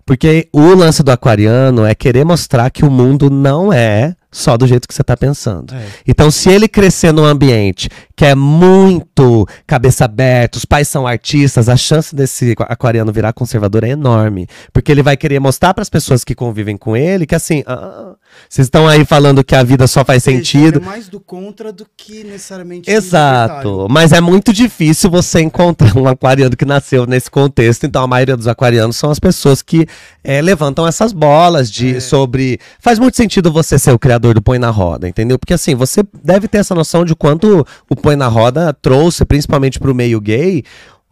Porque 0.05 0.49
o 0.53 0.75
lance 0.75 1.05
do 1.05 1.13
aquariano 1.13 1.85
é 1.85 1.95
querer 1.95 2.25
mostrar 2.25 2.69
que 2.71 2.85
o 2.85 2.91
mundo 2.91 3.31
não 3.31 3.73
é 3.73 4.17
só 4.33 4.57
do 4.57 4.67
jeito 4.67 4.87
que 4.87 4.95
você 4.95 5.03
tá 5.03 5.17
pensando. 5.17 5.75
É. 5.75 5.87
Então, 6.07 6.31
se 6.31 6.49
ele 6.51 6.69
crescer 6.69 7.13
num 7.13 7.25
ambiente 7.25 7.89
que 8.17 8.25
é 8.25 8.35
muito 8.35 9.47
cabeça 9.67 10.05
aberta, 10.05 10.59
os 10.59 10.65
pais 10.65 10.87
são 10.89 11.07
artistas, 11.07 11.69
a 11.69 11.77
chance 11.77 12.15
desse 12.15 12.55
aquariano 12.61 13.13
virar 13.13 13.33
conservador 13.33 13.83
é 13.85 13.89
enorme. 13.91 14.47
Porque 14.73 14.93
ele 14.93 15.03
vai 15.03 15.17
querer 15.17 15.41
mostrar 15.41 15.73
para 15.75 15.83
as 15.83 15.89
pessoas 15.91 16.23
que 16.23 16.35
convivem 16.35 16.77
com 16.77 16.97
ele 16.97 17.27
que 17.27 17.35
assim, 17.35 17.63
ah, 17.67 18.15
vocês 18.49 18.67
estão 18.67 18.87
aí 18.87 19.05
falando 19.05 19.43
que 19.43 19.55
a 19.55 19.63
vida 19.63 19.87
só 19.87 20.05
faz 20.05 20.27
Ele 20.27 20.37
sentido. 20.37 20.79
é 20.81 20.85
mais 20.85 21.09
do 21.09 21.19
contra 21.19 21.73
do 21.73 21.87
que 21.97 22.23
necessariamente. 22.25 22.91
Exato. 22.91 23.87
Mas 23.91 24.13
é 24.13 24.21
muito 24.21 24.53
difícil 24.53 25.11
você 25.11 25.41
encontrar 25.41 25.97
um 25.97 26.07
aquariano 26.07 26.57
que 26.57 26.65
nasceu 26.65 27.07
nesse 27.07 27.31
contexto. 27.31 27.85
Então, 27.87 28.03
a 28.03 28.07
maioria 28.07 28.37
dos 28.37 28.47
aquarianos 28.47 28.97
são 28.97 29.11
as 29.11 29.19
pessoas 29.19 29.63
que 29.63 29.87
eh, 30.23 30.41
levantam 30.43 30.87
essas 30.87 31.13
bolas 31.13 31.71
de 31.71 31.97
É. 31.97 32.01
sobre. 32.01 32.59
Faz 32.81 32.99
muito 32.99 33.17
sentido 33.17 33.51
você 33.51 33.79
ser 33.79 33.93
o 33.93 33.99
criador 33.99 34.20
do 34.21 34.43
Põe 34.43 34.59
na 34.59 34.71
Roda, 34.71 35.09
entendeu? 35.09 35.39
Porque 35.39 35.55
assim, 35.55 35.75
você 35.75 36.03
deve 36.23 36.47
ter 36.47 36.59
essa 36.59 36.75
noção 36.75 37.05
de 37.05 37.15
quanto 37.15 37.67
o 37.89 37.97
Põe 37.97 38.17
na 38.17 38.29
Roda 38.29 38.73
trouxe, 38.73 39.25
principalmente 39.25 39.79
pro 39.81 39.95
meio 39.95 40.21
gay. 40.21 40.63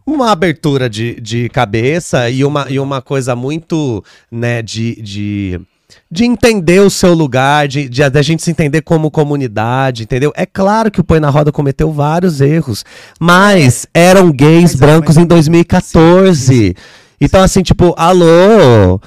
Uma 0.05 0.31
abertura 0.31 0.89
de, 0.89 1.19
de 1.21 1.49
cabeça 1.49 2.29
e 2.29 2.43
uma, 2.43 2.65
e 2.69 2.79
uma 2.79 3.01
coisa 3.01 3.35
muito, 3.35 4.03
né, 4.31 4.61
de, 4.61 4.99
de, 5.01 5.61
de 6.09 6.25
entender 6.25 6.79
o 6.79 6.89
seu 6.89 7.13
lugar, 7.13 7.67
de, 7.67 7.87
de, 7.87 8.01
a 8.03 8.21
gente 8.21 8.41
se 8.41 8.49
entender 8.49 8.81
como 8.81 9.11
comunidade, 9.11 10.03
entendeu? 10.03 10.31
É 10.35 10.45
claro 10.47 10.89
que 10.89 10.99
o 10.99 11.03
Põe 11.03 11.19
na 11.19 11.29
Roda 11.29 11.51
cometeu 11.51 11.91
vários 11.91 12.41
erros, 12.41 12.83
mas 13.19 13.85
eram 13.93 14.31
gays 14.31 14.73
Mas 14.73 14.81
é, 14.81 14.85
brancos 14.85 15.15
mas- 15.15 15.23
em 15.23 15.27
2014. 15.27 16.75
Então, 17.21 17.41
assim, 17.43 17.61
tipo, 17.61 17.93
alô. 17.97 18.99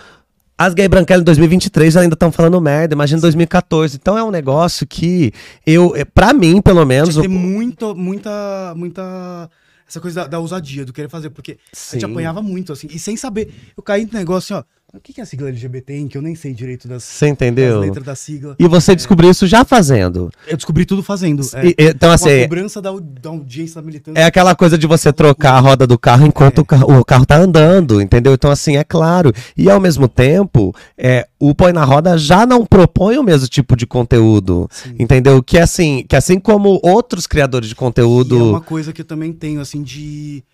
As 0.65 0.75
gay 0.75 0.87
branquelas 0.87 1.23
em 1.23 1.25
2023 1.25 1.97
ainda 1.97 2.15
estão 2.15 2.31
falando 2.31 2.61
merda, 2.61 2.95
imagina 2.95 3.21
2014. 3.21 3.97
Então 4.01 4.17
é 4.17 4.23
um 4.23 4.31
negócio 4.31 4.87
que 4.87 5.33
eu, 5.67 5.93
eh, 5.97 6.05
pra 6.05 6.33
mim, 6.33 6.61
pelo 6.63 6.85
menos. 6.87 7.17
Ter 7.17 7.27
o- 7.27 7.31
muito, 7.31 7.97
muita, 7.97 8.73
muita. 8.77 9.51
Essa 9.89 10.01
coisa 10.01 10.23
da, 10.23 10.27
da 10.29 10.39
ousadia, 10.39 10.85
do 10.85 10.93
querer 10.93 11.09
fazer, 11.09 11.31
porque 11.31 11.53
a 11.53 11.95
gente 11.95 12.05
Sim. 12.07 12.11
apanhava 12.13 12.41
muito, 12.41 12.73
assim, 12.73 12.87
e 12.91 12.99
sem 12.99 13.17
saber. 13.17 13.53
Eu 13.77 13.83
caí 13.83 14.07
no 14.07 14.13
negócio, 14.17 14.57
assim, 14.57 14.65
ó. 14.65 14.82
O 14.95 15.01
que 15.01 15.19
é 15.19 15.25
a 15.25 15.27
sigla 15.27 15.49
LGBT, 15.49 15.95
em 15.97 16.07
que 16.07 16.19
eu 16.19 16.21
nem 16.21 16.35
sei 16.35 16.53
direito 16.53 16.87
das, 16.87 17.03
Você 17.03 17.27
entendeu? 17.27 17.77
das 17.79 17.87
letras 17.87 18.05
da 18.05 18.15
sigla. 18.15 18.55
E 18.59 18.69
você 18.69 18.95
descobriu 18.95 19.31
isso 19.31 19.47
já 19.47 19.65
fazendo. 19.65 20.31
Eu 20.47 20.55
descobri 20.55 20.85
tudo 20.85 21.03
fazendo. 21.03 21.43
É, 21.55 21.69
E- 21.69 21.75
então, 21.79 22.09
com 22.11 22.13
a 22.13 22.15
assim, 22.15 22.43
cobrança 22.43 22.83
da, 22.83 22.91
da 23.01 23.31
audiência 23.31 23.81
da 23.81 23.87
militância. 23.87 24.21
É 24.21 24.25
aquela 24.25 24.55
coisa 24.55 24.77
de 24.77 24.87
você 24.87 25.11
trocar 25.11 25.55
a 25.55 25.61
roda 25.61 25.87
do 25.87 25.99
carro 25.99 26.27
enquanto 26.27 26.59
o, 26.59 26.65
carro, 26.67 26.99
o 27.01 27.05
carro 27.07 27.25
tá 27.25 27.39
andando, 27.39 28.03
entendeu? 28.03 28.35
Então, 28.35 28.51
assim, 28.51 28.77
é 28.77 28.85
claro. 28.85 29.33
E 29.57 29.71
ao 29.71 29.81
mesmo 29.81 30.07
tempo, 30.07 30.75
é, 30.99 31.27
o 31.41 31.55
Põe 31.55 31.73
na 31.73 31.85
Roda 31.87 32.19
já 32.19 32.45
não 32.45 32.67
propõe 32.67 33.17
o 33.17 33.23
mesmo 33.23 33.49
tipo 33.49 33.75
de 33.75 33.87
conteúdo. 33.87 34.69
Sim. 34.71 34.95
Entendeu? 34.99 35.43
Que 35.43 35.59
assim, 35.59 36.05
que 36.07 36.15
assim 36.15 36.39
como 36.39 36.79
outros 36.83 37.27
criadores 37.27 37.69
de 37.71 37.75
E 37.75 37.77
é 37.77 37.79
conteúdo. 37.79 38.51
uma 38.51 38.61
coisa 38.61 38.93
que 38.93 39.01
eu 39.01 39.07
também 39.07 39.33
tenho, 39.33 39.59
assim, 39.63 39.83
de 39.83 40.45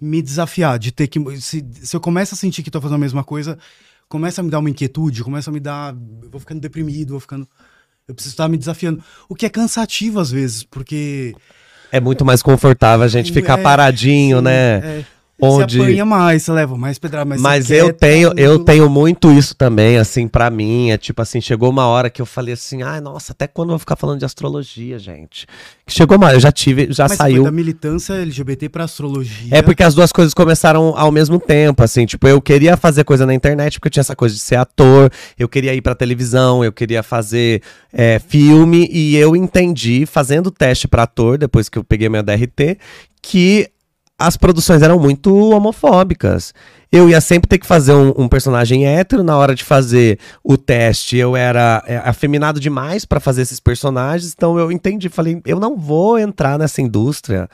me 0.00 0.22
desafiar, 0.22 0.78
de 0.78 0.92
ter 0.92 1.06
que. 1.08 1.18
Se, 1.40 1.64
se 1.82 1.96
eu 1.96 2.00
começo 2.00 2.34
a 2.34 2.38
sentir 2.38 2.62
que 2.62 2.70
tô 2.70 2.80
fazendo 2.80 2.96
a 2.96 2.98
mesma 2.98 3.24
coisa, 3.24 3.58
começa 4.08 4.40
a 4.40 4.44
me 4.44 4.50
dar 4.50 4.58
uma 4.58 4.70
inquietude, 4.70 5.24
começa 5.24 5.50
a 5.50 5.52
me 5.52 5.60
dar. 5.60 5.94
Eu 6.22 6.30
vou 6.30 6.40
ficando 6.40 6.60
deprimido, 6.60 7.10
vou 7.10 7.20
ficando. 7.20 7.48
Eu 8.06 8.14
preciso 8.14 8.32
estar 8.34 8.48
me 8.48 8.56
desafiando. 8.56 9.02
O 9.28 9.34
que 9.34 9.44
é 9.44 9.50
cansativo 9.50 10.20
às 10.20 10.30
vezes, 10.30 10.62
porque. 10.62 11.34
É 11.90 12.00
muito 12.00 12.24
mais 12.24 12.42
confortável 12.42 13.04
a 13.04 13.08
gente 13.08 13.32
ficar 13.32 13.58
É, 13.58 13.62
paradinho, 13.62 14.38
sim, 14.38 14.44
né? 14.44 14.76
é, 14.76 15.04
Onde- 15.40 15.76
Você 15.76 15.82
apanha 15.82 16.04
mais, 16.04 16.42
você 16.42 16.50
leva 16.52 16.76
mais 16.76 16.98
pedrada, 16.98 17.24
mas 17.24 17.40
Mas 17.40 17.70
eu 17.70 17.92
tenho, 17.92 18.30
tudo. 18.30 18.38
eu 18.40 18.58
tenho 18.58 18.90
muito 18.90 19.30
isso 19.30 19.54
também, 19.54 19.96
assim, 19.96 20.26
pra 20.26 20.50
mim. 20.50 20.90
É 20.90 20.98
tipo 20.98 21.22
assim, 21.22 21.40
chegou 21.40 21.70
uma 21.70 21.86
hora 21.86 22.10
que 22.10 22.20
eu 22.20 22.26
falei 22.26 22.54
assim, 22.54 22.82
ai, 22.82 23.00
nossa, 23.00 23.30
até 23.32 23.46
quando 23.46 23.68
eu 23.68 23.72
vou 23.74 23.78
ficar 23.78 23.94
falando 23.94 24.18
de 24.18 24.24
astrologia, 24.24 24.98
gente? 24.98 25.46
Que 25.86 25.92
chegou 25.94 26.16
uma 26.16 26.26
hora, 26.26 26.36
eu 26.36 26.40
já 26.40 26.50
tive, 26.50 26.88
já 26.92 27.06
Mas 27.08 27.16
saiu. 27.16 27.44
da 27.44 27.52
militância 27.52 28.14
LGBT 28.14 28.68
pra 28.68 28.84
astrologia. 28.84 29.48
É 29.56 29.62
porque 29.62 29.82
as 29.84 29.94
duas 29.94 30.10
coisas 30.10 30.34
começaram 30.34 30.92
ao 30.96 31.12
mesmo 31.12 31.38
tempo, 31.38 31.82
assim, 31.84 32.04
tipo, 32.04 32.26
eu 32.26 32.40
queria 32.42 32.76
fazer 32.76 33.04
coisa 33.04 33.24
na 33.24 33.32
internet 33.32 33.74
porque 33.78 33.86
eu 33.86 33.92
tinha 33.92 34.00
essa 34.00 34.16
coisa 34.16 34.34
de 34.34 34.40
ser 34.40 34.56
ator, 34.56 35.10
eu 35.38 35.48
queria 35.48 35.72
ir 35.72 35.80
pra 35.82 35.94
televisão, 35.94 36.64
eu 36.64 36.72
queria 36.72 37.02
fazer 37.02 37.62
é, 37.92 38.18
filme 38.18 38.88
e 38.90 39.16
eu 39.16 39.36
entendi, 39.36 40.04
fazendo 40.04 40.50
teste 40.50 40.88
pra 40.88 41.04
ator, 41.04 41.38
depois 41.38 41.68
que 41.68 41.78
eu 41.78 41.84
peguei 41.84 42.08
meu 42.08 42.22
DRT, 42.22 42.76
que 43.22 43.68
as 44.18 44.36
produções 44.36 44.82
eram 44.82 44.98
muito 44.98 45.32
homofóbicas. 45.50 46.52
Eu 46.90 47.08
ia 47.08 47.20
sempre 47.20 47.46
ter 47.46 47.58
que 47.58 47.66
fazer 47.66 47.92
um, 47.92 48.12
um 48.16 48.28
personagem 48.28 48.86
hétero, 48.86 49.22
na 49.22 49.36
hora 49.36 49.54
de 49.54 49.62
fazer 49.62 50.18
o 50.42 50.56
teste 50.56 51.16
eu 51.16 51.36
era 51.36 51.84
é, 51.86 51.98
afeminado 51.98 52.58
demais 52.58 53.04
pra 53.04 53.20
fazer 53.20 53.42
esses 53.42 53.60
personagens, 53.60 54.32
então 54.34 54.58
eu 54.58 54.72
entendi, 54.72 55.08
falei, 55.08 55.40
eu 55.44 55.60
não 55.60 55.76
vou 55.76 56.18
entrar 56.18 56.58
nessa 56.58 56.80
indústria 56.80 57.48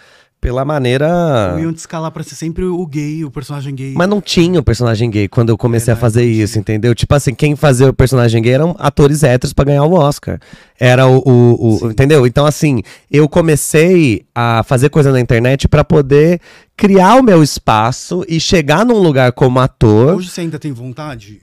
pela 0.45 0.62
maneira... 0.62 1.57
Iam 1.59 1.72
te 1.72 1.78
escalar 1.78 2.11
pra 2.11 2.22
ser 2.22 2.34
sempre 2.34 2.64
o 2.66 2.86
gay, 2.86 3.24
o 3.24 3.30
personagem 3.30 3.74
gay. 3.74 3.95
Mas 3.97 4.07
não 4.07 4.20
tinha 4.20 4.61
o 4.61 4.62
personagem 4.62 5.09
gay 5.09 5.26
quando 5.26 5.49
eu 5.49 5.57
comecei 5.57 5.90
a 5.90 5.97
fazer 5.97 6.22
isso, 6.22 6.59
entendeu? 6.59 6.95
Tipo 6.95 7.14
assim, 7.14 7.34
quem 7.34 7.57
fazia 7.57 7.88
o 7.88 7.95
personagem 7.95 8.42
gay 8.42 8.53
eram 8.53 8.76
atores 8.78 9.22
héteros 9.22 9.55
pra 9.55 9.64
ganhar 9.64 9.84
o 9.84 9.95
Oscar. 9.95 10.38
Era 10.78 11.07
o. 11.07 11.16
o- 11.26 11.84
o- 11.86 11.90
entendeu? 11.90 12.26
Então, 12.26 12.45
assim, 12.45 12.82
eu 13.11 13.26
comecei 13.26 14.26
a 14.34 14.62
fazer 14.64 14.90
coisa 14.90 15.11
na 15.11 15.18
internet 15.18 15.66
pra 15.66 15.82
poder 15.82 16.38
criar 16.76 17.14
o 17.14 17.22
meu 17.22 17.42
espaço 17.42 18.22
e 18.28 18.38
chegar 18.38 18.84
num 18.84 18.99
lugar 18.99 19.32
como 19.32 19.59
ator. 19.61 20.14
Hoje 20.16 20.28
você 20.28 20.42
ainda 20.42 20.59
tem 20.59 20.72
vontade? 20.72 21.40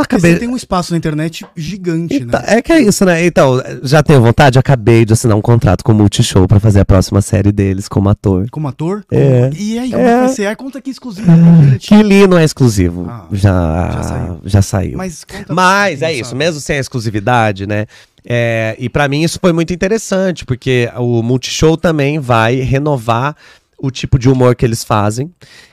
Acabei. 0.00 0.32
você 0.34 0.38
tem 0.38 0.48
um 0.48 0.56
espaço 0.56 0.92
na 0.92 0.98
internet 0.98 1.44
gigante, 1.56 2.14
Então, 2.16 2.40
né? 2.40 2.46
é 2.48 2.62
que 2.62 2.72
é 2.72 2.80
isso, 2.80 3.04
né? 3.04 3.24
Então, 3.24 3.60
já 3.82 4.02
tenho 4.02 4.20
vontade? 4.20 4.58
Acabei 4.58 5.04
de 5.04 5.12
assinar 5.12 5.36
um 5.36 5.40
contrato 5.40 5.82
com 5.84 5.92
o 5.92 5.94
Multishow 5.94 6.46
pra 6.48 6.60
fazer 6.60 6.80
a 6.80 6.84
próxima 6.84 7.20
série 7.20 7.52
deles 7.52 7.88
como 7.88 8.08
ator. 8.08 8.46
Como 8.50 8.68
ator? 8.68 9.04
É. 9.10 9.50
E 9.56 9.78
aí, 9.78 9.90
como 9.90 10.02
É. 10.02 10.20
vai 10.20 10.28
ser? 10.28 10.46
Aí 10.46 10.56
conta 10.56 10.78
aqui 10.78 10.90
exclusivo 10.90 11.26
gente. 11.70 11.88
Que 11.88 12.02
li 12.02 12.26
não 12.26 12.38
é 12.38 12.44
exclusivo. 12.44 13.06
Ah, 13.08 13.26
já, 13.32 13.90
já 13.92 14.02
saiu. 14.02 14.40
já 14.44 14.62
saiu. 14.62 14.96
Mas, 14.98 15.24
Mas 15.48 16.02
é 16.02 16.12
isso, 16.12 16.30
sabe. 16.30 16.38
mesmo 16.38 16.60
sem 16.60 16.76
a 16.76 16.80
exclusividade, 16.80 17.66
né? 17.66 17.86
É, 18.30 18.76
e 18.78 18.88
pra 18.88 19.08
mim 19.08 19.22
isso 19.22 19.38
foi 19.40 19.52
muito 19.52 19.72
interessante, 19.72 20.44
porque 20.44 20.90
o 20.96 21.22
Multishow 21.22 21.76
também 21.76 22.18
vai 22.18 22.56
renovar 22.56 23.34
o 23.80 23.90
tipo 23.90 24.18
de 24.18 24.28
humor 24.28 24.54
que 24.56 24.64
eles 24.66 24.82
fazem. 24.84 25.30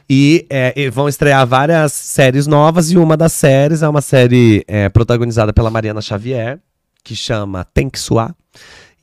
E, 0.09 0.45
é, 0.49 0.73
e 0.75 0.89
vão 0.89 1.09
estrear 1.09 1.45
várias 1.47 1.91
séries 1.93 2.47
novas, 2.47 2.91
e 2.91 2.97
uma 2.97 3.17
das 3.17 3.33
séries 3.33 3.81
é 3.81 3.89
uma 3.89 4.01
série 4.01 4.63
é, 4.67 4.87
protagonizada 4.89 5.51
pela 5.51 5.69
Mariana 5.69 6.01
Xavier, 6.01 6.59
que 7.03 7.15
chama 7.15 7.65
Tem 7.73 7.89
que 7.89 7.99
Suar. 7.99 8.35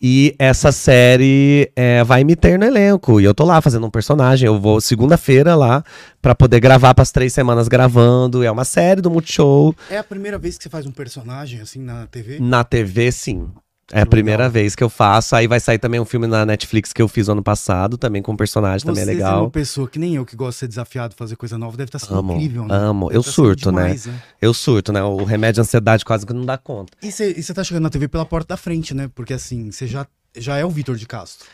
E 0.04 0.34
essa 0.36 0.72
série 0.72 1.70
é, 1.76 2.02
vai 2.02 2.24
me 2.24 2.34
ter 2.34 2.58
no 2.58 2.64
elenco. 2.64 3.20
E 3.20 3.24
eu 3.24 3.32
tô 3.32 3.44
lá 3.44 3.60
fazendo 3.60 3.86
um 3.86 3.90
personagem. 3.90 4.48
Eu 4.48 4.58
vou 4.58 4.80
segunda-feira 4.80 5.54
lá 5.54 5.84
pra 6.20 6.34
poder 6.34 6.58
gravar 6.58 6.92
pras 6.92 7.12
três 7.12 7.32
semanas 7.32 7.68
gravando. 7.68 8.42
É 8.42 8.50
uma 8.50 8.64
série 8.64 9.00
do 9.00 9.08
Multishow. 9.08 9.72
É 9.88 9.98
a 9.98 10.02
primeira 10.02 10.38
vez 10.38 10.58
que 10.58 10.64
você 10.64 10.68
faz 10.68 10.86
um 10.86 10.90
personagem 10.90 11.60
assim 11.60 11.78
na 11.78 12.08
TV? 12.08 12.40
Na 12.40 12.64
TV, 12.64 13.12
sim. 13.12 13.48
É 13.94 14.00
a 14.00 14.06
primeira 14.06 14.44
Legal. 14.44 14.50
vez 14.52 14.74
que 14.74 14.82
eu 14.82 14.88
faço. 14.88 15.36
Aí 15.36 15.46
vai 15.46 15.60
sair 15.60 15.78
também 15.78 16.00
um 16.00 16.04
filme 16.06 16.26
na 16.26 16.46
Netflix 16.46 16.94
que 16.94 17.02
eu 17.02 17.06
fiz 17.06 17.28
ano 17.28 17.42
passado, 17.42 17.98
também 17.98 18.22
com 18.22 18.34
personagem, 18.34 18.86
também 18.86 19.02
é 19.02 19.04
Você 19.04 19.10
sendo 19.12 19.18
legal. 19.22 19.42
uma 19.44 19.50
pessoa 19.50 19.86
que 19.86 19.98
nem 19.98 20.14
eu, 20.16 20.24
que 20.24 20.34
gosta 20.34 20.52
de 20.52 20.58
ser 20.60 20.68
desafiado, 20.68 21.14
fazer 21.14 21.36
coisa 21.36 21.58
nova, 21.58 21.76
deve 21.76 21.88
estar 21.90 21.98
sendo 21.98 22.18
Amo, 22.18 22.32
incrível, 22.32 22.64
né? 22.66 22.74
amo. 22.74 23.08
Deve 23.08 23.18
Eu 23.18 23.22
tá 23.22 23.30
surto, 23.30 23.70
né? 23.70 23.82
demais, 23.82 24.08
Eu 24.40 24.54
surto, 24.54 24.92
né? 24.94 25.02
O 25.02 25.24
remédio 25.24 25.56
de 25.56 25.60
ansiedade 25.60 26.04
quase 26.06 26.24
que 26.24 26.32
não 26.32 26.46
dá 26.46 26.56
conta. 26.56 26.92
E 27.02 27.12
você 27.12 27.34
você 27.34 27.52
tá 27.52 27.62
chegando 27.62 27.82
na 27.82 27.90
TV 27.90 28.08
pela 28.08 28.24
porta 28.24 28.48
da 28.54 28.56
frente, 28.56 28.94
né? 28.94 29.10
Porque 29.14 29.34
assim, 29.34 29.70
você 29.70 29.86
já, 29.86 30.06
já 30.36 30.56
é 30.56 30.64
o 30.64 30.70
Vitor 30.70 30.96
de 30.96 31.06
Castro. 31.06 31.46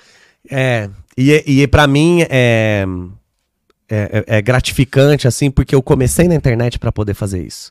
É, 0.49 0.89
e, 1.16 1.62
e 1.62 1.66
para 1.66 1.89
mim 1.89 2.24
é, 2.30 2.86
é, 3.89 4.24
é 4.28 4.43
gratificante, 4.43 5.26
assim, 5.26 5.51
porque 5.51 5.74
eu 5.74 5.82
comecei 5.82 6.28
na 6.28 6.36
internet 6.36 6.78
pra 6.78 6.93
poder 6.93 7.14
fazer 7.14 7.43
isso. 7.45 7.70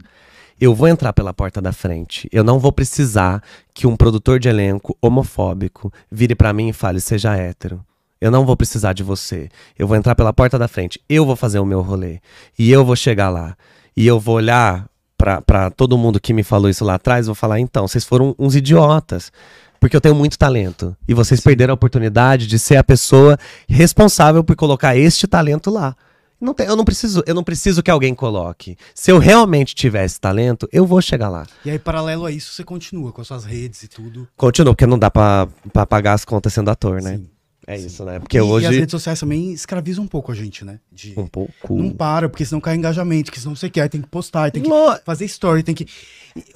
Eu 0.60 0.74
vou 0.74 0.88
entrar 0.88 1.14
pela 1.14 1.34
porta 1.34 1.62
da 1.62 1.72
frente. 1.72 2.28
Eu 2.32 2.43
não 2.43 2.58
vou 2.58 2.72
precisar 2.72 3.43
que 3.74 3.86
um 3.86 3.95
produtor 3.95 4.39
de 4.39 4.49
elenco 4.49 4.97
homofóbico 4.99 5.93
vire 6.12 6.34
pra 6.34 6.51
mim 6.51 6.70
e 6.70 6.74
fale, 6.74 6.99
seja 6.99 7.36
hétero. 7.36 7.84
Eu 8.20 8.32
não 8.32 8.43
vou 8.43 8.58
precisar 8.58 8.93
de 8.93 9.03
você. 9.03 9.49
Eu 9.78 9.88
vou 9.88 9.95
entrar 9.95 10.16
pela 10.16 10.34
porta 10.34 10.58
da 10.58 10.68
frente. 10.68 10.99
Eu 11.08 11.26
vou 11.26 11.36
fazer 11.36 11.60
o 11.60 11.66
meu 11.66 11.82
rolê. 11.82 12.20
E 12.58 12.72
eu 12.72 12.84
vou 12.84 12.95
chegar 12.95 13.30
lá. 13.30 13.55
E 13.95 14.08
eu 14.08 14.20
vou 14.20 14.36
olhar 14.36 14.88
pra, 15.16 15.41
pra 15.41 15.70
todo 15.70 15.97
mundo 15.97 16.20
que 16.20 16.34
me 16.34 16.41
falou 16.41 16.70
isso 16.70 16.84
lá 16.84 16.95
atrás 16.95 17.26
e 17.26 17.28
vou 17.28 17.36
falar, 17.36 17.60
então, 17.60 17.88
vocês 17.88 18.03
foram 18.03 18.36
uns 18.39 18.55
idiotas. 18.55 19.32
Porque 19.80 19.95
eu 19.95 20.01
tenho 20.01 20.16
muito 20.16 20.39
talento. 20.39 20.97
E 21.08 21.14
vocês 21.14 21.39
perderam 21.39 21.74
a 21.74 21.76
oportunidade 21.76 22.47
de 22.47 22.58
ser 22.58 22.78
a 22.78 22.84
pessoa 22.84 23.38
responsável 23.70 24.43
por 24.43 24.55
colocar 24.55 24.97
este 24.97 25.28
talento 25.28 25.70
lá. 25.70 25.95
Não 26.40 26.54
tem- 26.54 26.68
eu, 26.68 26.76
não 26.76 26.86
preciso, 26.86 27.24
eu 27.26 27.34
não 27.34 27.44
preciso 27.44 27.82
que 27.82 27.90
alguém 27.90 28.14
coloque. 28.14 28.78
Se 28.94 29.12
eu 29.12 29.18
realmente 29.18 29.74
tivesse 29.74 30.20
talento, 30.20 30.68
eu 30.72 30.86
vou 30.86 31.02
chegar 31.02 31.30
lá. 31.30 31.48
E 31.66 31.70
aí, 31.72 31.80
paralelo 31.80 32.26
a 32.26 32.32
isso, 32.32 32.54
você 32.54 32.64
continua 32.64 33.12
com 33.12 33.22
as 33.22 33.28
suas 33.28 33.44
redes 33.44 33.84
e 33.84 33.88
tudo. 33.88 34.28
Continuo, 34.38 34.74
porque 34.74 34.86
não 34.86 35.00
dá 35.00 35.10
pra, 35.10 35.48
pra 35.74 35.86
pagar 35.86 36.14
as 36.14 36.24
contas 36.24 36.54
sendo 36.54 36.70
ator, 36.70 37.02
né? 37.02 37.18
Sim. 37.18 37.30
É 37.70 37.76
isso, 37.78 38.06
né? 38.06 38.18
Porque 38.20 38.38
e, 38.38 38.40
e 38.40 38.44
as 38.44 38.48
hoje. 38.50 38.80
redes 38.80 38.92
sociais 38.92 39.20
também 39.20 39.52
escravizam 39.52 40.04
um 40.06 40.08
pouco 40.08 40.32
a 40.32 40.36
gente, 40.36 40.64
né? 40.64 40.80
De, 40.90 41.14
Um 41.20 41.28
pouco. 41.28 41.76
Não 41.76 41.90
para, 41.92 42.30
porque 42.30 42.46
senão 42.46 42.62
cai 42.62 42.76
engajamento, 42.76 43.30
que 43.30 43.40
senão 43.42 43.56
você 43.58 43.70
quer, 43.70 43.90
tem 43.90 44.02
que 44.02 44.08
postar, 44.08 44.50
tem 44.52 44.64
que 44.64 44.70
Lo- 44.70 44.98
fazer 45.04 45.26
story, 45.26 45.64
tem 45.64 45.76
que. 45.76 45.86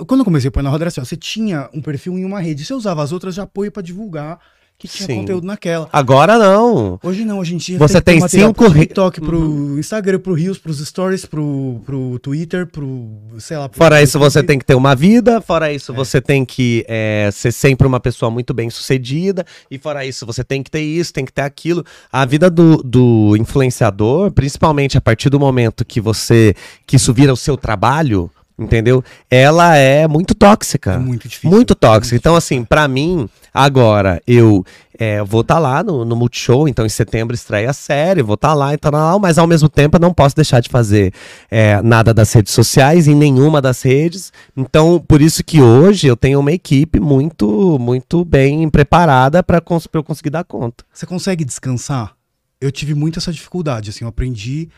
Quando 0.08 0.22
eu 0.22 0.26
comecei 0.26 0.48
a 0.48 0.52
pôr 0.52 0.64
na 0.64 0.70
roda, 0.70 0.84
era 0.84 0.88
assim, 0.90 1.02
ó, 1.02 1.04
você 1.04 1.18
tinha 1.18 1.70
um 1.74 1.82
perfil 1.82 2.18
em 2.18 2.24
uma 2.24 2.40
rede, 2.40 2.64
você 2.64 2.74
usava 2.74 3.04
as 3.04 3.12
outras 3.12 3.34
de 3.34 3.42
apoio 3.42 3.70
pra 3.72 3.82
divulgar 3.84 4.40
que 4.82 4.88
tinha 4.88 5.06
Sim. 5.06 5.16
conteúdo 5.18 5.46
naquela. 5.46 5.88
Agora 5.94 6.40
não. 6.40 7.00
Hoje 7.04 7.24
não, 7.24 7.38
hoje 7.38 7.54
em 7.54 7.58
dia 7.58 7.78
Você 7.78 8.02
tem 8.02 8.20
material 8.20 8.50
cinco 8.50 8.66
pro 8.66 8.80
TikTok, 8.80 9.22
pro 9.22 9.78
Instagram, 9.78 10.20
pro 10.20 10.34
Reels, 10.34 10.58
pros 10.58 10.80
Stories, 10.80 11.24
pro, 11.24 11.80
pro 11.86 12.18
Twitter, 12.18 12.66
pro, 12.66 13.08
sei 13.38 13.58
lá. 13.58 13.70
pro 13.70 13.78
Fora 13.78 14.02
isso, 14.02 14.18
você 14.18 14.42
tem 14.42 14.58
que 14.58 14.66
ter 14.66 14.74
uma 14.74 14.96
vida. 14.96 15.40
Fora 15.40 15.72
isso, 15.72 15.94
você 15.94 16.20
tem 16.20 16.44
que 16.44 16.84
é, 16.88 17.30
ser 17.32 17.52
sempre 17.52 17.86
uma 17.86 18.00
pessoa 18.00 18.32
muito 18.32 18.56
bem 18.56 18.72
sucedida. 18.72 19.46
E 19.70 19.78
fora 19.78 20.04
isso, 20.04 20.26
você 20.26 20.44
tem 20.44 20.64
que 20.64 20.72
ter 20.72 20.82
isso, 20.82 21.14
tem 21.14 21.26
que 21.26 21.34
ter 21.34 21.44
aquilo. 21.44 21.86
A 22.12 22.26
vida 22.26 22.50
do, 22.50 22.78
do 22.78 23.36
influenciador, 23.38 24.32
principalmente 24.32 24.98
a 24.98 25.02
partir 25.02 25.30
do 25.30 25.40
momento 25.40 25.86
que 25.86 26.02
você 26.02 26.56
que 26.88 26.96
isso 26.96 27.14
vira 27.14 27.32
o 27.32 27.38
seu 27.38 27.56
trabalho, 27.56 28.32
entendeu? 28.58 29.04
Ela 29.30 29.76
é 29.76 30.08
muito 30.08 30.34
tóxica. 30.34 30.94
É 30.94 30.98
muito 30.98 31.28
difícil. 31.28 31.50
Muito. 31.50 31.62
Muito 31.62 32.16
Então, 32.16 32.36
assim, 32.36 32.64
pra 32.64 32.88
mim, 32.88 33.30
agora, 33.54 34.22
eu 34.26 34.66
é, 34.98 35.24
vou 35.24 35.42
estar 35.42 35.58
lá 35.58 35.84
no, 35.84 36.06
no 36.06 36.16
Multishow, 36.16 36.68
então 36.68 36.86
em 36.86 36.90
setembro 36.90 37.34
estreia 37.34 37.70
a 37.70 37.74
série, 37.74 38.22
vou 38.22 38.36
estar 38.36 38.54
lá 38.54 38.74
e 38.74 38.78
tal, 38.78 39.20
mas 39.20 39.38
ao 39.38 39.48
mesmo 39.48 39.68
tempo 39.68 39.98
eu 39.98 40.00
não 40.00 40.14
posso 40.14 40.36
deixar 40.36 40.60
de 40.60 40.70
fazer 40.70 41.14
é, 41.50 41.82
nada 41.82 42.14
das 42.14 42.32
redes 42.34 42.54
sociais, 42.54 43.08
em 43.08 43.16
nenhuma 43.16 43.62
das 43.62 43.82
redes. 43.82 44.32
Então, 44.56 45.00
por 45.00 45.22
isso 45.22 45.44
que 45.44 45.62
hoje 45.62 46.08
eu 46.08 46.16
tenho 46.16 46.40
uma 46.40 46.52
equipe 46.52 47.00
muito, 47.00 47.80
muito 47.80 48.24
bem 48.24 48.70
preparada 48.70 49.42
para 49.42 49.64
eu 49.94 50.04
conseguir 50.04 50.30
dar 50.30 50.44
conta. 50.44 50.84
Você 50.94 51.06
consegue 51.06 51.44
descansar? 51.44 52.16
Eu 52.60 52.72
tive 52.72 52.94
muito 52.94 53.18
essa 53.18 53.32
dificuldade, 53.32 53.90
assim, 53.90 54.04
eu 54.04 54.10
aprendi 54.10 54.70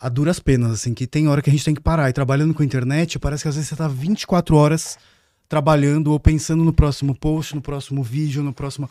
a 0.00 0.08
duras 0.08 0.38
penas, 0.38 0.72
assim, 0.72 0.94
que 0.94 1.06
tem 1.06 1.28
hora 1.28 1.42
que 1.42 1.50
a 1.50 1.52
gente 1.52 1.64
tem 1.64 1.74
que 1.74 1.80
parar. 1.80 2.08
E 2.08 2.12
trabalhando 2.12 2.54
com 2.54 2.62
a 2.62 2.66
internet, 2.66 3.18
parece 3.18 3.42
que 3.42 3.48
às 3.48 3.54
vezes 3.56 3.68
você 3.68 3.76
tá 3.76 3.88
24 3.88 4.54
horas 4.56 4.98
trabalhando 5.48 6.12
ou 6.12 6.20
pensando 6.20 6.62
no 6.62 6.72
próximo 6.72 7.14
post, 7.14 7.54
no 7.54 7.62
próximo 7.62 8.02
vídeo, 8.02 8.42
no 8.42 8.52
próximo... 8.52 8.88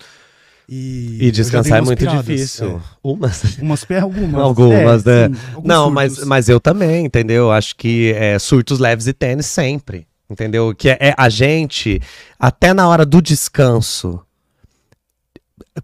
E, 0.70 1.18
E 1.22 1.32
descansar 1.32 1.78
é 1.78 1.82
muito 1.82 2.00
piradas, 2.00 2.26
difícil. 2.26 2.78
é. 2.78 2.82
Umas. 3.02 3.58
Umas 3.58 3.88
algumas. 4.02 4.42
Algumas, 4.42 5.08
é, 5.08 5.30
né? 5.30 5.36
sim, 5.38 5.62
Não, 5.64 5.90
mas, 5.90 6.26
mas 6.26 6.50
eu 6.50 6.60
também, 6.60 7.06
entendeu? 7.06 7.50
Acho 7.50 7.74
que 7.74 8.12
é, 8.14 8.38
surtos 8.38 8.78
leves 8.78 9.08
e 9.08 9.14
tênis 9.14 9.46
sempre. 9.46 10.06
Entendeu? 10.30 10.76
Que 10.76 10.90
é, 10.90 10.98
é 11.00 11.16
a 11.18 11.30
gente, 11.30 12.02
até 12.38 12.74
na 12.74 12.86
hora 12.90 13.06
do 13.06 13.22
descanso, 13.22 14.22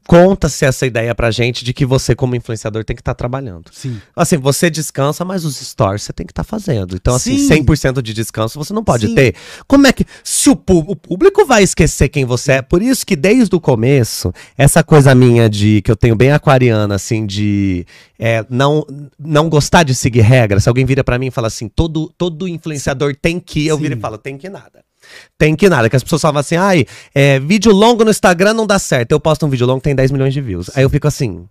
conta-se 0.08 0.66
essa 0.66 0.86
ideia 0.86 1.14
pra 1.14 1.32
gente 1.32 1.64
de 1.64 1.74
que 1.74 1.86
você, 1.86 2.16
como 2.16 2.36
influenciador, 2.36 2.84
tem 2.84 2.96
que 2.96 3.02
estar 3.02 3.14
trabalhando. 3.14 3.66
Sim. 3.72 4.02
Assim, 4.16 4.38
você 4.38 4.70
descansa, 4.70 5.24
mas 5.24 5.46
os 5.46 5.58
stories 5.58 6.04
você 6.04 6.14
tem 6.14 6.26
que 6.26 6.32
estar 6.32 6.44
fazendo. 6.44 6.96
Então, 6.96 7.16
assim, 7.16 7.38
Sim. 7.38 7.64
100% 7.64 8.02
de 8.02 8.14
descanso 8.14 8.58
você 8.58 8.74
não 8.74 8.84
pode 8.84 9.08
Sim. 9.08 9.16
ter. 9.16 9.36
Como 9.68 9.88
é 9.88 9.94
que. 9.94 10.06
Se 10.24 10.50
o, 10.50 10.54
o 10.54 10.96
público 10.96 11.46
vai 11.46 11.64
esquecer 11.64 12.10
quem 12.10 12.26
você 12.26 12.54
é. 12.54 12.62
Por 12.62 12.82
isso 12.82 13.06
que 13.06 13.16
desde 13.16 13.56
o 13.56 13.60
começo, 13.60 14.34
essa 14.58 14.84
coisa 14.84 15.14
minha 15.14 15.50
de. 15.50 15.82
que 15.82 15.92
eu 15.92 15.96
tenho 15.96 16.16
bem 16.16 16.32
aquariana, 16.32 16.96
assim, 16.96 17.26
de. 17.26 17.86
é, 18.18 18.46
não, 18.50 18.86
não 19.20 19.50
gostar 19.50 19.84
de 19.84 19.94
seguir 19.96 20.22
regras. 20.22 20.64
Se 20.64 20.70
alguém 20.70 20.86
vira 20.86 21.04
pra 21.04 21.20
mim 21.20 21.28
e 21.28 21.32
fala 21.32 21.48
assim: 21.48 21.68
todo, 21.68 22.12
todo 22.18 22.48
influenciador 22.48 23.16
tem 23.16 23.40
que. 23.40 23.66
Eu 23.68 23.78
viro 23.78 23.94
e 23.94 23.98
Sim. 23.98 24.02
falo: 24.02 24.18
tem 24.18 24.38
que 24.38 24.50
nada. 24.50 24.84
Tem 25.38 25.56
que 25.56 25.70
nada. 25.70 25.90
Que 25.90 25.96
as 25.96 26.04
pessoas 26.04 26.22
falam 26.22 26.40
assim: 26.40 26.56
ai, 26.56 26.86
é, 27.14 27.40
vídeo 27.40 27.72
longo 27.72 28.04
no 28.04 28.12
Instagram 28.12 28.54
não 28.54 28.68
dá 28.68 28.80
certo. 28.80 29.12
Eu 29.12 29.20
posto 29.20 29.46
um 29.46 29.50
vídeo 29.50 29.68
longo 29.68 29.82
tem 29.82 29.96
10 29.96 30.12
milhões 30.12 30.34
de 30.34 30.42
views. 30.42 30.70
Aí 30.76 30.84
eu 30.84 30.90
fico 30.90 31.08
assim. 31.08 31.46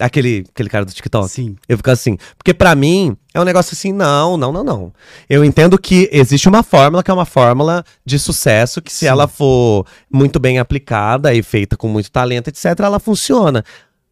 Aquele, 0.00 0.44
aquele 0.52 0.68
cara 0.68 0.84
do 0.84 0.92
TikTok. 0.92 1.28
Sim. 1.28 1.56
Eu 1.68 1.76
fico 1.76 1.90
assim. 1.90 2.16
Porque 2.36 2.52
pra 2.52 2.74
mim 2.74 3.16
é 3.32 3.40
um 3.40 3.44
negócio 3.44 3.74
assim, 3.74 3.92
não, 3.92 4.36
não, 4.36 4.50
não, 4.50 4.64
não. 4.64 4.92
Eu 5.28 5.44
entendo 5.44 5.78
que 5.78 6.08
existe 6.10 6.48
uma 6.48 6.62
fórmula 6.62 7.02
que 7.02 7.10
é 7.10 7.14
uma 7.14 7.26
fórmula 7.26 7.84
de 8.04 8.18
sucesso, 8.18 8.82
que 8.82 8.90
se 8.90 9.00
Sim. 9.00 9.06
ela 9.06 9.28
for 9.28 9.86
muito 10.10 10.40
bem 10.40 10.58
aplicada 10.58 11.32
e 11.32 11.42
feita 11.42 11.76
com 11.76 11.88
muito 11.88 12.10
talento, 12.10 12.48
etc., 12.48 12.80
ela 12.80 12.98
funciona. 12.98 13.62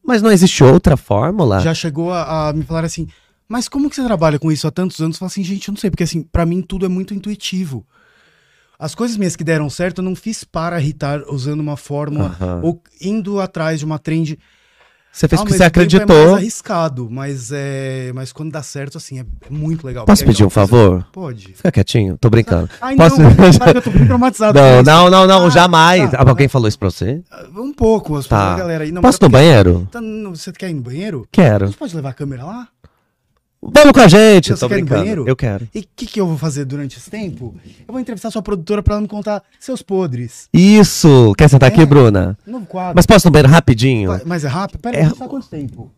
Mas 0.04 0.22
não 0.22 0.30
existe 0.30 0.62
outra 0.62 0.96
fórmula? 0.96 1.60
Já 1.60 1.74
chegou 1.74 2.12
a, 2.12 2.50
a 2.50 2.52
me 2.52 2.62
falar 2.62 2.84
assim, 2.84 3.08
mas 3.48 3.68
como 3.68 3.90
que 3.90 3.96
você 3.96 4.04
trabalha 4.04 4.38
com 4.38 4.52
isso 4.52 4.68
há 4.68 4.70
tantos 4.70 5.00
anos? 5.00 5.16
Eu 5.16 5.18
falo 5.18 5.28
assim, 5.28 5.42
gente, 5.42 5.68
eu 5.68 5.72
não 5.72 5.80
sei, 5.80 5.90
porque 5.90 6.04
assim, 6.04 6.22
pra 6.22 6.46
mim 6.46 6.62
tudo 6.62 6.86
é 6.86 6.88
muito 6.88 7.12
intuitivo. 7.12 7.84
As 8.80 8.94
coisas 8.94 9.16
minhas 9.18 9.36
que 9.36 9.44
deram 9.44 9.68
certo, 9.68 9.98
eu 9.98 10.04
não 10.04 10.16
fiz 10.16 10.42
para 10.42 10.80
irritar 10.80 11.20
usando 11.28 11.60
uma 11.60 11.76
fórmula 11.76 12.34
ou 12.62 12.82
indo 13.00 13.38
atrás 13.38 13.78
de 13.80 13.84
uma 13.84 13.98
trend. 13.98 14.38
Você 15.12 15.26
fez 15.26 15.40
porque 15.40 15.54
você 15.54 15.58
mesmo 15.58 15.72
tempo 15.72 15.80
É 15.80 15.84
acreditou. 15.84 16.16
mais 16.30 16.34
arriscado, 16.38 17.08
mas 17.10 17.50
é, 17.52 18.12
mas 18.14 18.32
quando 18.32 18.52
dá 18.52 18.62
certo 18.62 18.96
assim 18.96 19.18
é, 19.18 19.22
é 19.22 19.50
muito 19.50 19.84
legal. 19.84 20.06
Posso 20.06 20.22
é 20.22 20.26
pedir 20.26 20.44
um 20.44 20.50
favor? 20.50 21.04
Pode. 21.12 21.52
Fica 21.54 21.72
quietinho, 21.72 22.16
tô 22.16 22.30
brincando. 22.30 22.70
Ai, 22.80 22.94
Posso- 22.94 23.20
não, 23.20 23.34
que 23.34 23.76
eu 23.76 23.82
tô 23.82 23.90
bem 23.90 24.06
traumatizado. 24.06 24.56
Não, 24.56 24.82
não, 24.84 25.10
não, 25.10 25.26
não, 25.26 25.46
Ah, 25.46 25.50
jamais. 25.50 26.12
tá. 26.12 26.22
Alguém 26.24 26.46
falou 26.46 26.68
isso 26.68 26.78
pra 26.78 26.90
você? 26.92 27.22
Um 27.56 27.72
pouco, 27.74 28.16
as 28.16 28.28
Tá. 28.28 28.56
galera 28.56 28.84
aí. 28.84 28.92
Não, 28.92 29.02
Posso 29.02 29.18
mas 29.20 29.28
ir 29.28 29.32
no 29.32 29.38
é 29.38 29.40
porque- 29.40 29.50
banheiro? 29.50 29.88
Tá, 29.90 30.00
não, 30.00 30.34
você 30.34 30.52
quer 30.52 30.70
ir 30.70 30.74
no 30.74 30.82
banheiro? 30.82 31.26
Quero. 31.32 31.66
gente 31.66 31.76
pode 31.76 31.94
levar 31.96 32.10
a 32.10 32.14
câmera 32.14 32.44
lá? 32.44 32.68
Vamos 33.62 33.92
com 33.92 34.00
a 34.00 34.08
gente. 34.08 34.50
Você 34.50 34.60
Tô 34.60 34.68
brincando. 34.68 35.00
banheiro? 35.00 35.24
Eu 35.28 35.36
quero. 35.36 35.68
E 35.74 35.80
o 35.80 35.84
que, 35.94 36.06
que 36.06 36.20
eu 36.20 36.26
vou 36.26 36.38
fazer 36.38 36.64
durante 36.64 36.96
esse 36.96 37.10
tempo? 37.10 37.54
Eu 37.86 37.92
vou 37.92 38.00
entrevistar 38.00 38.30
sua 38.30 38.40
produtora 38.40 38.82
pra 38.82 38.94
ela 38.94 39.02
me 39.02 39.08
contar 39.08 39.42
seus 39.58 39.82
podres. 39.82 40.48
Isso. 40.52 41.34
Quer 41.36 41.48
sentar 41.50 41.68
aqui, 41.68 41.82
É. 41.82 41.86
Bruna? 41.86 42.38
Novo 42.46 42.64
quadro. 42.64 42.94
Mas 42.96 43.04
posso 43.04 43.26
no 43.28 43.32
banheiro 43.32 43.52
rapidinho? 43.52 44.18
Mas 44.24 44.44
é 44.44 44.48
rápido? 44.48 44.80
Pera, 44.80 44.96
É- 44.96 45.04
aí, 45.04 45.10
quanto 45.12 45.46
tempo? 45.48 45.90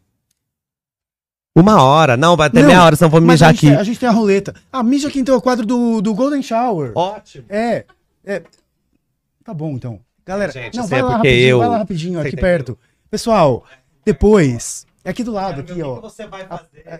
Uma 1.57 1.83
hora. 1.83 2.17
Não, 2.17 2.37
vai 2.37 2.51
ter 2.51 2.61
Não, 2.61 2.67
meia 2.67 2.83
hora, 2.83 2.97
senão 2.97 3.07
eu 3.09 3.13
vou 3.13 3.21
mijar 3.21 3.51
a 3.51 3.53
aqui. 3.53 3.67
tem, 3.69 3.77
a 3.77 3.85
gente 3.85 3.99
tem 4.01 4.09
a 4.09 4.13
roleta. 4.13 4.55
Ah, 4.73 4.83
mija 4.83 5.07
aqui 5.09 5.21
então 5.21 5.35
é 5.35 5.39
o 5.39 5.43
quadro 5.43 5.65
do, 5.67 6.01
do 6.01 6.15
Golden 6.15 6.43
Shower. 6.43 6.93
Ótimo. 6.97 7.45
É, 7.49 7.85
é. 8.25 8.43
Tá 9.45 9.53
bom 9.55 9.73
então. 9.73 10.01
Galera, 10.27 10.51
Gente, 10.51 10.77
não, 10.77 10.87
vai 10.87 10.99
é 10.99 11.03
lá 11.03 11.09
porque 11.15 11.29
rapidinho, 11.29 11.49
eu- 11.51 11.59
vai 11.59 11.69
lá 11.69 11.79
rapidinho, 11.79 12.21
aqui 12.21 12.31
Sei 12.31 12.39
perto. 12.41 12.79
Pessoal, 13.11 13.65
depois, 14.05 14.87
é 15.05 15.11
aqui 15.11 15.25
do 15.25 15.33
lado, 15.33 15.61
aqui, 15.61 15.83
ó. 15.83 16.01
você 16.01 16.27
vai 16.27 16.47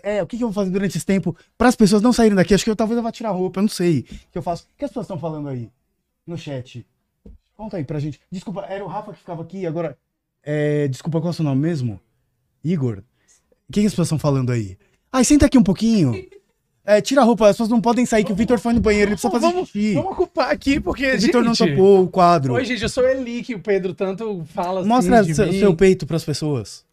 É, 0.03 0.23
o 0.23 0.27
que, 0.27 0.37
que 0.37 0.43
eu 0.43 0.49
vou 0.49 0.55
fazer 0.55 0.71
durante 0.71 0.97
esse 0.97 1.07
tempo 1.07 1.37
para 1.57 1.69
as 1.69 1.77
pessoas 1.77 2.03
não 2.03 2.13
saírem 2.13 2.35
daqui? 2.35 2.53
Acho 2.53 2.65
que 2.65 2.71
eu 2.71 2.77
talvez 2.77 2.97
eu 2.97 3.03
vá 3.03 3.13
tirar 3.13 3.29
a 3.29 3.33
roupa, 3.33 3.61
eu 3.61 3.63
não 3.63 3.69
sei. 3.69 4.01
O 4.01 4.05
que 4.33 4.39
eu 4.39 4.43
faço? 4.43 4.65
O 4.65 4.77
que 4.77 4.85
as 4.85 4.91
pessoas 4.91 5.05
estão 5.05 5.19
falando 5.19 5.49
aí 5.49 5.71
no 6.27 6.37
chat? 6.37 6.87
Conta 7.57 7.77
aí 7.77 7.85
pra 7.85 8.01
gente. 8.01 8.21
Desculpa, 8.31 8.67
era 8.69 8.85
o 8.85 8.89
Rafa 8.89 9.13
que 9.13 9.19
ficava 9.19 9.43
aqui, 9.43 9.67
agora. 9.67 9.97
É, 10.43 10.89
desculpa, 10.89 11.21
qual 11.21 11.29
é 11.29 11.31
o 11.31 11.35
seu 11.35 11.45
nome 11.45 11.61
mesmo? 11.61 12.01
Igor? 12.65 12.99
O 13.69 13.73
que, 13.73 13.81
que 13.81 13.87
as 13.87 13.93
pessoas 13.93 14.07
estão 14.07 14.19
falando 14.19 14.51
aí? 14.51 14.77
Ai, 15.13 15.25
senta 15.25 15.47
aqui 15.47 15.57
um 15.57 15.63
pouquinho. 15.63 16.13
É, 16.85 17.01
tira 17.01 17.21
a 17.21 17.25
roupa, 17.25 17.47
as 17.47 17.53
pessoas 17.53 17.69
não 17.69 17.81
podem 17.81 18.05
sair, 18.05 18.25
que 18.25 18.33
o 18.33 18.35
Vitor 18.35 18.59
foi 18.59 18.73
no 18.73 18.81
banheiro, 18.81 19.11
ele 19.11 19.15
precisa 19.15 19.31
fazer 19.31 19.53
vamos, 19.53 19.69
xixi. 19.69 19.95
vamos 19.95 20.13
ocupar 20.13 20.51
aqui, 20.51 20.81
porque, 20.81 21.13
O 21.13 21.21
Vitor 21.21 21.45
não 21.45 21.55
topou 21.55 22.03
o 22.03 22.09
quadro. 22.09 22.55
Oi, 22.55 22.65
gente, 22.65 22.83
eu 22.83 22.89
sou 22.89 23.09
Eli, 23.09 23.43
que 23.43 23.55
o 23.55 23.61
Pedro 23.61 23.95
tanto 23.95 24.45
fala 24.47 24.81
assim 24.81 24.89
Mostra 24.89 25.23
de 25.23 25.33
seu, 25.33 25.53
seu 25.53 25.77
peito 25.77 26.07
pras 26.07 26.25
pessoas. 26.25 26.85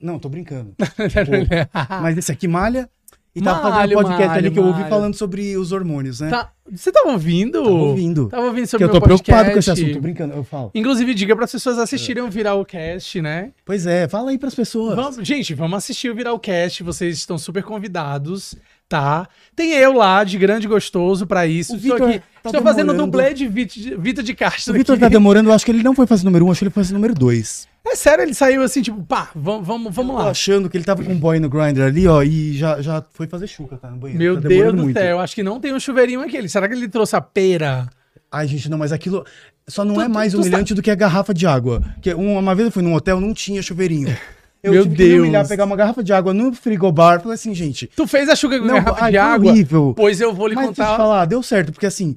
Não, 0.00 0.18
tô 0.18 0.28
brincando. 0.28 0.74
Mas 2.02 2.16
esse 2.18 2.30
aqui 2.32 2.46
malha 2.48 2.88
e 3.34 3.42
tá 3.42 3.54
fazendo 3.56 3.74
Malho, 3.74 3.98
um 3.98 4.02
podcast 4.02 4.28
malho, 4.28 4.38
ali 4.38 4.50
que 4.50 4.58
eu 4.58 4.64
ouvi 4.64 4.78
malho. 4.80 4.90
falando 4.90 5.14
sobre 5.14 5.56
os 5.58 5.70
hormônios, 5.70 6.20
né? 6.20 6.30
Tá- 6.30 6.52
Você 6.72 6.90
tava 6.90 7.10
ouvindo? 7.10 7.62
Tava 7.62 7.74
ouvindo. 7.74 8.28
Tava 8.30 8.46
ouvindo 8.46 8.66
sobre 8.66 8.84
eu 8.84 8.88
o 8.88 8.92
tô 8.92 8.98
podcast. 9.00 9.22
preocupado 9.24 9.52
com 9.52 9.58
esse 9.58 9.70
assunto, 9.70 9.92
tô 9.92 10.00
brincando, 10.00 10.34
eu 10.34 10.42
falo. 10.42 10.70
Inclusive, 10.74 11.12
diga 11.12 11.36
para 11.36 11.44
as 11.44 11.52
pessoas 11.52 11.78
assistirem 11.78 12.22
o 12.22 12.30
Viral 12.30 12.64
Cast, 12.64 13.20
né? 13.20 13.50
Pois 13.64 13.86
é, 13.86 14.08
fala 14.08 14.30
aí 14.30 14.38
pras 14.38 14.54
pessoas. 14.54 14.96
Vamos- 14.96 15.16
gente, 15.26 15.52
vamos 15.52 15.76
assistir 15.76 16.08
o 16.10 16.14
Viral 16.14 16.38
Cast, 16.38 16.82
vocês 16.82 17.18
estão 17.18 17.36
super 17.36 17.62
convidados, 17.62 18.54
tá? 18.88 19.28
Tem 19.54 19.72
eu 19.74 19.92
lá, 19.92 20.24
de 20.24 20.38
grande 20.38 20.66
gostoso 20.66 21.26
pra 21.26 21.46
isso. 21.46 21.74
O 21.74 21.76
Estou 21.76 21.92
Vitor 21.96 22.08
aqui, 22.08 22.18
tá 22.42 22.48
estou 22.48 22.62
fazendo 22.62 22.94
dublê 22.94 23.34
de 23.34 23.46
Vit- 23.46 23.96
Vitor 23.98 24.24
de 24.24 24.32
O 24.32 24.36
Castro 24.36 24.72
Vitor 24.72 24.94
aqui. 24.94 25.00
tá 25.02 25.08
demorando, 25.10 25.50
eu 25.50 25.52
acho 25.52 25.62
que 25.66 25.70
ele 25.72 25.82
não 25.82 25.94
foi 25.94 26.06
fazer 26.06 26.24
número 26.24 26.46
um, 26.46 26.50
acho 26.50 26.60
que 26.60 26.64
ele 26.64 26.70
foi 26.70 26.82
fazer 26.84 26.94
número 26.94 27.12
dois. 27.14 27.68
É 27.88 27.94
sério, 27.94 28.22
ele 28.22 28.34
saiu 28.34 28.62
assim, 28.62 28.82
tipo, 28.82 29.02
pá, 29.04 29.30
vamos, 29.34 29.66
vamos, 29.66 29.94
vamos 29.94 30.16
lá. 30.16 30.30
achando 30.30 30.68
que 30.68 30.76
ele 30.76 30.84
tava 30.84 31.02
com 31.04 31.12
um 31.12 31.18
boy 31.18 31.38
no 31.38 31.48
grinder 31.48 31.84
ali, 31.86 32.06
ó, 32.06 32.22
e 32.22 32.52
já, 32.56 32.82
já 32.82 33.02
foi 33.12 33.26
fazer 33.26 33.46
chuca, 33.46 33.76
tá 33.76 33.88
no 33.90 33.96
banheiro. 33.96 34.22
Meu 34.22 34.40
tá 34.42 34.48
Deus 34.48 34.74
do 34.74 34.82
muito. 34.82 34.98
céu, 34.98 35.20
acho 35.20 35.34
que 35.34 35.42
não 35.42 35.60
tem 35.60 35.72
um 35.72 35.80
chuveirinho 35.80 36.20
aqui. 36.20 36.48
Será 36.48 36.68
que 36.68 36.74
ele 36.74 36.88
trouxe 36.88 37.14
a 37.16 37.20
pera? 37.20 37.88
Ai, 38.30 38.46
gente, 38.48 38.68
não, 38.68 38.76
mas 38.76 38.92
aquilo 38.92 39.24
só 39.68 39.84
não 39.84 39.94
Tu- 39.94 40.00
é 40.00 40.04
tu- 40.06 40.10
mais 40.10 40.32
tu 40.32 40.40
humilhante 40.40 40.74
do 40.74 40.82
que 40.82 40.90
a 40.90 40.94
garrafa 40.94 41.32
de 41.32 41.46
água. 41.46 41.80
Que 42.02 42.12
um- 42.14 42.36
uma 42.38 42.54
vez 42.54 42.66
eu 42.66 42.72
fui 42.72 42.82
num 42.82 42.92
hotel, 42.94 43.20
não 43.20 43.32
tinha 43.32 43.62
chuveirinho. 43.62 44.08
Eu 44.62 44.72
Meu 44.72 44.82
tive 44.82 44.96
que 44.96 45.02
me 45.02 45.08
Deus. 45.10 45.20
humilhar, 45.22 45.46
pegar 45.46 45.64
uma 45.64 45.76
garrafa 45.76 46.02
de 46.02 46.12
água 46.12 46.34
no 46.34 46.52
frigobar, 46.52 47.20
falei 47.20 47.34
assim, 47.36 47.54
gente, 47.54 47.86
Tu 47.94 48.04
fez 48.06 48.28
a 48.28 48.34
chuca 48.34 48.58
com 48.58 48.64
Não, 48.66 48.74
garrafa 48.74 49.04
ai, 49.04 49.10
de 49.12 49.16
água? 49.18 49.52
horrível. 49.52 49.94
Pois 49.96 50.20
eu 50.20 50.34
vou 50.34 50.48
lhe 50.48 50.56
mas 50.56 50.66
contar. 50.66 50.96
falar, 50.96 51.24
deu 51.26 51.40
certo, 51.40 51.70
porque 51.72 51.86
assim, 51.86 52.16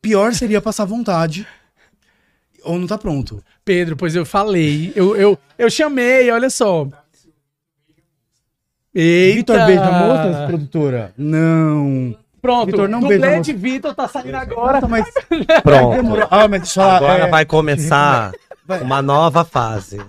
pior 0.00 0.32
seria 0.32 0.60
passar 0.60 0.84
vontade 0.84 1.44
ou 2.68 2.78
não 2.78 2.86
tá 2.86 2.98
pronto. 2.98 3.42
Pedro, 3.64 3.96
pois 3.96 4.14
eu 4.14 4.26
falei. 4.26 4.92
Eu, 4.94 5.16
eu, 5.16 5.38
eu 5.56 5.70
chamei, 5.70 6.30
olha 6.30 6.50
só. 6.50 6.86
Eita! 8.94 9.36
Vitor, 9.54 9.66
beija 9.66 9.84
a 9.84 10.06
moça, 10.06 10.46
produtora? 10.46 11.14
Não. 11.16 12.14
Pronto, 12.42 12.66
Vitor, 12.66 12.88
não 12.88 13.00
dublê 13.00 13.40
de 13.40 13.52
Vitor 13.52 13.94
tá 13.94 14.06
saindo 14.06 14.34
agora. 14.36 14.80
Nossa, 14.80 14.88
mas 14.88 15.06
Pronto. 15.62 16.28
Ah, 16.30 16.46
mas 16.46 16.62
deixa 16.62 16.80
eu 16.80 16.84
falar. 16.84 16.96
Agora 16.96 17.26
é, 17.26 17.30
vai 17.30 17.46
começar 17.46 18.32
Vai. 18.66 18.80
uma 18.82 19.00
nova 19.00 19.44
fase. 19.44 20.00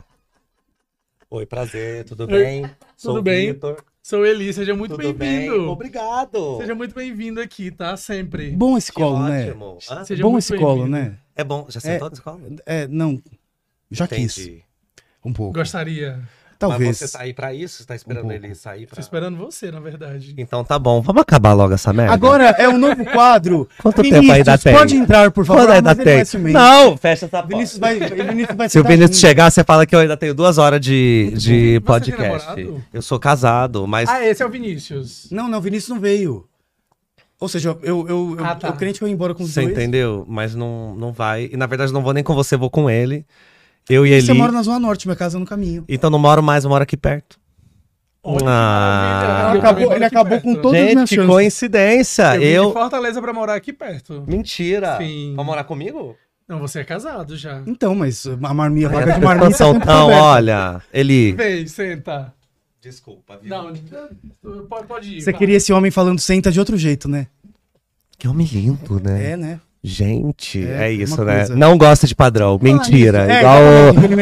Oi, 1.30 1.45
prazer, 1.45 2.03
tudo 2.05 2.28
bem? 2.28 2.70
Sou 2.97 3.14
tudo 3.14 3.24
bem? 3.24 3.53
Vitor. 3.53 3.84
Sou 4.01 4.26
Eli, 4.26 4.51
seja 4.51 4.74
muito 4.74 4.95
Tudo 4.95 5.14
bem? 5.14 5.14
bem-vindo. 5.14 5.70
Obrigado. 5.70 6.57
Seja 6.57 6.74
muito 6.74 6.95
bem-vindo 6.95 7.39
aqui, 7.39 7.70
tá? 7.70 7.95
Sempre. 7.95 8.49
Bom 8.51 8.76
esse 8.76 8.91
colo, 8.91 9.20
né? 9.20 9.53
Hã? 9.91 10.03
Seja 10.03 10.24
Bom 10.24 10.36
esse 10.36 10.57
colo, 10.57 10.84
bem-vindo. 10.84 10.97
né? 10.97 11.18
É 11.40 11.44
bom. 11.44 11.66
Já 11.70 11.80
sentou 11.80 12.10
na 12.10 12.14
escola? 12.14 12.40
É, 12.66 12.88
não. 12.88 13.22
Já 13.90 14.08
quis. 14.08 14.38
Entendi. 14.38 14.62
Um 15.24 15.34
pouco. 15.34 15.54
Gostaria. 15.54 16.20
Talvez. 16.60 17.00
Mas 17.02 17.10
você 17.10 17.18
tá 17.18 17.24
aí 17.24 17.34
pra 17.34 17.54
isso? 17.54 17.78
Você 17.78 17.86
tá 17.86 17.96
esperando 17.96 18.26
Um 18.26 18.32
ele 18.34 18.54
sair 18.54 18.86
Tô 18.86 18.96
pra... 18.96 19.00
esperando 19.00 19.38
você, 19.38 19.72
na 19.72 19.80
verdade. 19.80 20.34
Então 20.38 20.62
tá 20.62 20.78
bom. 20.78 21.00
Vamos 21.02 21.22
acabar 21.22 21.54
logo 21.54 21.74
essa 21.74 21.94
merda? 21.94 22.14
Agora 22.14 22.44
é 22.58 22.68
um 22.68 22.78
novo 22.78 23.06
quadro. 23.06 23.70
Quanto 23.82 24.02
tempo 24.02 24.30
ainda 24.30 24.58
tem? 24.58 24.74
pode 24.74 24.94
entrar, 24.98 25.32
por 25.32 25.46
favor. 25.46 25.62
Quando 25.62 25.70
Ah, 25.72 25.76
ainda 25.76 25.96
tem? 25.96 26.22
Não, 26.52 26.98
fecha 26.98 27.28
essa 27.28 27.38
porta. 27.38 27.48
Vinícius 27.48 27.80
vai, 27.80 27.98
Vinícius 27.98 28.58
vai 28.58 28.68
Se 28.68 28.78
o 28.78 28.84
Vinícius 28.84 29.20
chegar, 29.22 29.50
você 29.50 29.64
fala 29.64 29.86
que 29.86 29.96
eu 29.96 30.00
ainda 30.00 30.18
tenho 30.18 30.34
duas 30.36 30.58
horas 30.58 30.82
de, 30.82 31.32
de 31.38 31.80
podcast. 31.86 32.22
namorado? 32.48 32.84
Eu 32.94 33.02
sou 33.02 33.18
casado, 33.18 33.88
mas 33.88 34.10
Ah, 34.10 34.26
esse 34.26 34.44
é 34.44 34.46
o 34.46 34.50
Vinícius. 34.50 35.30
Não, 35.32 35.48
não, 35.48 35.62
Vinícius 35.62 35.88
não 35.90 36.00
veio. 36.02 36.46
Ou 37.40 37.48
seja, 37.48 37.70
eu, 37.70 38.06
eu, 38.08 38.36
eu, 38.38 38.46
Ah, 38.46 38.56
tá. 38.56 38.68
eu 38.68 38.74
crente 38.74 39.00
que 39.00 39.04
eu 39.06 39.08
ia 39.08 39.14
embora 39.14 39.34
com 39.34 39.44
os 39.44 39.52
você 39.54 39.62
dois. 39.62 39.72
entendeu? 39.74 40.26
Mas 40.28 40.54
não, 40.56 40.94
não 40.96 41.12
vai. 41.14 41.50
E 41.52 41.56
na 41.58 41.66
verdade 41.68 41.94
não 41.94 42.02
vou 42.04 42.14
nem 42.14 42.24
com 42.24 42.34
você, 42.36 42.58
vou 42.58 42.70
com 42.70 42.90
ele. 42.90 43.26
Eu 43.90 44.06
e 44.06 44.12
ele. 44.12 44.22
Você 44.22 44.34
mora 44.34 44.52
na 44.52 44.62
Zona 44.62 44.80
Norte, 44.80 45.08
minha 45.08 45.16
casa 45.16 45.38
é 45.38 45.40
no 45.40 45.46
caminho. 45.46 45.84
Então 45.88 46.10
não 46.10 46.20
moro 46.20 46.44
mais, 46.44 46.64
eu 46.66 46.70
moro 46.70 46.84
aqui 46.84 46.98
perto. 46.98 47.40
Olha, 48.22 48.44
Ah. 48.46 49.48
Ele 49.52 49.60
acabou, 49.60 49.84
Eu 49.84 49.94
ele 49.94 50.06
aqui 50.06 50.16
acabou 50.16 50.32
perto. 50.40 50.44
com 50.44 50.56
todas 50.56 50.74
as 50.74 50.86
Gente, 50.86 50.94
minhas 50.96 51.10
que 51.10 51.16
chances. 51.16 51.32
coincidência. 51.32 52.24
Eu, 52.24 52.40
vim 52.40 52.40
de 52.40 52.52
Eu. 52.52 52.74
Fortaleza 52.74 53.22
pra 53.22 53.34
morar 53.34 53.56
aqui 53.56 53.72
perto. 53.72 54.24
Mentira. 54.28 54.98
Sim. 54.98 55.34
Vai 55.36 55.46
morar 55.46 55.64
comigo? 55.64 56.16
Não, 56.48 56.60
você 56.60 56.80
é 56.80 56.84
casado 56.84 57.38
já. 57.38 57.62
Então, 57.66 57.96
mas 57.96 58.26
a 58.26 58.54
marmia, 58.54 58.88
a 58.88 58.92
vaga 58.92 59.14
as 59.46 59.52
de 59.54 59.58
tão, 59.58 59.70
aberta. 59.76 59.94
olha, 60.24 60.82
ele. 60.94 61.32
Vem, 61.34 61.66
senta. 61.68 62.34
Desculpa, 62.82 63.38
viu? 63.38 63.50
Não, 63.50 63.74
pode, 64.68 64.88
pode 64.88 65.18
ir. 65.18 65.22
Você 65.22 65.32
vai. 65.32 65.40
queria 65.40 65.58
esse 65.58 65.74
homem 65.74 65.92
falando 65.92 66.20
senta 66.20 66.52
de 66.52 66.60
outro 66.60 66.78
jeito, 66.78 67.08
né? 67.10 67.28
Que 68.18 68.28
homem 68.28 68.48
lindo, 68.48 69.00
né? 69.00 69.32
É, 69.32 69.38
né? 69.38 69.62
Gente, 69.82 70.66
É, 70.66 70.72
é, 70.72 70.88
é 70.90 70.92
isso, 70.92 71.24
né? 71.24 71.38
coisa. 71.38 71.56
Não 71.56 71.78
gosta 71.78 72.06
de 72.06 72.14
padrão. 72.14 72.60
Mentira. 72.62 73.32
é, 73.32 73.40
igual 73.40 73.60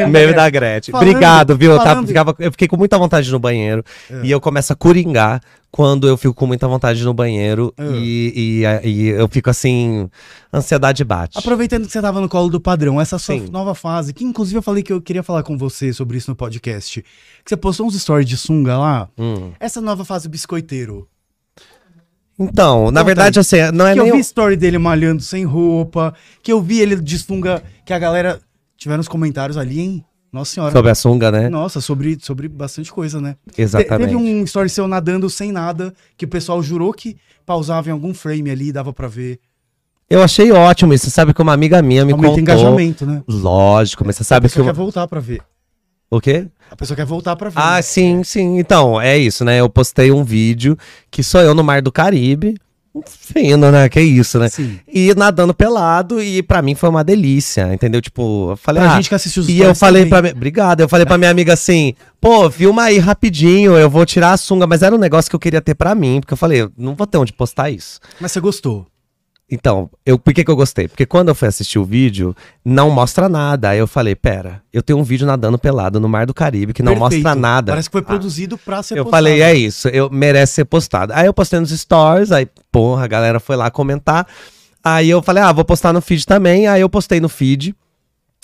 o 0.05 0.10
meme 0.10 0.34
da 0.34 0.47
Gretchen. 0.49 0.91
Falando- 0.91 1.08
Obrigado, 1.10 1.58
viu? 1.58 1.72
Eu, 1.72 1.80
tava- 1.80 2.05
ficava- 2.05 2.36
eu 2.38 2.51
fiquei 2.51 2.68
com 2.68 2.78
muita 2.78 2.95
vontade 2.97 3.32
no 3.32 3.39
banheiro. 3.39 3.84
É. 4.10 4.22
E 4.24 4.30
eu 4.32 4.39
começo 4.39 4.72
a 4.72 4.76
coringar 4.76 5.41
quando 5.72 6.08
eu 6.08 6.16
fico 6.16 6.34
com 6.36 6.45
muita 6.45 6.68
vontade 6.68 7.03
no 7.03 7.12
banheiro. 7.14 7.74
É. 7.76 7.84
E, 7.91 8.62
e, 8.64 8.88
e 8.88 9.08
eu 9.08 9.28
fico 9.28 9.49
assim. 9.49 10.08
Ansiedade 10.53 11.03
bate. 11.03 11.39
Aproveitando 11.39 11.88
que 11.88 11.91
você 11.91 12.01
tava 12.01 12.22
no 12.22 12.30
colo 12.30 12.49
do 12.49 12.62
padrão, 12.62 13.01
essa 13.01 13.18
sua 13.18 13.36
Sim. 13.36 13.47
nova 13.51 13.74
fase, 13.74 14.14
que 14.14 14.24
inclusive 14.24 14.58
eu 14.60 14.62
falei 14.62 14.84
que 14.84 14.93
eu 14.93 15.01
queria 15.01 15.24
falar 15.24 15.41
com 15.43 15.58
você 15.58 15.91
sobre 15.91 16.18
isso 16.18 16.30
no 16.32 16.36
podcast, 16.36 17.01
que 17.01 17.08
você 17.49 17.58
postou 17.58 17.86
uns 17.88 17.99
stories 17.99 18.28
de 18.30 18.38
sunga 18.38 18.78
lá, 18.78 19.10
Hum. 19.18 19.51
essa 19.60 19.82
nova 19.82 20.05
fase 20.05 20.30
biscoiteiro. 20.30 21.08
Então, 22.39 22.85
na 22.91 23.01
Conta 23.01 23.03
verdade, 23.03 23.39
aí. 23.39 23.41
assim, 23.41 23.57
não 23.75 23.88
é 23.88 23.93
que 23.93 23.99
nem. 23.99 24.09
eu 24.09 24.15
vi 24.15 24.21
story 24.21 24.55
dele 24.55 24.77
malhando 24.77 25.21
sem 25.23 25.43
roupa, 25.43 26.13
que 26.43 26.51
eu 26.51 26.61
vi 26.61 26.79
ele 26.79 26.95
de 27.01 27.17
sunga, 27.17 27.63
que 27.85 27.91
a 27.93 27.99
galera 27.99 28.39
tiveram 28.77 28.99
uns 28.99 29.07
comentários 29.07 29.57
ali, 29.57 29.79
hein? 29.79 30.05
Nossa 30.31 30.53
senhora. 30.53 30.71
Sobre 30.71 30.91
a 30.91 30.95
sunga, 30.95 31.31
né? 31.31 31.49
Nossa, 31.49 31.81
sobre, 31.81 32.17
sobre 32.21 32.47
bastante 32.47 32.91
coisa, 32.91 33.19
né? 33.19 33.35
Te- 33.51 33.61
Exatamente. 33.61 34.09
Teve 34.11 34.15
um 34.15 34.43
story 34.43 34.69
seu 34.69 34.88
nadando 34.88 35.29
sem 35.29 35.51
nada, 35.51 35.93
que 36.15 36.25
o 36.25 36.27
pessoal 36.27 36.61
jurou 36.61 36.93
que 36.93 37.17
pausava 37.45 37.89
em 37.89 37.91
algum 37.91 38.13
frame 38.13 38.51
ali, 38.51 38.71
dava 38.71 38.93
pra 38.93 39.07
ver. 39.07 39.39
Eu 40.09 40.21
achei 40.21 40.51
ótimo 40.51 40.93
isso. 40.93 41.05
Você 41.05 41.11
sabe 41.11 41.33
que 41.33 41.41
uma 41.41 41.53
amiga 41.53 41.81
minha 41.81 42.05
me 42.05 42.11
Aumenta 42.11 42.27
contou. 42.35 42.41
engajamento, 42.41 43.05
né? 43.05 43.23
Lógico, 43.27 44.03
mas 44.05 44.15
você 44.15 44.23
sabe 44.23 44.47
que. 44.47 44.59
uma- 44.59 44.65
quer 44.71 44.73
voltar 44.75 45.07
pra 45.07 45.19
ver. 45.19 45.41
O 46.10 46.22
quê? 46.22 46.47
A 46.70 46.76
pessoa 46.76 46.95
quer 46.95 47.05
voltar 47.05 47.36
pra 47.36 47.49
ver. 47.49 47.60
Ah, 47.60 47.82
sim, 47.82 48.24
sim. 48.24 48.58
Então, 48.60 48.99
é 48.99 49.18
isso, 49.18 49.43
né? 49.45 49.60
Eu 49.60 49.70
postei 49.70 50.12
um 50.12 50.24
vídeo 50.24 50.78
que 51.10 51.24
sou 51.24 51.41
eu 51.41 51.53
no 51.53 51.64
Mar 51.64 51.82
do 51.82 51.91
Caribe. 51.91 52.55
Fino, 53.05 53.72
né? 53.72 53.88
Que 53.89 54.01
isso, 54.01 54.39
né? 54.39 54.49
Sim. 54.49 54.80
E 54.88 55.14
nadando 55.14 55.53
pelado, 55.53 56.22
e 56.22 56.41
pra 56.41 56.62
mim 56.62 56.74
foi 56.74 56.89
uma 56.89 57.03
delícia, 57.03 57.72
entendeu? 57.74 58.01
Tipo, 58.01 58.51
eu 58.51 58.58
falei, 58.58 58.82
Pra 58.82 58.93
ah, 58.93 58.95
gente 58.95 59.10
que 59.10 59.16
assistiu 59.16 59.43
os 59.43 59.49
E 59.49 59.60
eu 59.60 59.76
falei 59.76 60.03
também. 60.03 60.10
pra 60.10 60.22
minha. 60.24 60.34
Obrigado. 60.34 60.80
Eu 60.82 60.89
falei 60.89 61.05
pra 61.05 61.18
minha 61.18 61.30
amiga 61.30 61.53
assim: 61.53 61.93
pô, 62.20 62.49
filma 62.49 62.84
aí 62.84 62.97
rapidinho, 62.97 63.78
eu 63.78 63.89
vou 63.89 64.05
tirar 64.05 64.32
a 64.32 64.38
sunga. 64.38 64.66
Mas 64.66 64.82
era 64.82 64.95
um 64.95 64.99
negócio 64.99 65.30
que 65.30 65.36
eu 65.36 65.39
queria 65.39 65.62
ter 65.62 65.76
pra 65.76 65.93
mim, 65.93 66.20
porque 66.22 66.34
eu 66.34 66.38
falei, 66.38 66.62
eu 66.62 66.72
não 66.78 66.95
vou 66.95 67.05
ter 67.05 67.18
onde 67.18 67.34
postar 67.34 67.70
isso. 67.70 67.99
Mas 68.20 68.32
você 68.32 68.39
gostou. 68.39 68.86
Então, 69.50 69.89
eu, 70.06 70.20
por 70.20 70.34
que, 70.34 70.43
que 70.43 70.52
eu 70.52 70.56
gostei? 70.58 70.89
Porque 70.89 71.06
quando 71.06 71.30
eu 71.30 71.36
fui 71.36 71.48
assistir 71.48 71.80
o 71.80 71.86
vídeo, 71.86 72.36
não 72.66 72.89
mostra 72.89 73.30
nada. 73.30 73.70
Aí 73.70 73.80
eu 73.80 73.88
falei, 73.88 74.14
pera, 74.14 74.62
eu 74.74 74.82
tenho 74.84 75.00
um 75.00 75.04
vídeo 75.04 75.26
nadando 75.26 75.58
pelado 75.58 76.02
no 76.02 76.10
Mar 76.10 76.26
do 76.26 76.34
Caribe 76.34 76.74
que 76.74 76.84
não 76.84 76.91
Perfeito. 76.93 77.24
mostra 77.24 77.34
nada. 77.39 77.72
Parece 77.72 77.88
que 77.89 77.93
foi 77.93 78.02
Ah, 78.02 78.06
produzido 78.06 78.58
pra 78.58 78.84
ser 78.84 78.95
eu 78.98 79.06
postado. 79.06 79.12
falei, 79.24 79.41
é 79.41 79.54
isso, 79.56 79.88
eu 79.88 80.10
merece 80.10 80.56
ser 80.56 80.66
postado. 80.66 81.14
Aí 81.16 81.26
eu 81.26 81.34
postei 81.34 81.62
nos 81.62 81.70
stories, 81.72 82.30
aí, 82.32 82.45
porra, 82.72 83.06
a 83.06 83.08
galera 83.08 83.39
foi 83.39 83.56
lá 83.56 83.72
comentar. 83.72 84.28
Aí 84.84 85.10
eu 85.10 85.22
falei, 85.22 85.41
ah, 85.41 85.52
vou 85.54 85.64
postar 85.64 85.93
no 85.93 86.02
feed 86.02 86.26
também. 86.26 86.68
Aí 86.68 86.82
eu 86.82 86.89
postei 86.89 87.22
no 87.22 87.30
feed. 87.30 87.74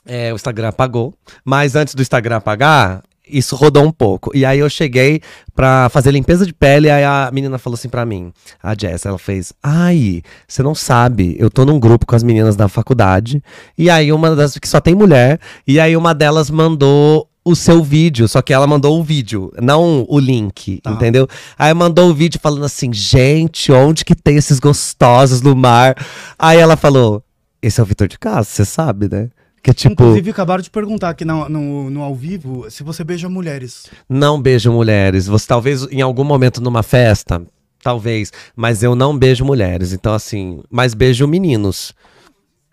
É, 0.06 0.32
o 0.32 0.36
Instagram 0.36 0.70
apagou. 0.70 1.14
Mas 1.44 1.76
antes 1.76 1.96
do 1.96 2.02
Instagram 2.02 2.38
apagar, 2.38 3.04
isso 3.38 3.56
rodou 3.56 3.84
um 3.84 3.92
pouco. 3.92 4.32
E 4.36 4.46
aí 4.46 4.60
eu 4.60 4.70
cheguei 4.70 5.22
pra 5.56 5.90
fazer 5.90 6.12
limpeza 6.12 6.46
de 6.46 6.54
pele. 6.54 6.90
Aí 6.90 7.04
a 7.04 7.30
menina 7.34 7.58
falou 7.58 7.76
assim 7.76 7.90
pra 7.90 8.06
mim, 8.06 8.32
a 8.62 8.74
Jess, 8.80 9.06
ela 9.06 9.18
fez: 9.18 9.54
Ai, 9.62 10.22
você 10.48 10.62
não 10.64 10.76
sabe, 10.76 11.36
eu 11.40 11.50
tô 11.50 11.66
num 11.66 11.80
grupo 11.80 12.06
com 12.06 12.16
as 12.16 12.24
meninas 12.24 12.56
da 12.56 12.68
faculdade. 12.68 13.44
E 13.78 13.90
aí 13.90 14.12
uma 14.12 14.36
das 14.36 14.58
que 14.58 14.68
só 14.68 14.80
tem 14.80 14.96
mulher. 14.96 15.40
E 15.68 15.80
aí 15.80 15.96
uma 15.98 16.14
delas 16.14 16.50
mandou 16.50 17.28
o 17.46 17.56
seu 17.58 17.84
vídeo, 17.84 18.26
só 18.28 18.42
que 18.42 18.54
ela 18.54 18.66
mandou 18.66 18.98
o 18.98 19.04
vídeo, 19.04 19.52
não 19.62 20.06
o 20.08 20.18
link, 20.18 20.80
Tá. 20.82 20.92
entendeu? 20.92 21.28
Aí 21.60 21.74
mandou 21.74 22.10
o 22.10 22.14
vídeo 22.14 22.40
falando 22.42 22.64
assim, 22.64 22.94
gente, 22.94 23.70
onde 23.70 24.06
que 24.06 24.16
tem 24.16 24.38
esses 24.38 24.60
gostosos 24.62 25.42
no 25.42 25.54
mar? 25.54 25.94
Aí 26.40 26.58
ela 26.58 26.78
falou, 26.78 27.22
esse 27.62 27.82
é 27.82 27.84
o 27.84 27.86
Vitor 27.86 28.08
de 28.08 28.18
Casa, 28.18 28.48
você 28.48 28.64
sabe, 28.64 29.10
né? 29.12 29.30
Que 29.64 29.74
tipo, 29.74 29.94
Inclusive, 29.94 30.30
acabaram 30.32 30.62
de 30.62 30.70
perguntar 30.70 31.10
aqui 31.12 31.24
no, 31.24 31.48
no, 31.48 31.90
no 31.90 32.02
ao 32.02 32.14
vivo 32.14 32.70
se 32.70 32.84
você 32.84 33.02
beija 33.04 33.30
mulheres. 33.30 33.86
não 34.10 34.42
beijo 34.42 34.70
mulheres. 34.72 35.26
Você 35.28 35.48
talvez 35.48 35.88
em 35.90 36.02
algum 36.02 36.26
momento 36.26 36.60
numa 36.62 36.84
festa, 36.84 37.42
talvez, 37.82 38.30
mas 38.56 38.84
eu 38.84 38.94
não 38.94 39.18
beijo 39.18 39.46
mulheres. 39.46 39.94
Então 39.94 40.14
assim, 40.14 40.62
mas 40.70 40.94
beijo 40.94 41.26
meninos. 41.28 41.94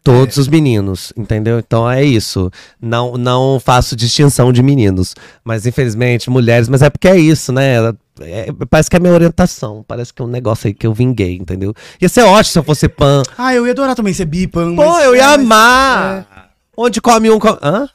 Todos 0.02 0.38
os 0.38 0.48
meninos, 0.48 1.12
entendeu? 1.14 1.58
Então 1.58 1.88
é 1.88 2.02
isso. 2.02 2.50
Não, 2.80 3.18
não 3.18 3.60
faço 3.60 3.94
distinção 3.94 4.50
de 4.50 4.62
meninos. 4.62 5.14
Mas 5.44 5.66
infelizmente, 5.66 6.30
mulheres. 6.30 6.70
Mas 6.70 6.80
é 6.80 6.88
porque 6.88 7.06
é 7.06 7.18
isso, 7.18 7.52
né? 7.52 7.74
Ela- 7.74 7.96
é- 8.22 8.48
parece 8.68 8.88
que 8.88 8.96
é 8.96 8.98
a 8.98 9.00
minha 9.00 9.12
orientação. 9.12 9.84
Parece 9.86 10.12
que 10.12 10.22
é 10.22 10.24
um 10.24 10.28
negócio 10.28 10.66
aí 10.68 10.74
que 10.74 10.86
eu 10.86 10.94
vinguei, 10.94 11.36
entendeu? 11.36 11.74
Ia 12.00 12.08
ser 12.08 12.22
ótimo 12.22 12.44
se 12.52 12.58
eu 12.58 12.64
fosse 12.64 12.88
pan. 12.88 13.22
Ah, 13.36 13.54
eu 13.54 13.66
ia 13.66 13.72
adorar 13.72 13.94
também 13.94 14.14
ser 14.14 14.24
bipan. 14.24 14.74
Pô, 14.74 14.98
eu 15.00 15.14
ia 15.14 15.20
é, 15.22 15.34
amar! 15.34 16.49
Onde 16.76 17.00
come 17.00 17.30
um. 17.30 17.38
Come... 17.38 17.58
Hã? 17.62 17.88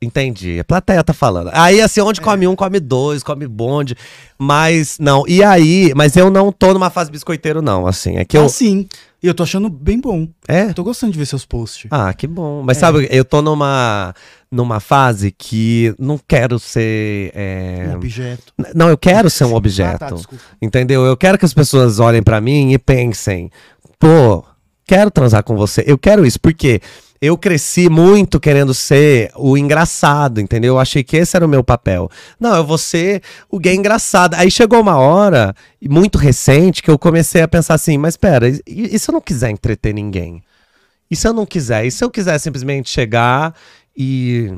Entendi. 0.00 0.60
A 0.60 0.64
plateia 0.64 1.02
tá 1.02 1.12
falando. 1.12 1.50
Aí, 1.52 1.80
assim, 1.80 2.00
onde 2.00 2.20
come 2.20 2.46
um, 2.46 2.54
come 2.54 2.78
dois, 2.78 3.22
come 3.24 3.48
bonde. 3.48 3.96
Mas, 4.38 4.96
não. 5.00 5.24
E 5.26 5.42
aí, 5.42 5.92
mas 5.96 6.16
eu 6.16 6.30
não 6.30 6.52
tô 6.52 6.72
numa 6.72 6.88
fase 6.88 7.10
biscoiteiro, 7.10 7.60
não, 7.60 7.84
assim. 7.86 8.16
É 8.16 8.24
que 8.24 8.36
eu. 8.36 8.44
Ah, 8.44 8.48
sim. 8.48 8.86
E 9.20 9.26
eu 9.26 9.34
tô 9.34 9.42
achando 9.42 9.68
bem 9.68 10.00
bom. 10.00 10.28
É? 10.46 10.72
Tô 10.72 10.84
gostando 10.84 11.12
de 11.12 11.18
ver 11.18 11.26
seus 11.26 11.44
posts. 11.44 11.88
Ah, 11.90 12.14
que 12.14 12.28
bom. 12.28 12.62
Mas 12.64 12.76
É. 12.76 12.80
sabe, 12.80 13.08
eu 13.10 13.24
tô 13.24 13.42
numa, 13.42 14.14
numa 14.48 14.78
fase 14.78 15.32
que 15.32 15.92
não 15.98 16.16
quero 16.28 16.60
ser. 16.60 17.32
é, 17.34 17.86
Um 17.90 17.96
objeto. 17.96 18.52
Não, 18.76 18.88
eu 18.88 18.96
quero 18.96 19.28
ser 19.28 19.42
um 19.46 19.48
Ah, 19.50 19.50
tá, 19.50 19.56
objeto. 19.56 20.28
entendeu? 20.62 21.04
Eu 21.04 21.16
quero 21.16 21.36
que 21.36 21.44
as 21.44 21.52
pessoas 21.52 21.98
olhem 21.98 22.22
pra 22.22 22.40
mim 22.40 22.72
e 22.72 22.78
pensem: 22.78 23.50
pô, 23.98 24.44
quero 24.86 25.10
transar 25.10 25.42
com 25.42 25.56
você. 25.56 25.82
Eu 25.84 25.98
quero 25.98 26.24
isso, 26.24 26.38
porque 26.40 26.80
eu 27.20 27.36
cresci 27.36 27.88
muito 27.88 28.38
querendo 28.38 28.72
ser 28.72 29.30
o 29.34 29.56
engraçado, 29.56 30.40
entendeu? 30.40 30.74
Eu 30.74 30.80
achei 30.80 31.02
que 31.02 31.16
esse 31.16 31.36
era 31.36 31.44
o 31.44 31.48
meu 31.48 31.64
papel. 31.64 32.08
Não, 32.38 32.54
eu 32.56 32.64
vou 32.64 32.78
ser 32.78 33.22
o 33.50 33.58
gay 33.58 33.74
engraçado. 33.74 34.34
Aí 34.34 34.50
chegou 34.50 34.80
uma 34.80 34.96
hora, 34.96 35.54
muito 35.82 36.16
recente, 36.16 36.82
que 36.82 36.90
eu 36.90 36.98
comecei 36.98 37.42
a 37.42 37.48
pensar 37.48 37.74
assim: 37.74 37.98
mas 37.98 38.16
pera, 38.16 38.48
e, 38.48 38.62
e 38.66 38.98
se 38.98 39.10
eu 39.10 39.12
não 39.12 39.20
quiser 39.20 39.50
entreter 39.50 39.92
ninguém? 39.92 40.42
E 41.10 41.16
se 41.16 41.26
eu 41.26 41.32
não 41.32 41.46
quiser? 41.46 41.86
E 41.86 41.90
se 41.90 42.04
eu 42.04 42.10
quiser 42.10 42.38
simplesmente 42.38 42.90
chegar 42.90 43.54
e 43.96 44.52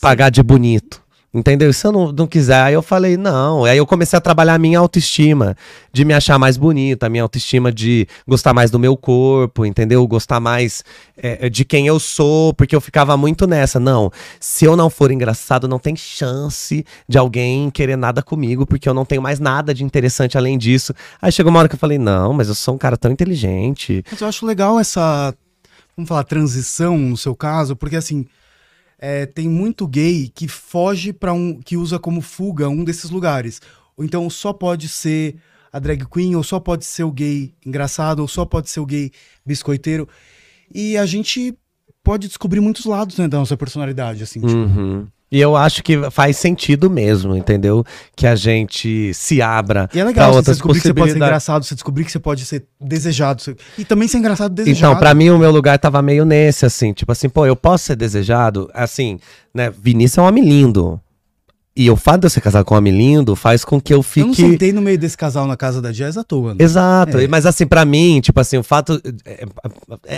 pagar 0.00 0.30
de 0.30 0.42
bonito? 0.42 1.02
Entendeu? 1.32 1.70
Se 1.74 1.86
eu 1.86 1.92
não, 1.92 2.10
não 2.10 2.26
quiser, 2.26 2.62
aí 2.62 2.72
eu 2.72 2.80
falei, 2.80 3.18
não. 3.18 3.64
Aí 3.64 3.76
eu 3.76 3.86
comecei 3.86 4.16
a 4.16 4.20
trabalhar 4.20 4.54
a 4.54 4.58
minha 4.58 4.78
autoestima, 4.78 5.54
de 5.92 6.02
me 6.02 6.14
achar 6.14 6.38
mais 6.38 6.56
bonita, 6.56 7.04
a 7.04 7.08
minha 7.10 7.22
autoestima 7.22 7.70
de 7.70 8.08
gostar 8.26 8.54
mais 8.54 8.70
do 8.70 8.78
meu 8.78 8.96
corpo, 8.96 9.66
entendeu? 9.66 10.06
Gostar 10.06 10.40
mais 10.40 10.82
é, 11.18 11.50
de 11.50 11.66
quem 11.66 11.86
eu 11.86 12.00
sou, 12.00 12.54
porque 12.54 12.74
eu 12.74 12.80
ficava 12.80 13.14
muito 13.14 13.46
nessa. 13.46 13.78
Não, 13.78 14.10
se 14.40 14.64
eu 14.64 14.74
não 14.74 14.88
for 14.88 15.10
engraçado, 15.10 15.68
não 15.68 15.78
tem 15.78 15.94
chance 15.94 16.82
de 17.06 17.18
alguém 17.18 17.68
querer 17.70 17.96
nada 17.96 18.22
comigo, 18.22 18.66
porque 18.66 18.88
eu 18.88 18.94
não 18.94 19.04
tenho 19.04 19.20
mais 19.20 19.38
nada 19.38 19.74
de 19.74 19.84
interessante 19.84 20.38
além 20.38 20.56
disso. 20.56 20.94
Aí 21.20 21.30
chegou 21.30 21.50
uma 21.50 21.58
hora 21.58 21.68
que 21.68 21.74
eu 21.74 21.78
falei, 21.78 21.98
não, 21.98 22.32
mas 22.32 22.48
eu 22.48 22.54
sou 22.54 22.74
um 22.74 22.78
cara 22.78 22.96
tão 22.96 23.12
inteligente. 23.12 24.02
Mas 24.10 24.22
eu 24.22 24.28
acho 24.28 24.46
legal 24.46 24.80
essa, 24.80 25.34
vamos 25.94 26.08
falar, 26.08 26.24
transição 26.24 26.96
no 26.96 27.18
seu 27.18 27.36
caso, 27.36 27.76
porque 27.76 27.96
assim, 27.96 28.24
é, 28.98 29.26
tem 29.26 29.48
muito 29.48 29.86
gay 29.86 30.30
que 30.34 30.48
foge 30.48 31.12
para 31.12 31.32
um, 31.32 31.60
que 31.60 31.76
usa 31.76 31.98
como 31.98 32.20
fuga 32.20 32.68
um 32.68 32.84
desses 32.84 33.10
lugares. 33.10 33.60
Ou 33.96 34.04
então 34.04 34.28
só 34.28 34.52
pode 34.52 34.88
ser 34.88 35.36
a 35.72 35.78
drag 35.78 36.04
queen, 36.06 36.34
ou 36.34 36.42
só 36.42 36.58
pode 36.58 36.84
ser 36.84 37.04
o 37.04 37.12
gay 37.12 37.52
engraçado, 37.64 38.20
ou 38.20 38.28
só 38.28 38.44
pode 38.44 38.70
ser 38.70 38.80
o 38.80 38.86
gay 38.86 39.10
biscoiteiro. 39.44 40.08
E 40.74 40.96
a 40.96 41.06
gente 41.06 41.56
pode 42.02 42.26
descobrir 42.26 42.60
muitos 42.60 42.84
lados 42.84 43.18
né, 43.18 43.28
da 43.28 43.38
nossa 43.38 43.56
personalidade, 43.56 44.22
assim. 44.22 44.40
tipo, 44.40 44.52
Uhum. 44.52 45.06
E 45.30 45.38
eu 45.40 45.54
acho 45.54 45.82
que 45.82 46.10
faz 46.10 46.38
sentido 46.38 46.88
mesmo, 46.88 47.36
entendeu? 47.36 47.84
Que 48.16 48.26
a 48.26 48.34
gente 48.34 49.12
se 49.12 49.42
abra 49.42 49.88
E 49.92 49.98
é 49.98 50.02
pra 50.02 50.08
legal 50.08 50.30
você 50.32 50.36
outras 50.38 50.56
descobrir 50.56 50.80
que 50.80 50.86
você 50.88 50.94
pode 50.94 51.10
ser 51.12 51.16
engraçado, 51.18 51.64
você 51.64 51.74
descobrir 51.74 52.04
que 52.06 52.12
você 52.12 52.18
pode 52.18 52.44
ser 52.46 52.64
desejado. 52.80 53.42
você- 53.42 53.56
E 53.76 53.84
também 53.84 54.08
ser 54.08 54.18
engraçado 54.18 54.54
desejado. 54.54 54.78
Então, 54.92 54.98
pra 54.98 55.12
mim, 55.12 55.28
o 55.30 55.38
meu 55.38 55.50
lugar 55.50 55.78
tava 55.78 56.00
meio 56.00 56.24
nesse, 56.24 56.64
assim, 56.64 56.92
tipo 56.94 57.12
assim, 57.12 57.28
pô, 57.28 57.44
eu 57.44 57.54
posso 57.54 57.84
ser 57.84 57.96
desejado, 57.96 58.70
assim, 58.72 59.18
né? 59.54 59.70
Vinícius 59.70 60.18
é 60.18 60.22
um 60.22 60.24
homem 60.26 60.42
lindo. 60.44 60.98
E 61.80 61.88
o 61.88 61.94
fato 61.94 62.22
de 62.22 62.26
eu 62.26 62.30
ser 62.30 62.40
casado 62.40 62.64
com 62.64 62.74
um 62.74 62.78
homem 62.78 62.92
lindo 62.92 63.36
faz 63.36 63.64
com 63.64 63.80
que 63.80 63.92
eu 63.94 63.98
Eu 63.98 63.98
não 63.98 64.02
fique. 64.34 64.34
sentei 64.42 64.72
no 64.72 64.82
meio 64.82 64.98
desse 64.98 65.16
casal 65.16 65.46
na 65.46 65.56
casa 65.56 65.80
da 65.80 65.92
Jazz 65.92 66.16
à 66.16 66.24
toa. 66.24 66.52
né? 66.52 66.64
Exato, 66.64 67.18
É. 67.18 67.28
mas 67.28 67.46
assim, 67.46 67.64
pra 67.68 67.84
mim, 67.84 68.20
tipo 68.20 68.40
assim, 68.40 68.56
o 68.58 68.64
fato. 68.64 69.00
É, 69.24 69.46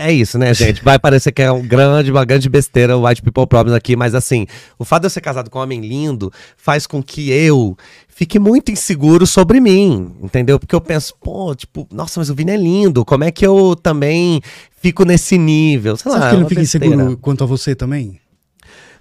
é 0.08 0.12
isso, 0.12 0.38
né, 0.38 0.54
gente? 0.54 0.82
Vai 0.82 0.98
parecer 0.98 1.32
que 1.32 1.42
é 1.42 1.52
um 1.52 1.60
grande, 1.60 2.10
uma 2.10 2.24
grande 2.24 2.48
besteira 2.48 2.96
o 2.96 3.06
White 3.06 3.20
People 3.20 3.46
Problems 3.46 3.76
aqui, 3.76 3.94
mas 3.94 4.14
assim, 4.14 4.46
o 4.78 4.84
fato 4.86 5.02
de 5.02 5.06
eu 5.06 5.10
ser 5.10 5.20
casado 5.20 5.50
com 5.50 5.58
um 5.58 5.62
homem 5.62 5.82
lindo 5.82 6.32
faz 6.56 6.86
com 6.86 7.02
que 7.02 7.30
eu 7.30 7.76
fique 8.08 8.38
muito 8.38 8.72
inseguro 8.72 9.26
sobre 9.26 9.60
mim, 9.60 10.12
entendeu? 10.22 10.58
Porque 10.58 10.74
eu 10.74 10.80
penso, 10.80 11.14
pô, 11.22 11.54
tipo, 11.54 11.86
nossa, 11.92 12.18
mas 12.20 12.30
o 12.30 12.34
Vini 12.34 12.52
é 12.52 12.56
lindo, 12.56 13.04
como 13.04 13.24
é 13.24 13.30
que 13.30 13.46
eu 13.46 13.76
também 13.76 14.40
fico 14.80 15.04
nesse 15.04 15.36
nível? 15.36 15.94
Sei 15.98 16.10
Você 16.10 16.18
lá, 16.18 16.20
que 16.20 16.24
é 16.24 16.28
ele 16.30 16.36
não 16.36 16.42
uma 16.44 16.48
fica 16.48 16.60
besteira. 16.62 16.86
inseguro 16.86 17.16
quanto 17.18 17.44
a 17.44 17.46
você 17.46 17.74
também? 17.74 18.18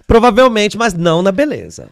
Provavelmente, 0.06 0.76
mas 0.76 0.92
não 0.92 1.22
na 1.22 1.32
beleza. 1.32 1.88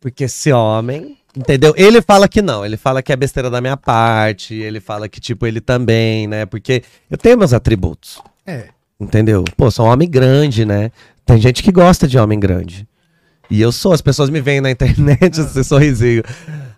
Porque 0.00 0.24
esse 0.24 0.50
homem, 0.50 1.18
entendeu? 1.36 1.74
Ele 1.76 2.00
fala 2.00 2.26
que 2.28 2.40
não, 2.40 2.64
ele 2.64 2.76
fala 2.76 3.02
que 3.02 3.12
é 3.12 3.16
besteira 3.16 3.50
da 3.50 3.60
minha 3.60 3.76
parte, 3.76 4.54
ele 4.54 4.80
fala 4.80 5.08
que, 5.08 5.20
tipo, 5.20 5.46
ele 5.46 5.60
também, 5.60 6.26
né? 6.26 6.46
Porque 6.46 6.82
eu 7.10 7.18
tenho 7.18 7.36
meus 7.38 7.52
atributos, 7.52 8.20
É. 8.46 8.68
entendeu? 8.98 9.44
Pô, 9.56 9.70
sou 9.70 9.86
um 9.86 9.90
homem 9.90 10.08
grande, 10.08 10.64
né? 10.64 10.90
Tem 11.26 11.38
gente 11.38 11.62
que 11.62 11.70
gosta 11.70 12.08
de 12.08 12.18
homem 12.18 12.40
grande. 12.40 12.88
E 13.50 13.60
eu 13.60 13.72
sou, 13.72 13.92
as 13.92 14.00
pessoas 14.00 14.30
me 14.30 14.40
veem 14.40 14.60
na 14.60 14.70
internet, 14.72 15.40
esse 15.40 15.62
sorrisinho. 15.64 16.22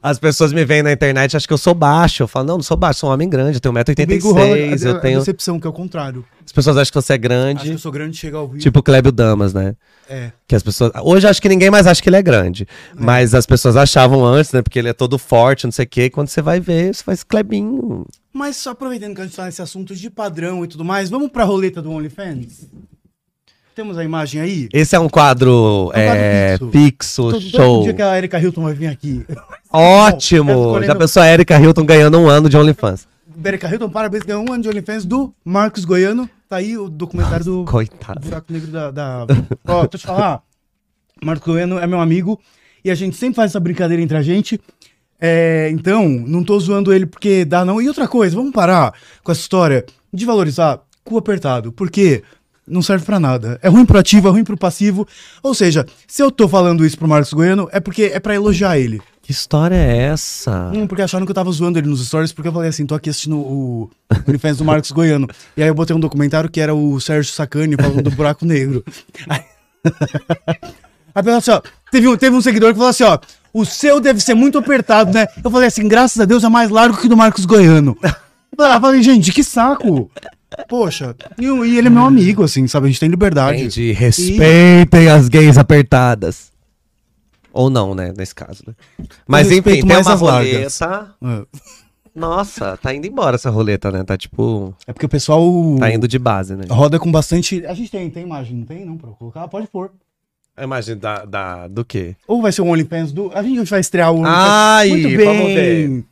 As 0.03 0.19
pessoas 0.19 0.53
me 0.53 0.65
veem 0.65 0.83
na 0.83 0.91
internet, 0.91 1.37
acham 1.37 1.47
que 1.47 1.53
eu 1.53 1.59
sou 1.59 1.75
baixo. 1.75 2.25
Eu 2.25 2.29
falo, 2.29 2.47
não, 2.47 2.55
não 2.57 2.63
sou 2.63 2.77
baixo, 2.77 3.01
sou 3.01 3.11
um 3.11 3.13
homem 3.13 3.31
grande, 3.31 3.59
eu 3.59 3.61
tenho 3.61 3.73
Comigo 3.73 4.33
rola 4.33 4.57
1,86m, 4.57 4.85
a, 4.85 4.89
eu 4.89 4.97
a 4.97 5.01
tenho. 5.01 5.19
decepção, 5.21 5.61
que 5.61 5.67
é 5.67 5.71
o 5.71 5.73
contrário. 5.73 6.25
As 6.45 6.51
pessoas 6.51 6.77
acham 6.77 6.91
que 6.91 6.95
você 7.01 7.13
é 7.13 7.15
Acho 7.15 7.21
que 7.23 7.29
grande, 7.29 7.71
eu 7.71 7.79
sou 7.79 7.93
grande, 7.93 8.17
chega 8.17 8.37
ao 8.37 8.49
Rio. 8.49 8.59
tipo 8.61 8.83
Clébio 8.83 9.13
Damas, 9.13 9.55
né? 9.55 9.77
É. 10.09 10.33
Que 10.49 10.57
as 10.57 10.63
pessoas. 10.63 10.91
Hoje 11.03 11.29
acho 11.29 11.41
que 11.41 11.49
ninguém 11.49 11.71
mais 11.71 11.87
acha 11.87 12.03
que 12.03 12.09
ele 12.09 12.17
é 12.17 12.23
grande. 12.23 12.67
Mas 12.95 13.33
as 13.33 13.47
pessoas 13.47 13.77
achavam 13.77 14.25
antes, 14.25 14.53
né? 14.53 14.61
Porque 14.61 14.79
ele 14.79 14.89
é 14.89 14.93
todo 14.93 15.17
forte, 15.19 15.65
não 15.65 15.73
sei 15.73 15.85
o 15.85 15.89
quê. 15.89 16.11
Quando 16.11 16.29
você 16.29 16.43
vai 16.43 16.59
ver, 16.59 16.93
você 16.93 17.05
faz 17.05 17.23
Clebinho. 17.23 18.05
Mas 18.33 18.57
só 18.57 18.71
aproveitando 18.71 19.15
que 19.15 19.21
a 19.21 19.25
gente 19.25 19.37
tá 19.37 19.45
nesse 19.45 19.63
assunto 19.63 19.95
de 19.95 20.11
padrão 20.11 20.65
e 20.65 20.69
tudo 20.69 20.85
mais, 20.85 21.09
vamos 21.09 21.31
pra 21.31 21.45
roleta 21.45 21.81
do 21.81 21.93
OnlyFans? 21.93 22.67
Temos 23.75 23.97
a 23.97 24.05
imagem 24.05 24.41
aí? 24.41 24.69
Esse 24.73 24.95
é 24.95 25.01
um 25.01 25.09
quadro, 25.09 25.91
É 25.95 26.03
um 26.03 26.07
quadro 26.07 26.69
é, 26.69 26.73
fixo. 26.73 27.23
Todo, 27.23 27.33
todo 27.33 27.51
show. 27.51 27.83
dia 27.85 27.95
que 27.95 28.03
a 28.03 28.19
Erika 28.19 28.39
Hilton 28.39 28.63
vai 28.65 28.75
vir 28.75 28.89
aqui. 28.89 29.25
Ótimo! 29.73 30.83
Já 30.83 30.95
pensou 30.95 31.23
a 31.23 31.29
Erika 31.29 31.59
Hilton 31.59 31.85
ganhando 31.85 32.19
um 32.19 32.29
ano 32.29 32.49
de 32.49 32.57
OnlyFans? 32.57 33.09
Erika 33.45 33.69
Hilton, 33.69 33.89
parabéns, 33.89 34.23
ganhou 34.23 34.45
um 34.49 34.53
ano 34.53 34.63
de 34.63 34.69
OnlyFans 34.69 35.05
do 35.05 35.35
Marcos 35.45 35.85
Goiano. 35.85 36.29
Tá 36.49 36.57
aí 36.57 36.77
o 36.77 36.89
documentário 36.89 37.45
do 37.45 37.65
Coitado. 37.71 38.21
Buraco 38.21 38.53
Negro 38.53 38.71
da. 38.71 38.91
da... 38.91 39.27
Ó, 39.67 39.85
eu 39.85 39.89
te 39.89 39.99
falar. 39.99 40.43
Marcos 41.25 41.47
Goiano 41.47 41.79
é 41.79 41.87
meu 41.87 42.01
amigo 42.01 42.39
e 42.85 42.91
a 42.91 42.95
gente 42.95 43.17
sempre 43.17 43.37
faz 43.37 43.53
essa 43.53 43.61
brincadeira 43.61 44.03
entre 44.03 44.17
a 44.17 44.23
gente. 44.23 44.61
É, 45.21 45.71
então, 45.71 46.09
não 46.09 46.43
tô 46.43 46.59
zoando 46.59 46.93
ele 46.93 47.07
porque 47.07 47.45
dá 47.45 47.65
não. 47.65 47.81
E 47.81 47.89
outra 47.89 48.09
coisa, 48.09 48.35
vamos 48.35 48.53
parar 48.53 48.93
com 49.23 49.33
essa 49.33 49.41
história 49.41 49.87
de 50.13 50.27
valorizar 50.27 50.81
cu 51.05 51.17
apertado, 51.17 51.73
porque 51.73 52.23
não 52.67 52.83
serve 52.83 53.05
pra 53.05 53.21
nada. 53.21 53.59
É 53.63 53.69
ruim 53.69 53.87
pro 53.87 53.99
ativo, 53.99 54.29
é 54.29 54.31
ruim 54.31 54.45
pro 54.45 54.57
passivo. 54.57 55.07
Ou 55.43 55.55
seja, 55.55 55.87
se 56.07 56.23
eu 56.23 56.31
tô 56.31 56.49
falando 56.49 56.85
isso 56.85 56.99
pro 56.99 57.09
Marcos 57.09 57.33
Goiano, 57.33 57.69
é 57.73 57.81
porque 57.81 58.11
é 58.13 58.21
pra 58.21 58.35
elogiar 58.35 58.79
ele. 58.79 59.01
Que 59.23 59.31
história 59.31 59.77
é 59.77 59.99
essa? 59.99 60.73
Hum, 60.75 60.87
porque 60.87 61.01
acharam 61.01 61.25
que 61.25 61.31
eu 61.31 61.35
tava 61.35 61.51
zoando 61.53 61.79
ele 61.79 61.89
nos 61.89 62.05
stories, 62.05 62.33
porque 62.33 62.49
eu 62.49 62.53
falei 62.53 62.69
assim, 62.69 62.85
tô 62.85 62.95
aqui 62.95 63.09
assistindo 63.09 63.37
o 63.37 63.89
OnlyFans 64.27 64.59
do 64.59 64.65
Marcos 64.65 64.91
Goiano. 64.91 65.29
E 65.57 65.63
aí 65.63 65.69
eu 65.69 65.75
botei 65.75 65.95
um 65.95 66.01
documentário 66.01 66.51
que 66.51 66.61
era 66.61 66.75
o 66.75 67.01
Sérgio 67.01 67.33
Sacani 67.33 67.77
falando 67.77 68.03
do 68.03 68.11
buraco 68.11 68.45
negro. 68.45 68.85
Aí, 69.29 69.43
aí 71.15 71.35
assim, 71.35 71.51
ó, 71.51 71.61
teve 71.91 72.09
um, 72.09 72.17
teve 72.17 72.37
um 72.37 72.41
seguidor 72.41 72.71
que 72.71 72.77
falou 72.77 72.91
assim, 72.91 73.03
ó, 73.03 73.19
o 73.53 73.65
seu 73.65 74.01
deve 74.01 74.21
ser 74.21 74.35
muito 74.35 74.59
apertado, 74.59 75.13
né? 75.13 75.27
Eu 75.43 75.51
falei 75.51 75.67
assim, 75.69 75.87
graças 75.87 76.19
a 76.21 76.25
Deus 76.25 76.43
é 76.45 76.49
mais 76.49 76.71
largo 76.71 76.97
que 76.97 77.07
o 77.07 77.09
do 77.09 77.17
Marcos 77.17 77.45
Goiano. 77.45 77.99
Eu 78.03 78.81
falei, 78.81 79.03
gente, 79.03 79.33
que 79.33 79.43
saco. 79.43 80.11
Poxa, 80.69 81.17
e, 81.39 81.45
e 81.45 81.79
ele 81.79 81.89
é 81.89 81.91
meu 81.91 82.05
amigo, 82.05 82.45
assim, 82.45 82.67
sabe? 82.69 82.87
A 82.87 82.91
gente 82.91 83.01
tem 83.01 83.09
liberdade. 83.09 83.59
Gente, 83.59 83.93
respeitem 83.93 85.09
as 85.09 85.29
gays 85.29 85.59
apertadas. 85.59 86.52
Ou 87.53 87.69
não, 87.69 87.95
né? 87.95 88.13
Nesse 88.17 88.35
caso, 88.35 88.63
né? 88.67 88.75
Mas 89.27 89.51
enfim, 89.51 89.63
tem 89.63 89.85
mais 89.85 90.07
uma 90.07 90.15
roleta. 90.15 91.15
É. 91.23 91.47
Nossa, 92.15 92.77
tá 92.77 92.95
indo 92.95 93.07
embora 93.07 93.37
essa 93.37 93.51
roleta, 93.51 93.91
né? 93.91 94.05
Tá 94.05 94.17
tipo. 94.17 94.75
É 94.87 94.93
porque 94.93 95.07
o 95.07 95.09
pessoal 95.09 95.43
Tá 95.79 95.91
indo 95.93 96.07
de 96.07 96.19
base, 96.19 96.55
né? 96.55 96.65
roda 96.69 96.99
com 96.99 97.11
bastante... 97.11 97.65
A 97.67 97.73
gente 97.75 97.91
tem, 97.91 98.11
tem 98.11 98.23
imagem, 98.23 98.57
não 98.59 98.67
tem? 98.67 98.85
Não, 98.85 98.99
pra 98.99 99.11
colocar? 99.11 99.49
Pode 99.49 99.67
pôr. 99.69 99.91
A 100.55 100.65
imagem 100.65 100.97
da, 100.99 101.25
da, 101.25 101.69
do 101.69 101.83
quê? 101.85 102.15
Ou 102.29 102.43
vai 102.43 102.53
ser 102.53 102.61
o 102.61 102.67
OnlyFans 102.67 103.11
do. 103.11 103.31
A 103.35 103.43
gente 103.43 103.65
vai 103.71 103.81
estrear 103.81 104.13
o 104.13 104.17
OnlyFans. 104.19 104.37
Ai, 104.39 104.89
Muito 104.91 105.09
bem. 105.09 105.27
vamos 105.27 105.47
ver. 105.55 106.05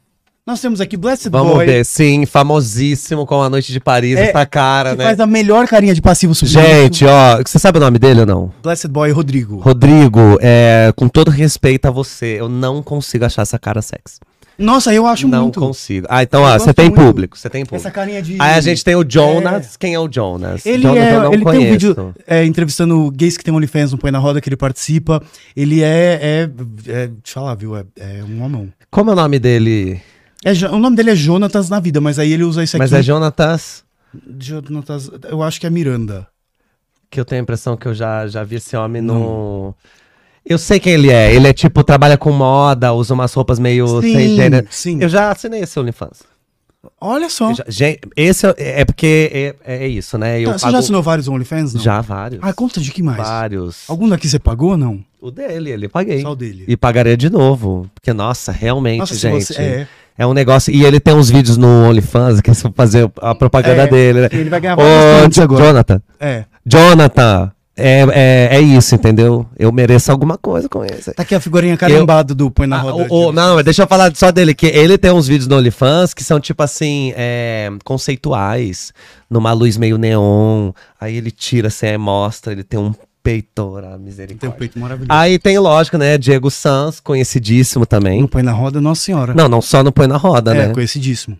Nós 0.50 0.60
temos 0.60 0.80
aqui 0.80 0.96
Blessed 0.96 1.30
Vamos 1.30 1.52
Boy. 1.52 1.64
ver, 1.64 1.84
sim, 1.84 2.26
famosíssimo 2.26 3.24
com 3.24 3.40
a 3.40 3.48
Noite 3.48 3.72
de 3.72 3.78
Paris, 3.78 4.18
É, 4.18 4.30
essa 4.30 4.44
cara, 4.44 4.96
né? 4.96 5.04
faz 5.04 5.20
a 5.20 5.26
melhor 5.26 5.68
carinha 5.68 5.94
de 5.94 6.02
passivo 6.02 6.34
sublime. 6.34 6.60
Gente, 6.60 7.04
ó, 7.04 7.40
você 7.40 7.56
sabe 7.56 7.78
o 7.78 7.80
nome 7.80 8.00
dele 8.00 8.22
ou 8.22 8.26
não? 8.26 8.52
Blessed 8.60 8.90
Boy 8.90 9.12
Rodrigo. 9.12 9.58
Rodrigo, 9.58 10.38
é, 10.40 10.92
com 10.96 11.08
todo 11.08 11.30
respeito 11.30 11.86
a 11.86 11.92
você, 11.92 12.40
eu 12.40 12.48
não 12.48 12.82
consigo 12.82 13.24
achar 13.24 13.42
essa 13.42 13.60
cara 13.60 13.80
sexy. 13.80 14.18
Nossa, 14.58 14.92
eu 14.92 15.06
acho 15.06 15.28
não 15.28 15.44
muito. 15.44 15.60
consigo. 15.60 16.08
Ah, 16.10 16.24
então, 16.24 16.42
ó, 16.42 16.58
você 16.58 16.74
tem 16.74 16.86
muito. 16.86 17.00
público, 17.00 17.38
você 17.38 17.48
tem 17.48 17.64
público. 17.64 17.86
Essa 17.86 17.92
carinha 17.92 18.20
de. 18.20 18.32
Aí 18.40 18.54
a 18.54 18.60
gente 18.60 18.84
tem 18.84 18.96
o 18.96 19.04
Jonas. 19.08 19.76
Quem 19.76 19.94
é 19.94 20.00
o 20.00 20.08
Jonas? 20.10 20.66
Ele, 20.66 20.82
Jonas 20.82 20.98
é, 21.00 21.14
eu 21.14 21.22
não 21.22 21.32
ele 21.32 21.44
tem 21.44 21.52
um 21.52 21.58
conheço. 21.58 21.70
vídeo 21.70 22.14
é, 22.26 22.44
entrevistando 22.44 23.08
gays 23.12 23.36
que 23.36 23.44
tem 23.44 23.54
OnlyFans 23.54 23.92
no 23.92 23.98
Põe 23.98 24.10
na 24.10 24.18
Roda, 24.18 24.40
que 24.40 24.48
ele 24.48 24.56
participa. 24.56 25.22
Ele 25.56 25.80
é. 25.80 26.18
é, 26.20 26.50
é 26.88 27.06
deixa 27.06 27.12
eu 27.28 27.34
falar, 27.34 27.54
viu? 27.54 27.76
É, 27.76 27.84
é 28.00 28.24
um 28.28 28.42
homão. 28.42 28.68
Como 28.90 29.10
é 29.10 29.12
o 29.12 29.16
nome 29.16 29.38
dele? 29.38 30.02
É, 30.44 30.52
o 30.68 30.78
nome 30.78 30.96
dele 30.96 31.10
é 31.10 31.16
Jonatas 31.16 31.68
na 31.68 31.78
vida, 31.80 32.00
mas 32.00 32.18
aí 32.18 32.32
ele 32.32 32.44
usa 32.44 32.62
isso 32.62 32.76
aqui. 32.76 32.80
Mas 32.82 32.92
é 32.92 33.02
Jonatas, 33.02 33.84
Jonatas, 34.38 35.10
eu 35.28 35.42
acho 35.42 35.60
que 35.60 35.66
é 35.66 35.70
Miranda. 35.70 36.26
que 37.10 37.20
eu 37.20 37.24
tenho 37.24 37.40
a 37.40 37.42
impressão 37.42 37.76
que 37.76 37.86
eu 37.86 37.94
já, 37.94 38.26
já 38.26 38.42
vi 38.42 38.56
esse 38.56 38.76
homem 38.76 39.02
no... 39.02 39.74
Eu 40.44 40.56
sei 40.58 40.80
quem 40.80 40.94
ele 40.94 41.10
é. 41.10 41.34
Ele 41.34 41.46
é 41.46 41.52
tipo, 41.52 41.84
trabalha 41.84 42.16
com 42.16 42.32
moda, 42.32 42.92
usa 42.94 43.12
umas 43.12 43.32
roupas 43.34 43.58
meio 43.58 44.00
Sim, 44.00 44.36
sem 44.36 44.66
sim. 44.70 44.98
Eu 45.02 45.08
já 45.08 45.30
assinei 45.30 45.60
esse 45.60 45.78
OnlyFans. 45.78 46.22
Olha 46.98 47.28
só. 47.28 47.52
Já- 47.52 47.64
gente, 47.68 48.00
esse 48.16 48.46
é, 48.46 48.80
é 48.80 48.84
porque 48.86 49.54
é, 49.64 49.82
é 49.82 49.86
isso, 49.86 50.16
né? 50.16 50.40
Eu 50.40 50.52
Tá, 50.52 50.58
você 50.58 50.62
pago- 50.62 50.72
já 50.72 50.78
assinou 50.78 51.02
vários 51.02 51.28
OnlyFans? 51.28 51.74
Não? 51.74 51.80
Já, 51.82 52.00
vários. 52.00 52.40
Ah, 52.42 52.54
conta 52.54 52.80
de 52.80 52.90
que 52.90 53.02
mais? 53.02 53.18
vários. 53.18 53.84
Algum 53.86 54.08
daqui 54.08 54.26
você 54.28 54.38
pagou 54.38 54.70
ou 54.70 54.76
não? 54.78 55.04
O 55.20 55.30
dele, 55.30 55.70
ele 55.70 55.88
paguei. 55.90 56.22
Só 56.22 56.32
o 56.32 56.36
dele. 56.36 56.64
E 56.66 56.74
pagaria 56.74 57.18
de 57.18 57.28
novo. 57.28 57.90
Porque, 57.94 58.14
nossa, 58.14 58.50
realmente, 58.50 59.00
Nossa, 59.00 59.14
gente. 59.14 59.44
você- 59.44 59.60
é. 59.60 59.88
É 60.18 60.26
um 60.26 60.34
negócio. 60.34 60.72
E 60.72 60.84
ele 60.84 61.00
tem 61.00 61.14
uns 61.14 61.30
vídeos 61.30 61.56
no 61.56 61.88
OnlyFans 61.88 62.40
que 62.40 62.52
são 62.54 62.72
fazer 62.76 63.10
a 63.20 63.34
propaganda 63.34 63.82
É, 63.82 63.86
dele, 63.86 64.20
né? 64.22 64.28
ele 64.32 64.50
vai 64.50 64.60
ganhar 64.60 64.78
Ô, 64.78 64.82
agora. 64.82 65.30
Jonathan. 65.30 66.02
É. 66.18 66.44
Jonathan. 66.66 67.50
É, 67.82 68.04
é, 68.12 68.56
é 68.58 68.60
isso, 68.60 68.94
entendeu? 68.94 69.46
Eu 69.58 69.72
mereço 69.72 70.12
alguma 70.12 70.36
coisa 70.36 70.68
com 70.68 70.84
esse. 70.84 71.14
Tá 71.14 71.22
aqui 71.22 71.34
a 71.34 71.40
figurinha 71.40 71.78
carimbada 71.78 72.34
do 72.34 72.50
Põe 72.50 72.66
na 72.66 72.76
Ah, 72.76 72.80
Roda. 72.82 73.06
o- 73.10 73.28
o- 73.28 73.32
não, 73.32 73.62
deixa 73.62 73.84
eu 73.84 73.86
falar 73.86 74.14
só 74.14 74.30
dele, 74.30 74.52
que 74.52 74.66
ele 74.66 74.98
tem 74.98 75.10
uns 75.10 75.26
vídeos 75.26 75.48
no 75.48 75.56
OnlyFans 75.56 76.12
que 76.12 76.22
são 76.22 76.38
tipo 76.38 76.62
assim, 76.62 77.14
é, 77.16 77.70
conceituais, 77.82 78.92
numa 79.30 79.52
luz 79.54 79.78
meio 79.78 79.96
neon. 79.96 80.72
Aí 81.00 81.16
ele 81.16 81.30
tira 81.30 81.68
assim, 81.68 81.86
aí 81.86 81.96
mostra, 81.96 82.52
ele 82.52 82.64
tem 82.64 82.78
um 82.78 82.92
peitora, 83.22 83.88
Tem 83.88 83.96
um 83.96 83.98
misericórdia. 84.00 84.58
peito 84.58 84.78
maravilhoso. 84.78 85.12
Aí 85.12 85.38
tem, 85.38 85.58
lógico, 85.58 85.98
né, 85.98 86.16
Diego 86.16 86.50
Sanz, 86.50 87.00
conhecidíssimo 87.00 87.86
também. 87.86 88.20
No 88.22 88.28
Põe 88.28 88.42
na 88.42 88.52
Roda, 88.52 88.80
Nossa 88.80 89.02
Senhora. 89.02 89.34
Não, 89.34 89.48
não 89.48 89.60
só 89.60 89.82
no 89.82 89.92
Põe 89.92 90.06
na 90.06 90.16
Roda, 90.16 90.54
é, 90.54 90.68
né? 90.68 90.74
conhecidíssimo. 90.74 91.38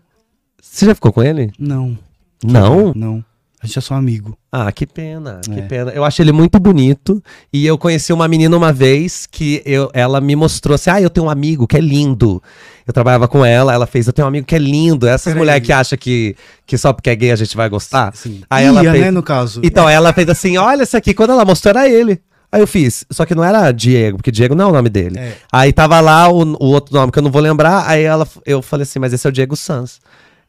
Você 0.61 0.87
já 0.87 0.95
ficou 0.95 1.13
com 1.13 1.23
ele? 1.23 1.53
Não. 1.59 1.99
Não? 2.45 2.93
Não. 2.95 3.25
A 3.63 3.67
gente 3.67 3.79
é 3.79 3.83
só 3.83 3.95
amigo. 3.95 4.39
Ah, 4.51 4.73
que 4.73 4.87
pena, 4.87 5.41
que 5.45 5.59
É. 5.59 5.63
pena. 5.63 5.91
Eu 5.91 6.03
acho 6.03 6.23
ele 6.23 6.33
muito 6.33 6.59
bonito. 6.59 7.23
E 7.53 7.67
eu 7.67 7.77
conheci 7.77 8.11
uma 8.11 8.27
menina 8.27 8.57
uma 8.57 8.73
vez 8.73 9.27
que 9.31 9.63
eu, 9.67 9.91
ela 9.93 10.19
me 10.19 10.35
mostrou 10.35 10.75
assim: 10.75 10.89
ah, 10.89 11.01
eu 11.01 11.11
tenho 11.11 11.27
um 11.27 11.31
amigo 11.31 11.67
que 11.67 11.77
é 11.77 11.81
lindo. 11.81 12.43
Eu 12.87 12.93
trabalhava 12.95 13.29
com 13.29 13.45
ela, 13.45 13.73
ela 13.75 13.87
fez, 13.87 14.07
eu 14.07 14.13
tenho 14.15 14.25
um 14.25 14.29
amigo 14.31 14.47
que 14.47 14.55
é 14.55 14.59
lindo. 14.59 15.07
Essas 15.07 15.35
mulheres 15.35 15.65
que 15.65 15.73
acham 15.73 15.99
que, 15.99 16.35
que 16.67 16.79
só 16.79 16.93
porque 16.93 17.11
é 17.11 17.15
gay 17.15 17.31
a 17.33 17.37
gente 17.37 17.55
vai 17.55 17.69
gostar. 17.69 18.13
Sim. 18.17 18.41
Aí 18.49 18.65
ela 18.65 18.83
Ia, 18.83 18.93
fez. 18.93 19.05
né, 19.05 19.11
no 19.11 19.23
caso. 19.23 19.61
Então, 19.63 19.87
ela 19.87 20.13
fez 20.15 20.29
assim: 20.31 20.57
olha 20.57 20.83
esse 20.85 20.97
aqui. 20.97 21.13
Quando 21.13 21.31
ela 21.33 21.45
mostrou, 21.45 21.71
era 21.71 21.87
ele. 21.87 22.19
Aí 22.51 22.61
eu 22.63 22.67
fiz. 22.67 23.05
Só 23.11 23.27
que 23.27 23.35
não 23.35 23.45
era 23.45 23.71
Diego, 23.73 24.17
porque 24.17 24.33
Diego 24.33 24.55
não 24.55 24.65
é 24.65 24.69
o 24.69 24.73
nome 24.73 24.89
dele. 24.89 25.19
É. 25.19 25.35
Aí 25.53 25.71
tava 25.73 26.01
lá 26.01 26.29
o, 26.31 26.41
o 26.59 26.65
outro 26.67 26.95
nome 26.95 27.13
que 27.13 27.19
eu 27.19 27.23
não 27.23 27.31
vou 27.31 27.43
lembrar. 27.43 27.85
Aí 27.87 28.03
ela, 28.03 28.27
eu 28.47 28.63
falei 28.63 28.85
assim: 28.85 28.99
mas 28.99 29.13
esse 29.13 29.27
é 29.27 29.29
o 29.31 29.33
Diego 29.33 29.55
Sanz. 29.55 30.01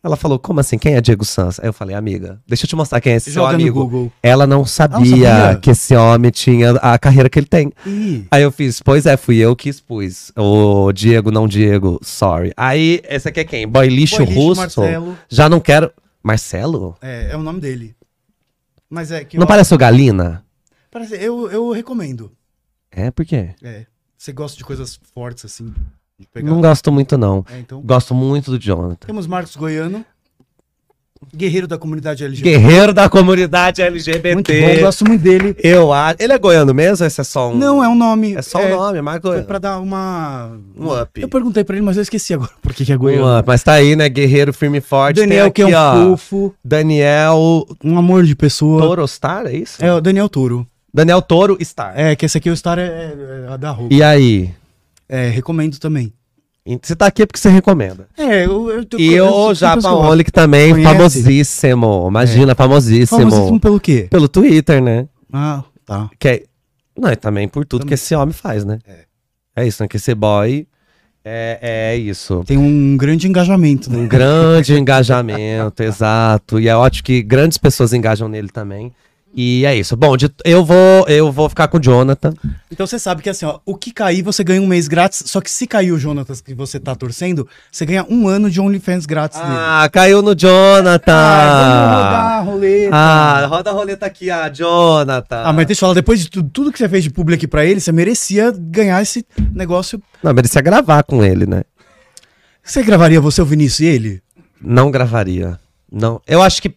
Ela 0.03 0.15
falou, 0.15 0.39
como 0.39 0.59
assim? 0.59 0.79
Quem 0.79 0.95
é 0.95 1.01
Diego 1.01 1.23
Sanz? 1.23 1.59
Aí 1.59 1.67
eu 1.67 1.73
falei, 1.73 1.95
amiga, 1.95 2.41
deixa 2.47 2.65
eu 2.65 2.67
te 2.67 2.75
mostrar 2.75 2.99
quem 2.99 3.13
é 3.13 3.15
esse 3.17 3.31
seu 3.31 3.43
Joga 3.43 3.49
no 3.55 3.61
amigo. 3.61 4.11
Ela 4.23 4.47
não 4.47 4.65
sabia, 4.65 5.29
sabia? 5.35 5.59
que 5.59 5.69
esse 5.69 5.95
homem 5.95 6.31
tinha 6.31 6.71
a 6.77 6.97
carreira 6.97 7.29
que 7.29 7.37
ele 7.37 7.45
tem. 7.45 7.71
Ih, 7.85 8.25
Aí 8.31 8.41
eu 8.41 8.51
fiz, 8.51 8.81
pois 8.81 9.05
é, 9.05 9.15
fui 9.15 9.37
eu 9.37 9.55
que 9.55 9.69
expus. 9.69 10.31
O 10.35 10.91
Diego, 10.91 11.29
não 11.29 11.47
Diego, 11.47 11.99
sorry. 12.01 12.51
Aí, 12.57 12.99
esse 13.07 13.29
aqui 13.29 13.41
é 13.41 13.43
quem? 13.43 13.67
Boy 13.67 13.89
Lixo 13.89 14.25
Boy 14.25 14.33
Russo? 14.35 14.61
Marcelo. 14.61 15.17
Já 15.29 15.47
não 15.47 15.59
quero. 15.59 15.91
Marcelo? 16.23 16.97
é, 17.01 17.29
é 17.31 17.37
o 17.37 17.43
nome 17.43 17.59
dele. 17.59 17.95
Mas 18.89 19.11
é 19.11 19.23
que 19.23 19.37
não 19.37 19.43
eu, 19.43 19.47
parece 19.47 19.73
o 19.73 19.77
Galina? 19.77 20.43
parece- 20.89 21.15
eu, 21.15 21.49
eu 21.51 21.71
recomendo. 21.71 22.31
É, 22.91 23.09
por 23.11 23.23
quê? 23.25 23.51
É. 23.63 23.85
Você 24.17 24.33
gosta 24.33 24.57
de 24.57 24.63
coisas 24.63 24.99
fortes, 25.13 25.45
assim. 25.45 25.73
Não 26.43 26.61
gosto 26.61 26.91
muito, 26.91 27.17
não. 27.17 27.45
É, 27.51 27.59
então. 27.59 27.81
Gosto 27.81 28.13
muito 28.13 28.51
do 28.51 28.59
Jonathan. 28.59 29.07
Temos 29.07 29.27
Marcos 29.27 29.55
Goiano. 29.55 30.05
Guerreiro 31.35 31.67
da 31.67 31.77
comunidade 31.77 32.23
LGBT. 32.23 32.49
Guerreiro 32.57 32.93
da 32.93 33.07
comunidade 33.07 33.79
LGBT. 33.81 34.33
Muito 34.33 34.51
bom, 34.51 34.79
gosto 34.81 35.05
muito 35.07 35.21
dele. 35.21 35.55
Eu 35.63 35.93
acho. 35.93 36.15
Ele 36.19 36.33
é 36.33 36.37
goiano 36.37 36.73
mesmo 36.73 37.05
esse 37.05 37.21
é 37.21 37.23
só 37.23 37.51
um. 37.51 37.55
Não, 37.55 37.81
é 37.83 37.87
um 37.87 37.93
nome. 37.95 38.33
É 38.33 38.41
só 38.41 38.59
o 38.59 38.67
nome, 38.67 38.97
é 38.97 39.03
Foi 39.03 39.19
goiano. 39.19 39.45
pra 39.45 39.59
dar 39.59 39.79
uma. 39.79 40.57
Um 40.75 40.99
up. 40.99 41.21
Eu 41.21 41.29
perguntei 41.29 41.63
pra 41.63 41.75
ele, 41.75 41.85
mas 41.85 41.95
eu 41.95 42.01
esqueci 42.01 42.33
agora 42.33 42.49
por 42.59 42.73
que 42.73 42.83
que 42.83 42.91
é 42.91 42.95
Um 42.95 42.99
goiano. 42.99 43.37
up. 43.37 43.47
Mas 43.47 43.61
tá 43.61 43.73
aí, 43.73 43.95
né? 43.95 44.09
Guerreiro 44.09 44.51
firme 44.51 44.79
e 44.79 44.81
forte. 44.81 45.17
Daniel, 45.17 45.45
Tem 45.45 45.53
que 45.53 45.61
é 45.61 45.65
aqui, 45.65 45.75
um 45.75 45.77
ó, 46.11 46.17
fofo, 46.17 46.55
Daniel 46.65 47.67
um 47.83 47.97
amor 47.99 48.23
de 48.23 48.35
pessoa. 48.35 48.81
Torostar, 48.81 49.45
é 49.45 49.53
isso? 49.53 49.77
É 49.85 49.93
o 49.93 50.01
Daniel 50.01 50.27
Toro. 50.27 50.65
Daniel 50.91 51.21
Toro 51.21 51.55
Star. 51.63 51.93
É, 51.95 52.15
que 52.15 52.25
esse 52.25 52.37
aqui 52.37 52.49
o 52.49 52.57
Star 52.57 52.79
é, 52.79 52.81
é, 52.87 53.45
é 53.47 53.53
a 53.53 53.57
da 53.57 53.69
roupa. 53.71 53.93
E 53.93 54.01
aí? 54.03 54.49
É, 55.11 55.27
recomendo 55.29 55.77
também. 55.77 56.13
Você 56.81 56.95
tá 56.95 57.07
aqui 57.07 57.25
porque 57.25 57.39
você 57.39 57.49
recomenda. 57.49 58.07
É, 58.17 58.45
eu, 58.45 58.69
eu, 58.69 58.85
tô- 58.85 58.97
E 58.97 59.13
eu- 59.13 59.25
o 59.25 59.49
eu- 59.49 59.55
Japa 59.55 59.87
eu- 59.87 59.95
Olic 59.97 60.31
também, 60.31 60.71
Conhece? 60.71 60.93
famosíssimo. 60.93 62.07
Imagina, 62.07 62.55
famosíssimo. 62.55 63.19
Famosíssimo 63.19 63.59
pelo 63.59 63.79
quê? 63.79 64.07
Pelo 64.09 64.29
Twitter, 64.29 64.81
né? 64.81 65.07
Ah, 65.33 65.63
tá. 65.85 66.09
Que 66.19 66.27
é... 66.27 66.43
Não, 66.97 67.11
e 67.11 67.15
também 67.15 67.47
por 67.47 67.65
tudo 67.65 67.81
Também. 67.81 67.89
que 67.89 67.93
esse 67.95 68.13
homem 68.15 68.31
faz, 68.33 68.63
né? 68.63 68.79
É. 69.55 69.65
isso, 69.67 69.81
né? 69.83 69.87
Que 69.87 69.97
esse 69.97 70.13
boy 70.15 70.67
é, 71.25 71.59
é 71.93 71.97
isso. 71.97 72.43
Tem 72.45 72.57
um 72.57 72.95
grande 72.95 73.27
engajamento, 73.27 73.91
né? 73.91 73.97
Um 73.97 74.07
grande 74.07 74.73
engajamento, 74.79 75.81
exato. 75.83 76.59
E 76.59 76.67
é 76.67 76.75
ótimo 76.75 77.03
que 77.05 77.21
grandes 77.23 77.57
pessoas 77.57 77.91
engajam 77.91 78.27
nele 78.29 78.49
também. 78.49 78.93
E 79.33 79.65
é 79.65 79.73
isso. 79.75 79.95
Bom, 79.95 80.17
de- 80.17 80.29
eu 80.43 80.65
vou 80.65 81.05
eu 81.07 81.31
vou 81.31 81.47
ficar 81.47 81.69
com 81.69 81.77
o 81.77 81.81
Jonathan. 81.81 82.33
Então 82.69 82.85
você 82.85 82.99
sabe 82.99 83.21
que 83.21 83.29
assim, 83.29 83.45
ó, 83.45 83.59
o 83.65 83.75
que 83.75 83.91
cair 83.93 84.21
você 84.21 84.43
ganha 84.43 84.61
um 84.61 84.67
mês 84.67 84.89
grátis, 84.89 85.23
só 85.27 85.39
que 85.39 85.49
se 85.49 85.65
cair 85.65 85.93
o 85.93 85.97
Jonatas 85.97 86.41
que 86.41 86.53
você 86.53 86.79
tá 86.81 86.93
torcendo, 86.95 87.47
você 87.71 87.85
ganha 87.85 88.05
um 88.09 88.27
ano 88.27 88.49
de 88.49 88.59
OnlyFans 88.59 89.05
grátis 89.05 89.39
dele. 89.39 89.53
Ah, 89.55 89.87
caiu 89.91 90.21
no 90.21 90.35
Jonathan. 90.35 91.13
Ah, 91.13 91.87
vamos 91.87 92.03
rodar 92.03 92.25
a 92.25 92.39
roleta. 92.41 92.95
Ah, 92.95 93.45
roda 93.47 93.69
a 93.69 93.73
roleta 93.73 94.05
aqui, 94.05 94.29
ah, 94.29 94.49
Jonathan. 94.49 95.43
Ah, 95.45 95.53
mas 95.53 95.65
deixa 95.65 95.79
eu 95.79 95.87
falar, 95.87 95.93
depois 95.93 96.19
de 96.19 96.29
tudo, 96.29 96.49
tudo 96.49 96.71
que 96.71 96.77
você 96.77 96.89
fez 96.89 97.03
de 97.03 97.09
aqui 97.33 97.47
pra 97.47 97.65
ele, 97.65 97.79
você 97.79 97.91
merecia 97.93 98.51
ganhar 98.57 99.01
esse 99.01 99.25
negócio. 99.53 100.01
Não, 100.21 100.33
merecia 100.33 100.61
gravar 100.61 101.03
com 101.03 101.23
ele, 101.23 101.45
né? 101.45 101.63
Você 102.63 102.83
gravaria 102.83 103.21
você, 103.21 103.41
o 103.41 103.45
Vinícius 103.45 103.79
e 103.79 103.85
ele? 103.85 104.21
Não 104.61 104.91
gravaria. 104.91 105.57
Não. 105.91 106.21
Eu 106.27 106.41
acho 106.41 106.61
que. 106.61 106.73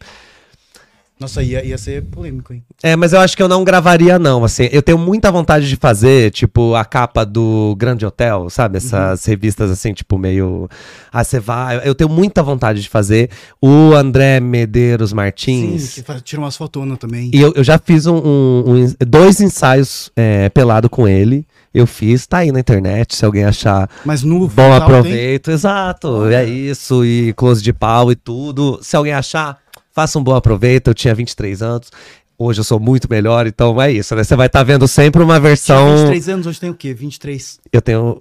Nossa, 1.19 1.43
ia, 1.43 1.65
ia 1.65 1.79
ser 1.79 2.03
polêmico, 2.03 2.53
hein? 2.53 2.63
É, 2.83 2.97
mas 2.97 3.13
eu 3.13 3.21
acho 3.21 3.37
que 3.37 3.43
eu 3.43 3.49
não 3.49 3.63
gravaria, 3.63 4.19
não. 4.19 4.45
Assim, 4.45 4.69
eu 4.73 4.83
tenho 4.83 4.99
muita 4.99 5.31
vontade 5.31 5.69
de 5.69 5.77
fazer, 5.77 6.33
tipo, 6.33 6.75
a 6.75 6.85
capa 6.85 7.25
do 7.25 7.75
Grande 7.79 8.05
Hotel, 8.05 8.51
sabe? 8.51 8.79
Essas 8.79 9.25
revistas 9.25 9.71
assim, 9.71 9.95
tipo, 9.95 10.19
meio. 10.19 10.69
Ah, 11.13 11.23
você 11.23 11.39
vai. 11.39 11.81
Eu 11.89 11.95
tenho 11.95 12.11
muita 12.11 12.43
vontade 12.43 12.83
de 12.83 12.89
fazer. 12.89 13.31
O 13.63 13.93
André 13.95 14.41
Medeiros 14.41 15.13
Martins. 15.13 15.83
Sim, 15.83 16.01
que 16.01 16.07
faz- 16.07 16.21
tira 16.23 16.43
umas 16.43 16.57
fotonas 16.57 16.99
também. 16.99 17.31
E 17.33 17.41
eu, 17.41 17.53
eu 17.55 17.63
já 17.65 17.79
fiz 17.79 18.07
um, 18.07 18.17
um- 18.17 18.65
um 18.85 18.95
dois 19.07 19.41
ensaios 19.41 20.11
é, 20.17 20.49
pelado 20.49 20.91
com 20.91 21.07
ele. 21.07 21.47
Eu 21.73 21.87
fiz, 21.87 22.27
tá 22.27 22.39
aí 22.39 22.53
na 22.53 22.61
internet, 22.61 23.17
se 23.17 23.25
alguém 23.25 23.45
achar 23.45 23.89
Mas 24.05 24.23
no 24.23 24.41
bom 24.41 24.49
frontal 24.49 24.79
tem- 24.79 24.97
aproveito. 24.99 25.51
Exato, 25.51 26.27
é 26.27 26.45
isso. 26.45 27.05
E 27.05 27.33
close 27.35 27.63
de 27.63 27.73
pau 27.73 28.13
e 28.13 28.15
tudo. 28.17 28.79
Se 28.83 28.95
alguém 28.97 29.13
achar, 29.13 29.59
faça 29.95 30.19
um 30.19 30.23
bom 30.23 30.35
aproveito. 30.35 30.89
Eu 30.89 30.95
tinha 30.95 31.15
23 31.15 31.63
anos. 31.63 31.91
Hoje 32.37 32.61
eu 32.61 32.65
sou 32.65 32.81
muito 32.81 33.09
melhor, 33.09 33.47
então 33.47 33.81
é 33.81 33.93
isso, 33.93 34.15
né? 34.17 34.25
Você 34.25 34.35
vai 34.35 34.49
estar 34.49 34.65
vendo 34.65 34.89
sempre 34.89 35.23
uma 35.23 35.35
Tinha 35.35 35.49
versão. 35.49 35.97
23 35.97 36.29
anos, 36.29 36.47
hoje 36.49 36.61
tem 36.61 36.69
o 36.69 36.75
quê? 36.75 36.93
23. 36.93 37.61
Eu 37.73 37.81
tenho. 37.81 38.21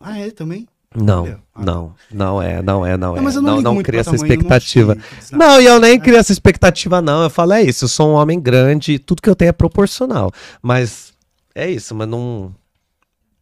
Ah, 0.00 0.18
é 0.18 0.30
também? 0.30 0.66
Não, 0.94 1.26
ah, 1.52 1.64
não, 1.64 1.94
não 2.12 2.42
é, 2.42 2.62
não 2.62 2.86
é, 2.86 2.96
não 2.96 3.14
é. 3.14 3.16
Não, 3.16 3.24
mas 3.24 3.34
eu 3.34 3.42
não 3.42 3.56
ligo 3.56 3.72
muito 3.74 3.86
cria 3.86 4.00
essa 4.00 4.10
não 4.10 4.16
expectativa. 4.16 4.96
sei. 5.20 5.36
Não, 5.36 5.60
e 5.60 5.66
eu 5.66 5.80
nem 5.80 5.98
crio 5.98 6.16
essa 6.16 6.30
expectativa, 6.30 7.00
não. 7.02 7.24
Eu 7.24 7.30
falo, 7.30 7.52
é 7.54 7.62
isso, 7.62 7.84
eu 7.84 7.88
sou 7.88 8.10
um 8.10 8.12
homem 8.12 8.40
grande, 8.40 8.98
tudo 9.00 9.20
que 9.20 9.28
eu 9.28 9.34
tenho 9.34 9.48
é 9.48 9.52
proporcional. 9.52 10.30
Mas 10.62 11.12
é 11.54 11.68
isso, 11.68 11.94
mas 11.94 12.06
não. 12.06 12.54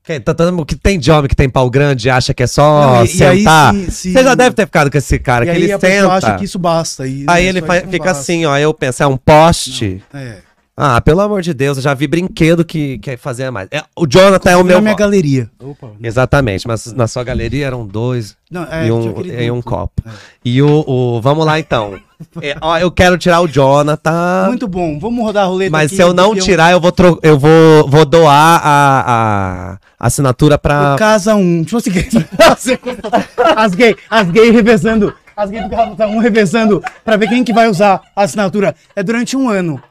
Que, 0.04 0.18
tá, 0.18 0.34
o 0.58 0.66
que 0.66 0.74
tem 0.74 0.98
de 0.98 1.12
homem 1.12 1.28
que 1.28 1.36
tem 1.36 1.48
pau 1.48 1.70
grande 1.70 2.08
e 2.08 2.10
acha 2.10 2.34
que 2.34 2.42
é 2.42 2.46
só 2.46 2.96
Não, 2.96 3.04
e- 3.04 3.16
e 3.16 3.22
aí 3.24 3.38
sentar. 3.38 3.72
se- 3.74 3.90
se- 3.92 4.12
Você 4.12 4.24
já 4.24 4.34
deve 4.34 4.56
ter 4.56 4.66
ficado 4.66 4.90
com 4.90 4.98
esse 4.98 5.16
cara, 5.18 5.44
E 5.44 5.46
que 5.46 5.50
aí 5.52 5.62
ele 5.62 5.72
a 5.72 5.78
senta. 5.78 6.12
acha 6.12 6.36
que 6.38 6.44
isso 6.44 6.58
basta. 6.58 7.04
Aí 7.04 7.46
ele 7.46 7.60
não 7.60 7.68
fica 7.68 7.98
basta. 8.06 8.10
assim, 8.10 8.44
ó. 8.44 8.58
Eu 8.58 8.74
penso, 8.74 9.00
é 9.02 9.06
um 9.06 9.16
poste. 9.16 10.02
É. 10.12 10.38
Ah, 10.74 11.00
pelo 11.02 11.20
amor 11.20 11.42
de 11.42 11.52
Deus, 11.52 11.76
eu 11.76 11.82
já 11.82 11.92
vi 11.92 12.06
brinquedo 12.06 12.64
que, 12.64 12.98
que 12.98 13.16
fazia 13.18 13.52
mais. 13.52 13.68
É, 13.70 13.82
o 13.94 14.06
Jonathan 14.06 14.50
é 14.50 14.56
o 14.56 14.58
na 14.60 14.64
meu. 14.64 14.80
minha 14.80 14.92
voto. 14.92 14.98
galeria. 15.00 15.50
Opa. 15.62 15.90
Exatamente, 16.02 16.66
mas 16.66 16.92
na 16.94 17.06
sua 17.06 17.22
galeria 17.22 17.66
eram 17.66 17.86
dois 17.86 18.34
Não, 18.50 18.64
é, 18.64 18.86
e, 18.86 18.90
um, 18.92 19.20
e 19.20 19.50
um 19.50 19.60
copo. 19.60 20.02
É. 20.06 20.10
E 20.42 20.62
o, 20.62 20.84
o- 20.86 21.20
Vamos 21.20 21.44
lá 21.44 21.58
então. 21.58 21.98
É, 22.40 22.56
ó, 22.60 22.78
eu 22.78 22.88
quero 22.88 23.18
tirar 23.18 23.40
o 23.40 23.48
Jonathan. 23.48 24.44
Muito 24.46 24.68
bom. 24.68 24.96
Vamos 24.96 25.24
rodar 25.24 25.42
a 25.42 25.46
roleta 25.48 25.72
Mas 25.72 25.86
aqui, 25.86 25.96
se 25.96 26.02
eu 26.02 26.14
não 26.14 26.36
tirar, 26.36 26.70
eu 26.70 26.80
vou, 26.80 26.92
tro- 26.92 27.18
eu 27.20 27.36
vou, 27.36 27.88
vou 27.88 28.04
doar 28.04 28.60
a, 28.64 29.78
a 29.98 30.06
assinatura 30.06 30.56
pra. 30.56 30.94
O 30.94 30.98
Casa 30.98 31.34
1. 31.34 31.64
Tipo 31.64 31.78
assim, 31.78 31.90
as 33.56 33.74
gays 33.74 33.96
as 34.08 34.30
gay 34.30 34.50
revezando. 34.52 35.12
As 35.36 35.50
gays 35.50 35.64
do 35.64 35.70
Casa 35.70 36.06
1 36.06 36.18
revezando 36.18 36.80
pra 37.04 37.16
ver 37.16 37.28
quem 37.28 37.42
que 37.42 37.52
vai 37.52 37.68
usar 37.68 38.00
a 38.14 38.22
assinatura. 38.22 38.74
É 38.94 39.02
durante 39.02 39.36
um 39.36 39.48
ano. 39.48 39.82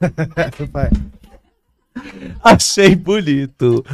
Achei 2.42 2.94
bonito. 2.94 3.84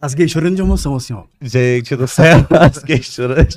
As 0.00 0.14
gays 0.14 0.30
chorando 0.30 0.56
de 0.56 0.62
emoção, 0.62 0.96
assim, 0.96 1.12
ó. 1.12 1.24
Gente 1.40 1.94
do 1.96 2.08
céu, 2.08 2.46
as 2.50 2.78
gays 2.78 3.06
chorando. 3.06 3.48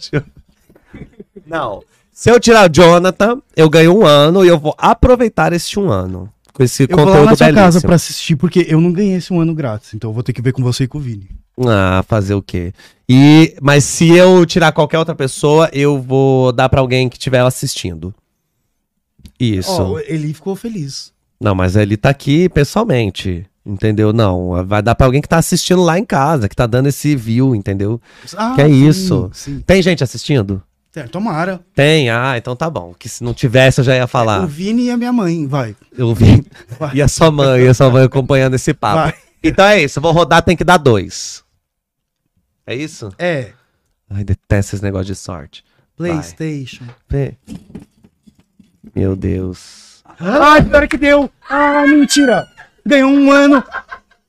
Não. 1.46 1.82
Se 2.12 2.30
eu 2.30 2.40
tirar 2.40 2.70
o 2.70 2.74
Jonathan, 2.74 3.42
eu 3.56 3.70
ganho 3.70 3.98
um 3.98 4.06
ano 4.06 4.44
e 4.44 4.48
eu 4.48 4.60
vou 4.60 4.76
aproveitar 4.78 5.54
este 5.54 5.80
um 5.80 5.90
ano. 5.90 6.30
Com 6.54 6.64
esse 6.64 6.84
Eu 6.84 6.96
vou 6.96 7.06
conteúdo 7.06 7.26
lá 7.26 7.32
na 7.32 7.36
sua 7.36 7.48
casa 7.48 7.56
belíssimo. 7.56 7.88
pra 7.88 7.96
assistir, 7.96 8.36
porque 8.36 8.66
eu 8.70 8.80
não 8.80 8.92
ganhei 8.92 9.16
esse 9.16 9.34
um 9.34 9.40
ano 9.40 9.56
grátis. 9.56 9.94
Então 9.94 10.12
eu 10.12 10.14
vou 10.14 10.22
ter 10.22 10.34
que 10.34 10.42
ver 10.42 10.52
com 10.52 10.62
você 10.62 10.84
e 10.84 10.88
com 10.88 11.00
o 11.00 11.02
Vini. 11.02 11.30
Ah, 11.66 12.04
fazer 12.08 12.34
o 12.34 12.42
quê? 12.42 12.74
E, 13.08 13.56
mas 13.62 13.84
se 13.84 14.10
eu 14.10 14.46
tirar 14.46 14.72
qualquer 14.72 15.00
outra 15.00 15.16
pessoa, 15.16 15.70
eu 15.72 16.02
vou 16.02 16.52
dar 16.52 16.70
pra 16.70 16.82
alguém 16.82 17.10
que 17.10 17.16
estiver 17.16 17.42
assistindo. 17.42 18.14
Isso. 19.40 19.72
Ó, 19.72 20.00
ele 20.00 20.34
ficou 20.34 20.56
feliz. 20.56 21.12
Não, 21.44 21.53
mas 21.53 21.76
ele 21.76 21.98
tá 21.98 22.10
aqui 22.10 22.48
pessoalmente. 22.49 23.45
Entendeu? 23.65 24.11
Não. 24.14 24.65
Vai 24.65 24.82
dar 24.82 24.95
pra 24.95 25.06
alguém 25.06 25.22
que 25.22 25.28
tá 25.28 25.38
assistindo 25.38 25.82
lá 25.84 25.99
em 25.99 26.06
casa, 26.06 26.48
que 26.49 26.56
tá 26.56 26.65
dando 26.65 26.88
esse 26.88 27.15
view, 27.15 27.53
entendeu? 27.53 28.02
Ah, 28.36 28.53
Que 28.56 28.61
é 28.61 28.68
sim, 28.68 28.88
isso? 28.88 29.30
Sim. 29.34 29.60
Tem 29.65 29.82
gente 29.82 30.03
assistindo? 30.03 30.61
É, 30.95 31.03
tomara. 31.03 31.60
Tem, 31.74 32.10
ah, 32.10 32.38
então 32.38 32.56
tá 32.56 32.70
bom. 32.70 32.94
Que 32.98 33.10
se 33.10 33.24
não 33.24 33.34
tivesse, 33.34 33.82
eu 33.82 33.86
já 33.86 33.95
ia 33.95 34.06
O 34.06 34.07
falar. 34.07 34.45
Vini 34.45 34.84
e 34.86 34.91
a 34.91 34.98
minha 34.98 35.11
mãe, 35.11 35.48
vai. 35.48 35.76
Eu 35.98 36.14
vi. 36.14 36.45
Vai. 36.80 36.95
E 36.95 37.02
a 37.02 37.07
sua 37.07 37.32
mãe, 37.32 37.64
e 37.64 37.68
a 37.68 37.74
sua 37.74 37.90
mãe 37.90 38.03
acompanhando 38.03 38.53
esse 38.56 38.74
papo. 38.74 39.03
Vai. 39.11 39.14
Então 39.41 39.65
é 39.65 39.82
isso, 39.84 39.98
eu 39.99 40.03
vou 40.03 40.11
rodar, 40.11 40.41
tem 40.44 40.56
que 40.56 40.64
dar 40.64 40.78
dois. 40.78 41.44
É 42.65 42.76
isso? 42.76 43.10
É, 43.18 43.52
Ai, 44.10 44.24
detesto 44.24 44.76
esse 44.76 44.84
negócio 44.84 45.07
de 45.07 45.15
sorte. 45.15 45.64
PlayStation. 45.98 46.86
Vê. 47.10 47.36
Meu 48.95 49.15
Deus. 49.15 49.93
Ai, 50.19 50.61
pior 50.61 50.88
que 50.88 50.98
deu. 50.98 51.30
Ah, 51.49 51.84
mentira. 51.88 52.48
Ganhou 52.85 53.11
um 53.11 53.31
ano. 53.31 53.64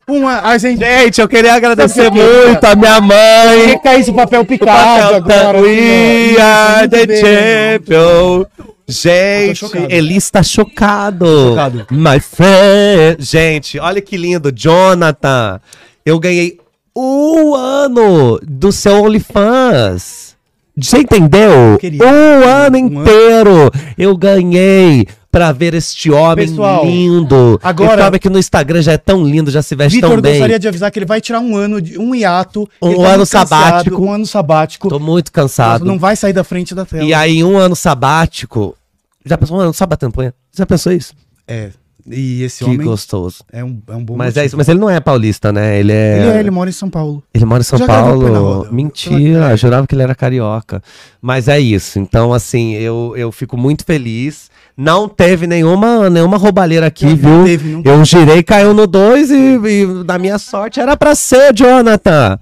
Uma. 0.06 0.40
Ai, 0.42 0.58
gente. 0.58 0.78
Gente, 0.78 1.20
eu 1.20 1.28
queria 1.28 1.54
agradecer 1.54 2.10
quê? 2.10 2.18
muito 2.22 2.64
a 2.64 2.74
minha 2.74 3.00
mãe. 3.00 3.68
Fica 3.70 3.98
esse 3.98 4.12
papel 4.12 4.44
picado 4.44 5.16
agora. 5.16 5.60
We 5.60 6.36
ó. 6.38 6.42
are 6.42 6.88
the 6.88 7.06
champion. 7.16 8.44
Gente, 8.86 9.64
ele 9.88 10.14
está 10.14 10.42
chocado. 10.42 11.26
Chocado. 11.26 11.86
My 11.90 12.20
friend. 12.20 13.16
Gente, 13.18 13.78
olha 13.78 14.00
que 14.02 14.16
lindo. 14.16 14.52
Jonathan, 14.52 15.58
eu 16.04 16.18
ganhei 16.20 16.60
um 16.94 17.54
ano 17.54 18.38
do 18.42 18.70
seu 18.70 19.02
OnlyFans. 19.02 20.36
Você 20.76 20.98
entendeu? 20.98 21.78
Um 22.02 22.48
ano 22.48 22.76
inteiro 22.76 23.70
eu 23.96 24.16
ganhei 24.16 25.06
pra 25.34 25.50
ver 25.50 25.74
este 25.74 26.12
homem 26.12 26.46
Pessoal, 26.48 26.84
lindo. 26.84 27.58
agora- 27.60 28.06
homem 28.06 28.20
que 28.20 28.28
no 28.30 28.38
Instagram 28.38 28.80
já 28.82 28.92
é 28.92 28.96
tão 28.98 29.24
lindo, 29.24 29.50
já 29.50 29.62
se 29.62 29.74
veste 29.74 29.96
Vitor 29.96 30.10
tão 30.10 30.20
bem. 30.20 30.32
gostaria 30.34 30.58
de 30.60 30.68
avisar 30.68 30.92
que 30.92 30.98
ele 31.00 31.06
vai 31.06 31.20
tirar 31.20 31.40
um 31.40 31.56
ano, 31.56 31.82
de, 31.82 31.98
um 31.98 32.14
hiato. 32.14 32.68
Um 32.80 32.90
Ele 32.92 33.04
ano 33.04 33.18
cansado, 33.26 33.48
sabático. 33.48 34.00
Um 34.04 34.12
ano 34.12 34.26
sabático. 34.26 34.88
Tô 34.88 35.00
muito 35.00 35.32
cansado. 35.32 35.84
Não 35.84 35.98
vai 35.98 36.14
sair 36.14 36.32
da 36.32 36.44
frente 36.44 36.72
da 36.72 36.84
tela. 36.84 37.02
E 37.02 37.12
aí, 37.12 37.42
um 37.42 37.56
ano 37.58 37.74
sabático. 37.74 38.76
Já 39.24 39.36
pensou 39.36 39.56
um 39.56 39.60
ano 39.60 39.74
sabático? 39.74 40.12
Já 40.56 40.64
pensou 40.66 40.92
isso? 40.92 41.14
É. 41.48 41.70
E 42.06 42.42
esse 42.42 42.62
Que 42.62 42.70
homem 42.70 42.86
gostoso. 42.86 43.38
é 43.50 43.64
um, 43.64 43.80
é 43.88 43.96
um 43.96 44.04
bom 44.04 44.14
Mas 44.14 44.36
é 44.36 44.40
motivo. 44.42 44.46
isso, 44.46 44.56
mas 44.58 44.68
ele 44.68 44.78
não 44.78 44.90
é 44.90 45.00
paulista, 45.00 45.50
né? 45.50 45.80
Ele 45.80 45.90
é. 45.90 46.18
Ele, 46.20 46.28
é, 46.36 46.40
ele 46.40 46.50
mora 46.50 46.68
em 46.68 46.72
São 46.72 46.90
Paulo. 46.90 47.22
Ele 47.32 47.44
mora 47.46 47.62
em 47.62 47.64
São 47.64 47.78
Paulo. 47.78 48.68
Mentira, 48.70 49.48
É. 49.48 49.52
eu 49.52 49.56
jurava 49.56 49.86
que 49.86 49.94
ele 49.94 50.02
era 50.02 50.14
carioca. 50.14 50.82
Mas 51.20 51.48
é 51.48 51.58
isso. 51.58 51.98
Então, 51.98 52.32
assim, 52.32 52.74
eu, 52.74 53.14
eu 53.16 53.32
fico 53.32 53.56
muito 53.56 53.84
feliz. 53.86 54.50
Não 54.76 55.08
teve 55.08 55.46
nenhuma, 55.46 56.10
nenhuma 56.10 56.36
roubalheira 56.36 56.86
aqui, 56.86 57.06
Não, 57.06 57.16
viu? 57.16 57.28
não 57.30 57.44
teve, 57.44 57.68
não 57.70 57.82
eu 57.84 58.04
girei, 58.04 58.42
caiu 58.42 58.74
no 58.74 58.86
2 58.88 59.30
e, 59.30 59.34
e 59.56 60.04
da 60.04 60.18
minha 60.18 60.36
sorte 60.38 60.80
era 60.80 60.96
pra 60.96 61.14
ser, 61.14 61.54
Jonathan. 61.54 62.38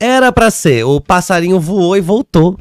Era 0.00 0.32
pra 0.32 0.50
ser. 0.50 0.84
O 0.84 1.00
passarinho 1.00 1.60
voou 1.60 1.96
e 1.96 2.00
voltou. 2.00 2.58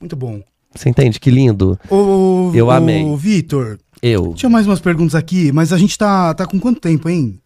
Muito 0.00 0.16
bom. 0.16 0.40
Você 0.74 0.88
entende? 0.88 1.20
Que 1.20 1.30
lindo. 1.30 1.78
O, 1.90 2.50
Eu 2.54 2.66
o 2.66 2.70
amei. 2.70 3.04
Vitor, 3.16 3.78
Eu. 4.02 4.32
tinha 4.34 4.48
mais 4.48 4.66
umas 4.66 4.80
perguntas 4.80 5.14
aqui, 5.14 5.52
mas 5.52 5.72
a 5.72 5.76
gente 5.78 5.98
tá, 5.98 6.32
tá 6.32 6.46
com 6.46 6.58
quanto 6.58 6.80
tempo, 6.80 7.08
hein? 7.08 7.38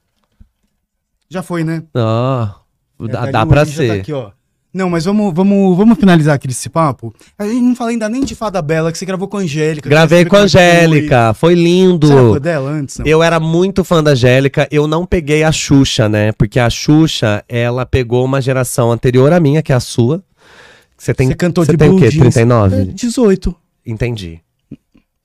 Já 1.28 1.42
foi, 1.42 1.64
né? 1.64 1.82
Ah, 1.94 2.54
É, 3.00 3.08
dá, 3.08 3.20
tá 3.24 3.30
dá 3.32 3.42
o 3.42 3.46
pra 3.48 3.64
já 3.64 3.72
ser. 3.76 3.88
tá 3.88 3.94
aqui, 3.94 4.12
ó. 4.12 4.30
Não, 4.74 4.90
mas 4.90 5.04
vamos, 5.04 5.32
vamos, 5.32 5.76
vamos 5.76 5.96
finalizar 5.96 6.34
aqui 6.34 6.48
esse 6.48 6.68
papo. 6.68 7.14
A 7.38 7.46
gente 7.46 7.60
não 7.60 7.76
fala 7.76 7.90
ainda 7.90 8.08
nem 8.08 8.24
de 8.24 8.34
Fada 8.34 8.60
Bela, 8.60 8.90
que 8.90 8.98
você 8.98 9.06
gravou 9.06 9.28
com 9.28 9.36
a 9.36 9.40
Angélica. 9.40 9.88
Gravei 9.88 10.24
com 10.24 10.34
a 10.34 10.40
é 10.40 10.42
Angélica, 10.42 11.32
foi 11.32 11.54
lindo. 11.54 12.08
foi. 12.08 12.16
Você 12.16 12.30
era 12.30 12.40
dela 12.40 12.70
antes? 12.70 12.98
Não? 12.98 13.06
Eu 13.06 13.22
era 13.22 13.38
muito 13.38 13.84
fã 13.84 14.02
da 14.02 14.10
Angélica, 14.10 14.66
eu 14.72 14.88
não 14.88 15.06
peguei 15.06 15.44
a 15.44 15.52
Xuxa, 15.52 16.08
né? 16.08 16.32
Porque 16.32 16.58
a 16.58 16.68
Xuxa, 16.68 17.44
ela 17.48 17.86
pegou 17.86 18.24
uma 18.24 18.40
geração 18.40 18.90
anterior 18.90 19.32
à 19.32 19.38
minha, 19.38 19.62
que 19.62 19.72
é 19.72 19.76
a 19.76 19.80
sua. 19.80 20.24
Você 20.98 21.14
tem, 21.14 21.28
Você 21.28 21.36
cantou 21.36 21.64
você 21.64 21.70
de 21.72 21.78
tem 21.78 21.90
o 21.90 21.96
quê? 21.96 22.10
Jeans. 22.10 22.34
39? 22.34 22.76
É, 22.76 22.84
18. 22.86 23.54
Entendi. 23.86 24.40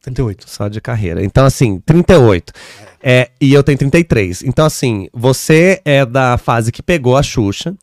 38. 0.03 0.47
Só 0.47 0.67
de 0.67 0.79
carreira. 0.79 1.23
Então, 1.23 1.43
assim, 1.43 1.79
38. 1.79 2.53
É, 3.01 3.29
e 3.39 3.53
eu 3.53 3.63
tenho 3.63 3.77
33. 3.77 4.43
Então, 4.43 4.65
assim, 4.65 5.07
você 5.13 5.81
é 5.85 6.05
da 6.05 6.37
fase 6.37 6.71
que 6.71 6.83
pegou 6.83 7.15
a 7.15 7.23
Xuxa. 7.23 7.73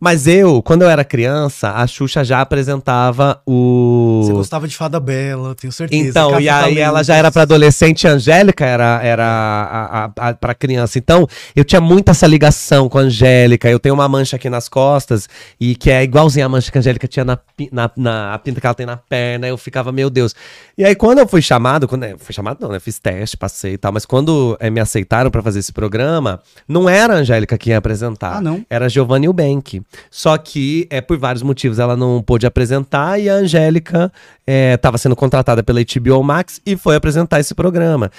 Mas 0.00 0.26
eu, 0.26 0.62
quando 0.62 0.82
eu 0.82 0.90
era 0.90 1.02
criança, 1.02 1.70
a 1.70 1.86
Xuxa 1.86 2.22
já 2.22 2.40
apresentava 2.40 3.40
o. 3.46 4.20
Você 4.22 4.32
gostava 4.32 4.68
de 4.68 4.76
Fada 4.76 5.00
Bela, 5.00 5.54
tenho 5.54 5.72
certeza. 5.72 6.08
Então, 6.08 6.38
e 6.38 6.48
aí 6.48 6.78
ela 6.78 7.02
já 7.02 7.16
era 7.16 7.32
pra 7.32 7.42
adolescente 7.42 8.06
a 8.06 8.10
Angélica 8.10 8.66
era, 8.66 9.00
era 9.02 9.24
a, 9.24 10.04
a, 10.04 10.28
a, 10.28 10.34
pra 10.34 10.54
criança. 10.54 10.98
Então, 10.98 11.26
eu 11.56 11.64
tinha 11.64 11.80
muito 11.80 12.10
essa 12.10 12.26
ligação 12.26 12.88
com 12.88 12.98
a 12.98 13.02
Angélica. 13.02 13.70
Eu 13.70 13.78
tenho 13.78 13.94
uma 13.94 14.06
mancha 14.06 14.36
aqui 14.36 14.50
nas 14.50 14.68
costas, 14.68 15.28
e 15.58 15.74
que 15.74 15.90
é 15.90 16.02
igualzinha 16.02 16.44
a 16.44 16.48
mancha 16.48 16.70
que 16.70 16.76
a 16.76 16.80
Angélica 16.80 17.08
tinha 17.08 17.24
na, 17.24 17.38
na, 17.72 17.90
na 17.96 18.34
a 18.34 18.38
pinta 18.38 18.60
que 18.60 18.66
ela 18.66 18.74
tem 18.74 18.84
na 18.84 18.98
perna. 18.98 19.46
Eu 19.46 19.56
ficava, 19.56 19.90
meu 19.90 20.10
Deus. 20.10 20.34
E 20.76 20.84
aí, 20.84 20.94
quando 20.94 21.20
eu 21.20 21.28
fui 21.28 21.40
chamado, 21.40 21.88
quando 21.88 22.04
eu 22.04 22.18
fui 22.18 22.34
chamado, 22.34 22.58
não, 22.60 22.68
né? 22.68 22.80
Fiz 22.80 22.98
teste, 22.98 23.36
passei 23.36 23.74
e 23.74 23.78
tal, 23.78 23.92
mas 23.92 24.04
quando 24.04 24.58
eh, 24.64 24.70
me 24.70 24.80
aceitaram 24.80 25.30
pra 25.30 25.42
fazer 25.42 25.58
esse 25.58 25.72
programa, 25.72 26.40
não 26.66 26.88
era 26.88 27.14
a 27.14 27.16
Angélica 27.18 27.58
que 27.58 27.70
ia 27.70 27.78
apresentar. 27.78 28.36
Ah, 28.36 28.40
não? 28.40 28.64
Era 28.70 28.86
a 28.86 28.88
Giovanni 28.88 29.26
Eubank. 29.26 29.82
Só 30.10 30.38
que, 30.38 30.86
é, 30.88 31.00
por 31.00 31.18
vários 31.18 31.42
motivos, 31.42 31.78
ela 31.78 31.96
não 31.96 32.22
pôde 32.22 32.46
apresentar 32.46 33.20
e 33.20 33.28
a 33.28 33.34
Angélica 33.34 34.10
estava 34.46 34.96
sendo 34.96 35.14
contratada 35.14 35.62
pela 35.62 35.80
HBO 35.80 36.22
Max 36.22 36.60
e 36.64 36.76
foi 36.76 36.96
apresentar 36.96 37.40
esse 37.40 37.54
programa. 37.54 38.10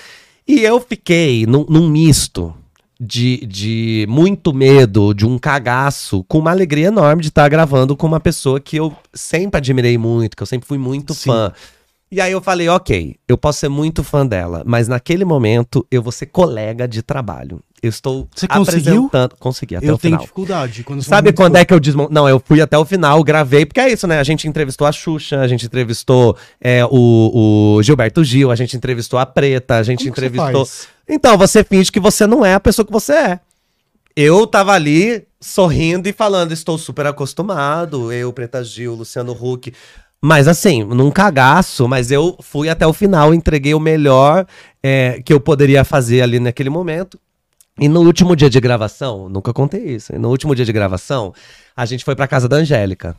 E 0.48 0.62
eu 0.62 0.80
fiquei 0.80 1.46
num, 1.48 1.66
num 1.68 1.90
misto 1.90 2.54
de, 3.00 3.46
de 3.46 4.06
muito 4.08 4.54
medo, 4.54 5.14
de 5.14 5.26
um 5.26 5.38
cagaço, 5.38 6.24
com 6.28 6.40
uma 6.40 6.52
alegria 6.52 6.88
enorme 6.88 7.22
de 7.22 7.30
estar 7.30 7.50
gravando 7.50 7.96
com 7.96 8.08
uma 8.08 8.20
pessoa 8.20 8.60
que 8.60 8.78
eu 8.78 8.96
sempre 9.14 9.58
admirei 9.58 9.98
muito, 9.98 10.38
que 10.38 10.44
eu 10.44 10.48
sempre 10.48 10.68
fui 10.68 10.78
muito 10.78 11.14
Sim. 11.14 11.30
fã. 11.30 11.52
E 12.12 12.22
aí 12.22 12.32
eu 12.32 12.40
falei, 12.42 12.70
ok, 12.70 13.16
eu 13.28 13.38
posso 13.38 13.60
ser 13.60 13.70
muito 13.70 14.04
fã 14.04 14.26
dela, 14.26 14.64
mas 14.66 14.88
naquele 14.88 15.26
momento 15.26 15.86
eu 15.92 16.02
vou 16.02 16.12
ser 16.12 16.28
colega 16.28 16.88
de 16.88 17.02
trabalho. 17.02 17.60
Eu 17.82 17.90
estou 17.90 18.28
Você 18.34 18.48
conseguiu? 18.48 18.94
apresentando. 19.06 19.36
Consegui 19.40 19.76
até 19.76 19.90
Eu 19.90 19.96
o 19.96 19.98
tenho 19.98 20.12
final. 20.14 20.22
dificuldade. 20.22 20.84
Quando 20.84 21.00
eu 21.00 21.04
sou 21.04 21.10
Sabe 21.10 21.34
quando 21.34 21.56
é 21.58 21.66
que 21.66 21.74
eu 21.74 21.80
desmontei? 21.80 22.14
Não, 22.16 22.28
eu 22.28 22.42
fui 22.44 22.62
até 22.62 22.78
o 22.78 22.86
final, 22.86 23.24
gravei, 23.24 23.66
porque 23.66 23.80
é 23.80 23.92
isso, 23.92 24.08
né? 24.08 24.20
A 24.20 24.24
gente 24.24 24.48
entrevistou 24.48 24.88
a 24.88 24.92
Xuxa, 24.92 25.40
a 25.42 25.48
gente 25.48 25.66
entrevistou 25.66 26.36
é, 26.60 26.86
o, 26.86 27.76
o 27.78 27.84
Gilberto 27.84 28.24
Gil, 28.24 28.50
a 28.50 28.56
gente 28.56 28.76
entrevistou 28.78 29.20
a 29.20 29.26
Preta, 29.26 29.76
a 29.76 29.84
gente 29.84 30.00
Como 30.06 30.16
você 30.16 30.26
entrevistou. 30.26 30.66
faz? 30.66 30.88
Então, 31.08 31.38
você 31.38 31.64
finge 31.64 31.92
que 31.92 32.00
você 32.00 32.26
não 32.26 32.44
é 32.46 32.54
a 32.56 32.60
pessoa 32.60 32.86
que 32.86 32.92
você 32.92 33.14
é. 33.14 33.40
Eu 34.16 34.48
tava 34.48 34.72
ali 34.72 35.24
sorrindo 35.40 36.08
e 36.08 36.14
falando, 36.14 36.54
estou 36.54 36.78
super 36.78 37.06
acostumado, 37.06 38.12
eu, 38.12 38.32
Preta 38.34 38.64
Gil, 38.64 38.96
Luciano 38.96 39.34
Huck. 39.34 39.72
Mas 40.26 40.48
assim, 40.48 40.84
num 40.84 41.12
cagaço, 41.12 41.88
mas 41.88 42.10
eu 42.10 42.36
fui 42.42 42.68
até 42.68 42.88
o 42.88 42.92
final, 42.92 43.32
entreguei 43.32 43.76
o 43.76 43.80
melhor 43.80 44.48
é, 44.82 45.22
que 45.24 45.32
eu 45.32 45.40
poderia 45.40 45.84
fazer 45.84 46.24
ali 46.24 46.40
naquele 46.40 46.68
momento. 46.72 47.20
E 47.80 47.88
no 47.88 48.02
último 48.02 48.36
dia 48.36 48.50
de 48.50 48.60
gravação, 48.60 49.30
nunca 49.30 49.54
contei 49.54 49.84
isso, 49.84 50.18
no 50.18 50.30
último 50.30 50.56
dia 50.56 50.66
de 50.66 50.74
gravação, 50.74 51.32
a 51.78 51.86
gente 51.86 52.04
foi 52.04 52.16
pra 52.16 52.28
casa 52.28 52.50
da 52.50 52.56
Angélica. 52.56 53.16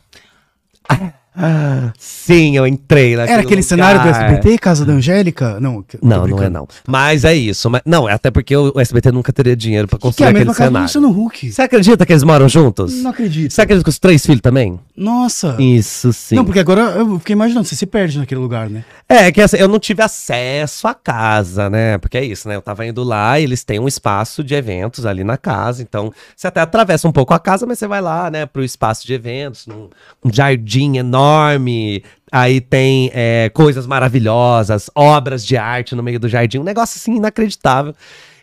Sim, 1.97 2.57
eu 2.57 2.67
entrei 2.67 3.15
naquele 3.15 3.31
Era 3.31 3.41
aquele 3.41 3.61
lugar. 3.61 3.69
cenário 3.69 4.01
do 4.01 4.09
SBT, 4.09 4.57
Casa 4.57 4.83
da 4.83 4.91
Angélica? 4.91 5.61
Não, 5.61 5.85
Não, 6.01 6.27
não 6.27 6.43
é 6.43 6.49
não. 6.49 6.67
Mas 6.85 7.23
é 7.23 7.33
isso. 7.33 7.69
Mas, 7.69 7.83
não, 7.85 8.09
é 8.09 8.13
até 8.13 8.29
porque 8.29 8.53
o 8.57 8.77
SBT 8.81 9.13
nunca 9.13 9.31
teria 9.31 9.55
dinheiro 9.55 9.87
pra 9.87 9.97
Que, 9.97 10.01
que 10.01 10.07
é 10.07 10.09
construir 10.09 10.27
aquele 10.27 10.45
casa 10.45 10.51
do 10.51 10.57
cenário. 10.57 10.83
Luciano 10.83 11.25
Huck. 11.25 11.51
Você 11.53 11.61
acredita 11.61 12.05
que 12.05 12.11
eles 12.11 12.23
moram 12.23 12.49
juntos? 12.49 13.01
Não 13.01 13.11
acredito. 13.11 13.53
Você 13.53 13.61
acredita 13.61 13.83
que 13.85 13.89
os 13.89 13.99
três 13.99 14.25
filhos 14.25 14.41
também? 14.41 14.77
Nossa. 14.97 15.55
Isso 15.59 16.11
sim. 16.11 16.33
Não, 16.35 16.43
porque 16.43 16.59
agora 16.59 16.81
eu 16.97 17.19
fiquei 17.19 17.33
imaginando, 17.33 17.67
você 17.67 17.75
se 17.75 17.85
perde 17.85 18.17
naquele 18.17 18.41
lugar, 18.41 18.67
né? 18.67 18.83
É, 19.07 19.31
que 19.31 19.39
assim, 19.39 19.57
eu 19.57 19.67
não 19.67 19.77
tive 19.77 20.01
acesso 20.01 20.87
à 20.87 20.93
casa, 20.95 21.69
né? 21.69 21.99
Porque 21.99 22.17
é 22.17 22.25
isso, 22.25 22.47
né? 22.47 22.55
Eu 22.55 22.63
tava 22.63 22.83
indo 22.83 23.03
lá 23.03 23.39
e 23.39 23.43
eles 23.43 23.63
têm 23.63 23.79
um 23.79 23.87
espaço 23.87 24.43
de 24.43 24.55
eventos 24.55 25.05
ali 25.05 25.23
na 25.23 25.37
casa. 25.37 25.83
Então, 25.83 26.11
você 26.35 26.47
até 26.47 26.61
atravessa 26.61 27.07
um 27.07 27.11
pouco 27.11 27.31
a 27.31 27.39
casa, 27.39 27.67
mas 27.67 27.77
você 27.77 27.85
vai 27.85 28.01
lá, 28.01 28.31
né, 28.31 28.47
pro 28.47 28.63
espaço 28.63 29.05
de 29.05 29.13
eventos, 29.13 29.67
num 29.67 29.87
um 30.25 30.33
jardim 30.33 30.97
enorme. 30.97 32.03
Aí 32.31 32.59
tem 32.59 33.11
é, 33.13 33.51
coisas 33.53 33.85
maravilhosas, 33.85 34.89
obras 34.95 35.45
de 35.45 35.55
arte 35.55 35.93
no 35.93 36.01
meio 36.01 36.19
do 36.19 36.27
jardim. 36.27 36.57
Um 36.57 36.63
negócio 36.63 36.97
assim 36.97 37.17
inacreditável. 37.17 37.93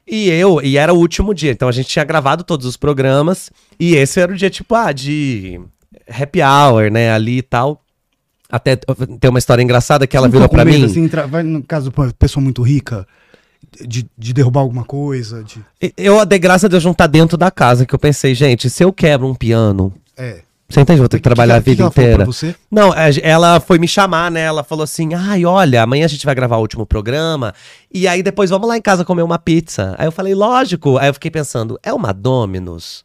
E 0.07 0.29
eu, 0.29 0.61
e 0.63 0.77
era 0.77 0.93
o 0.93 0.99
último 0.99 1.33
dia, 1.35 1.51
então 1.51 1.67
a 1.67 1.73
gente 1.73 1.89
tinha 1.89 2.05
gravado 2.05 2.45
todos 2.45 2.67
os 2.67 2.77
programas. 2.77 3.51
E 3.81 3.95
esse 3.97 4.21
era 4.21 4.31
o 4.31 4.37
dia, 4.37 4.51
tipo, 4.51 4.75
ah, 4.75 4.93
de 4.93 5.61
happy 6.09 6.41
hour, 6.43 6.91
né? 6.91 7.13
Ali 7.13 7.39
e 7.39 7.43
tal. 7.43 7.81
Até 8.51 8.77
tem 8.77 9.31
uma 9.31 9.39
história 9.39 9.63
engraçada 9.63 10.07
que 10.07 10.17
ela 10.17 10.29
virou 10.29 10.49
medo, 10.53 10.71
mim. 10.71 10.85
Assim, 10.85 11.09
vai 11.29 11.43
no 11.43 11.63
caso 11.63 11.91
de 11.91 11.97
uma 11.99 12.13
pessoa 12.13 12.43
muito 12.43 12.63
rica, 12.63 13.07
de, 13.81 14.07
de 14.17 14.33
derrubar 14.33 14.61
alguma 14.61 14.85
coisa, 14.85 15.43
de... 15.43 15.65
Eu 15.97 16.25
dei 16.25 16.39
graça 16.39 16.69
de 16.69 16.77
eu 16.77 16.81
juntar 16.81 17.07
dentro 17.09 17.37
da 17.37 17.51
casa, 17.51 17.85
que 17.85 17.95
eu 17.95 17.99
pensei, 17.99 18.35
gente, 18.35 18.71
se 18.71 18.85
eu 18.85 18.93
quebro 18.93 19.27
um 19.27 19.35
piano, 19.35 19.93
É. 20.17 20.43
você 20.69 20.81
entende? 20.83 21.01
Vou 21.01 21.09
ter 21.09 21.17
que 21.17 21.23
trabalhar 21.23 21.57
a 21.57 21.59
que- 21.59 21.65
que 21.65 21.71
vida 21.71 21.83
ela 21.85 21.91
pra 21.91 22.03
inteira. 22.03 22.25
você? 22.27 22.55
Não, 22.71 22.93
a- 22.93 23.09
ela 23.23 23.59
foi 23.59 23.79
me 23.79 23.89
chamar, 23.89 24.31
né? 24.31 24.43
Ela 24.43 24.63
falou 24.63 24.85
assim: 24.85 25.15
ai, 25.15 25.45
olha, 25.45 25.83
amanhã 25.83 26.05
a 26.05 26.09
gente 26.09 26.25
vai 26.25 26.35
gravar 26.35 26.59
o 26.59 26.61
último 26.61 26.87
programa. 26.87 27.53
E 27.93 28.07
aí 28.07 28.23
depois 28.23 28.51
vamos 28.51 28.69
lá 28.69 28.77
em 28.77 28.83
casa 28.83 29.05
comer 29.05 29.23
uma 29.23 29.39
pizza. 29.39 29.97
Aí 29.99 30.07
eu 30.07 30.13
falei, 30.13 30.35
lógico. 30.35 30.97
Aí 30.99 31.09
eu 31.09 31.15
fiquei 31.15 31.31
pensando, 31.31 31.79
é 31.83 31.93
uma 31.93 32.13
Domino's? 32.13 33.03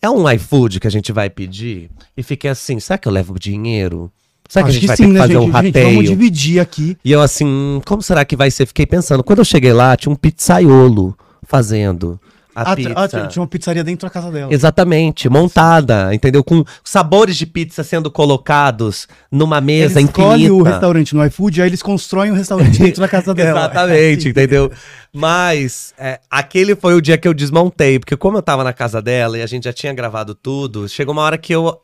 É 0.00 0.08
um 0.08 0.30
iFood 0.30 0.78
que 0.80 0.86
a 0.86 0.90
gente 0.90 1.10
vai 1.12 1.28
pedir? 1.28 1.90
E 2.16 2.22
fiquei 2.22 2.50
assim, 2.50 2.78
será 2.78 2.98
que 2.98 3.08
eu 3.08 3.12
levo 3.12 3.38
dinheiro? 3.38 4.10
Será 4.48 4.62
que 4.64 4.68
a 4.68 4.70
Acho 4.70 4.80
gente 4.80 4.86
vai 4.86 4.96
sim, 4.96 5.02
ter 5.02 5.08
que 5.08 5.12
né, 5.14 5.20
fazer 5.20 5.32
gente? 5.34 5.42
um 5.42 5.46
Gente, 5.46 5.66
rateio? 5.66 5.86
vamos 5.86 6.04
dividir 6.08 6.60
aqui. 6.60 6.96
E 7.04 7.12
eu 7.12 7.20
assim, 7.20 7.82
como 7.84 8.00
será 8.02 8.24
que 8.24 8.36
vai 8.36 8.50
ser? 8.50 8.64
Fiquei 8.66 8.86
pensando. 8.86 9.22
Quando 9.22 9.40
eu 9.40 9.44
cheguei 9.44 9.72
lá, 9.72 9.96
tinha 9.96 10.10
um 10.12 10.16
pizzaiolo 10.16 11.16
fazendo 11.42 12.18
a 12.62 12.72
Ah, 12.72 12.76
pizza. 12.76 12.92
ah, 12.96 13.08
tinha 13.08 13.26
tinha 13.26 13.40
uma 13.42 13.48
pizzaria 13.48 13.84
dentro 13.84 14.06
da 14.06 14.10
casa 14.10 14.30
dela. 14.30 14.52
Exatamente, 14.52 15.28
montada, 15.28 16.14
entendeu? 16.14 16.42
Com 16.44 16.64
sabores 16.84 17.36
de 17.36 17.46
pizza 17.46 17.82
sendo 17.84 18.10
colocados 18.10 19.06
numa 19.30 19.60
mesa 19.60 20.00
Eles 20.00 20.10
infinita. 20.10 20.52
o 20.52 20.62
restaurante 20.62 21.14
no 21.14 21.24
iFood, 21.26 21.62
aí 21.62 21.68
eles 21.68 21.82
constroem 21.82 22.30
o 22.30 22.34
restaurante 22.34 22.78
dentro 22.80 23.00
da 23.00 23.08
casa 23.08 23.34
dela. 23.34 23.60
Exatamente, 23.60 24.28
entendeu? 24.30 24.70
Mas 25.12 25.92
é, 25.98 26.20
aquele 26.30 26.76
foi 26.76 26.94
o 26.94 27.00
dia 27.00 27.16
que 27.18 27.26
eu 27.26 27.34
desmontei, 27.34 27.98
porque 27.98 28.16
como 28.16 28.38
eu 28.38 28.42
tava 28.42 28.62
na 28.62 28.72
casa 28.72 29.00
dela 29.02 29.38
e 29.38 29.42
a 29.42 29.46
gente 29.46 29.64
já 29.64 29.72
tinha 29.72 29.92
gravado 29.92 30.34
tudo, 30.34 30.88
chegou 30.88 31.12
uma 31.12 31.22
hora 31.22 31.38
que 31.38 31.52
eu 31.54 31.80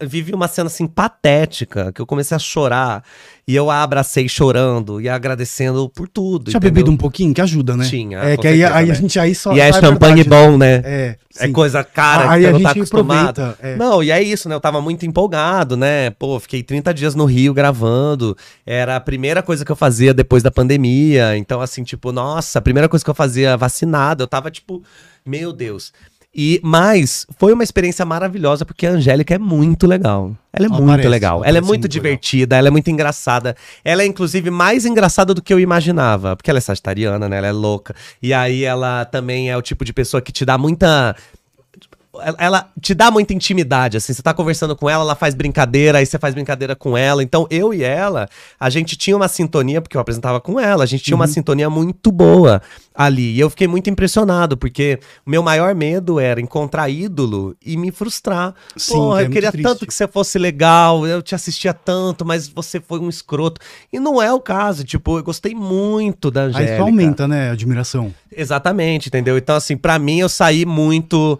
vivi 0.00 0.32
uma 0.32 0.46
cena 0.48 0.68
assim 0.68 0.86
patética, 0.86 1.92
que 1.92 2.00
eu 2.00 2.06
comecei 2.06 2.36
a 2.36 2.38
chorar 2.38 3.02
e 3.48 3.56
eu 3.56 3.68
a 3.70 3.82
abracei 3.82 4.28
chorando 4.28 5.00
e 5.00 5.08
agradecendo 5.08 5.88
por 5.88 6.08
tudo. 6.08 6.44
Tinha 6.50 6.58
entendeu? 6.58 6.72
bebido 6.72 6.90
um 6.92 6.96
pouquinho, 6.96 7.34
que 7.34 7.40
ajuda, 7.40 7.76
né? 7.76 7.84
Tinha, 7.88 8.18
É, 8.18 8.36
que 8.36 8.46
aí, 8.46 8.62
aí 8.64 8.84
a 8.84 8.86
né? 8.86 8.94
gente 8.94 9.18
aí 9.18 9.34
só. 9.34 9.52
E 9.52 9.60
é 9.60 9.72
champanhe 9.72 10.22
verdade, 10.22 10.28
bom, 10.28 10.56
né? 10.56 10.78
né? 10.78 10.82
É, 10.84 11.16
É 11.38 11.46
sim. 11.46 11.52
coisa 11.52 11.82
cara 11.82 12.30
Aí 12.30 12.42
que 12.42 12.46
a 12.46 12.52
não 12.52 12.60
tá 12.62 12.68
gente 12.68 12.78
acostumado. 12.78 13.56
é. 13.60 13.76
Não, 13.76 14.02
e 14.02 14.10
é 14.12 14.22
isso, 14.22 14.48
né? 14.48 14.54
Eu 14.54 14.60
tava 14.60 14.80
muito 14.80 15.04
empolgado, 15.04 15.76
né? 15.76 16.10
Pô, 16.10 16.38
fiquei 16.38 16.62
30 16.62 16.94
dias 16.94 17.14
no 17.16 17.24
Rio 17.24 17.52
gravando. 17.52 18.36
Era 18.64 18.94
a 18.96 19.00
primeira 19.00 19.42
coisa 19.42 19.64
que 19.64 19.72
eu 19.72 19.76
fazia 19.76 20.14
depois 20.14 20.42
da 20.44 20.50
pandemia. 20.50 21.36
Então, 21.36 21.60
assim, 21.60 21.82
tipo, 21.82 22.12
nossa, 22.12 22.60
a 22.60 22.62
primeira 22.62 22.88
coisa 22.88 23.04
que 23.04 23.10
eu 23.10 23.14
fazia 23.14 23.56
vacinado. 23.56 24.22
Eu 24.22 24.28
tava, 24.28 24.50
tipo, 24.50 24.80
meu 25.26 25.52
Deus. 25.52 25.92
E, 26.34 26.60
mas 26.62 27.26
foi 27.38 27.52
uma 27.52 27.62
experiência 27.62 28.06
maravilhosa, 28.06 28.64
porque 28.64 28.86
a 28.86 28.90
Angélica 28.90 29.34
é 29.34 29.38
muito 29.38 29.86
legal. 29.86 30.34
Ela 30.50 30.66
é 30.66 30.68
muito 30.68 30.86
parece, 30.86 31.08
legal. 31.08 31.44
ela 31.44 31.58
é 31.58 31.60
muito 31.60 31.68
muito 31.68 31.84
legal. 31.84 31.92
divertida, 31.92 32.56
ela 32.56 32.68
é 32.68 32.70
muito 32.70 32.90
engraçada. 32.90 33.54
Ela 33.84 34.02
é, 34.02 34.06
inclusive, 34.06 34.50
mais 34.50 34.86
engraçada 34.86 35.34
do 35.34 35.42
que 35.42 35.52
eu 35.52 35.60
imaginava. 35.60 36.34
Porque 36.34 36.50
ela 36.50 36.58
é 36.58 36.60
sagitariana, 36.60 37.28
né? 37.28 37.36
Ela 37.36 37.48
é 37.48 37.52
louca. 37.52 37.94
E 38.22 38.32
aí 38.32 38.64
ela 38.64 39.04
também 39.04 39.50
é 39.50 39.56
o 39.56 39.62
tipo 39.62 39.84
de 39.84 39.92
pessoa 39.92 40.22
que 40.22 40.32
te 40.32 40.44
dá 40.44 40.56
muita 40.56 41.14
ela- 42.38 42.68
te 42.80 42.94
dá 42.94 43.10
muita 43.10 43.32
intimidade, 43.32 43.96
assim, 43.96 44.12
você 44.12 44.22
tá 44.22 44.34
conversando 44.34 44.76
com 44.76 44.88
ela, 44.88 45.02
ela 45.02 45.14
faz 45.14 45.34
brincadeira, 45.34 45.98
aí 45.98 46.06
você 46.06 46.18
faz 46.18 46.34
brincadeira 46.34 46.76
com 46.76 46.96
ela. 46.96 47.22
Então, 47.22 47.46
eu 47.50 47.72
e 47.72 47.82
ela, 47.82 48.28
a 48.60 48.68
gente 48.68 48.96
tinha 48.96 49.16
uma 49.16 49.28
sintonia, 49.28 49.80
porque 49.80 49.96
eu 49.96 50.00
apresentava 50.00 50.40
com 50.40 50.60
ela, 50.60 50.84
a 50.84 50.86
gente 50.86 51.02
tinha 51.04 51.14
uma 51.14 51.24
Uhum. 51.26 51.32
sintonia 51.32 51.70
muito 51.70 52.12
boa 52.12 52.60
ali. 52.94 53.32
E 53.36 53.40
eu 53.40 53.48
fiquei 53.48 53.66
muito 53.66 53.88
impressionado, 53.88 54.56
porque 54.56 54.98
o 55.26 55.30
meu 55.30 55.42
maior 55.42 55.74
medo 55.74 56.20
era 56.20 56.40
encontrar 56.40 56.90
ídolo 56.90 57.56
e 57.64 57.76
me 57.78 57.90
frustrar. 57.90 58.54
Sim, 58.76 58.92
Porra, 58.94 59.22
é 59.22 59.24
eu 59.26 59.30
queria 59.30 59.50
triste. 59.50 59.66
tanto 59.66 59.86
que 59.86 59.94
você 59.94 60.06
fosse 60.06 60.38
legal, 60.38 61.06
eu 61.06 61.22
te 61.22 61.34
assistia 61.34 61.72
tanto, 61.72 62.26
mas 62.26 62.46
você 62.46 62.78
foi 62.78 62.98
um 63.00 63.08
escroto. 63.08 63.60
E 63.90 63.98
não 63.98 64.20
é 64.20 64.30
o 64.30 64.40
caso, 64.40 64.84
tipo, 64.84 65.18
eu 65.18 65.22
gostei 65.22 65.54
muito 65.54 66.30
da 66.30 66.42
Aí 66.42 66.46
Angélica. 66.48 66.76
só 66.76 66.82
aumenta, 66.82 67.26
né, 67.26 67.48
a 67.48 67.52
admiração. 67.52 68.12
Exatamente, 68.30 69.08
entendeu? 69.08 69.38
Então, 69.38 69.56
assim, 69.56 69.76
pra 69.76 69.98
mim 69.98 70.18
eu 70.18 70.28
saí 70.28 70.66
muito. 70.66 71.38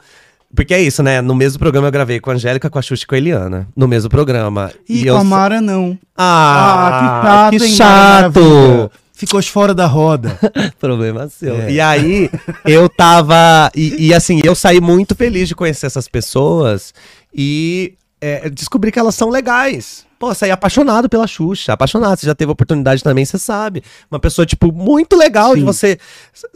Porque 0.55 0.75
é 0.75 0.81
isso, 0.83 1.03
né? 1.03 1.21
No 1.21 1.35
mesmo 1.35 1.59
programa 1.59 1.89
eu 1.89 1.93
gravei 1.93 2.21
com 2.21 2.31
a 2.31 2.35
Angélica, 2.35 2.69
com 2.69 2.79
a 2.79 2.83
Xuxa 2.83 3.05
e 3.05 3.07
com 3.07 3.15
a 3.15 3.19
Eliana. 3.19 3.69
No 3.75 3.89
mesmo 3.89 4.11
programa. 4.11 4.71
E, 4.89 5.07
eu 5.07 5.15
com 5.15 5.21
a 5.21 5.23
sa- 5.25 5.29
Mara, 5.29 5.61
não. 5.61 5.99
Ah, 6.17 7.49
que 7.51 7.59
chato! 7.61 8.41
Mara 8.41 8.59
Maravilha? 8.61 8.91
Ficou 9.15 9.43
fora 9.43 9.73
da 9.73 9.87
roda. 9.87 10.37
Problema 10.81 11.29
seu. 11.29 11.55
É. 11.55 11.71
E 11.73 11.81
aí, 11.81 12.29
eu 12.65 12.89
tava. 12.89 13.71
E, 13.75 14.09
e, 14.09 14.15
assim, 14.15 14.41
eu 14.45 14.55
saí 14.55 14.81
muito 14.81 15.15
feliz 15.15 15.49
de 15.49 15.55
conhecer 15.55 15.87
essas 15.87 16.09
pessoas 16.09 16.93
e 17.33 17.95
é, 18.21 18.51
descobri 18.51 18.91
que 18.91 18.99
elas 18.99 19.15
são 19.15 19.31
legais. 19.31 20.05
Pô, 20.23 20.33
saí 20.33 20.53
apaixonado 20.53 21.09
pela 21.09 21.27
Xuxa, 21.27 21.73
apaixonado. 21.73 22.17
Você 22.17 22.27
já 22.27 22.35
teve 22.37 22.53
oportunidade 22.53 23.03
também, 23.03 23.25
você 23.25 23.37
sabe. 23.41 23.83
Uma 24.09 24.21
pessoa, 24.21 24.47
tipo, 24.47 24.71
muito 24.71 25.17
legal 25.17 25.53
de 25.57 25.63
Sim. 25.63 25.67
você. 25.67 25.99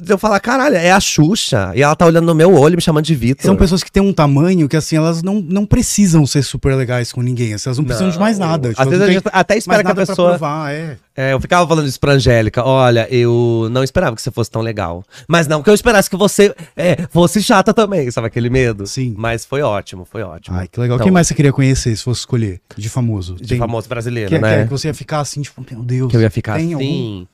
De 0.01 0.13
eu 0.13 0.17
falar, 0.17 0.39
caralho, 0.39 0.77
é 0.77 0.93
a 0.93 1.01
Xuxa. 1.01 1.73
E 1.75 1.83
ela 1.83 1.97
tá 1.97 2.07
olhando 2.07 2.27
no 2.27 2.35
meu 2.35 2.55
olho, 2.55 2.77
me 2.77 2.81
chamando 2.81 3.05
de 3.05 3.17
Vitor. 3.17 3.45
São 3.45 3.57
pessoas 3.57 3.83
que 3.83 3.91
têm 3.91 4.01
um 4.01 4.13
tamanho 4.13 4.69
que, 4.69 4.77
assim, 4.77 4.95
elas 4.95 5.21
não, 5.21 5.41
não 5.43 5.67
precisam 5.67 6.25
ser 6.29 6.45
super 6.45 6.77
legais 6.77 7.11
com 7.13 7.21
ninguém. 7.21 7.55
assim, 7.55 7.69
Elas 7.69 7.79
não 7.79 7.85
precisam 7.85 8.09
de 8.09 8.21
mais 8.21 8.39
nada. 8.39 8.69
tipo, 8.69 8.81
Às 8.81 8.87
vezes 8.89 9.03
a 9.03 9.07
não 9.07 9.13
gente 9.15 9.25
até 9.33 9.57
espera 9.57 9.83
que 9.83 9.91
a 9.91 9.95
pessoa. 9.97 10.29
provar, 10.29 10.73
é. 10.73 10.97
É, 11.17 11.33
eu 11.33 11.41
ficava 11.41 11.67
falando 11.67 11.87
isso 11.87 11.99
pra 11.99 12.13
Angélica. 12.13 12.63
Olha, 12.65 13.09
eu 13.11 13.69
não 13.71 13.83
esperava 13.83 14.15
que 14.15 14.21
você 14.21 14.31
fosse 14.31 14.51
tão 14.51 14.61
legal. 14.61 15.03
Mas 15.27 15.47
não 15.47 15.63
que 15.63 15.71
eu 15.71 15.75
esperasse 15.75 16.11
que 16.11 16.17
você 16.17 16.55
é, 16.77 17.07
fosse 17.11 17.43
chata 17.43 17.73
também, 17.73 18.11
sabe 18.11 18.27
aquele 18.27 18.51
medo? 18.51 18.87
Sim. 18.87 19.15
Mas 19.17 19.45
foi 19.45 19.63
ótimo, 19.63 20.05
foi 20.05 20.23
ótimo. 20.23 20.57
Ai, 20.57 20.69
que 20.69 20.79
legal. 20.79 20.97
Então, 20.97 21.05
Quem 21.07 21.13
mais 21.13 21.27
você 21.27 21.35
queria 21.35 21.53
conhecer 21.53 21.97
se 21.97 22.03
fosse 22.03 22.21
escolher 22.21 22.61
de 22.77 22.89
famoso? 22.89 23.37
De 23.37 23.49
Tem- 23.49 23.59
famoso 23.59 23.89
brasileiro, 23.89 24.29
que, 24.29 24.39
né? 24.39 24.59
que, 24.59 24.65
que 24.65 24.71
você 24.71 24.89
ia 24.89 24.95
ficar 24.95 25.21
assim, 25.21 25.41
tipo, 25.41 25.65
meu 25.71 25.83
Deus. 25.83 26.11
Que 26.11 26.17
eu 26.17 26.21
ia 26.21 26.31
ficar 26.31 26.57
assim. 26.57 26.75
algum? 26.75 27.27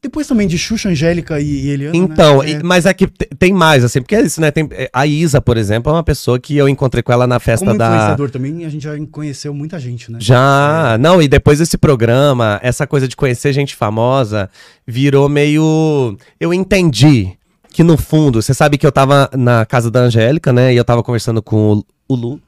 Depois 0.00 0.28
também 0.28 0.46
de 0.46 0.56
Xuxa, 0.56 0.88
Angélica 0.90 1.40
e, 1.40 1.44
e 1.44 1.70
Eliana. 1.70 1.96
Então, 1.96 2.40
né? 2.42 2.50
e- 2.52 2.62
mas 2.62 2.86
é 2.86 2.94
que 2.94 3.08
te- 3.08 3.28
tem 3.36 3.52
mais, 3.52 3.82
assim, 3.82 4.00
porque 4.00 4.14
é 4.14 4.22
isso, 4.22 4.40
né? 4.40 4.50
Tem, 4.52 4.68
é, 4.70 4.88
a 4.92 5.04
Isa, 5.06 5.40
por 5.40 5.56
exemplo, 5.56 5.90
é 5.90 5.94
uma 5.96 6.04
pessoa 6.04 6.38
que 6.38 6.56
eu 6.56 6.68
encontrei 6.68 7.02
com 7.02 7.12
ela 7.12 7.26
na 7.26 7.40
festa 7.40 7.66
Como 7.66 7.76
da. 7.76 7.86
influenciador 7.86 8.30
também, 8.30 8.64
a 8.64 8.68
gente 8.68 8.82
já 8.84 8.92
conheceu 9.10 9.52
muita 9.52 9.76
gente, 9.80 10.10
né? 10.12 10.18
Já, 10.20 10.96
não, 11.00 11.20
e 11.20 11.26
depois 11.26 11.58
desse 11.58 11.76
programa, 11.76 12.60
essa 12.62 12.86
coisa 12.86 13.08
de 13.08 13.16
conhecer 13.16 13.52
gente 13.52 13.74
famosa 13.74 14.48
virou 14.86 15.28
meio. 15.28 16.16
Eu 16.38 16.54
entendi 16.54 17.32
que 17.72 17.82
no 17.82 17.96
fundo, 17.96 18.40
você 18.40 18.54
sabe 18.54 18.78
que 18.78 18.86
eu 18.86 18.92
tava 18.92 19.28
na 19.36 19.66
casa 19.66 19.90
da 19.90 20.00
Angélica, 20.00 20.52
né? 20.52 20.72
E 20.72 20.76
eu 20.76 20.84
tava 20.84 21.02
conversando 21.02 21.42
com 21.42 21.72
o, 21.74 21.84
o 22.08 22.14
Lu. 22.14 22.40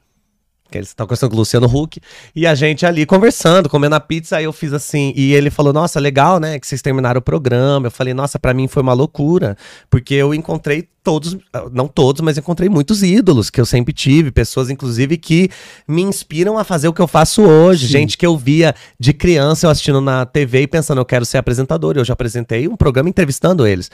Que 0.71 0.77
eles 0.77 0.87
estavam 0.87 1.09
conversando 1.09 1.29
com 1.29 1.35
o 1.35 1.39
Luciano 1.39 1.67
Huck. 1.67 1.99
E 2.33 2.47
a 2.47 2.55
gente 2.55 2.85
ali 2.85 3.05
conversando, 3.05 3.67
comendo 3.67 3.95
a 3.95 3.99
pizza. 3.99 4.37
Aí 4.37 4.45
eu 4.45 4.53
fiz 4.53 4.71
assim. 4.71 5.11
E 5.17 5.33
ele 5.33 5.49
falou: 5.49 5.73
Nossa, 5.73 5.99
legal, 5.99 6.39
né? 6.39 6.57
Que 6.57 6.65
vocês 6.65 6.81
terminaram 6.81 7.19
o 7.19 7.21
programa. 7.21 7.87
Eu 7.87 7.91
falei: 7.91 8.13
Nossa, 8.13 8.39
pra 8.39 8.53
mim 8.53 8.69
foi 8.69 8.81
uma 8.81 8.93
loucura. 8.93 9.57
Porque 9.89 10.13
eu 10.13 10.33
encontrei 10.33 10.87
todos, 11.03 11.35
não 11.73 11.89
todos, 11.89 12.21
mas 12.21 12.37
encontrei 12.37 12.69
muitos 12.69 13.03
ídolos 13.03 13.49
que 13.49 13.59
eu 13.59 13.65
sempre 13.65 13.93
tive. 13.93 14.31
Pessoas, 14.31 14.69
inclusive, 14.69 15.17
que 15.17 15.49
me 15.85 16.01
inspiram 16.01 16.57
a 16.57 16.63
fazer 16.63 16.87
o 16.87 16.93
que 16.93 17.01
eu 17.01 17.07
faço 17.07 17.41
hoje. 17.41 17.87
Sim. 17.87 17.91
Gente 17.91 18.17
que 18.17 18.25
eu 18.25 18.37
via 18.37 18.73
de 18.97 19.11
criança 19.11 19.67
eu 19.67 19.71
assistindo 19.71 19.99
na 19.99 20.25
TV 20.25 20.61
e 20.61 20.67
pensando: 20.67 21.01
Eu 21.01 21.05
quero 21.05 21.25
ser 21.25 21.37
apresentador. 21.37 21.97
Eu 21.97 22.05
já 22.05 22.13
apresentei 22.13 22.67
um 22.69 22.77
programa 22.77 23.09
entrevistando 23.09 23.67
eles. 23.67 23.91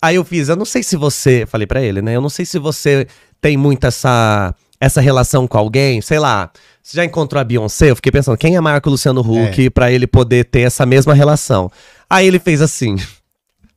Aí 0.00 0.14
eu 0.14 0.24
fiz: 0.24 0.48
Eu 0.48 0.54
não 0.54 0.64
sei 0.64 0.84
se 0.84 0.96
você. 0.96 1.44
Falei 1.44 1.66
pra 1.66 1.82
ele, 1.82 2.00
né? 2.00 2.14
Eu 2.14 2.20
não 2.20 2.30
sei 2.30 2.46
se 2.46 2.56
você 2.56 3.08
tem 3.40 3.56
muito 3.56 3.84
essa 3.86 4.54
essa 4.80 5.00
relação 5.00 5.46
com 5.46 5.58
alguém, 5.58 6.00
sei 6.00 6.18
lá. 6.18 6.50
Você 6.82 6.96
já 6.96 7.04
encontrou 7.04 7.40
a 7.40 7.44
Beyoncé? 7.44 7.90
Eu 7.90 7.96
fiquei 7.96 8.10
pensando, 8.10 8.38
quem 8.38 8.56
é 8.56 8.60
maior 8.60 8.80
que 8.80 8.88
o 8.88 8.90
Luciano 8.90 9.20
Huck 9.20 9.68
pra 9.70 9.92
ele 9.92 10.06
poder 10.06 10.46
ter 10.46 10.62
essa 10.62 10.86
mesma 10.86 11.12
relação? 11.12 11.70
Aí 12.08 12.26
ele 12.26 12.38
fez 12.38 12.62
assim. 12.62 12.96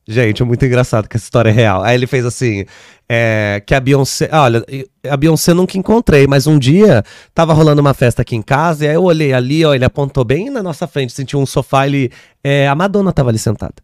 Gente, 0.06 0.42
é 0.42 0.44
muito 0.44 0.64
engraçado 0.64 1.08
que 1.08 1.16
essa 1.16 1.24
história 1.24 1.48
é 1.48 1.52
real. 1.52 1.82
Aí 1.82 1.94
ele 1.94 2.06
fez 2.06 2.26
assim: 2.26 2.66
É, 3.08 3.62
que 3.64 3.74
a 3.74 3.80
Beyoncé. 3.80 4.28
Olha, 4.32 4.64
a 5.08 5.16
Beyoncé 5.16 5.52
eu 5.52 5.54
nunca 5.54 5.78
encontrei, 5.78 6.26
mas 6.26 6.46
um 6.46 6.58
dia 6.58 7.02
tava 7.34 7.54
rolando 7.54 7.80
uma 7.80 7.94
festa 7.94 8.20
aqui 8.20 8.36
em 8.36 8.42
casa, 8.42 8.84
e 8.84 8.88
aí 8.88 8.94
eu 8.94 9.02
olhei 9.02 9.32
ali, 9.32 9.64
ó, 9.64 9.74
ele 9.74 9.84
apontou 9.84 10.22
bem 10.24 10.50
na 10.50 10.62
nossa 10.62 10.86
frente, 10.86 11.12
senti 11.12 11.36
um 11.36 11.46
sofá, 11.46 11.86
ele. 11.86 12.10
É, 12.42 12.68
a 12.68 12.74
Madonna 12.74 13.12
tava 13.12 13.30
ali 13.30 13.38
sentada. 13.38 13.74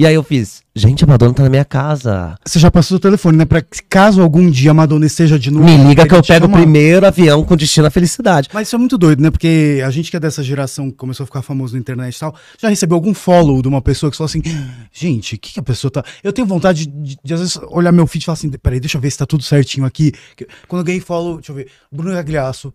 E 0.00 0.06
aí 0.06 0.14
eu 0.14 0.22
fiz, 0.22 0.62
gente, 0.74 1.04
a 1.04 1.06
Madonna 1.06 1.34
tá 1.34 1.42
na 1.42 1.50
minha 1.50 1.62
casa. 1.62 2.34
Você 2.42 2.58
já 2.58 2.70
passou 2.70 2.96
o 2.96 2.98
telefone, 2.98 3.36
né? 3.36 3.44
Pra 3.44 3.62
caso 3.86 4.22
algum 4.22 4.50
dia 4.50 4.70
a 4.70 4.72
Madonna 4.72 5.04
esteja 5.04 5.38
de 5.38 5.50
novo. 5.50 5.66
Me 5.66 5.76
liga 5.76 6.08
que 6.08 6.14
eu 6.14 6.22
pego 6.22 6.46
o 6.46 6.50
primeiro 6.50 7.06
avião 7.06 7.44
com 7.44 7.54
destino 7.54 7.86
à 7.86 7.90
felicidade. 7.90 8.48
Mas 8.50 8.68
isso 8.68 8.76
é 8.76 8.78
muito 8.78 8.96
doido, 8.96 9.22
né? 9.22 9.30
Porque 9.30 9.82
a 9.84 9.90
gente 9.90 10.10
que 10.10 10.16
é 10.16 10.20
dessa 10.20 10.42
geração 10.42 10.90
que 10.90 10.96
começou 10.96 11.24
a 11.24 11.26
ficar 11.26 11.42
famoso 11.42 11.74
na 11.74 11.80
internet 11.80 12.16
e 12.16 12.18
tal, 12.18 12.34
já 12.58 12.70
recebeu 12.70 12.94
algum 12.94 13.12
follow 13.12 13.60
de 13.60 13.68
uma 13.68 13.82
pessoa 13.82 14.10
que 14.10 14.16
falou 14.16 14.28
assim: 14.28 14.40
gente, 14.90 15.34
o 15.34 15.38
que, 15.38 15.52
que 15.52 15.60
a 15.60 15.62
pessoa 15.62 15.90
tá. 15.90 16.02
Eu 16.24 16.32
tenho 16.32 16.46
vontade 16.46 16.86
de, 16.86 17.18
de, 17.22 17.34
às 17.34 17.40
vezes, 17.40 17.58
olhar 17.68 17.92
meu 17.92 18.06
feed 18.06 18.22
e 18.22 18.24
falar 18.24 18.38
assim: 18.38 18.48
peraí, 18.52 18.80
deixa 18.80 18.96
eu 18.96 19.02
ver 19.02 19.10
se 19.10 19.18
tá 19.18 19.26
tudo 19.26 19.42
certinho 19.42 19.84
aqui. 19.84 20.14
Quando 20.66 20.80
eu 20.80 20.86
ganhei 20.86 21.00
follow, 21.02 21.34
deixa 21.34 21.52
eu 21.52 21.56
ver, 21.56 21.68
Bruno 21.92 22.14
Gagliasso. 22.14 22.72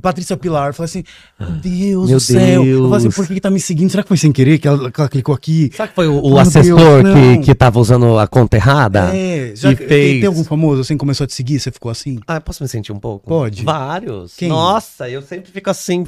Patrícia 0.00 0.36
Pilar, 0.36 0.68
eu 0.68 0.74
falei 0.74 0.86
assim, 0.86 1.04
meu 1.38 1.50
Deus 1.50 2.08
Meu 2.08 2.16
do 2.18 2.20
céu. 2.20 2.64
Eu 2.64 2.82
falei 2.84 2.96
assim, 2.96 3.02
Deus. 3.04 3.14
por 3.16 3.26
que, 3.26 3.34
que 3.34 3.40
tá 3.40 3.50
me 3.50 3.60
seguindo? 3.60 3.90
Será 3.90 4.02
que 4.02 4.08
foi 4.08 4.16
sem 4.16 4.30
querer 4.32 4.58
que 4.58 4.68
ela, 4.68 4.90
que 4.90 5.00
ela 5.00 5.08
clicou 5.08 5.34
aqui? 5.34 5.70
Sabe 5.74 5.90
que 5.90 5.94
foi 5.94 6.08
o, 6.08 6.20
o 6.20 6.38
assessor 6.38 7.02
Deus, 7.02 7.14
que, 7.14 7.38
que 7.38 7.54
tava 7.54 7.78
usando 7.80 8.18
a 8.18 8.26
conta 8.26 8.56
errada? 8.56 9.16
É, 9.16 9.52
já, 9.54 9.72
e 9.72 9.76
tem, 9.76 9.86
fez. 9.88 10.20
tem 10.20 10.26
algum 10.26 10.44
famoso 10.44 10.80
assim 10.82 10.96
começou 10.96 11.24
a 11.24 11.26
te 11.26 11.34
seguir? 11.34 11.58
Você 11.60 11.70
ficou 11.70 11.90
assim? 11.90 12.18
Ah, 12.26 12.40
posso 12.40 12.62
me 12.62 12.68
sentir 12.68 12.92
um 12.92 12.98
pouco? 12.98 13.26
Pode. 13.28 13.62
Vários. 13.64 14.34
Quem? 14.36 14.48
Nossa, 14.48 15.08
eu 15.08 15.22
sempre 15.22 15.50
fico 15.50 15.70
assim. 15.70 16.04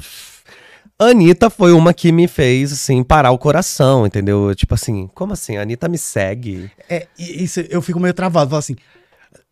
Anitta 1.01 1.49
foi 1.49 1.71
uma 1.71 1.93
que 1.93 2.11
me 2.11 2.27
fez, 2.27 2.73
assim, 2.73 3.01
parar 3.03 3.31
o 3.31 3.37
coração, 3.37 4.05
entendeu? 4.05 4.53
Tipo 4.53 4.73
assim, 4.73 5.09
como 5.15 5.31
assim? 5.31 5.55
A 5.55 5.61
Anitta 5.61 5.87
me 5.87 5.97
segue. 5.97 6.69
É, 6.89 7.07
cê- 7.47 7.67
eu 7.69 7.81
fico 7.81 8.01
meio 8.01 8.13
travado, 8.13 8.49
falo 8.49 8.59
assim, 8.59 8.75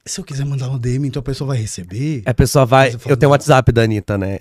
se 0.07 0.19
eu 0.19 0.23
quiser 0.23 0.45
mandar 0.45 0.69
um 0.69 0.77
DM, 0.77 1.07
então 1.07 1.19
a 1.19 1.23
pessoa 1.23 1.49
vai 1.49 1.57
receber? 1.57 2.23
A 2.25 2.33
pessoa 2.33 2.65
vai. 2.65 2.95
Eu 3.05 3.17
tenho 3.17 3.29
o. 3.29 3.31
WhatsApp 3.31 3.71
da 3.71 3.83
Anitta, 3.83 4.17
né? 4.17 4.39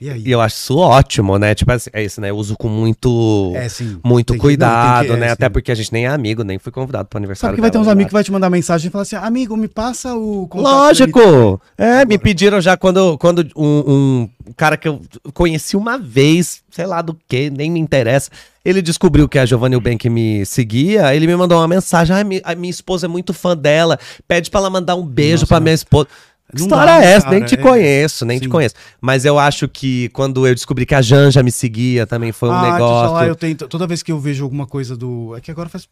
E 0.00 0.08
aí? 0.08 0.22
Eu 0.24 0.40
acho 0.40 0.56
isso 0.56 0.76
ótimo, 0.78 1.38
né? 1.38 1.54
Tipo 1.54 1.72
assim, 1.72 1.90
é 1.92 2.02
isso, 2.02 2.20
né? 2.20 2.30
Eu 2.30 2.36
uso 2.36 2.56
com 2.56 2.68
muito. 2.68 3.52
É, 3.54 3.68
sim. 3.68 3.98
Muito 4.02 4.28
Tem 4.28 4.36
que- 4.38 4.40
cuidado, 4.42 5.08
não, 5.08 5.10
que- 5.10 5.12
é, 5.12 5.16
né? 5.20 5.26
sim. 5.26 5.32
Até 5.32 5.48
porque 5.48 5.70
a 5.70 5.74
gente 5.74 5.92
nem 5.92 6.06
é 6.06 6.08
amigo, 6.08 6.42
nem 6.42 6.58
fui 6.58 6.72
convidado 6.72 7.04
pro 7.06 7.16
Sabe 7.16 7.24
aniversário. 7.24 7.54
que 7.56 7.60
vai 7.60 7.70
ter 7.70 7.78
uns 7.78 7.82
dela, 7.82 7.92
amigos 7.92 8.08
que 8.10 8.14
né? 8.14 8.18
vai 8.18 8.24
te 8.24 8.32
mandar 8.32 8.48
mensagem 8.50 8.88
e 8.88 8.90
falar 8.90 9.02
assim, 9.02 9.16
amigo, 9.16 9.56
me 9.56 9.68
passa 9.68 10.14
o 10.14 10.48
contato 10.48 10.72
da 10.72 10.78
Anitta." 10.88 11.04
Lógico! 11.20 11.60
É, 11.76 12.04
me 12.06 12.16
pediram 12.18 12.60
já 12.60 12.76
quando, 12.76 13.18
quando 13.18 13.46
um, 13.54 14.28
um 14.48 14.52
cara 14.56 14.76
que 14.78 14.88
eu 14.88 15.00
conheci 15.34 15.76
uma 15.76 15.98
vez, 15.98 16.62
sei 16.70 16.86
lá 16.86 17.02
do 17.02 17.16
que, 17.28 17.50
nem 17.50 17.70
me 17.70 17.78
interessa, 17.78 18.30
ele 18.64 18.80
descobriu 18.82 19.28
que 19.28 19.38
a 19.38 19.44
Giovanni 19.46 19.74
Eubank 19.74 20.08
me 20.08 20.44
seguia, 20.46 21.14
ele 21.14 21.26
me 21.26 21.36
mandou 21.36 21.58
uma 21.58 21.68
mensagem, 21.68 22.14
"Ai, 22.16 22.24
mi- 22.24 22.40
a 22.44 22.54
minha 22.54 22.70
esposa 22.70 23.06
é 23.06 23.08
muito 23.08 23.32
fã 23.34 23.56
dela, 23.56 23.98
pede 24.28 24.50
pra 24.50 24.60
ela 24.60 24.70
mandar 24.70 24.94
um 24.96 25.04
beijo 25.04 25.42
Nossa, 25.42 25.46
pra 25.46 25.60
não. 25.60 25.64
minha 25.64 25.74
esposa. 25.74 26.08
Que 26.54 26.62
história 26.62 26.98
dá, 26.98 27.04
é 27.04 27.12
essa? 27.12 27.30
Nem 27.30 27.40
cara? 27.40 27.48
te 27.48 27.54
É. 27.54 27.58
conheço, 27.58 28.24
nem 28.26 28.38
te 28.38 28.44
Sim. 28.44 28.50
conheço. 28.50 28.74
Mas 29.00 29.24
eu 29.24 29.38
acho 29.38 29.68
que 29.68 30.08
quando 30.10 30.46
eu 30.46 30.54
descobri 30.54 30.84
que 30.86 30.94
a 30.94 31.02
Janja 31.02 31.42
me 31.42 31.50
seguia, 31.52 32.06
também 32.06 32.32
foi 32.32 32.48
um 32.48 32.52
ah, 32.52 32.72
negócio. 32.72 33.08
falar, 33.08 33.26
eu 33.28 33.34
tento, 33.36 33.68
toda 33.68 33.86
vez 33.86 34.02
que 34.02 34.10
eu 34.12 34.18
vejo 34.18 34.44
alguma 34.44 34.66
coisa 34.66 34.96
do... 34.96 35.34
É 35.36 35.40
que 35.40 35.50
agora 35.50 35.68
faz 35.68 35.88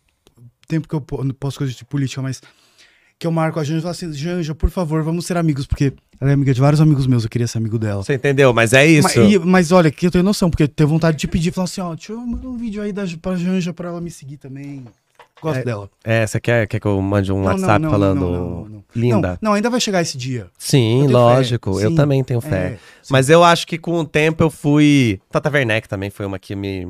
tempo 0.66 0.88
que 0.88 0.94
eu 0.94 1.00
po- 1.00 1.22
não 1.24 1.34
posto 1.34 1.58
coisas 1.58 1.74
de 1.76 1.84
política, 1.84 2.20
mas... 2.22 2.40
Que 3.20 3.26
eu 3.26 3.32
marco 3.32 3.58
a 3.58 3.64
Janja 3.64 3.78
e 3.78 3.82
falo 3.82 3.90
assim, 3.90 4.12
Janja, 4.12 4.54
por 4.54 4.70
favor, 4.70 5.02
vamos 5.02 5.26
ser 5.26 5.36
amigos, 5.36 5.66
porque 5.66 5.92
ela 6.20 6.30
é 6.30 6.34
amiga 6.34 6.54
de 6.54 6.60
vários 6.60 6.80
amigos 6.80 7.04
meus, 7.04 7.24
eu 7.24 7.28
queria 7.28 7.48
ser 7.48 7.58
amigo 7.58 7.76
dela. 7.76 8.00
Você 8.04 8.14
entendeu? 8.14 8.52
Mas 8.54 8.72
é 8.72 8.86
isso. 8.86 9.08
Mas, 9.08 9.16
e- 9.32 9.38
mas 9.40 9.72
olha, 9.72 9.90
que 9.90 10.06
eu 10.06 10.10
tenho 10.12 10.22
noção, 10.22 10.48
porque 10.48 10.62
eu 10.62 10.68
tenho 10.68 10.88
vontade 10.88 11.16
de 11.16 11.26
pedir, 11.26 11.50
falar 11.52 11.64
assim, 11.64 11.80
ó, 11.80 11.96
deixa 11.96 12.12
eu 12.12 12.20
mandar 12.20 12.46
um 12.48 12.56
vídeo 12.56 12.80
aí 12.80 12.92
da, 12.92 13.02
pra 13.20 13.34
Janja 13.34 13.72
pra 13.72 13.88
ela 13.88 14.00
me 14.00 14.08
seguir 14.08 14.36
também. 14.36 14.84
Gosto 15.42 15.60
É, 15.60 15.64
dela. 15.64 15.90
É, 16.04 16.26
você 16.26 16.40
quer, 16.40 16.66
quer 16.66 16.80
que 16.80 16.86
eu 16.86 17.00
mande 17.00 17.32
um 17.32 17.38
Não, 17.38 17.44
WhatsApp 17.46 17.72
não, 17.72 17.78
não, 17.78 17.90
falando 17.90 18.82
linda? 18.94 19.38
Não, 19.40 19.52
ainda 19.52 19.70
vai 19.70 19.80
chegar 19.80 20.02
esse 20.02 20.16
dia. 20.18 20.46
Sim, 20.58 21.04
Eu 21.04 21.10
lógico. 21.10 21.74
fé, 21.78 21.84
Eu 21.84 21.90
sim. 21.90 21.96
também 21.96 22.24
tenho 22.24 22.40
fé. 22.40 22.56
É, 22.66 22.70
sim. 23.02 23.08
Mas 23.12 23.28
eu 23.30 23.44
acho 23.44 23.66
que 23.66 23.78
com 23.78 23.92
o 24.00 24.04
tempo 24.04 24.42
eu 24.42 24.50
fui. 24.50 25.20
Tata 25.30 25.50
Werneck 25.50 25.88
também 25.88 26.10
foi 26.10 26.26
uma 26.26 26.38
que 26.38 26.54
me. 26.56 26.88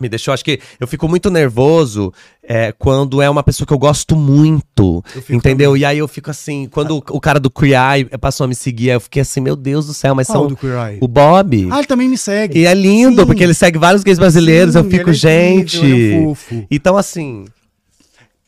Me 0.00 0.08
deixou, 0.08 0.34
acho 0.34 0.44
que 0.44 0.58
eu 0.80 0.88
fico 0.88 1.08
muito 1.08 1.30
nervoso 1.30 2.12
é, 2.42 2.72
quando 2.72 3.22
é 3.22 3.30
uma 3.30 3.44
pessoa 3.44 3.64
que 3.64 3.72
eu 3.72 3.78
gosto 3.78 4.16
muito, 4.16 5.04
Eu 5.14 5.36
entendeu? 5.36 5.76
E 5.76 5.84
aí 5.84 5.98
eu 5.98 6.08
fico 6.08 6.28
assim, 6.32 6.66
quando 6.68 6.96
o, 6.96 7.02
o 7.16 7.20
cara 7.20 7.38
do 7.38 7.48
Queer 7.48 7.78
Eye 7.80 8.04
passou 8.18 8.42
a 8.44 8.48
me 8.48 8.56
seguir, 8.56 8.88
eu 8.88 8.98
fiquei 8.98 9.22
assim, 9.22 9.40
meu 9.40 9.54
Deus 9.54 9.86
do 9.86 9.94
céu, 9.94 10.12
mas 10.12 10.26
Qual 10.26 10.38
são 10.40 10.48
do 10.48 10.56
Queer 10.56 10.74
Eye? 10.94 10.98
o 11.00 11.06
Bob. 11.06 11.68
Ah, 11.70 11.78
ele 11.78 11.86
também 11.86 12.08
me 12.08 12.18
segue. 12.18 12.58
E 12.58 12.66
é 12.66 12.74
lindo, 12.74 13.20
Sim. 13.20 13.26
porque 13.26 13.44
ele 13.44 13.54
segue 13.54 13.78
vários 13.78 14.02
gays 14.02 14.18
brasileiros, 14.18 14.72
Sim, 14.72 14.80
eu 14.80 14.84
fico, 14.90 15.10
ele 15.10 15.10
é 15.10 15.12
gente. 15.14 15.76
incrível, 15.78 16.18
é 16.18 16.24
fofo. 16.24 16.66
Então, 16.68 16.96
assim, 16.96 17.44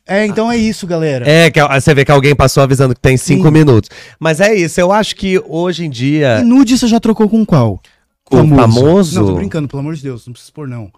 É, 0.06 0.24
então 0.24 0.50
é 0.50 0.56
isso, 0.56 0.86
galera. 0.86 1.28
é 1.28 1.50
que 1.50 1.60
você 1.60 1.94
vê 1.94 2.04
que 2.04 2.12
alguém 2.12 2.34
passou 2.34 2.62
avisando 2.62 2.94
que 2.94 3.00
tem 3.00 3.16
cinco 3.16 3.46
Sim. 3.46 3.50
minutos. 3.50 3.90
Mas 4.20 4.40
é 4.40 4.54
isso, 4.54 4.80
eu 4.80 4.92
acho 4.92 5.16
que 5.16 5.42
hoje 5.46 5.84
em 5.84 5.90
dia. 5.90 6.38
E 6.40 6.44
nude 6.44 6.78
você 6.78 6.86
já 6.86 7.00
trocou 7.00 7.28
com 7.28 7.44
qual? 7.44 7.80
Com 8.24 8.48
famoso? 8.54 9.20
Não, 9.20 9.26
tô 9.26 9.34
brincando, 9.34 9.68
pelo 9.68 9.80
amor 9.80 9.94
de 9.94 10.02
Deus, 10.02 10.26
não 10.26 10.32
precisa 10.32 10.50
expor, 10.50 10.68
não. 10.68 10.90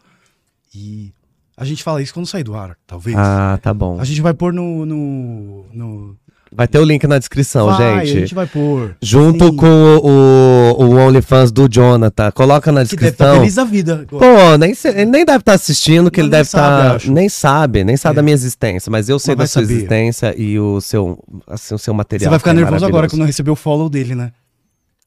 E 0.75 1.13
a 1.57 1.65
gente 1.65 1.83
fala 1.83 2.01
isso 2.01 2.15
quando 2.15 2.27
sair 2.27 2.45
do 2.45 2.55
ar, 2.55 2.77
talvez. 2.87 3.17
Ah, 3.19 3.59
tá 3.61 3.75
bom. 3.75 3.99
A 4.01 4.05
gente 4.05 4.21
vai 4.21 4.33
pôr 4.33 4.53
no. 4.53 4.87
no, 4.87 5.67
no... 5.73 6.17
Vai 6.51 6.67
ter 6.67 6.79
o 6.79 6.85
link 6.85 7.07
na 7.07 7.19
descrição, 7.19 7.67
Vai, 7.67 8.07
gente. 8.07 8.17
A 8.17 8.21
gente 8.21 8.35
vai 8.35 8.47
pôr. 8.47 8.97
Junto 9.03 9.47
Sim. 9.49 9.57
com 9.57 9.67
o, 9.67 10.79
o, 10.79 10.85
o 10.85 10.97
OnlyFans 10.97 11.53
do 11.53 11.69
Jonathan. 11.71 12.31
Coloca 12.33 12.73
na 12.73 12.85
Que 12.85 12.97
deve 12.97 13.09
estar 13.11 13.25
descrição. 13.27 13.41
feliz 13.41 13.55
da 13.55 13.65
vida. 13.65 14.07
Pô, 14.09 14.19
nem 14.59 14.73
ele 14.85 15.05
nem 15.11 15.25
deve 15.25 15.39
estar 15.39 15.53
assistindo, 15.55 16.11
que 16.11 16.21
Não, 16.21 16.25
ele 16.27 16.31
deve 16.31 16.43
estar. 16.43 16.97
acho. 16.97 17.13
nem 17.13 17.29
sabe, 17.29 17.85
nem 17.85 17.97
sabe 17.97 18.15
É. 18.15 18.17
da 18.17 18.23
minha 18.23 18.35
existência. 18.35 18.91
Mas 18.91 19.09
eu 19.09 19.19
sei 19.19 19.35
Mas 19.35 19.45
da 19.45 19.47
sua 19.53 19.63
saber. 19.63 19.75
existência 19.75 20.35
e 20.41 20.59
o 20.59 20.81
seu, 20.81 21.23
assim, 21.47 21.75
o 21.75 21.79
seu 21.79 21.93
material. 21.95 22.27
Você 22.27 22.31
vai 22.31 22.39
ficar 22.39 22.53
que 22.55 22.59
é 22.59 22.63
nervoso 22.63 22.87
agora 22.87 23.09
quando 23.09 23.21
não 23.21 23.27
receber 23.27 23.51
o 23.51 23.57
follow 23.57 23.89
dele, 23.91 24.15
né? 24.15 24.33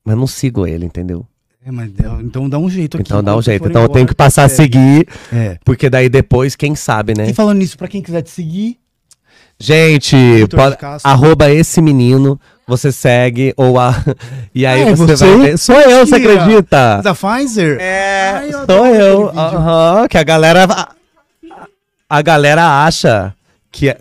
Mas 0.06 0.14
eu 0.14 0.20
não 0.20 0.28
sigo 0.28 0.66
ele, 0.68 0.86
entendeu? 0.86 1.26
É, 1.66 1.72
mas 1.72 1.92
então 2.24 2.50
dá 2.50 2.58
um 2.58 2.70
jeito 2.70 2.98
aqui. 2.98 3.04
Então 3.08 3.24
dá 3.24 3.36
um 3.36 3.42
jeito. 3.42 3.68
Então 3.68 3.82
eu 3.82 3.86
embora. 3.86 3.94
tenho 3.94 4.08
que 4.08 4.16
passar 4.16 4.44
a 4.44 4.46
É. 4.46 4.50
seguir, 4.50 5.08
É. 5.32 5.58
porque 5.64 5.90
daí 5.90 6.10
depois, 6.10 6.56
quem 6.56 6.76
sabe, 6.76 7.14
né? 7.16 7.30
E 7.30 7.34
falando 7.34 7.58
nisso, 7.60 7.78
pra 7.78 7.88
quem 7.88 8.02
quiser 8.02 8.22
te 8.24 8.32
seguir, 8.32 8.78
Gente, 9.62 10.16
pode- 10.56 10.78
arroba 11.04 11.50
esse 11.52 11.82
menino, 11.82 12.40
você 12.68 12.92
segue, 12.92 13.54
ou 13.56 13.80
a. 13.80 13.94
E 14.54 14.66
aí 14.66 14.82
é 14.82 14.96
você, 14.96 15.16
você? 15.16 15.26
vai 15.26 15.38
ver. 15.52 15.58
Sou 15.58 15.76
eu, 15.80 16.06
você 16.06 16.16
acredita? 16.16 17.02
da 17.04 17.14
Pfizer? 17.16 17.78
É, 17.80 18.32
Ai, 18.36 18.48
eu 18.54 18.66
sou 18.66 18.86
eu. 18.88 19.32
que 20.10 20.18
a 20.18 20.24
galera. 20.24 20.66
A, 20.66 21.68
a 22.10 22.22
galera 22.22 22.84
acha 22.86 23.34
que 23.72 23.88
é. 23.90 23.98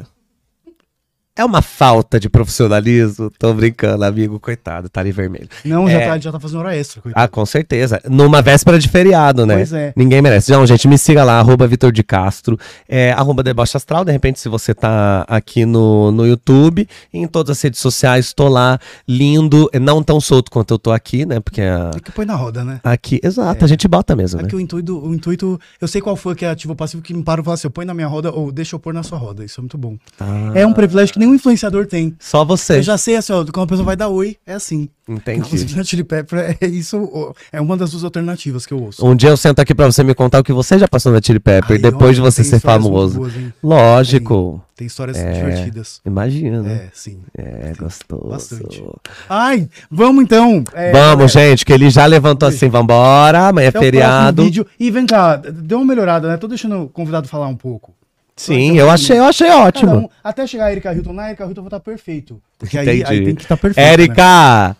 É 1.40 1.44
uma 1.44 1.62
falta 1.62 2.20
de 2.20 2.28
profissionalismo. 2.28 3.30
Tô 3.38 3.54
brincando, 3.54 4.04
amigo, 4.04 4.38
coitado, 4.38 4.88
tá 4.88 5.00
ali 5.00 5.10
vermelho. 5.10 5.48
Não, 5.64 5.88
já, 5.88 5.98
É. 6.00 6.06
tá, 6.08 6.18
já 6.18 6.30
tá 6.32 6.38
fazendo 6.38 6.60
hora 6.60 6.76
extra. 6.76 7.00
coitado. 7.00 7.24
Ah, 7.24 7.28
com 7.28 7.46
certeza. 7.46 8.00
Numa 8.08 8.42
véspera 8.42 8.78
de 8.78 8.88
feriado, 8.88 9.46
né? 9.46 9.54
Pois 9.56 9.72
é. 9.72 9.92
Ninguém 9.96 10.20
merece. 10.20 10.50
Não, 10.52 10.66
gente, 10.66 10.86
me 10.86 10.98
siga 10.98 11.24
lá, 11.24 11.38
arroba 11.38 11.66
Vitor 11.66 11.92
de 11.92 12.02
Castro, 12.02 12.58
é, 12.88 13.12
arroba 13.12 13.42
Deboche 13.42 13.76
Astral. 13.76 14.04
De 14.04 14.12
repente, 14.12 14.38
se 14.38 14.48
você 14.48 14.74
tá 14.74 15.24
aqui 15.28 15.64
no, 15.64 16.10
no 16.12 16.26
YouTube, 16.26 16.86
em 17.12 17.26
todas 17.26 17.56
as 17.56 17.62
redes 17.62 17.80
sociais, 17.80 18.32
tô 18.34 18.46
lá, 18.48 18.78
lindo, 19.08 19.70
não 19.80 20.02
tão 20.02 20.20
solto 20.20 20.50
quanto 20.50 20.74
eu 20.74 20.78
tô 20.78 20.92
aqui, 20.92 21.24
né? 21.24 21.40
Porque 21.40 21.62
a- 21.62 21.90
É 21.96 22.00
que 22.00 22.12
põe 22.12 22.26
na 22.26 22.34
roda, 22.34 22.62
né? 22.64 22.80
aqui, 22.84 23.18
exato, 23.22 23.64
a 23.64 23.68
gente 23.68 23.88
bota 23.88 24.14
mesmo, 24.14 24.40
É 24.40 24.42
né? 24.42 24.48
que 24.48 24.56
o 24.56 24.60
intuito, 24.60 24.98
o 24.98 25.14
intuito, 25.14 25.58
eu 25.80 25.88
sei 25.88 26.00
qual 26.00 26.16
foi 26.16 26.34
que 26.34 26.44
é 26.44 26.50
ativo 26.50 26.72
ou 26.72 26.76
passivo 26.76 27.02
que 27.02 27.14
me 27.14 27.22
para 27.22 27.40
e 27.40 27.44
fala 27.44 27.54
assim, 27.54 27.66
eu 27.66 27.70
põe 27.70 27.84
na 27.84 27.94
minha 27.94 28.06
roda 28.06 28.30
ou 28.30 28.52
deixa 28.52 28.76
eu 28.76 28.80
pôr 28.80 28.92
na 28.92 29.02
sua 29.02 29.18
roda. 29.18 29.44
Isso 29.44 29.60
é 29.60 29.62
muito 29.62 29.78
bom. 29.78 29.96
Ah, 30.20 30.52
É 30.54 30.66
um 30.66 30.72
privilégio 30.72 31.12
que 31.14 31.18
nenhum 31.30 31.34
influenciador 31.36 31.86
tem. 31.86 32.14
Só 32.18 32.44
você. 32.44 32.78
Eu 32.78 32.82
já 32.82 32.98
sei 32.98 33.16
assim, 33.16 33.32
ó, 33.32 33.44
quando 33.44 33.64
a 33.64 33.66
pessoa 33.68 33.84
vai 33.86 33.96
dar 33.96 34.08
oi, 34.08 34.36
é 34.46 34.54
assim. 34.54 34.88
Entendi. 35.08 35.40
Inclusive, 35.40 35.84
Chili 35.84 36.04
Pepper 36.04 36.56
é 36.60 36.66
isso, 36.66 37.34
é 37.50 37.60
uma 37.60 37.76
das 37.76 37.90
duas 37.90 38.04
alternativas 38.04 38.64
que 38.64 38.72
eu 38.72 38.80
ouço. 38.80 39.04
Um 39.04 39.16
dia 39.16 39.30
eu 39.30 39.36
sento 39.36 39.58
aqui 39.58 39.74
pra 39.74 39.86
você 39.86 40.04
me 40.04 40.14
contar 40.14 40.38
o 40.38 40.44
que 40.44 40.52
você 40.52 40.78
já 40.78 40.86
passou 40.86 41.10
na 41.10 41.20
Chili 41.20 41.40
Pepper, 41.40 41.76
Ai, 41.76 41.78
depois 41.82 42.14
de 42.14 42.22
olha, 42.22 42.30
você 42.30 42.42
tem 42.42 42.50
ser 42.52 42.60
famoso. 42.60 43.18
boas? 43.18 43.32
Lógico. 43.62 44.62
Tem 44.76 44.86
histórias 44.86 45.16
É. 45.18 45.32
divertidas. 45.32 46.00
Imagina. 46.06 46.66
É, 46.70 46.88
sim. 46.92 47.18
É, 47.36 47.72
gostoso. 47.78 48.28
bastante. 48.28 48.84
Ai, 49.28 49.68
vamos 49.90 50.22
então. 50.22 50.62
é, 50.72 50.92
Vamos, 50.92 51.32
gente, 51.32 51.64
que 51.64 51.72
ele 51.72 51.90
já 51.90 52.06
levantou 52.06 52.48
assim, 52.48 52.68
vambora, 52.68 53.48
amanhã 53.48 53.68
é 53.68 53.72
feriado. 53.72 54.44
vídeo. 54.44 54.66
E 54.78 54.90
vem 54.92 55.06
cá, 55.06 55.36
dê 55.36 55.74
uma 55.74 55.84
melhorada, 55.84 56.28
né? 56.28 56.36
Tô 56.36 56.46
deixando 56.46 56.82
o 56.84 56.88
convidado 56.88 57.26
falar 57.28 57.48
um 57.48 57.56
pouco. 57.56 57.94
Sim, 58.40 58.78
eu 58.78 58.90
achei, 58.90 59.18
eu 59.18 59.24
achei 59.24 59.50
ótimo. 59.50 59.96
Um- 59.96 60.08
até 60.24 60.46
chegar 60.46 60.66
a 60.66 60.72
Erika 60.72 60.94
Hilton, 60.94 61.12
na 61.12 61.28
Erika 61.28 61.44
Hilton 61.44 61.58
eu 61.60 61.62
vou 61.64 61.68
estar 61.68 61.80
perfeito. 61.80 62.40
Porque 62.58 62.78
aí, 62.78 63.04
aí 63.04 63.24
tem 63.24 63.34
que 63.34 63.42
estar 63.42 63.56
perfeito. 63.56 63.84
né? 63.86 63.92
Érica, 63.92 64.76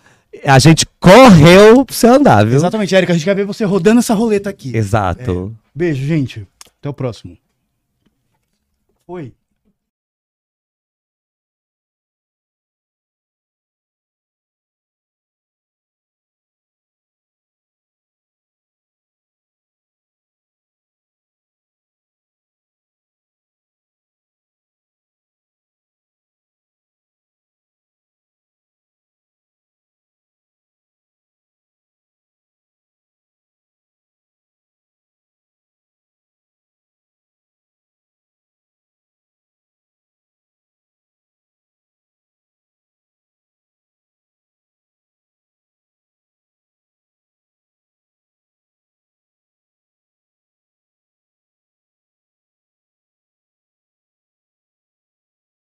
a 0.47 0.59
gente 0.59 0.87
correu 0.99 1.85
pra 1.85 1.95
você 1.95 2.07
andar, 2.07 2.47
viu? 2.47 2.57
Exatamente, 2.57 2.95
Erika, 2.95 3.13
a 3.13 3.17
gente 3.17 3.25
quer 3.25 3.35
ver 3.37 3.45
você 3.45 3.65
rodando 3.65 3.99
essa 3.99 4.15
roleta 4.15 4.49
aqui. 4.49 4.75
Exato. 4.75 5.55
Beijo, 5.75 6.03
gente. 6.07 6.47
Até 6.81 6.89
o 6.89 6.95
próximo. 6.95 7.37
Oi. 9.07 9.33